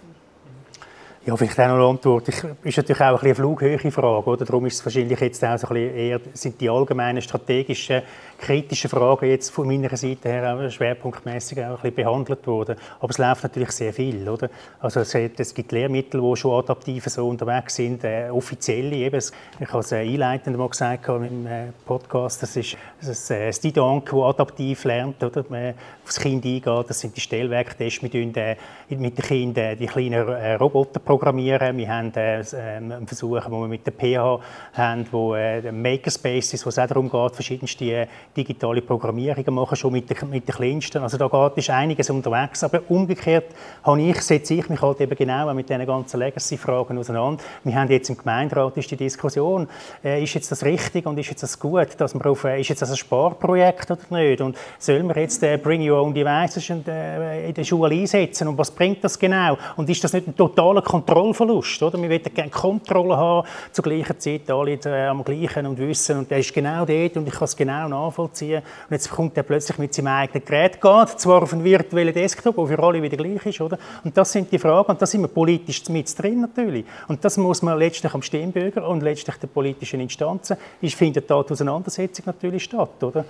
Ja, 1.24 1.38
vielleicht 1.38 1.60
auch 1.60 1.68
noch 1.68 1.76
eine 1.76 1.86
Antwort. 1.86 2.30
Ich, 2.30 2.44
ist 2.64 2.78
natürlich 2.78 3.00
auch 3.00 3.06
ein 3.06 3.14
bisschen 3.14 3.26
eine 3.28 3.36
Flughöhe-Frage. 3.36 4.28
Oder? 4.28 4.44
Darum 4.44 4.66
ist 4.66 4.80
es 4.80 4.86
wahrscheinlich 4.86 5.20
jetzt 5.20 5.46
auch 5.46 5.56
so 5.56 5.68
ein 5.68 5.74
bisschen 5.76 5.96
eher, 5.96 6.20
sind 6.34 6.60
die 6.60 6.68
allgemeinen 6.68 7.22
strategischen, 7.22 8.02
kritischen 8.42 8.90
Fragen 8.90 9.30
jetzt 9.30 9.50
von 9.52 9.68
meiner 9.68 9.96
Seite 9.96 10.30
her 10.30 10.56
auch 10.56 10.70
schwerpunktmäßig 10.70 11.60
auch 11.60 11.70
ein 11.70 11.76
bisschen 11.76 11.96
behandelt 11.96 12.46
worden. 12.48 12.76
Aber 13.00 13.10
es 13.10 13.18
läuft 13.18 13.44
natürlich 13.44 13.72
sehr 13.72 13.94
viel. 13.94 14.28
Oder? 14.28 14.50
Also 14.80 15.02
es, 15.02 15.54
gibt 15.54 15.72
Lehrmittel, 15.72 16.20
die 16.22 16.36
schon 16.36 16.60
adaptiv 16.60 17.06
so 17.06 17.28
unterwegs 17.28 17.76
sind, 17.76 18.04
äh, 18.04 18.30
offizielle. 18.30 18.96
Eben, 18.96 19.22
ich 19.60 19.70
habe 19.70 19.80
es 19.80 19.94
einleitend 19.94 20.58
mal 20.58 20.70
gesagt 20.70 21.08
im 21.08 21.46
äh, 21.46 21.68
Podcast, 21.86 22.42
das 22.42 22.56
ist 22.58 22.78
das, 23.00 23.30
äh, 23.30 23.48
das 23.48 23.60
Didank, 23.60 24.10
das 24.10 24.20
adaptiv 24.20 24.84
lernt, 24.86 25.24
oder? 25.24 25.46
Man 25.48 25.76
aufs 26.04 26.20
Kind 26.20 26.46
eingeht. 26.46 26.90
Das 26.90 27.00
sind 27.00 27.16
die 27.16 27.22
Stellwerktests 27.22 28.02
mit, 28.02 28.14
äh, 28.14 28.56
mit 28.90 29.18
den 29.18 29.26
Kindern, 29.26 29.78
die 29.78 29.86
kleinen 29.86 30.28
äh, 30.28 30.54
Roboter 30.56 31.00
programmieren. 31.00 31.78
Wir 31.78 31.88
haben 31.88 32.12
äh, 32.16 32.44
einen 32.54 33.08
Versuch, 33.08 33.40
wo 33.50 33.62
wir 33.62 33.68
mit 33.68 33.86
der 33.86 33.94
PH 33.94 34.40
haben, 34.74 35.06
wo 35.12 35.36
äh, 35.36 35.72
Makerspaces, 35.72 36.66
wo 36.66 36.70
es 36.70 36.80
auch 36.80 36.88
darum 36.88 37.10
geht, 37.10 37.36
verschiedenste 37.36 37.86
äh, 37.86 38.08
digitale 38.36 38.82
Programmierungen 38.82 39.54
machen, 39.54 39.76
schon 39.76 39.94
mit 39.94 40.10
den, 40.10 40.30
mit 40.30 40.48
den 40.48 40.56
Kleinsten. 40.56 41.02
Also 41.04 41.18
da 41.18 41.28
geht, 41.28 41.58
ist 41.58 41.70
einiges 41.70 42.10
unterwegs. 42.10 42.64
Aber 42.64 42.82
umgekehrt 42.90 43.46
habe 43.84 44.02
ich, 44.02 44.22
setze 44.22 44.54
ich 44.54 44.70
mich 44.70 44.82
halt 44.82 45.02
eben 45.02 45.16
genau 45.16 45.54
mit 45.54 45.70
diesen 45.70 45.86
ganzen 45.86 46.20
Legacy-Fragen 46.20 46.98
auseinander. 46.98 47.44
Wir 47.64 47.76
haben 47.76 47.90
jetzt 47.92 48.10
im 48.10 48.18
Gemeinderat 48.18 48.78
ist 48.78 48.90
die 48.92 48.96
Diskussion, 48.98 49.68
äh, 50.04 50.24
ist 50.24 50.34
jetzt 50.34 50.52
das 50.52 50.64
richtig 50.64 51.06
und 51.06 51.18
ist 51.18 51.30
jetzt 51.30 51.44
das 51.44 51.60
gut, 51.60 51.90
dass 51.98 52.14
man 52.14 52.24
auf, 52.26 52.44
äh, 52.44 52.60
ist 52.60 52.70
jetzt 52.70 52.82
das 52.82 52.92
ein 52.92 52.98
Sparprojekt 52.98 53.92
oder 53.92 54.22
nicht? 54.22 54.42
Und 54.42 54.58
sollen 54.80 55.08
wir 55.08 55.22
jetzt 55.22 55.44
äh, 55.44 55.58
Bring 55.58 55.88
Your 55.88 56.02
Own 56.02 56.14
Devices 56.14 56.70
in, 56.70 56.86
äh, 56.88 57.50
in 57.50 57.54
der 57.54 57.64
Schule 57.64 57.94
einsetzen 57.94 58.48
und 58.48 58.58
was 58.58 58.72
bringt 58.72 59.04
das 59.04 59.20
genau? 59.20 59.58
Und 59.76 59.90
ist 59.90 60.04
das 60.04 60.14
nicht 60.14 60.28
ein 60.28 60.36
totaler 60.36 60.82
Kontrollverlust? 60.82 61.84
Oder? 61.84 62.02
Wir 62.02 62.10
wollen 62.10 62.24
gerne 62.34 62.50
Kontrolle 62.50 63.18
haben, 63.18 63.48
zur 63.72 63.84
gleichen 63.84 64.20
Zeit 64.20 64.50
alle 64.50 64.74
äh, 64.74 65.08
am 65.08 65.24
gleichen 65.24 65.66
und 65.66 65.78
wissen 65.78 66.20
und 66.20 66.32
der 66.32 66.40
ist 66.40 66.54
genau 66.54 66.86
dort 66.86 67.18
und 67.18 67.28
ich 67.28 67.34
kann 67.34 67.46
es 67.46 67.56
genau 67.56 67.88
nachvollziehen. 67.88 68.21
Und 68.22 68.92
jetzt 68.92 69.10
kommt 69.10 69.38
er 69.38 69.44
plötzlich 69.44 69.78
mit 69.78 69.94
seinem 69.94 70.08
eigenen 70.08 70.46
Gerät, 70.46 70.82
geht 70.82 71.20
zwar 71.20 71.44
auf 71.44 71.54
einen 71.54 71.64
virtuellen 71.64 72.14
Desktop, 72.14 72.56
der 72.56 72.68
für 72.68 72.84
alle 72.84 73.02
wieder 73.02 73.18
gleich 73.18 73.46
ist. 73.46 73.62
Oder? 73.62 73.78
Und 74.04 74.16
das 74.16 74.32
sind 74.32 74.52
die 74.52 74.60
Fragen 74.60 74.92
und 74.92 75.02
da 75.02 75.06
sind 75.06 75.22
wir 75.22 75.28
politisch 75.28 75.88
mit 75.90 76.18
drin 76.18 76.42
natürlich. 76.42 76.86
Und 77.08 77.24
das 77.24 77.38
muss 77.38 77.62
man 77.62 77.78
letztlich 77.78 78.14
am 78.14 78.22
Stimmbürger 78.22 78.88
und 78.88 79.02
letztlich 79.02 79.36
den 79.38 79.50
politischen 79.50 80.00
Instanzen, 80.00 80.58
ist, 80.82 80.96
findet 80.96 81.30
da 81.30 81.42
die 81.44 81.52
Auseinandersetzung 81.52 82.26
natürlich 82.26 82.64
statt. 82.64 83.04
Oder? 83.04 83.26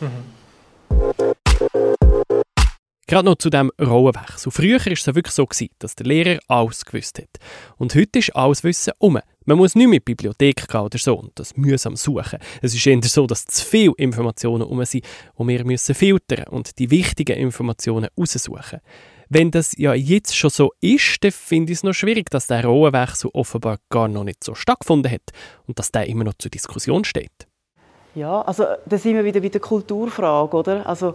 Mhm. 0.00 0.40
Gerade 3.10 3.24
noch 3.24 3.38
zu 3.38 3.50
dem 3.50 3.72
Rollenwechsel. 3.80 4.52
Früher 4.52 4.78
war 4.78 4.92
es 4.92 5.06
wirklich 5.06 5.34
so, 5.34 5.44
dass 5.80 5.96
der 5.96 6.06
Lehrer 6.06 6.38
alles 6.46 6.84
gewusst 6.84 7.18
hat. 7.18 7.28
Und 7.76 7.92
heute 7.96 8.20
ist 8.20 8.36
alles 8.36 8.62
Wissen 8.62 8.92
um. 8.98 9.18
Man 9.46 9.56
muss 9.56 9.74
nicht 9.74 9.88
mit 9.88 10.04
Bibliothek 10.04 10.68
gehen 10.68 10.80
oder 10.80 10.98
so 10.98 11.18
und 11.18 11.32
das 11.38 11.56
mühsam 11.56 11.96
suchen. 11.96 12.38
Es 12.60 12.74
ist 12.74 12.86
eher 12.86 13.02
so, 13.02 13.26
dass 13.26 13.46
zu 13.46 13.64
viele 13.64 13.92
Informationen 13.96 14.62
um 14.62 14.84
sind, 14.84 15.04
die 15.38 15.48
wir 15.48 15.64
müssen 15.64 15.94
filtern 15.94 16.44
und 16.50 16.78
die 16.78 16.90
wichtigen 16.90 17.36
Informationen 17.36 18.08
raussuchen. 18.18 18.80
Wenn 19.28 19.50
das 19.50 19.76
ja 19.78 19.94
jetzt 19.94 20.36
schon 20.36 20.50
so 20.50 20.72
ist, 20.80 21.22
dann 21.22 21.30
finde 21.30 21.72
ich 21.72 21.78
es 21.78 21.84
noch 21.84 21.94
schwierig, 21.94 22.30
dass 22.30 22.48
der 22.48 22.64
Rollenwechsel 22.64 23.30
offenbar 23.32 23.78
gar 23.88 24.08
noch 24.08 24.24
nicht 24.24 24.42
so 24.42 24.54
stattgefunden 24.54 25.10
hat 25.10 25.30
und 25.66 25.78
dass 25.78 25.92
der 25.92 26.06
immer 26.06 26.24
noch 26.24 26.34
zur 26.34 26.50
Diskussion 26.50 27.04
steht. 27.04 27.46
Ja, 28.14 28.42
also 28.42 28.64
da 28.86 28.98
sind 28.98 29.14
wir 29.14 29.24
wieder 29.24 29.40
bei 29.40 29.48
der 29.48 29.60
Kulturfrage, 29.60 30.56
oder? 30.56 30.86
Also 30.86 31.14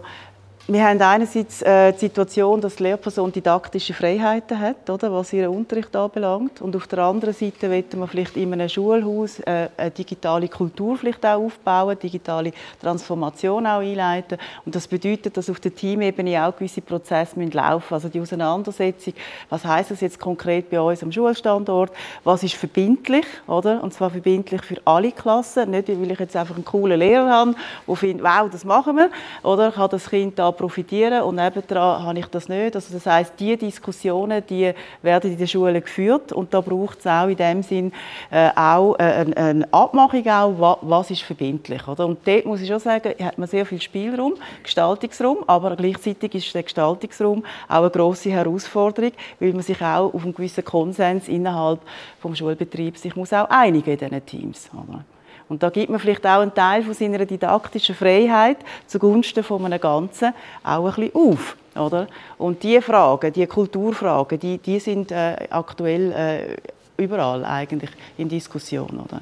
wir 0.68 0.84
haben 0.84 1.00
einerseits 1.00 1.62
äh, 1.62 1.92
die 1.92 1.98
Situation, 2.00 2.60
dass 2.60 2.74
die 2.74 2.82
Lehrperson 2.82 3.30
didaktische 3.30 3.94
Freiheiten 3.94 4.58
hat, 4.58 4.90
oder, 4.90 5.12
was 5.12 5.32
ihren 5.32 5.54
Unterricht 5.54 5.94
anbelangt. 5.94 6.60
Und 6.60 6.74
auf 6.74 6.88
der 6.88 6.98
anderen 7.00 7.34
Seite 7.34 7.70
wollen 7.70 7.84
wir 7.92 8.08
vielleicht 8.08 8.36
in 8.36 8.52
einem 8.52 8.68
Schulhaus 8.68 9.38
äh, 9.40 9.68
eine 9.76 9.90
digitale 9.92 10.48
Kultur 10.48 10.96
vielleicht 10.96 11.24
auch 11.24 11.44
aufbauen, 11.44 11.96
digitale 11.96 12.50
Transformation 12.80 13.64
auch 13.64 13.78
einleiten. 13.78 14.38
Und 14.64 14.74
das 14.74 14.88
bedeutet, 14.88 15.36
dass 15.36 15.48
auf 15.48 15.60
der 15.60 15.72
Teamebene 15.72 16.44
auch 16.44 16.56
gewisse 16.56 16.80
Prozesse 16.80 17.38
müssen 17.38 17.52
laufen 17.52 17.94
Also 17.94 18.08
die 18.08 18.20
Auseinandersetzung, 18.20 19.14
was 19.48 19.64
heißt 19.64 19.92
das 19.92 20.00
jetzt 20.00 20.18
konkret 20.18 20.68
bei 20.68 20.80
uns 20.80 21.00
am 21.00 21.12
Schulstandort? 21.12 21.92
Was 22.24 22.42
ist 22.42 22.54
verbindlich, 22.54 23.26
oder? 23.46 23.84
Und 23.84 23.94
zwar 23.94 24.10
verbindlich 24.10 24.62
für 24.62 24.78
alle 24.84 25.12
Klassen, 25.12 25.70
nicht 25.70 25.88
weil 25.88 26.10
ich 26.10 26.18
jetzt 26.18 26.34
einfach 26.34 26.56
einen 26.56 26.64
coolen 26.64 26.98
Lehrer 26.98 27.30
habe, 27.30 27.54
der 27.86 27.94
findet, 27.94 28.26
wow, 28.26 28.50
das 28.50 28.64
machen 28.64 28.96
wir, 28.96 29.10
oder? 29.44 29.70
Kann 29.70 29.90
das 29.90 30.10
Kind 30.10 30.36
da 30.36 30.55
profitieren 30.56 31.22
und 31.22 31.36
nebendran 31.36 32.02
habe 32.02 32.18
ich 32.18 32.26
das 32.26 32.48
nicht. 32.48 32.74
Also 32.74 32.94
das 32.94 33.06
heißt, 33.06 33.34
die 33.38 33.56
Diskussionen, 33.56 34.42
die 34.48 34.72
werden 35.02 35.32
in 35.32 35.38
den 35.38 35.48
Schulen 35.48 35.80
geführt 35.80 36.32
und 36.32 36.52
da 36.52 36.60
braucht 36.60 36.98
es 37.00 37.06
auch 37.06 37.28
in 37.28 37.36
dem 37.36 37.62
Sinn 37.62 37.92
äh, 38.30 38.50
auch 38.54 38.94
äh, 38.98 39.02
eine, 39.02 39.36
eine, 39.36 39.72
Abmachung 39.72 40.26
auch, 40.28 40.78
was 40.82 41.10
ist 41.10 41.22
verbindlich, 41.22 41.86
oder? 41.86 42.06
Und 42.06 42.26
dort 42.26 42.46
muss 42.46 42.60
ich 42.60 42.68
schon 42.68 42.80
sagen, 42.80 43.14
hat 43.20 43.38
man 43.38 43.48
sehr 43.48 43.66
viel 43.66 43.80
Spielraum, 43.80 44.34
Gestaltungsraum, 44.62 45.38
aber 45.46 45.76
gleichzeitig 45.76 46.34
ist 46.34 46.54
der 46.54 46.62
Gestaltungsraum 46.62 47.44
auch 47.68 47.80
eine 47.80 47.90
große 47.90 48.30
Herausforderung, 48.30 49.12
weil 49.40 49.52
man 49.52 49.62
sich 49.62 49.80
auch 49.80 50.12
auf 50.12 50.22
einen 50.22 50.34
gewissen 50.34 50.64
Konsens 50.64 51.28
innerhalb 51.28 51.80
vom 52.20 52.34
Schulbetrieb 52.34 52.96
sich 52.96 53.14
muss 53.16 53.32
auch 53.32 53.48
einigen 53.50 53.90
in 53.90 53.98
diesen 53.98 54.26
Teams. 54.26 54.70
Oder? 54.72 55.04
Und 55.48 55.62
da 55.62 55.70
gibt 55.70 55.90
man 55.90 56.00
vielleicht 56.00 56.26
auch 56.26 56.40
einen 56.40 56.54
Teil 56.54 56.82
von 56.82 56.94
seiner 56.94 57.24
didaktischen 57.24 57.94
Freiheit 57.94 58.58
zugunsten 58.86 59.44
von 59.44 59.64
einem 59.64 59.80
Ganzen 59.80 60.34
auch 60.64 60.86
ein 60.86 61.10
bisschen 61.10 61.14
auf. 61.14 61.56
Oder? 61.76 62.08
Und 62.38 62.62
diese 62.62 62.82
Fragen, 62.82 63.32
diese 63.32 63.46
Kulturfragen, 63.46 64.38
die, 64.38 64.58
die 64.58 64.80
sind 64.80 65.12
äh, 65.12 65.36
aktuell 65.50 66.12
äh, 66.12 67.02
überall 67.02 67.44
eigentlich 67.44 67.90
in 68.18 68.28
Diskussion. 68.28 69.00
Oder? 69.04 69.20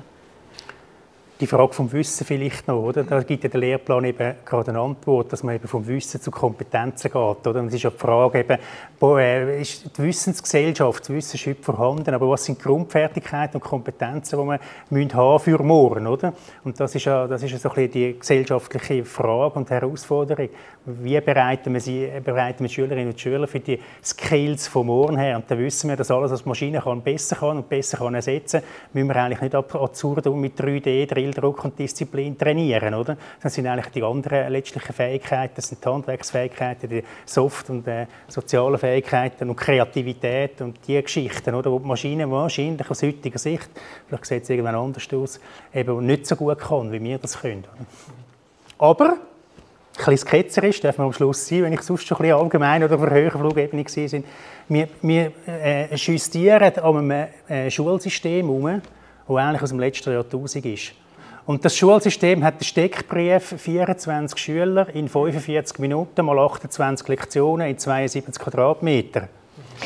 Die 1.41 1.47
Frage 1.49 1.73
vom 1.73 1.91
Wissen 1.93 2.25
vielleicht 2.25 2.69
noch, 2.69 2.81
oder? 2.81 3.03
Da 3.03 3.21
gibt 3.23 3.43
ja 3.43 3.51
der 3.51 3.59
Lehrplan 3.59 4.05
eben 4.05 4.35
gerade 4.45 4.71
eine 4.71 4.79
Antwort, 4.79 5.33
dass 5.33 5.43
man 5.43 5.57
eben 5.57 5.67
vom 5.67 5.85
Wissen 5.87 6.21
zu 6.21 6.31
Kompetenzen 6.31 7.11
geht, 7.11 7.47
oder? 7.47 7.61
Und 7.61 7.69
es 7.69 7.75
ist 7.75 7.83
ja 7.83 7.91
die 7.91 7.99
Frage 7.99 8.39
eben, 8.39 8.59
wo 9.01 9.19
äh, 9.19 9.61
ist 9.61 9.91
die 9.99 10.03
Wissensgesellschaft, 10.03 11.01
das 11.01 11.11
Wissen 11.11 11.37
ist 11.37 11.47
heute 11.47 11.63
vorhanden, 11.63 12.15
aber 12.15 12.31
was 12.31 12.45
sind 12.45 12.61
Grundfertigkeiten 12.61 13.57
und 13.57 13.65
Kompetenzen, 13.65 14.39
die 14.39 14.45
man 14.45 14.61
müssen 14.91 15.15
haben 15.15 15.41
für 15.41 15.61
morgen, 15.61 16.07
oder? 16.07 16.33
Und 16.63 16.79
das 16.79 16.95
ist 16.95 17.05
ja, 17.05 17.27
das 17.27 17.43
ist 17.43 17.51
ja 17.51 17.59
so 17.59 17.69
ein 17.71 17.75
bisschen 17.75 17.93
die 17.93 18.19
gesellschaftliche 18.19 19.05
Frage 19.05 19.59
und 19.59 19.71
Herausforderung. 19.71 20.49
Wie 20.87 21.19
bereiten 21.23 21.73
wir, 21.73 21.81
sie, 21.81 22.11
bereiten 22.23 22.63
wir 22.63 22.69
Schülerinnen 22.69 23.09
und 23.09 23.19
Schüler 23.19 23.47
für 23.47 23.59
die 23.59 23.81
Skills 24.05 24.69
von 24.69 24.87
morgen 24.87 25.17
her? 25.17 25.37
Und 25.37 25.51
da 25.51 25.57
wissen 25.57 25.89
wir, 25.89 25.97
dass 25.97 26.11
alles, 26.11 26.31
was 26.31 26.43
die 26.43 26.49
Maschine 26.51 26.81
kann, 26.83 27.01
besser 27.01 27.37
kann 27.37 27.57
und 27.57 27.71
besser 27.71 27.97
kann 27.97 28.15
ersetzen, 28.15 28.61
müssen 28.93 29.09
wir 29.09 29.17
eigentlich 29.17 29.41
nicht 29.41 29.55
absurd 29.55 30.27
mit 30.27 30.61
3D, 30.61 31.07
3 31.07 31.31
Druck 31.31 31.65
und 31.65 31.79
Disziplin 31.79 32.37
trainieren, 32.37 32.93
oder? 32.93 33.17
Das 33.43 33.55
sind 33.55 33.67
eigentlich 33.67 33.93
die 33.95 34.03
anderen 34.03 34.53
letztlichen 34.53 34.95
Fähigkeiten, 34.95 35.55
das 35.57 35.69
sind 35.69 35.83
die 35.83 35.89
Handwerksfähigkeiten, 35.89 36.91
die 36.91 37.03
Soft- 37.25 37.71
und 37.71 37.89
äh, 37.89 38.07
sozialen 38.29 38.77
Fähigkeiten 38.77 39.49
und 39.49 39.57
Kreativität 39.57 40.61
und 40.61 40.87
die 40.87 41.03
Geschichten, 41.03 41.55
oder? 41.55 41.73
Wo 41.73 41.79
die 41.79 41.89
Maschine 41.89 42.31
wahrscheinlich 42.31 42.91
aus 42.91 43.03
heutiger 43.03 43.39
Sicht, 43.39 43.71
vielleicht 44.07 44.27
sieht 44.27 44.43
es 44.43 44.51
irgendwann 44.51 44.75
anders 44.75 45.09
aus, 45.15 45.41
eben 45.73 46.05
nicht 46.05 46.27
so 46.27 46.37
gut 46.37 46.59
kann, 46.59 46.93
wie 46.93 47.03
wir 47.03 47.17
das 47.17 47.41
können. 47.41 47.65
Oder? 47.65 47.87
Aber 48.77 49.17
ein 49.99 50.05
bisschen 50.07 50.29
ketzerisch 50.29 50.81
darf 50.81 50.99
man 50.99 51.07
am 51.09 51.13
Schluss 51.13 51.47
sein, 51.47 51.63
wenn 51.63 51.73
ich 51.73 51.83
sonst 51.83 52.07
schon 52.07 52.17
ein 52.19 52.23
bisschen 52.23 52.39
allgemein 52.39 52.83
oder 52.83 52.97
auf 52.97 53.03
einer 53.03 53.15
höheren 53.15 53.41
Flugebene 53.41 53.85
war. 53.85 54.23
Wir, 54.69 54.89
wir 55.03 55.33
äh, 55.47 55.95
justieren 55.95 56.73
an 56.79 56.97
einem 56.97 57.29
äh, 57.49 57.71
Schulsystem 57.71 58.47
herum, 58.47 58.83
das 59.29 59.37
eigentlich 59.37 59.63
aus 59.63 59.69
dem 59.71 59.79
letzten 59.81 60.13
Jahrtausend 60.13 60.67
ist. 60.67 60.93
Und 61.47 61.65
das 61.65 61.77
Schulsystem 61.77 62.43
hat 62.43 62.61
den 62.61 62.65
Steckbrief 62.65 63.55
24 63.59 64.39
Schüler 64.39 64.89
in 64.95 65.09
45 65.09 65.79
Minuten 65.79 66.25
mal 66.25 66.39
28 66.39 67.07
Lektionen 67.07 67.69
in 67.69 67.79
72 67.79 68.43
Quadratmeter. 68.43 69.29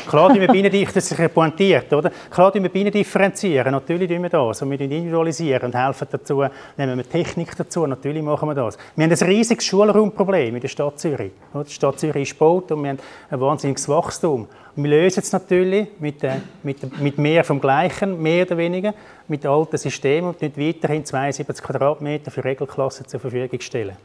Klar, 0.07 0.33
wir 0.33 0.47
bei 0.47 0.55
ihnen, 0.55 0.87
das 0.93 1.11
ist 1.11 1.33
pointiert, 1.33 1.91
oder? 1.93 2.11
Klar, 2.29 2.53
wir 2.53 2.69
bei 2.69 2.79
ihnen 2.79 2.91
differenzieren, 2.91 3.71
natürlich 3.71 4.09
tun 4.09 4.21
wir 4.21 4.29
das. 4.29 4.61
Und 4.61 4.71
wir 4.71 4.79
individualisieren 4.79 5.65
und 5.67 5.75
helfen 5.75 6.07
dazu, 6.11 6.43
nehmen 6.77 6.97
wir 6.97 7.09
Technik 7.09 7.55
dazu, 7.55 7.85
natürlich 7.85 8.23
machen 8.23 8.49
wir 8.49 8.55
das. 8.55 8.77
Wir 8.95 9.05
haben 9.05 9.11
ein 9.11 9.27
riesiges 9.27 9.65
Schulraumproblem 9.65 10.55
in 10.55 10.61
der 10.61 10.67
Stadt 10.67 10.99
Zürich. 10.99 11.31
Die 11.53 11.71
Stadt 11.71 11.99
Zürich 11.99 12.29
ist 12.29 12.39
gebaut 12.39 12.71
und 12.71 12.83
wir 12.83 12.89
haben 12.89 12.99
ein 13.29 13.41
wahnsinniges 13.41 13.87
Wachstum. 13.89 14.47
Und 14.75 14.83
wir 14.83 14.89
lösen 14.91 15.19
es 15.19 15.31
natürlich 15.31 15.87
mit, 15.99 16.23
äh, 16.23 16.37
mit, 16.63 17.01
mit 17.01 17.17
mehr 17.17 17.43
vom 17.43 17.59
Gleichen, 17.59 18.21
mehr 18.21 18.45
oder 18.45 18.57
weniger, 18.57 18.93
mit 19.27 19.45
alten 19.45 19.77
Systemen 19.77 20.29
und 20.29 20.41
nicht 20.41 20.57
weiterhin 20.57 21.05
72 21.05 21.63
Quadratmeter 21.63 22.31
für 22.31 22.43
Regelklassen 22.43 23.07
zur 23.07 23.19
Verfügung 23.19 23.59
stellen. 23.59 23.97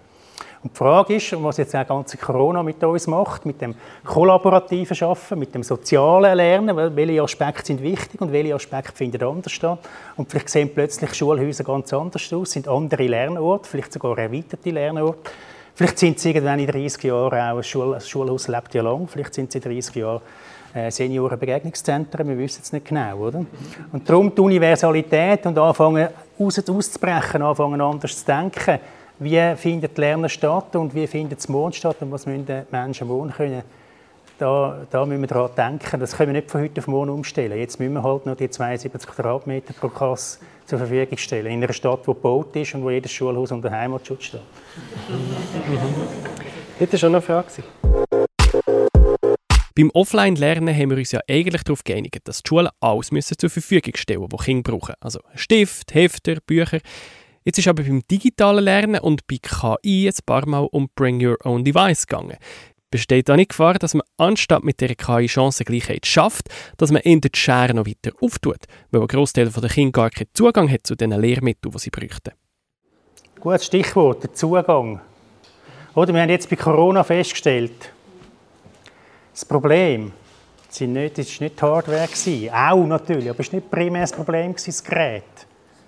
Und 0.65 0.73
die 0.73 0.79
Frage 0.79 1.17
ist, 1.17 1.31
was 1.43 1.59
jetzt 1.59 1.77
auch 1.77 1.87
ganze 1.87 2.17
Corona 2.17 2.63
mit 2.63 2.83
uns 2.83 3.07
macht, 3.07 3.45
mit 3.45 3.61
dem 3.61 3.75
kollaborativen 4.03 4.97
Schaffen, 4.97 5.39
mit 5.39 5.55
dem 5.55 5.63
sozialen 5.63 6.35
Lernen, 6.35 6.97
welche 6.97 7.23
Aspekte 7.23 7.67
sind 7.67 7.83
wichtig 7.83 8.19
und 8.23 8.33
welche 8.33 8.55
Aspekte 8.55 8.97
finden 8.97 9.23
anders 9.23 9.53
statt. 9.53 9.81
Und 10.17 10.31
vielleicht 10.31 10.49
sehen 10.49 10.71
plötzlich 10.73 11.13
Schulhäuser 11.13 11.65
ganz 11.65 11.93
anders 11.93 12.33
aus, 12.33 12.53
sind 12.53 12.67
andere 12.67 13.07
Lernorte, 13.07 13.69
vielleicht 13.69 13.93
sogar 13.93 14.17
erweiterte 14.17 14.71
Lernorte. 14.71 15.31
Vielleicht 15.75 15.99
sind 15.99 16.19
sie 16.19 16.31
irgendwann 16.31 16.59
in 16.59 16.67
30 16.67 17.03
Jahren 17.03 17.39
auch, 17.39 17.59
ein, 17.59 17.63
Schul 17.63 17.95
ein 17.95 18.01
Schulhaus 18.01 18.49
lebt 18.49 18.75
ja 18.75 18.83
lang, 18.83 19.07
vielleicht 19.07 19.35
sind 19.35 19.53
sie 19.53 19.59
in 19.59 19.65
30 19.65 19.97
Jahren 19.97 20.23
äh, 20.75 20.91
Seniorenbegegnungszentren, 20.91 22.27
wir 22.27 22.39
wissen 22.39 22.63
es 22.63 22.73
nicht 22.73 22.87
genau, 22.87 23.19
oder? 23.19 23.45
Und 23.93 24.09
darum 24.09 24.35
die 24.35 24.41
Universalität 24.41 25.45
und 25.45 25.59
anfangen 25.59 26.09
aus, 26.39 26.67
auszubrechen, 26.67 27.43
anfangen 27.43 27.83
anders 27.83 28.19
zu 28.19 28.25
denken, 28.25 28.79
wie 29.19 29.57
findet 29.57 29.97
Lernen 29.99 30.29
statt 30.29 30.75
und 30.77 30.95
wie 30.95 31.07
findet 31.07 31.39
das 31.39 31.49
Mond 31.49 31.75
statt 31.75 31.97
und 32.01 32.11
was 32.11 32.27
müssen 32.27 32.47
die 32.47 32.63
Menschen 32.71 33.09
wohnen 33.09 33.33
können. 33.33 33.63
Da, 34.39 34.85
da 34.91 35.07
müssen 35.07 35.21
wir 35.21 35.29
daran 35.29 35.51
denken, 35.57 36.01
das 36.01 36.17
können 36.17 36.35
wir 36.35 36.41
nicht 36.41 36.51
von 36.51 36.61
heute 36.61 36.81
auf 36.81 36.89
morgen 36.89 37.11
umstellen. 37.11 37.57
Jetzt 37.57 37.79
müssen 37.79 37.95
wir 37.95 38.03
halt 38.03 38.27
noch 38.27 38.37
die 38.37 38.51
72 38.51 39.09
Quadratmeter 39.09 39.73
pro 39.75 39.89
Klasse 39.89 40.41
zur 40.67 40.79
Verfügung 40.79 41.17
stellen. 41.19 41.47
In 41.47 41.63
einer 41.63 41.73
Stadt, 41.73 42.01
die 42.01 42.07
gebaut 42.07 42.57
ist 42.57 42.75
und 42.75 42.83
wo 42.83 42.91
jedes 42.91 43.13
Schulhaus 43.13 43.53
unter 43.53 43.71
Heimatschutz 43.71 44.25
steht. 44.25 44.41
Das 46.77 46.91
war 46.91 46.99
schon 46.99 47.15
eine 47.15 47.23
Frage. 47.23 47.47
Beim 49.77 49.91
Offline-Lernen 49.91 50.75
haben 50.77 50.91
wir 50.91 50.99
uns 50.99 51.13
ja 51.13 51.21
eigentlich 51.29 51.63
darauf 51.63 51.85
geeinigt, 51.85 52.19
dass 52.25 52.43
die 52.43 52.49
Schulen 52.49 52.69
alles 52.81 53.13
müssen 53.13 53.39
zur 53.39 53.49
Verfügung 53.49 53.93
stellen 53.97 54.21
müssen, 54.21 54.33
was 54.33 54.45
Kinder 54.45 54.73
brauchen. 54.73 54.95
Also 55.01 55.21
Stift, 55.37 55.95
Hefter, 55.95 56.37
Bücher. 56.45 56.81
Jetzt 57.45 57.59
ist 57.59 57.69
aber 57.69 57.83
beim 57.83 58.01
digitalen 58.11 58.65
Lernen 58.65 59.01
und 59.01 59.27
bei 59.27 59.37
KI 59.37 60.09
ein 60.09 60.15
paar 60.25 60.49
Mal 60.49 60.67
um 60.73 60.89
Bring 60.95 61.23
Your 61.23 61.37
Own 61.45 61.63
Device 61.63 62.07
gegangen. 62.07 62.39
Besteht 62.91 63.29
da 63.29 63.37
nicht 63.37 63.51
Gefahr, 63.51 63.75
dass 63.75 63.93
man 63.93 64.07
anstatt 64.17 64.65
mit 64.65 64.81
der 64.81 64.95
KI 64.95 65.29
Chancengleichheit 65.29 66.07
schafft, 66.07 66.49
dass 66.79 66.91
man 66.91 67.03
in 67.03 67.21
der 67.21 67.29
Schere 67.35 67.75
noch 67.75 67.87
weiter 67.87 68.13
auftut, 68.23 68.65
weil 68.91 69.03
ein 69.03 69.09
Großteil 69.09 69.51
der 69.51 69.69
Kinder 69.69 69.93
gar 69.93 70.11
keinen 70.11 70.29
Zugang 70.33 70.71
hat 70.71 70.87
zu 70.87 70.95
den 70.95 71.11
Lehrmitteln, 71.11 71.71
die 71.71 71.79
sie 71.79 71.91
bräuchten? 71.91 72.33
Gutes 73.41 73.67
Stichwort, 73.67 74.23
der 74.23 74.33
Zugang. 74.33 75.01
Oder 75.95 76.15
wir 76.15 76.23
haben 76.23 76.31
jetzt 76.31 76.49
bei 76.49 76.57
Corona 76.57 77.05
festgestellt, 77.05 77.93
das 79.33 79.45
Problem 79.45 80.13
war 80.81 80.87
nicht, 80.89 81.19
das 81.19 81.41
nicht 81.41 81.57
die 81.57 81.63
Hardware. 81.63 82.09
Auch 82.53 82.87
natürlich, 82.87 83.29
aber 83.29 83.41
es 83.41 83.53
war 83.53 83.61
nicht 83.61 83.71
primär 83.71 84.01
das 84.01 84.13
Problem, 84.13 84.55
das 84.55 84.83
Gerät. 84.83 85.25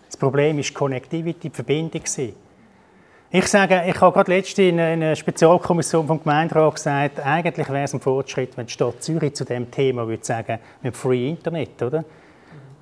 Das 0.07 0.16
Problem 0.16 0.57
war 0.57 0.62
die 0.62 0.72
Connectivity, 0.72 1.48
die 1.48 1.54
Verbindung. 1.54 2.02
Ich 3.28 3.48
sage, 3.48 3.82
ich 3.88 4.00
habe 4.00 4.12
gerade 4.12 4.30
letztens 4.30 4.68
in 4.68 4.80
einer 4.80 5.16
Spezialkommission 5.16 6.07
vom 6.07 6.20
Gemeinderat 6.20 6.76
gesagt, 6.76 7.20
eigentlich 7.20 7.68
wäre 7.68 7.82
es 7.82 7.92
ein 7.92 8.00
Fortschritt, 8.00 8.57
wenn 8.57 8.66
die 8.66 8.72
Stadt 8.72 9.02
Zürich 9.02 9.34
zu 9.34 9.44
dem 9.44 9.70
Thema 9.70 10.07
würde 10.07 10.24
sagen, 10.24 10.59
haben 10.82 10.92
Free 10.92 11.30
Internet, 11.30 11.82
oder? 11.82 12.04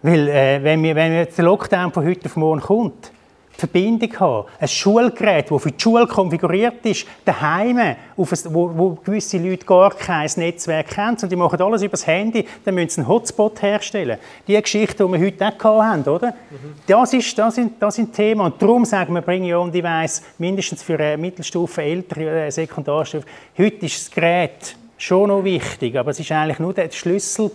Weil 0.02 0.28
äh, 0.28 0.62
wenn, 0.62 0.82
wir, 0.82 0.94
wenn 0.94 1.12
wir 1.12 1.24
der 1.24 1.44
Lockdown 1.44 1.92
von 1.92 2.04
heute 2.04 2.26
auf 2.26 2.36
morgen 2.36 2.60
kommt, 2.60 3.10
Verbindung 3.56 4.20
haben. 4.20 4.48
Ein 4.58 4.68
Schulgerät, 4.68 5.50
das 5.50 5.62
für 5.62 5.70
die 5.70 5.80
Schule 5.80 6.06
konfiguriert 6.06 6.84
ist, 6.84 7.06
daheim, 7.24 7.96
auf 8.16 8.32
ein, 8.32 8.38
wo, 8.54 8.70
wo 8.74 8.90
gewisse 8.90 9.38
Leute 9.38 9.64
gar 9.64 9.90
kein 9.90 10.30
Netzwerk 10.36 10.96
haben 10.96 11.16
und 11.22 11.30
die 11.30 11.36
machen 11.36 11.60
alles 11.60 11.82
über 11.82 11.92
das 11.92 12.06
Handy, 12.06 12.46
dann 12.64 12.74
müssen 12.74 12.88
sie 12.88 13.00
einen 13.00 13.08
Hotspot 13.08 13.62
herstellen. 13.62 14.18
Die 14.46 14.60
Geschichte, 14.60 15.06
die 15.06 15.12
wir 15.12 15.20
heute 15.20 15.46
auch 15.46 15.82
haben, 15.82 16.02
oder? 16.02 16.30
Mhm. 16.30 16.74
Das, 16.86 17.12
ist, 17.12 17.38
das, 17.38 17.54
sind, 17.54 17.80
das 17.80 17.94
sind 17.94 18.12
Themen 18.12 18.40
und 18.40 18.60
darum 18.60 18.84
sagen 18.84 19.14
wir 19.14 19.22
Bring 19.22 19.50
Your 19.50 19.60
Own 19.60 19.72
Device, 19.72 20.22
mindestens 20.38 20.82
für 20.82 20.98
eine 20.98 21.16
Mittelstufe, 21.16 21.82
ältere 21.82 22.50
Sekundarstufe. 22.50 23.26
Heute 23.56 23.86
ist 23.86 24.06
das 24.06 24.10
Gerät 24.10 24.76
schon 24.98 25.28
noch 25.28 25.44
wichtig, 25.44 25.96
aber 25.96 26.10
es 26.10 26.20
ist 26.20 26.32
eigentlich 26.32 26.58
nur 26.58 26.72
der 26.72 26.90
Schlüssel 26.90 27.50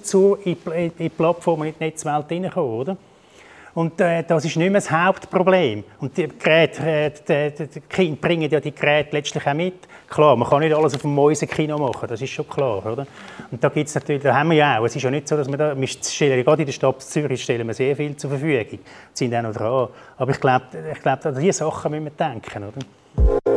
in, 0.45 0.57
in, 0.65 0.73
in 0.75 0.91
die 0.97 1.09
Plattform, 1.09 1.63
in 1.63 1.73
die 1.77 1.83
Netzwelt 1.83 2.25
hineinkommen, 2.29 2.79
oder? 2.79 2.97
Und 3.73 4.01
äh, 4.01 4.23
das 4.23 4.45
ist 4.45 4.55
nicht 4.57 4.71
mehr 4.71 4.81
das 4.81 4.91
Hauptproblem. 4.91 5.83
Und 5.99 6.17
die, 6.17 6.27
Geräte, 6.27 6.83
äh, 6.83 7.11
die, 7.51 7.67
die, 7.67 7.81
Kinder 7.81 8.17
bringen 8.19 8.49
ja 8.49 8.59
die 8.59 8.73
Geräte 8.73 9.15
letztlich 9.15 9.45
auch 9.45 9.53
mit. 9.53 9.87
Klar, 10.09 10.35
man 10.35 10.49
kann 10.49 10.59
nicht 10.59 10.75
alles 10.75 10.95
auf 10.95 11.01
dem 11.01 11.13
Mäusekino 11.13 11.77
machen, 11.77 12.07
das 12.07 12.21
ist 12.21 12.31
schon 12.31 12.47
klar, 12.47 12.83
oder? 12.83 13.05
Und 13.51 13.63
da 13.63 13.69
gibt's 13.69 13.93
natürlich, 13.93 14.23
da 14.23 14.35
haben 14.35 14.49
wir 14.49 14.57
ja 14.57 14.79
auch. 14.79 14.85
Es 14.85 14.95
ist 14.95 15.03
ja 15.03 15.11
nicht 15.11 15.27
so, 15.27 15.37
dass 15.37 15.47
wir 15.47 15.57
da, 15.57 15.79
wir 15.79 15.87
stellen, 15.87 16.43
gerade 16.43 16.63
in 16.63 16.65
der 16.65 16.73
Stadt 16.73 17.01
Zürich 17.01 17.43
stellen 17.43 17.67
wir 17.67 17.73
sehr 17.75 17.95
viel 17.95 18.17
zur 18.17 18.31
Verfügung. 18.31 18.79
Sind 19.13 19.35
auch 19.35 19.43
noch 19.43 19.53
dran. 19.53 19.87
Aber 20.17 20.31
ich 20.31 20.39
glaube, 20.39 20.65
ich 20.91 21.01
glaube, 21.01 21.25
an 21.25 21.35
diese 21.39 21.59
Sachen 21.59 21.91
müssen 21.91 22.05
wir 22.05 22.11
denken, 22.11 22.63
oder? 22.63 23.48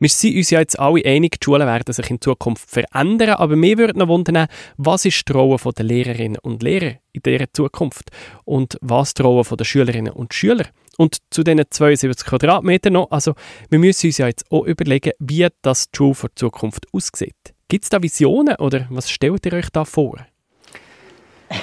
Wir 0.00 0.08
sind 0.08 0.34
uns 0.34 0.48
ja 0.48 0.60
jetzt 0.60 0.78
alle 0.78 1.04
einig, 1.04 1.38
die 1.40 1.44
Schulen 1.44 1.66
werden 1.66 1.92
sich 1.92 2.08
in 2.08 2.22
Zukunft 2.22 2.70
verändern, 2.70 3.34
aber 3.34 3.54
mir 3.54 3.76
würde 3.76 3.98
noch 3.98 4.08
wundern, 4.08 4.46
was 4.78 5.04
ist 5.04 5.28
die 5.28 5.32
Rolle 5.32 5.58
der 5.76 5.84
Lehrerinnen 5.84 6.38
und 6.38 6.62
Lehrer 6.62 6.94
in 7.12 7.20
dieser 7.22 7.52
Zukunft 7.52 8.10
und 8.46 8.78
was 8.80 9.12
die 9.12 9.20
Rolle 9.20 9.44
der 9.44 9.64
Schülerinnen 9.64 10.14
und 10.14 10.32
Schüler? 10.32 10.64
Und 10.96 11.18
zu 11.28 11.42
diesen 11.42 11.64
72 11.68 12.26
Quadratmetern 12.26 12.94
noch, 12.94 13.10
also 13.10 13.34
wir 13.68 13.78
müssen 13.78 14.06
uns 14.06 14.16
ja 14.16 14.26
jetzt 14.26 14.50
auch 14.50 14.64
überlegen, 14.64 15.12
wie 15.18 15.46
das 15.60 15.90
Schule 15.94 16.14
für 16.14 16.28
die 16.28 16.34
Zukunft 16.36 16.86
aussieht. 16.94 17.36
Gibt 17.68 17.84
es 17.84 17.90
da 17.90 18.02
Visionen 18.02 18.56
oder 18.56 18.86
was 18.88 19.10
stellt 19.10 19.44
ihr 19.44 19.52
euch 19.52 19.68
da 19.68 19.84
vor? 19.84 20.16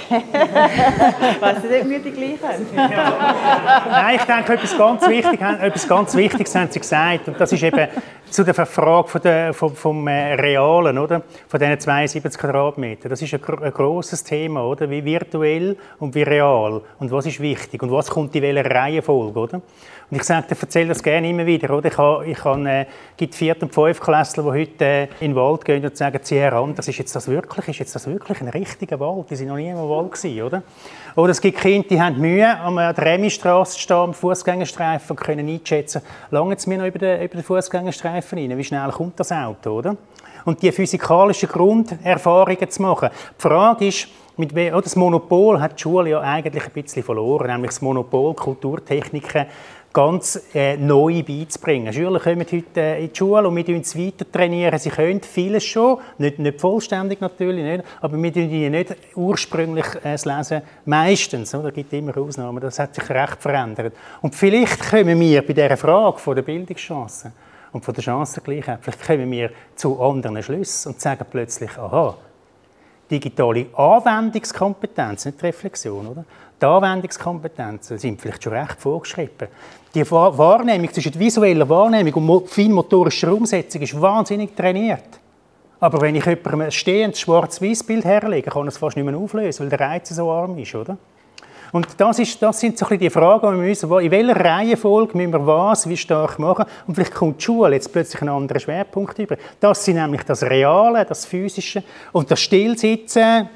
Weißt 0.09 1.63
du 1.63 1.89
nicht, 1.89 2.05
die 2.05 2.11
gleich 2.11 2.41
haben? 2.41 2.65
Nein, 3.89 4.15
ich 4.15 4.23
denke, 4.23 4.53
etwas 4.53 4.77
ganz, 4.77 5.07
wichtig, 5.07 5.41
etwas 5.41 5.87
ganz 5.87 6.15
Wichtiges 6.15 6.55
haben 6.55 6.71
Sie 6.71 6.79
gesagt. 6.79 7.27
Und 7.27 7.39
das 7.39 7.51
ist 7.51 7.63
eben 7.63 7.87
zu 8.29 8.43
der 8.43 8.53
Frage 8.53 9.07
von 9.07 9.21
der, 9.21 9.53
vom, 9.53 9.75
vom 9.75 10.07
äh, 10.07 10.33
Realen, 10.33 10.97
oder? 10.97 11.21
von 11.47 11.59
diesen 11.59 11.79
72 11.79 12.39
Quadratmetern. 12.39 13.09
Das 13.09 13.21
ist 13.21 13.33
ein, 13.33 13.41
ein 13.61 13.71
grosses 13.71 14.23
Thema, 14.23 14.63
oder? 14.65 14.89
wie 14.89 15.03
virtuell 15.03 15.77
und 15.99 16.13
wie 16.15 16.23
real. 16.23 16.81
Und 16.99 17.11
was 17.11 17.25
ist 17.25 17.39
wichtig 17.39 17.81
und 17.83 17.91
was 17.91 18.09
kommt 18.09 18.35
in 18.35 18.41
welcher 18.41 18.69
Reihenfolge. 18.69 19.39
Oder? 19.39 19.61
Und 20.09 20.17
ich 20.17 20.23
sage, 20.23 20.47
ich 20.51 20.61
erzähle 20.61 20.89
das 20.89 21.03
gerne 21.03 21.29
immer 21.29 21.45
wieder. 21.45 21.75
Oder? 21.75 21.89
Ich 21.89 21.97
habe, 21.97 22.25
ich 22.25 22.43
habe, 22.43 22.69
äh, 22.69 22.85
gibt 23.17 23.35
Viert- 23.35 23.61
und 23.61 23.73
Fünftklässler, 23.73 24.43
die 24.43 24.61
heute 24.61 24.85
äh, 24.85 25.03
in 25.19 25.31
den 25.31 25.35
Wald 25.35 25.65
gehen 25.65 25.83
und 25.83 25.97
sagen, 25.97 26.19
zieh 26.21 26.39
heran, 26.39 26.75
das 26.75 26.87
ist 26.87 26.97
jetzt 26.97 27.15
das 27.15 27.27
wirklich, 27.27 27.67
ist 27.67 27.79
jetzt 27.79 27.95
das 27.95 28.07
wirklich 28.07 28.39
ein 28.41 28.47
richtiger 28.49 28.99
Wald? 28.99 29.29
Die 29.29 29.35
sind 29.35 29.47
noch 29.47 29.57
nie 29.57 29.69
im 29.69 29.77
Wald 29.77 29.96
gewesen, 30.05 30.41
oder? 30.41 30.63
Oder 31.15 31.31
es 31.31 31.41
gibt 31.41 31.59
Kinder, 31.59 31.87
die 31.89 31.99
haben 31.99 32.19
Mühe, 32.19 32.47
an 32.47 32.75
der 32.75 32.97
Remistraße 32.97 33.73
zu 33.73 33.79
stehen, 33.79 33.97
am 33.97 34.13
Fußgängerstreifen 34.13 35.17
und 35.17 35.23
können 35.23 35.49
einschätzen, 35.49 36.01
lange 36.29 36.55
es 36.55 36.67
mir 36.67 36.77
noch 36.77 36.85
über 36.85 36.99
den, 36.99 37.23
über 37.23 37.35
den 37.35 37.43
Fußgängerstreifen 37.43 38.37
rein? 38.37 38.57
Wie 38.57 38.63
schnell 38.63 38.89
kommt 38.91 39.19
das 39.19 39.31
Auto, 39.31 39.71
oder? 39.71 39.97
Und 40.45 40.61
die 40.61 40.71
physikalischen 40.71 41.49
Grunderfahrungen 41.49 42.69
zu 42.69 42.81
machen. 42.81 43.09
Die 43.37 43.41
Frage 43.41 43.87
ist, 43.87 44.07
mit, 44.37 44.53
oh, 44.53 44.81
das 44.81 44.95
Monopol 44.95 45.59
hat 45.59 45.79
die 45.79 45.81
Schule 45.81 46.11
ja 46.11 46.21
eigentlich 46.21 46.63
ein 46.63 46.83
bisschen 46.83 47.01
verloren, 47.01 47.47
nämlich 47.47 47.71
das 47.71 47.81
Monopol 47.81 48.35
Kulturtechniken 48.35 49.47
ganz 49.97 50.39
äh, 50.53 50.77
neu 50.77 51.23
beizubringen. 51.23 51.91
Schüler 51.91 52.19
kommen 52.19 52.45
heute 52.51 52.79
äh, 52.79 53.03
in 53.03 53.11
die 53.11 53.17
Schule 53.17 53.47
und 53.47 53.55
wir 53.55 53.65
trainieren 53.65 53.83
sie 53.83 54.05
weiter. 54.05 54.31
trainieren. 54.31 54.77
Sie 54.77 54.91
können 54.91 55.21
vieles 55.21 55.63
schon, 55.63 55.97
nicht, 56.19 56.37
nicht 56.37 56.61
vollständig 56.61 57.19
natürlich, 57.19 57.63
nicht, 57.63 57.83
aber 57.99 58.21
wir 58.21 58.31
trainieren 58.31 58.61
ihnen 58.61 58.71
nicht 58.73 58.95
ursprünglich 59.15 59.87
äh, 60.03 60.11
das 60.11 60.25
Lesen 60.25 60.61
meistens. 60.85 61.49
Da 61.49 61.71
gibt 61.71 61.91
es 61.91 61.97
immer 61.97 62.15
Ausnahmen, 62.15 62.59
das 62.59 62.77
hat 62.77 62.93
sich 62.93 63.09
recht 63.09 63.41
verändert. 63.41 63.95
Und 64.21 64.35
vielleicht 64.35 64.87
kommen 64.87 65.19
wir 65.19 65.41
bei 65.41 65.53
dieser 65.53 65.77
Frage 65.77 66.19
von 66.19 66.35
der 66.35 66.43
Bildungschancen 66.43 67.33
und 67.71 67.83
von 67.83 67.95
der 67.95 68.03
Chancengleichheit, 68.03 68.77
vielleicht 68.83 69.03
kommen 69.03 69.31
wir 69.31 69.49
zu 69.75 69.99
anderen 69.99 70.43
Schlüssen 70.43 70.91
und 70.91 71.01
sagen 71.01 71.25
plötzlich, 71.27 71.75
aha, 71.75 72.15
digitale 73.09 73.65
Anwendungskompetenz, 73.73 75.25
nicht 75.25 75.41
Reflexion, 75.41 76.05
oder? 76.05 76.23
Die 76.59 76.65
Anwendungskompetenzen 76.65 77.99
sind 77.99 78.19
vielleicht 78.19 78.43
schon 78.43 78.53
recht 78.53 78.79
vorgeschrieben. 78.79 79.47
Die 79.93 80.09
Wahrnehmung 80.11 80.91
zwischen 80.91 81.17
visueller 81.17 81.67
Wahrnehmung 81.67 82.29
und 82.29 82.49
feinmotorischer 82.49 83.33
Umsetzung 83.33 83.81
ist 83.81 83.99
wahnsinnig 83.99 84.55
trainiert. 84.55 85.19
Aber 85.79 86.01
wenn 86.01 86.15
ich 86.15 86.25
jemandem 86.25 86.61
ein 86.61 86.71
stehendes 86.71 87.19
Schwarz-Weiß-Bild 87.19 88.03
herlege, 88.03 88.49
kann 88.49 88.63
er 88.63 88.69
es 88.69 88.77
fast 88.77 88.97
nicht 88.97 89.05
mehr 89.05 89.17
auflösen, 89.17 89.63
weil 89.63 89.69
der 89.69 89.79
Reiz 89.79 90.09
so 90.09 90.31
arm 90.31 90.57
ist, 90.57 90.73
oder? 90.73 90.97
Und 91.71 91.87
das, 91.97 92.19
ist, 92.19 92.41
das 92.41 92.59
sind 92.59 92.77
so 92.77 92.85
die 92.85 93.09
Fragen, 93.09 93.51
die 93.51 93.57
wir 93.57 93.67
müssen, 93.67 93.91
in 93.99 94.11
welcher 94.11 94.35
Reihenfolge 94.35 95.17
müssen 95.17 95.33
wir 95.33 95.45
was, 95.45 95.87
wie 95.87 95.97
stark 95.97 96.39
machen. 96.39 96.65
Und 96.87 96.95
vielleicht 96.95 97.13
kommt 97.13 97.41
die 97.41 97.43
Schule 97.43 97.73
jetzt 97.73 97.91
plötzlich 97.91 98.21
einen 98.21 98.31
anderen 98.31 98.59
Schwerpunkt 98.59 99.19
über. 99.19 99.35
Das 99.59 99.83
sind 99.83 99.95
nämlich 99.95 100.23
das 100.23 100.43
Reale, 100.43 101.05
das 101.05 101.25
Physische 101.25 101.83
und 102.13 102.31
das 102.31 102.39
Stillsitzen, 102.39 103.49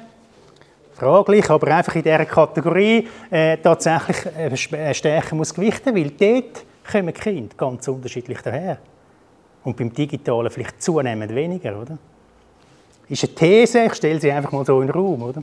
fraglich, 1.02 1.50
aber 1.50 1.66
einfach 1.76 1.96
in 1.96 2.02
dieser 2.04 2.24
Kategorie 2.24 3.08
äh, 3.28 3.56
tatsächlich 3.56 4.72
äh, 4.72 4.94
stärker 4.94 5.34
muss 5.34 5.52
gewichten, 5.52 5.94
weil 5.96 6.10
dort 6.10 6.64
kommen 6.90 7.12
Kinder 7.12 7.56
ganz 7.56 7.88
unterschiedlich 7.88 8.38
daher. 8.40 8.78
Und 9.64 9.76
beim 9.76 9.92
Digitalen 9.92 10.50
vielleicht 10.50 10.80
zunehmend 10.80 11.34
weniger, 11.34 11.80
oder? 11.80 11.98
Ist 13.08 13.24
eine 13.24 13.34
These, 13.34 13.84
ich 13.86 13.94
stelle 13.94 14.20
sie 14.20 14.30
einfach 14.30 14.52
mal 14.52 14.64
so 14.64 14.80
in 14.80 14.86
den 14.86 14.94
Raum, 14.94 15.22
oder? 15.22 15.42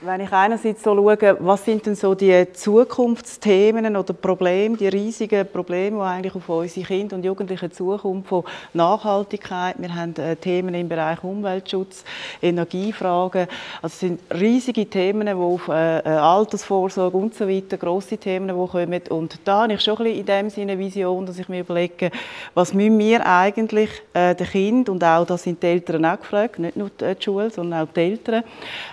Wenn 0.00 0.20
ich 0.20 0.32
einerseits 0.32 0.84
so 0.84 0.94
schaue, 0.94 1.36
was 1.40 1.64
sind 1.64 1.84
denn 1.84 1.96
so 1.96 2.14
die 2.14 2.46
Zukunftsthemen 2.52 3.96
oder 3.96 4.12
Probleme, 4.12 4.76
die 4.76 4.86
riesigen 4.86 5.44
Probleme, 5.44 5.96
die 5.96 6.02
eigentlich 6.02 6.34
auf 6.36 6.48
unsere 6.48 6.86
Kinder 6.86 7.16
und 7.16 7.24
Jugendlichen 7.24 7.72
zukommen, 7.72 8.22
von 8.22 8.44
Nachhaltigkeit, 8.74 9.74
wir 9.76 9.92
haben 9.92 10.14
äh, 10.14 10.36
Themen 10.36 10.74
im 10.74 10.88
Bereich 10.88 11.24
Umweltschutz, 11.24 12.04
Energiefragen, 12.40 13.48
also 13.82 13.92
es 13.92 13.98
sind 13.98 14.20
riesige 14.32 14.86
Themen, 14.86 15.26
die 15.26 15.32
auf 15.32 15.66
äh, 15.66 15.98
äh, 15.98 16.08
Altersvorsorge 16.10 17.16
und 17.16 17.34
so 17.34 17.48
weiter, 17.48 17.76
grosse 17.76 18.18
Themen, 18.18 18.46
die 18.46 18.68
kommen. 18.68 19.02
Und 19.10 19.40
da 19.44 19.62
habe 19.62 19.72
ich 19.72 19.80
schon 19.80 19.96
ein 19.98 20.04
bisschen 20.04 20.20
in 20.20 20.26
dem 20.26 20.50
Sinne 20.50 20.72
eine 20.72 20.80
Vision, 20.80 21.26
dass 21.26 21.40
ich 21.40 21.48
mir 21.48 21.62
überlege, 21.62 22.12
was 22.54 22.72
müssen 22.72 23.00
wir 23.00 23.26
eigentlich 23.26 23.90
den 24.14 24.36
Kindern, 24.36 24.94
und 24.94 25.02
auch 25.02 25.26
das 25.26 25.42
sind 25.42 25.60
die 25.60 25.66
Eltern 25.66 26.04
auch 26.04 26.20
gefragt, 26.20 26.60
nicht 26.60 26.76
nur 26.76 26.90
die 26.90 27.16
Schule, 27.18 27.50
sondern 27.50 27.82
auch 27.82 27.92
die 27.92 28.00
Eltern, 28.00 28.44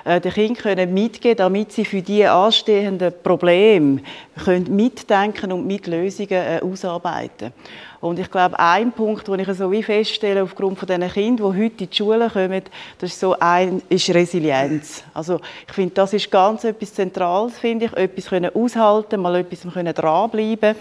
den 0.05 0.21
Kindern 0.21 0.55
können 0.55 0.94
mitgeben, 0.95 1.37
damit 1.37 1.71
sie 1.71 1.85
für 1.85 2.01
die 2.01 2.25
anstehenden 2.25 3.13
Probleme 3.21 4.01
können 4.43 4.75
mitdenken 4.75 5.51
und 5.51 5.67
mit 5.67 5.85
Lösungen 5.85 6.31
äh, 6.31 6.59
ausarbeiten 6.63 7.53
Und 8.01 8.19
ich 8.19 8.29
glaube, 8.29 8.59
ein 8.59 8.91
Punkt, 8.91 9.27
den 9.27 9.39
ich 9.39 9.47
so 9.53 9.71
wie 9.71 9.83
feststelle, 9.83 10.43
aufgrund 10.43 10.77
von 10.77 10.87
diesen 10.87 11.09
Kindern, 11.11 11.53
die 11.53 11.63
heute 11.63 11.83
in 11.83 11.89
die 11.89 11.95
Schule 11.95 12.29
kommen, 12.29 12.61
das 12.99 13.11
ist 13.11 13.19
so 13.19 13.35
ein, 13.39 13.81
ist 13.89 14.09
Resilienz. 14.13 15.03
Also 15.13 15.39
ich 15.67 15.73
finde, 15.73 15.93
das 15.95 16.13
ist 16.13 16.29
ganz 16.29 16.63
etwas 16.63 16.93
Zentrales, 16.93 17.57
finde 17.57 17.85
ich. 17.85 17.93
Etwas 17.93 18.27
können 18.27 18.51
aushalten, 18.53 19.21
mal 19.21 19.35
etwas 19.35 19.71
können 19.73 19.93
dranbleiben. 19.93 20.75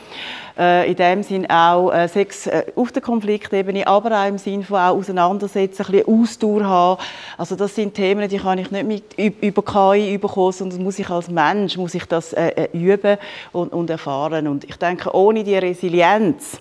Äh, 0.57 0.89
in 0.91 0.97
dem 0.97 1.23
Sinn 1.25 1.51
auch 1.51 1.91
äh, 1.91 2.07
Sex 2.07 2.47
äh, 2.47 2.67
auf 2.77 2.93
der 2.93 3.03
Konfliktebene, 3.03 3.87
aber 3.89 4.23
auch 4.23 4.29
im 4.29 4.39
Sinn 4.39 4.63
von 4.63 4.77
auch 4.77 4.97
auseinandersetzen, 4.97 5.85
ein 5.85 5.91
bisschen 5.91 6.23
Ausdauer 6.23 6.65
haben. 6.65 7.03
Also 7.37 7.57
das 7.57 7.75
sind 7.75 7.95
Themen, 7.95 8.29
die 8.29 8.39
kann 8.39 8.59
ich 8.59 8.71
nicht 8.71 8.87
mit 8.87 9.43
über 9.43 9.63
KI 9.63 10.17
bekommen, 10.17 10.53
sondern 10.53 10.85
muss 10.85 11.01
ich 11.01 11.11
als 11.11 11.29
Mensch 11.29 11.77
muss 11.77 11.95
ich 11.95 12.05
das 12.05 12.33
äh, 12.35 12.49
äh, 12.51 12.69
üben 12.73 13.19
und, 13.51 13.73
und 13.73 13.91
erfahren. 13.91 14.47
Und 14.47 14.63
ich 14.63 14.77
denke, 14.77 15.13
ohne 15.13 15.43
die 15.43 15.57
Resilienz 15.57 16.61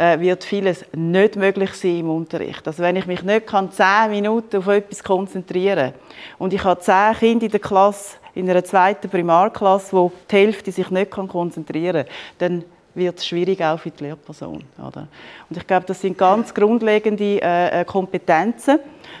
wird 0.00 0.44
vieles 0.44 0.84
nicht 0.94 1.36
möglich 1.36 1.72
sein 1.74 2.00
im 2.00 2.10
Unterricht. 2.10 2.66
Also 2.66 2.82
wenn 2.82 2.96
ich 2.96 3.06
mich 3.06 3.22
nicht 3.22 3.46
kann, 3.46 3.70
zehn 3.70 4.10
Minuten 4.10 4.56
auf 4.56 4.66
etwas 4.68 5.04
konzentrieren 5.04 5.92
und 6.38 6.52
ich 6.52 6.64
habe 6.64 6.80
zehn 6.80 7.14
Kinder 7.18 7.46
in 7.46 7.52
der 7.52 7.60
Klasse, 7.60 8.16
in 8.34 8.48
einer 8.48 8.64
zweiten 8.64 9.08
Primarklasse, 9.10 9.92
wo 9.96 10.12
die 10.30 10.36
Hälfte 10.36 10.72
sich 10.72 10.90
nicht 10.90 11.10
konzentrieren 11.10 12.06
kann, 12.06 12.14
dann 12.38 12.64
wird 12.94 13.18
es 13.18 13.26
schwierig 13.26 13.62
auch 13.62 13.78
für 13.78 13.90
die 13.90 14.04
Lehrperson. 14.04 14.64
Oder? 14.78 15.06
Und 15.48 15.56
ich 15.56 15.66
glaube, 15.66 15.86
das 15.86 16.00
sind 16.00 16.18
ganz 16.18 16.52
grundlegende 16.52 17.40
äh, 17.42 17.80
äh 17.80 17.84
Kompetenzen, 17.84 18.78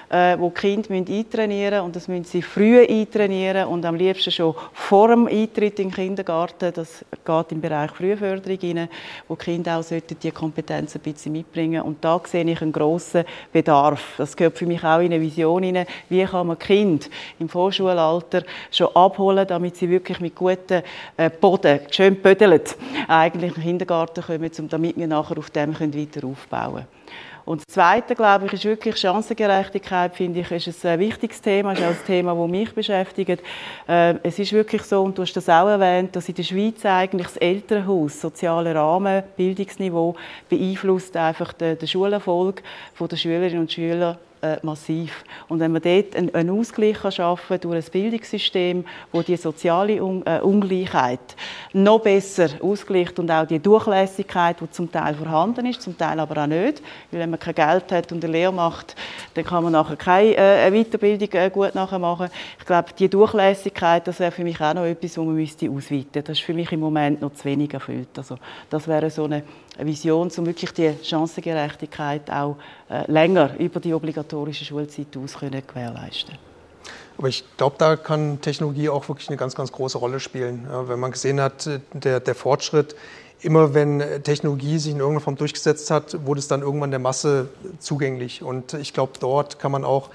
äh, 0.08 0.38
wo 0.38 0.50
die 0.50 0.60
Kinder 0.60 0.88
müssen 0.90 1.12
eintrainieren. 1.12 1.80
Und 1.82 1.96
das 1.96 2.08
müssen 2.08 2.24
sie 2.24 2.42
früh 2.42 2.86
eintrainieren 2.86 3.68
und 3.68 3.84
am 3.84 3.94
liebsten 3.94 4.30
schon 4.30 4.54
vor 4.72 5.08
dem 5.08 5.26
Eintritt 5.26 5.78
in 5.78 5.88
den 5.88 5.94
Kindergarten. 5.94 6.72
Das 6.72 7.04
geht 7.24 7.52
im 7.52 7.60
Bereich 7.60 7.90
Frühförderung 7.92 8.58
rein, 8.62 8.88
wo 9.28 9.36
die 9.36 9.44
Kinder 9.44 9.78
auch 9.78 9.84
diese 9.84 10.32
Kompetenzen 10.32 10.98
ein 10.98 11.12
bisschen 11.12 11.32
mitbringen 11.32 11.82
Und 11.82 12.04
da 12.04 12.20
sehe 12.24 12.44
ich 12.44 12.62
einen 12.62 12.72
grossen 12.72 13.24
Bedarf. 13.52 14.14
Das 14.18 14.36
gehört 14.36 14.58
für 14.58 14.66
mich 14.66 14.82
auch 14.84 14.98
in 14.98 15.12
eine 15.12 15.20
Vision 15.20 15.62
hinein. 15.62 15.86
Wie 16.08 16.24
kann 16.24 16.46
man 16.46 16.58
Kind 16.58 17.10
im 17.38 17.48
Vorschulalter 17.48 18.42
schon 18.70 18.94
abholen, 18.94 19.46
damit 19.46 19.76
sie 19.76 19.88
wirklich 19.88 20.20
mit 20.20 20.34
gutem 20.34 20.82
äh, 21.16 21.30
Boden, 21.30 21.80
schön 21.90 22.16
bödelt, 22.16 22.76
eigentlich 23.08 23.56
in 23.56 23.62
den 23.62 23.62
Kindergarten 23.62 24.22
kommen, 24.22 24.50
damit 24.68 24.96
wir 24.96 25.06
nachher 25.06 25.38
auf 25.38 25.50
dem 25.50 25.74
weiter 25.78 26.26
aufbauen 26.26 26.74
können. 26.74 26.86
Und 27.50 27.64
das 27.66 27.74
Zweite, 27.74 28.14
glaube 28.14 28.46
ich, 28.46 28.52
ist 28.52 28.64
wirklich 28.64 28.96
Chancengerechtigkeit, 28.96 30.14
finde 30.14 30.38
ich, 30.38 30.52
ist 30.52 30.86
ein 30.86 31.00
wichtiges 31.00 31.42
Thema, 31.42 31.72
ist 31.72 31.82
auch 31.82 31.88
ein 31.88 32.06
Thema, 32.06 32.32
das 32.32 32.48
mich 32.48 32.72
beschäftigt. 32.72 33.42
Äh, 33.88 34.14
es 34.22 34.38
ist 34.38 34.52
wirklich 34.52 34.82
so, 34.82 35.02
und 35.02 35.18
du 35.18 35.22
hast 35.22 35.32
das 35.32 35.48
auch 35.48 35.66
erwähnt, 35.66 36.14
dass 36.14 36.28
in 36.28 36.36
der 36.36 36.44
Schweiz 36.44 36.86
eigentlich 36.86 37.26
das 37.26 37.38
Elternhaus, 37.38 38.20
soziale 38.20 38.72
Rahmen, 38.72 39.24
Bildungsniveau 39.36 40.14
beeinflusst 40.48 41.16
einfach 41.16 41.52
den, 41.52 41.76
den 41.76 41.88
Schulerfolg 41.88 42.62
der 43.00 43.16
Schülerinnen 43.16 43.62
und 43.62 43.72
Schüler 43.72 44.16
äh, 44.42 44.56
massiv. 44.62 45.24
Und 45.48 45.60
wenn 45.60 45.72
man 45.72 45.82
dort 45.82 46.16
einen, 46.16 46.50
Ausgleich 46.50 46.98
schaffen 47.10 47.46
kann 47.48 47.60
durch 47.60 47.86
ein 47.86 47.90
Bildungssystem, 47.90 48.84
wo 49.12 49.22
die 49.22 49.36
soziale 49.36 50.02
Un 50.02 50.24
äh, 50.26 50.40
Ungleichheit 50.40 51.20
noch 51.72 52.00
besser 52.00 52.48
ausgleicht 52.62 53.18
und 53.18 53.30
auch 53.30 53.46
die 53.46 53.58
Durchlässigkeit, 53.58 54.60
die 54.60 54.70
zum 54.70 54.90
Teil 54.90 55.14
vorhanden 55.14 55.66
ist, 55.66 55.82
zum 55.82 55.96
Teil 55.96 56.18
aber 56.18 56.42
auch 56.42 56.46
nicht, 56.46 56.82
weil 57.10 57.20
wenn 57.20 57.30
man 57.30 57.38
kein 57.38 57.54
Geld 57.54 57.92
hat 57.92 58.12
und 58.12 58.24
eine 58.24 58.32
Lehre 58.32 58.52
macht, 58.52 58.96
dann 59.34 59.44
kann 59.44 59.62
man 59.62 59.72
nachher 59.72 59.96
keine 59.96 60.36
äh, 60.36 60.70
Weiterbildung 60.70 61.28
äh, 61.32 61.50
gut 61.50 61.74
machen. 61.74 62.30
Ich 62.58 62.66
glaube, 62.66 62.88
die 62.98 63.08
Durchlässigkeit, 63.08 64.06
das 64.06 64.20
wäre 64.20 64.30
für 64.30 64.44
mich 64.44 64.60
auch 64.60 64.74
noch 64.74 64.84
etwas, 64.84 65.16
was 65.16 65.24
man 65.24 65.34
müsste 65.34 65.70
ausweiten. 65.70 66.24
Das 66.24 66.38
ist 66.38 66.40
für 66.40 66.54
mich 66.54 66.72
im 66.72 66.80
Moment 66.80 67.20
noch 67.20 67.34
zu 67.34 67.44
wenig 67.44 67.72
erfüllt. 67.72 68.08
Also 68.16 68.36
das 68.68 68.88
wäre 68.88 69.10
so 69.10 69.24
eine 69.24 69.42
Vision, 69.84 70.30
um 70.36 70.46
wirklich 70.46 70.72
die 70.72 70.94
Chancengerechtigkeit 71.02 72.30
auch 72.30 72.56
äh, 72.88 73.10
länger 73.10 73.58
über 73.58 73.80
die 73.80 73.94
obligatorische 73.94 74.64
Schulzeit 74.64 75.16
aus 75.16 75.36
gewährleisten 75.38 76.38
aber 77.20 77.28
ich 77.28 77.44
glaube, 77.58 77.76
da 77.76 77.96
kann 77.96 78.40
Technologie 78.40 78.88
auch 78.88 79.06
wirklich 79.10 79.28
eine 79.28 79.36
ganz, 79.36 79.54
ganz 79.54 79.72
große 79.72 79.98
Rolle 79.98 80.20
spielen. 80.20 80.66
Wenn 80.86 80.98
man 80.98 81.10
gesehen 81.10 81.38
hat, 81.38 81.68
der, 81.92 82.18
der 82.18 82.34
Fortschritt, 82.34 82.96
immer 83.42 83.74
wenn 83.74 84.02
Technologie 84.22 84.78
sich 84.78 84.92
in 84.92 85.00
irgendeiner 85.00 85.20
Form 85.20 85.36
durchgesetzt 85.36 85.90
hat, 85.90 86.24
wurde 86.24 86.38
es 86.38 86.48
dann 86.48 86.62
irgendwann 86.62 86.90
der 86.90 86.98
Masse 86.98 87.50
zugänglich. 87.78 88.42
Und 88.42 88.72
ich 88.72 88.94
glaube, 88.94 89.12
dort 89.20 89.58
kann 89.58 89.70
man 89.70 89.84
auch 89.84 90.08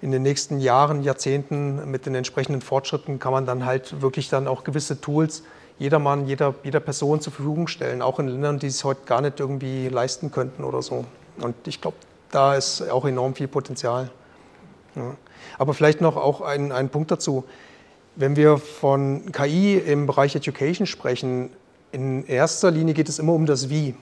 in 0.00 0.12
den 0.12 0.22
nächsten 0.22 0.58
Jahren, 0.58 1.02
Jahrzehnten 1.02 1.90
mit 1.90 2.06
den 2.06 2.14
entsprechenden 2.14 2.62
Fortschritten, 2.62 3.18
kann 3.18 3.32
man 3.32 3.44
dann 3.44 3.66
halt 3.66 4.00
wirklich 4.00 4.30
dann 4.30 4.48
auch 4.48 4.64
gewisse 4.64 4.98
Tools 4.98 5.42
jedermann, 5.78 6.26
jeder, 6.26 6.54
jeder 6.62 6.80
Person 6.80 7.20
zur 7.20 7.32
Verfügung 7.32 7.68
stellen, 7.68 8.02
auch 8.02 8.18
in 8.18 8.28
Ländern, 8.28 8.58
die 8.58 8.66
es 8.68 8.82
heute 8.84 9.02
gar 9.04 9.20
nicht 9.20 9.40
irgendwie 9.40 9.88
leisten 9.88 10.30
könnten 10.30 10.64
oder 10.64 10.82
so. 10.82 11.04
Und 11.38 11.54
ich 11.66 11.80
glaube, 11.80 11.96
da 12.30 12.54
ist 12.54 12.88
auch 12.90 13.04
enorm 13.04 13.34
viel 13.34 13.48
Potenzial. 13.48 14.10
Ja. 14.94 15.16
Aber 15.58 15.74
vielleicht 15.74 16.00
noch 16.00 16.16
auch 16.16 16.40
ein, 16.40 16.72
ein 16.72 16.88
Punkt 16.88 17.10
dazu. 17.10 17.44
Wenn 18.14 18.36
wir 18.36 18.56
von 18.58 19.30
KI 19.32 19.76
im 19.76 20.06
Bereich 20.06 20.34
Education 20.34 20.86
sprechen, 20.86 21.50
in 21.92 22.26
erster 22.26 22.70
Linie 22.70 22.94
geht 22.94 23.08
es 23.08 23.18
immer 23.18 23.32
um 23.32 23.46
das 23.46 23.68
Wie. 23.68 23.94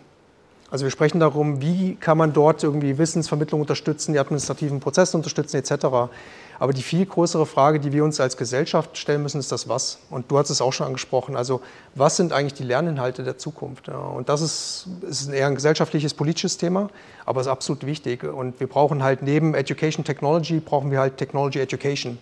Also 0.71 0.85
wir 0.85 0.91
sprechen 0.91 1.21
darum, 1.21 1.61
wie 1.61 1.95
kann 1.97 2.19
man 2.19 2.33
dort 2.33 2.63
irgendwie 2.63 2.99
Wissensvermittlung 2.99 3.61
unterstützen, 3.61 4.13
die 4.13 4.19
administrativen 4.19 4.81
Prozesse 4.81 5.17
unterstützen 5.17 5.57
etc. 5.57 6.11
Aber 6.59 6.73
die 6.73 6.83
viel 6.83 7.05
größere 7.07 7.47
Frage, 7.47 7.81
die 7.81 7.93
wir 7.93 8.05
uns 8.05 8.21
als 8.21 8.37
Gesellschaft 8.37 8.97
stellen 8.97 9.23
müssen, 9.23 9.39
ist 9.39 9.51
das 9.51 9.69
Was. 9.69 9.99
Und 10.11 10.31
du 10.31 10.39
hast 10.39 10.51
es 10.51 10.61
auch 10.61 10.73
schon 10.73 10.87
angesprochen. 10.87 11.37
Also 11.37 11.61
was 11.95 12.17
sind 12.17 12.33
eigentlich 12.33 12.55
die 12.55 12.63
Lerninhalte 12.63 13.25
der 13.25 13.39
Zukunft? 13.39 13.89
Und 13.89 14.29
das 14.29 14.41
ist, 14.41 14.89
ist 15.03 15.29
eher 15.29 15.47
ein 15.47 15.55
gesellschaftliches, 15.55 16.15
politisches 16.15 16.59
Thema, 16.59 16.89
aber 17.27 17.41
es 17.41 17.47
ist 17.47 17.53
absolut 17.53 17.87
wichtig. 17.87 18.25
Und 18.25 18.61
wir 18.61 18.67
brauchen 18.67 19.03
halt 19.03 19.23
neben 19.23 19.55
Education 19.55 20.05
Technology, 20.05 20.61
brauchen 20.61 20.91
wir 20.91 21.01
halt 21.01 21.17
Technology 21.17 21.61
Education. 21.61 22.19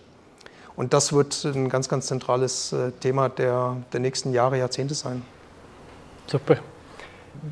Und 0.75 0.93
das 0.93 1.13
wird 1.13 1.45
ein 1.45 1.69
ganz, 1.69 1.87
ganz 1.87 2.07
zentrales 2.07 2.73
äh, 2.73 2.91
Thema 2.99 3.29
der, 3.29 3.77
der 3.91 3.99
nächsten 3.99 4.33
Jahre, 4.33 4.57
Jahrzehnte 4.57 4.95
sein. 4.95 5.21
Super 6.25 6.57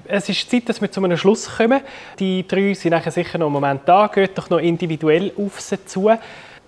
es 0.06 0.30
ist 0.30 0.50
Zeit, 0.50 0.70
dass 0.70 0.82
wir 0.82 0.92
zu 0.92 1.04
einem 1.04 1.18
Schluss 1.18 1.58
kommen. 1.58 1.82
Die 2.20 2.48
drei 2.48 2.74
sind 2.74 2.92
nachher 2.92 3.12
sicher 3.12 3.38
noch 3.38 3.48
einen 3.48 3.54
Moment 3.54 3.82
da. 3.86 4.08
Geht 4.08 4.38
doch 4.38 4.50
noch 4.50 4.60
individuell 4.60 5.32
auf 5.38 5.60
sie 5.60 5.84
zu. 5.86 6.10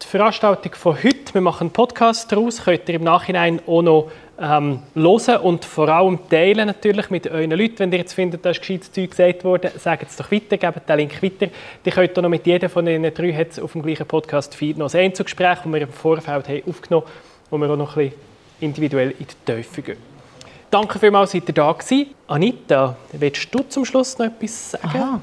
Die 0.02 0.08
Veranstaltung 0.08 0.74
von 0.76 0.96
heute, 1.04 1.34
wir 1.34 1.42
machen 1.42 1.66
einen 1.66 1.72
Podcast 1.72 2.32
daraus, 2.32 2.64
könnt 2.64 2.90
ihr 2.90 2.96
im 2.96 3.04
Nachhinein 3.04 3.62
auch 3.66 3.82
noch 3.82 4.12
ähm, 4.40 4.80
hören 4.96 5.38
und 5.42 5.66
vor 5.66 5.90
allem 5.90 6.20
teilen 6.30 6.68
natürlich 6.68 7.10
mit 7.10 7.28
euren 7.28 7.52
Leuten. 7.52 7.80
Wenn 7.80 7.92
ihr 7.92 8.00
jetzt 8.00 8.14
findet, 8.14 8.44
da 8.46 8.50
ist 8.50 8.60
gescheites 8.60 8.92
Zeug 8.92 9.12
gesagt 9.12 9.44
worden, 9.44 9.72
sagt 9.78 10.10
es 10.10 10.18
doch 10.18 10.32
weiter, 10.32 10.58
gebt 10.58 10.90
den 10.90 10.98
Link 10.98 11.24
weiter. 11.24 11.48
Ihr 11.86 11.92
könnt 11.92 12.18
auch 12.18 12.22
noch 12.22 12.30
mit 12.30 12.46
jedem 12.46 12.70
von 12.70 12.86
den 12.86 13.14
drei 13.14 13.34
hat 13.34 13.60
auf 13.60 13.72
dem 13.72 13.82
gleichen 13.82 14.06
Podcast-Feed 14.06 14.78
noch 14.78 14.94
ein 14.94 15.00
Einzelgespräch, 15.00 15.60
das 15.64 15.72
wir 15.72 15.82
im 15.82 15.90
Vorfeld 15.90 16.48
haben 16.48 16.64
aufgenommen 16.68 17.06
haben, 17.06 17.14
wo 17.50 17.58
wir 17.58 17.70
auch 17.70 17.78
noch 17.78 17.96
ein 17.96 18.10
bisschen 18.10 18.20
individuell 18.60 19.12
in 19.12 19.28
die 19.28 19.52
Tiefe 19.52 19.82
gehen. 19.82 20.13
Danke 20.74 20.98
vielmals, 20.98 21.30
seid 21.30 21.48
ihr 21.48 21.54
da 21.54 21.72
gewesen. 21.72 22.08
Anita, 22.26 22.96
willst 23.12 23.54
du 23.54 23.60
zum 23.60 23.86
Schluss 23.86 24.18
noch 24.18 24.26
etwas 24.26 24.72
sagen? 24.72 25.22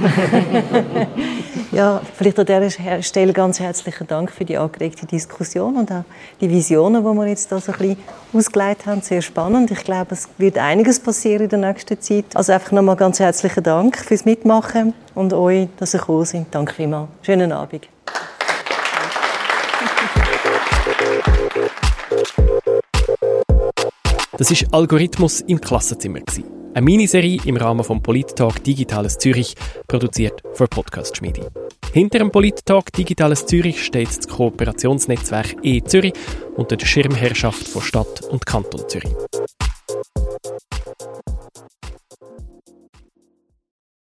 ja, 1.72 2.00
vielleicht 2.14 2.38
an 2.38 2.46
dieser 2.46 3.02
Stelle 3.02 3.32
ganz 3.32 3.58
herzlichen 3.58 4.06
Dank 4.06 4.30
für 4.30 4.44
die 4.44 4.56
angeregte 4.56 5.04
Diskussion 5.04 5.74
und 5.74 5.90
auch 5.90 6.04
die 6.40 6.48
Visionen, 6.48 7.02
die 7.02 7.18
wir 7.18 7.26
jetzt 7.26 7.50
da 7.50 7.60
so 7.60 7.72
ein 7.72 7.78
bisschen 7.78 7.96
ausgeleitet 8.32 8.86
haben. 8.86 9.00
Sehr 9.00 9.22
spannend. 9.22 9.72
Ich 9.72 9.82
glaube, 9.82 10.14
es 10.14 10.28
wird 10.38 10.56
einiges 10.56 11.00
passieren 11.00 11.42
in 11.42 11.48
der 11.48 11.58
nächsten 11.58 12.00
Zeit. 12.00 12.26
Also 12.34 12.52
einfach 12.52 12.70
nochmal 12.70 12.94
ganz 12.94 13.18
herzlichen 13.18 13.64
Dank 13.64 13.98
fürs 13.98 14.24
Mitmachen 14.24 14.94
und 15.16 15.32
euch, 15.32 15.66
dass 15.78 15.94
ihr 15.94 15.98
gekommen 15.98 16.26
seid. 16.26 16.46
Danke 16.52 16.74
vielmals. 16.74 17.08
Schönen 17.22 17.50
Abend. 17.50 17.91
Das 24.42 24.50
ist 24.50 24.74
Algorithmus 24.74 25.40
im 25.42 25.60
Klassenzimmer. 25.60 26.18
Eine 26.74 26.84
Miniserie 26.84 27.38
im 27.44 27.56
Rahmen 27.56 27.84
vom 27.84 28.02
Polit-Talk 28.02 28.64
Digitales 28.64 29.16
Zürich, 29.16 29.54
produziert 29.86 30.42
für 30.54 30.66
Podcast 30.66 31.16
Schmiede. 31.16 31.48
Hinter 31.92 32.18
dem 32.18 32.32
Polit-Talk 32.32 32.92
Digitales 32.92 33.46
Zürich 33.46 33.84
steht 33.84 34.08
das 34.08 34.26
Kooperationsnetzwerk 34.26 35.58
E-Zürich 35.62 36.14
unter 36.56 36.74
der 36.76 36.86
Schirmherrschaft 36.86 37.68
von 37.68 37.82
Stadt 37.82 38.22
und 38.32 38.44
Kanton 38.44 38.82
Zürich. 38.88 39.14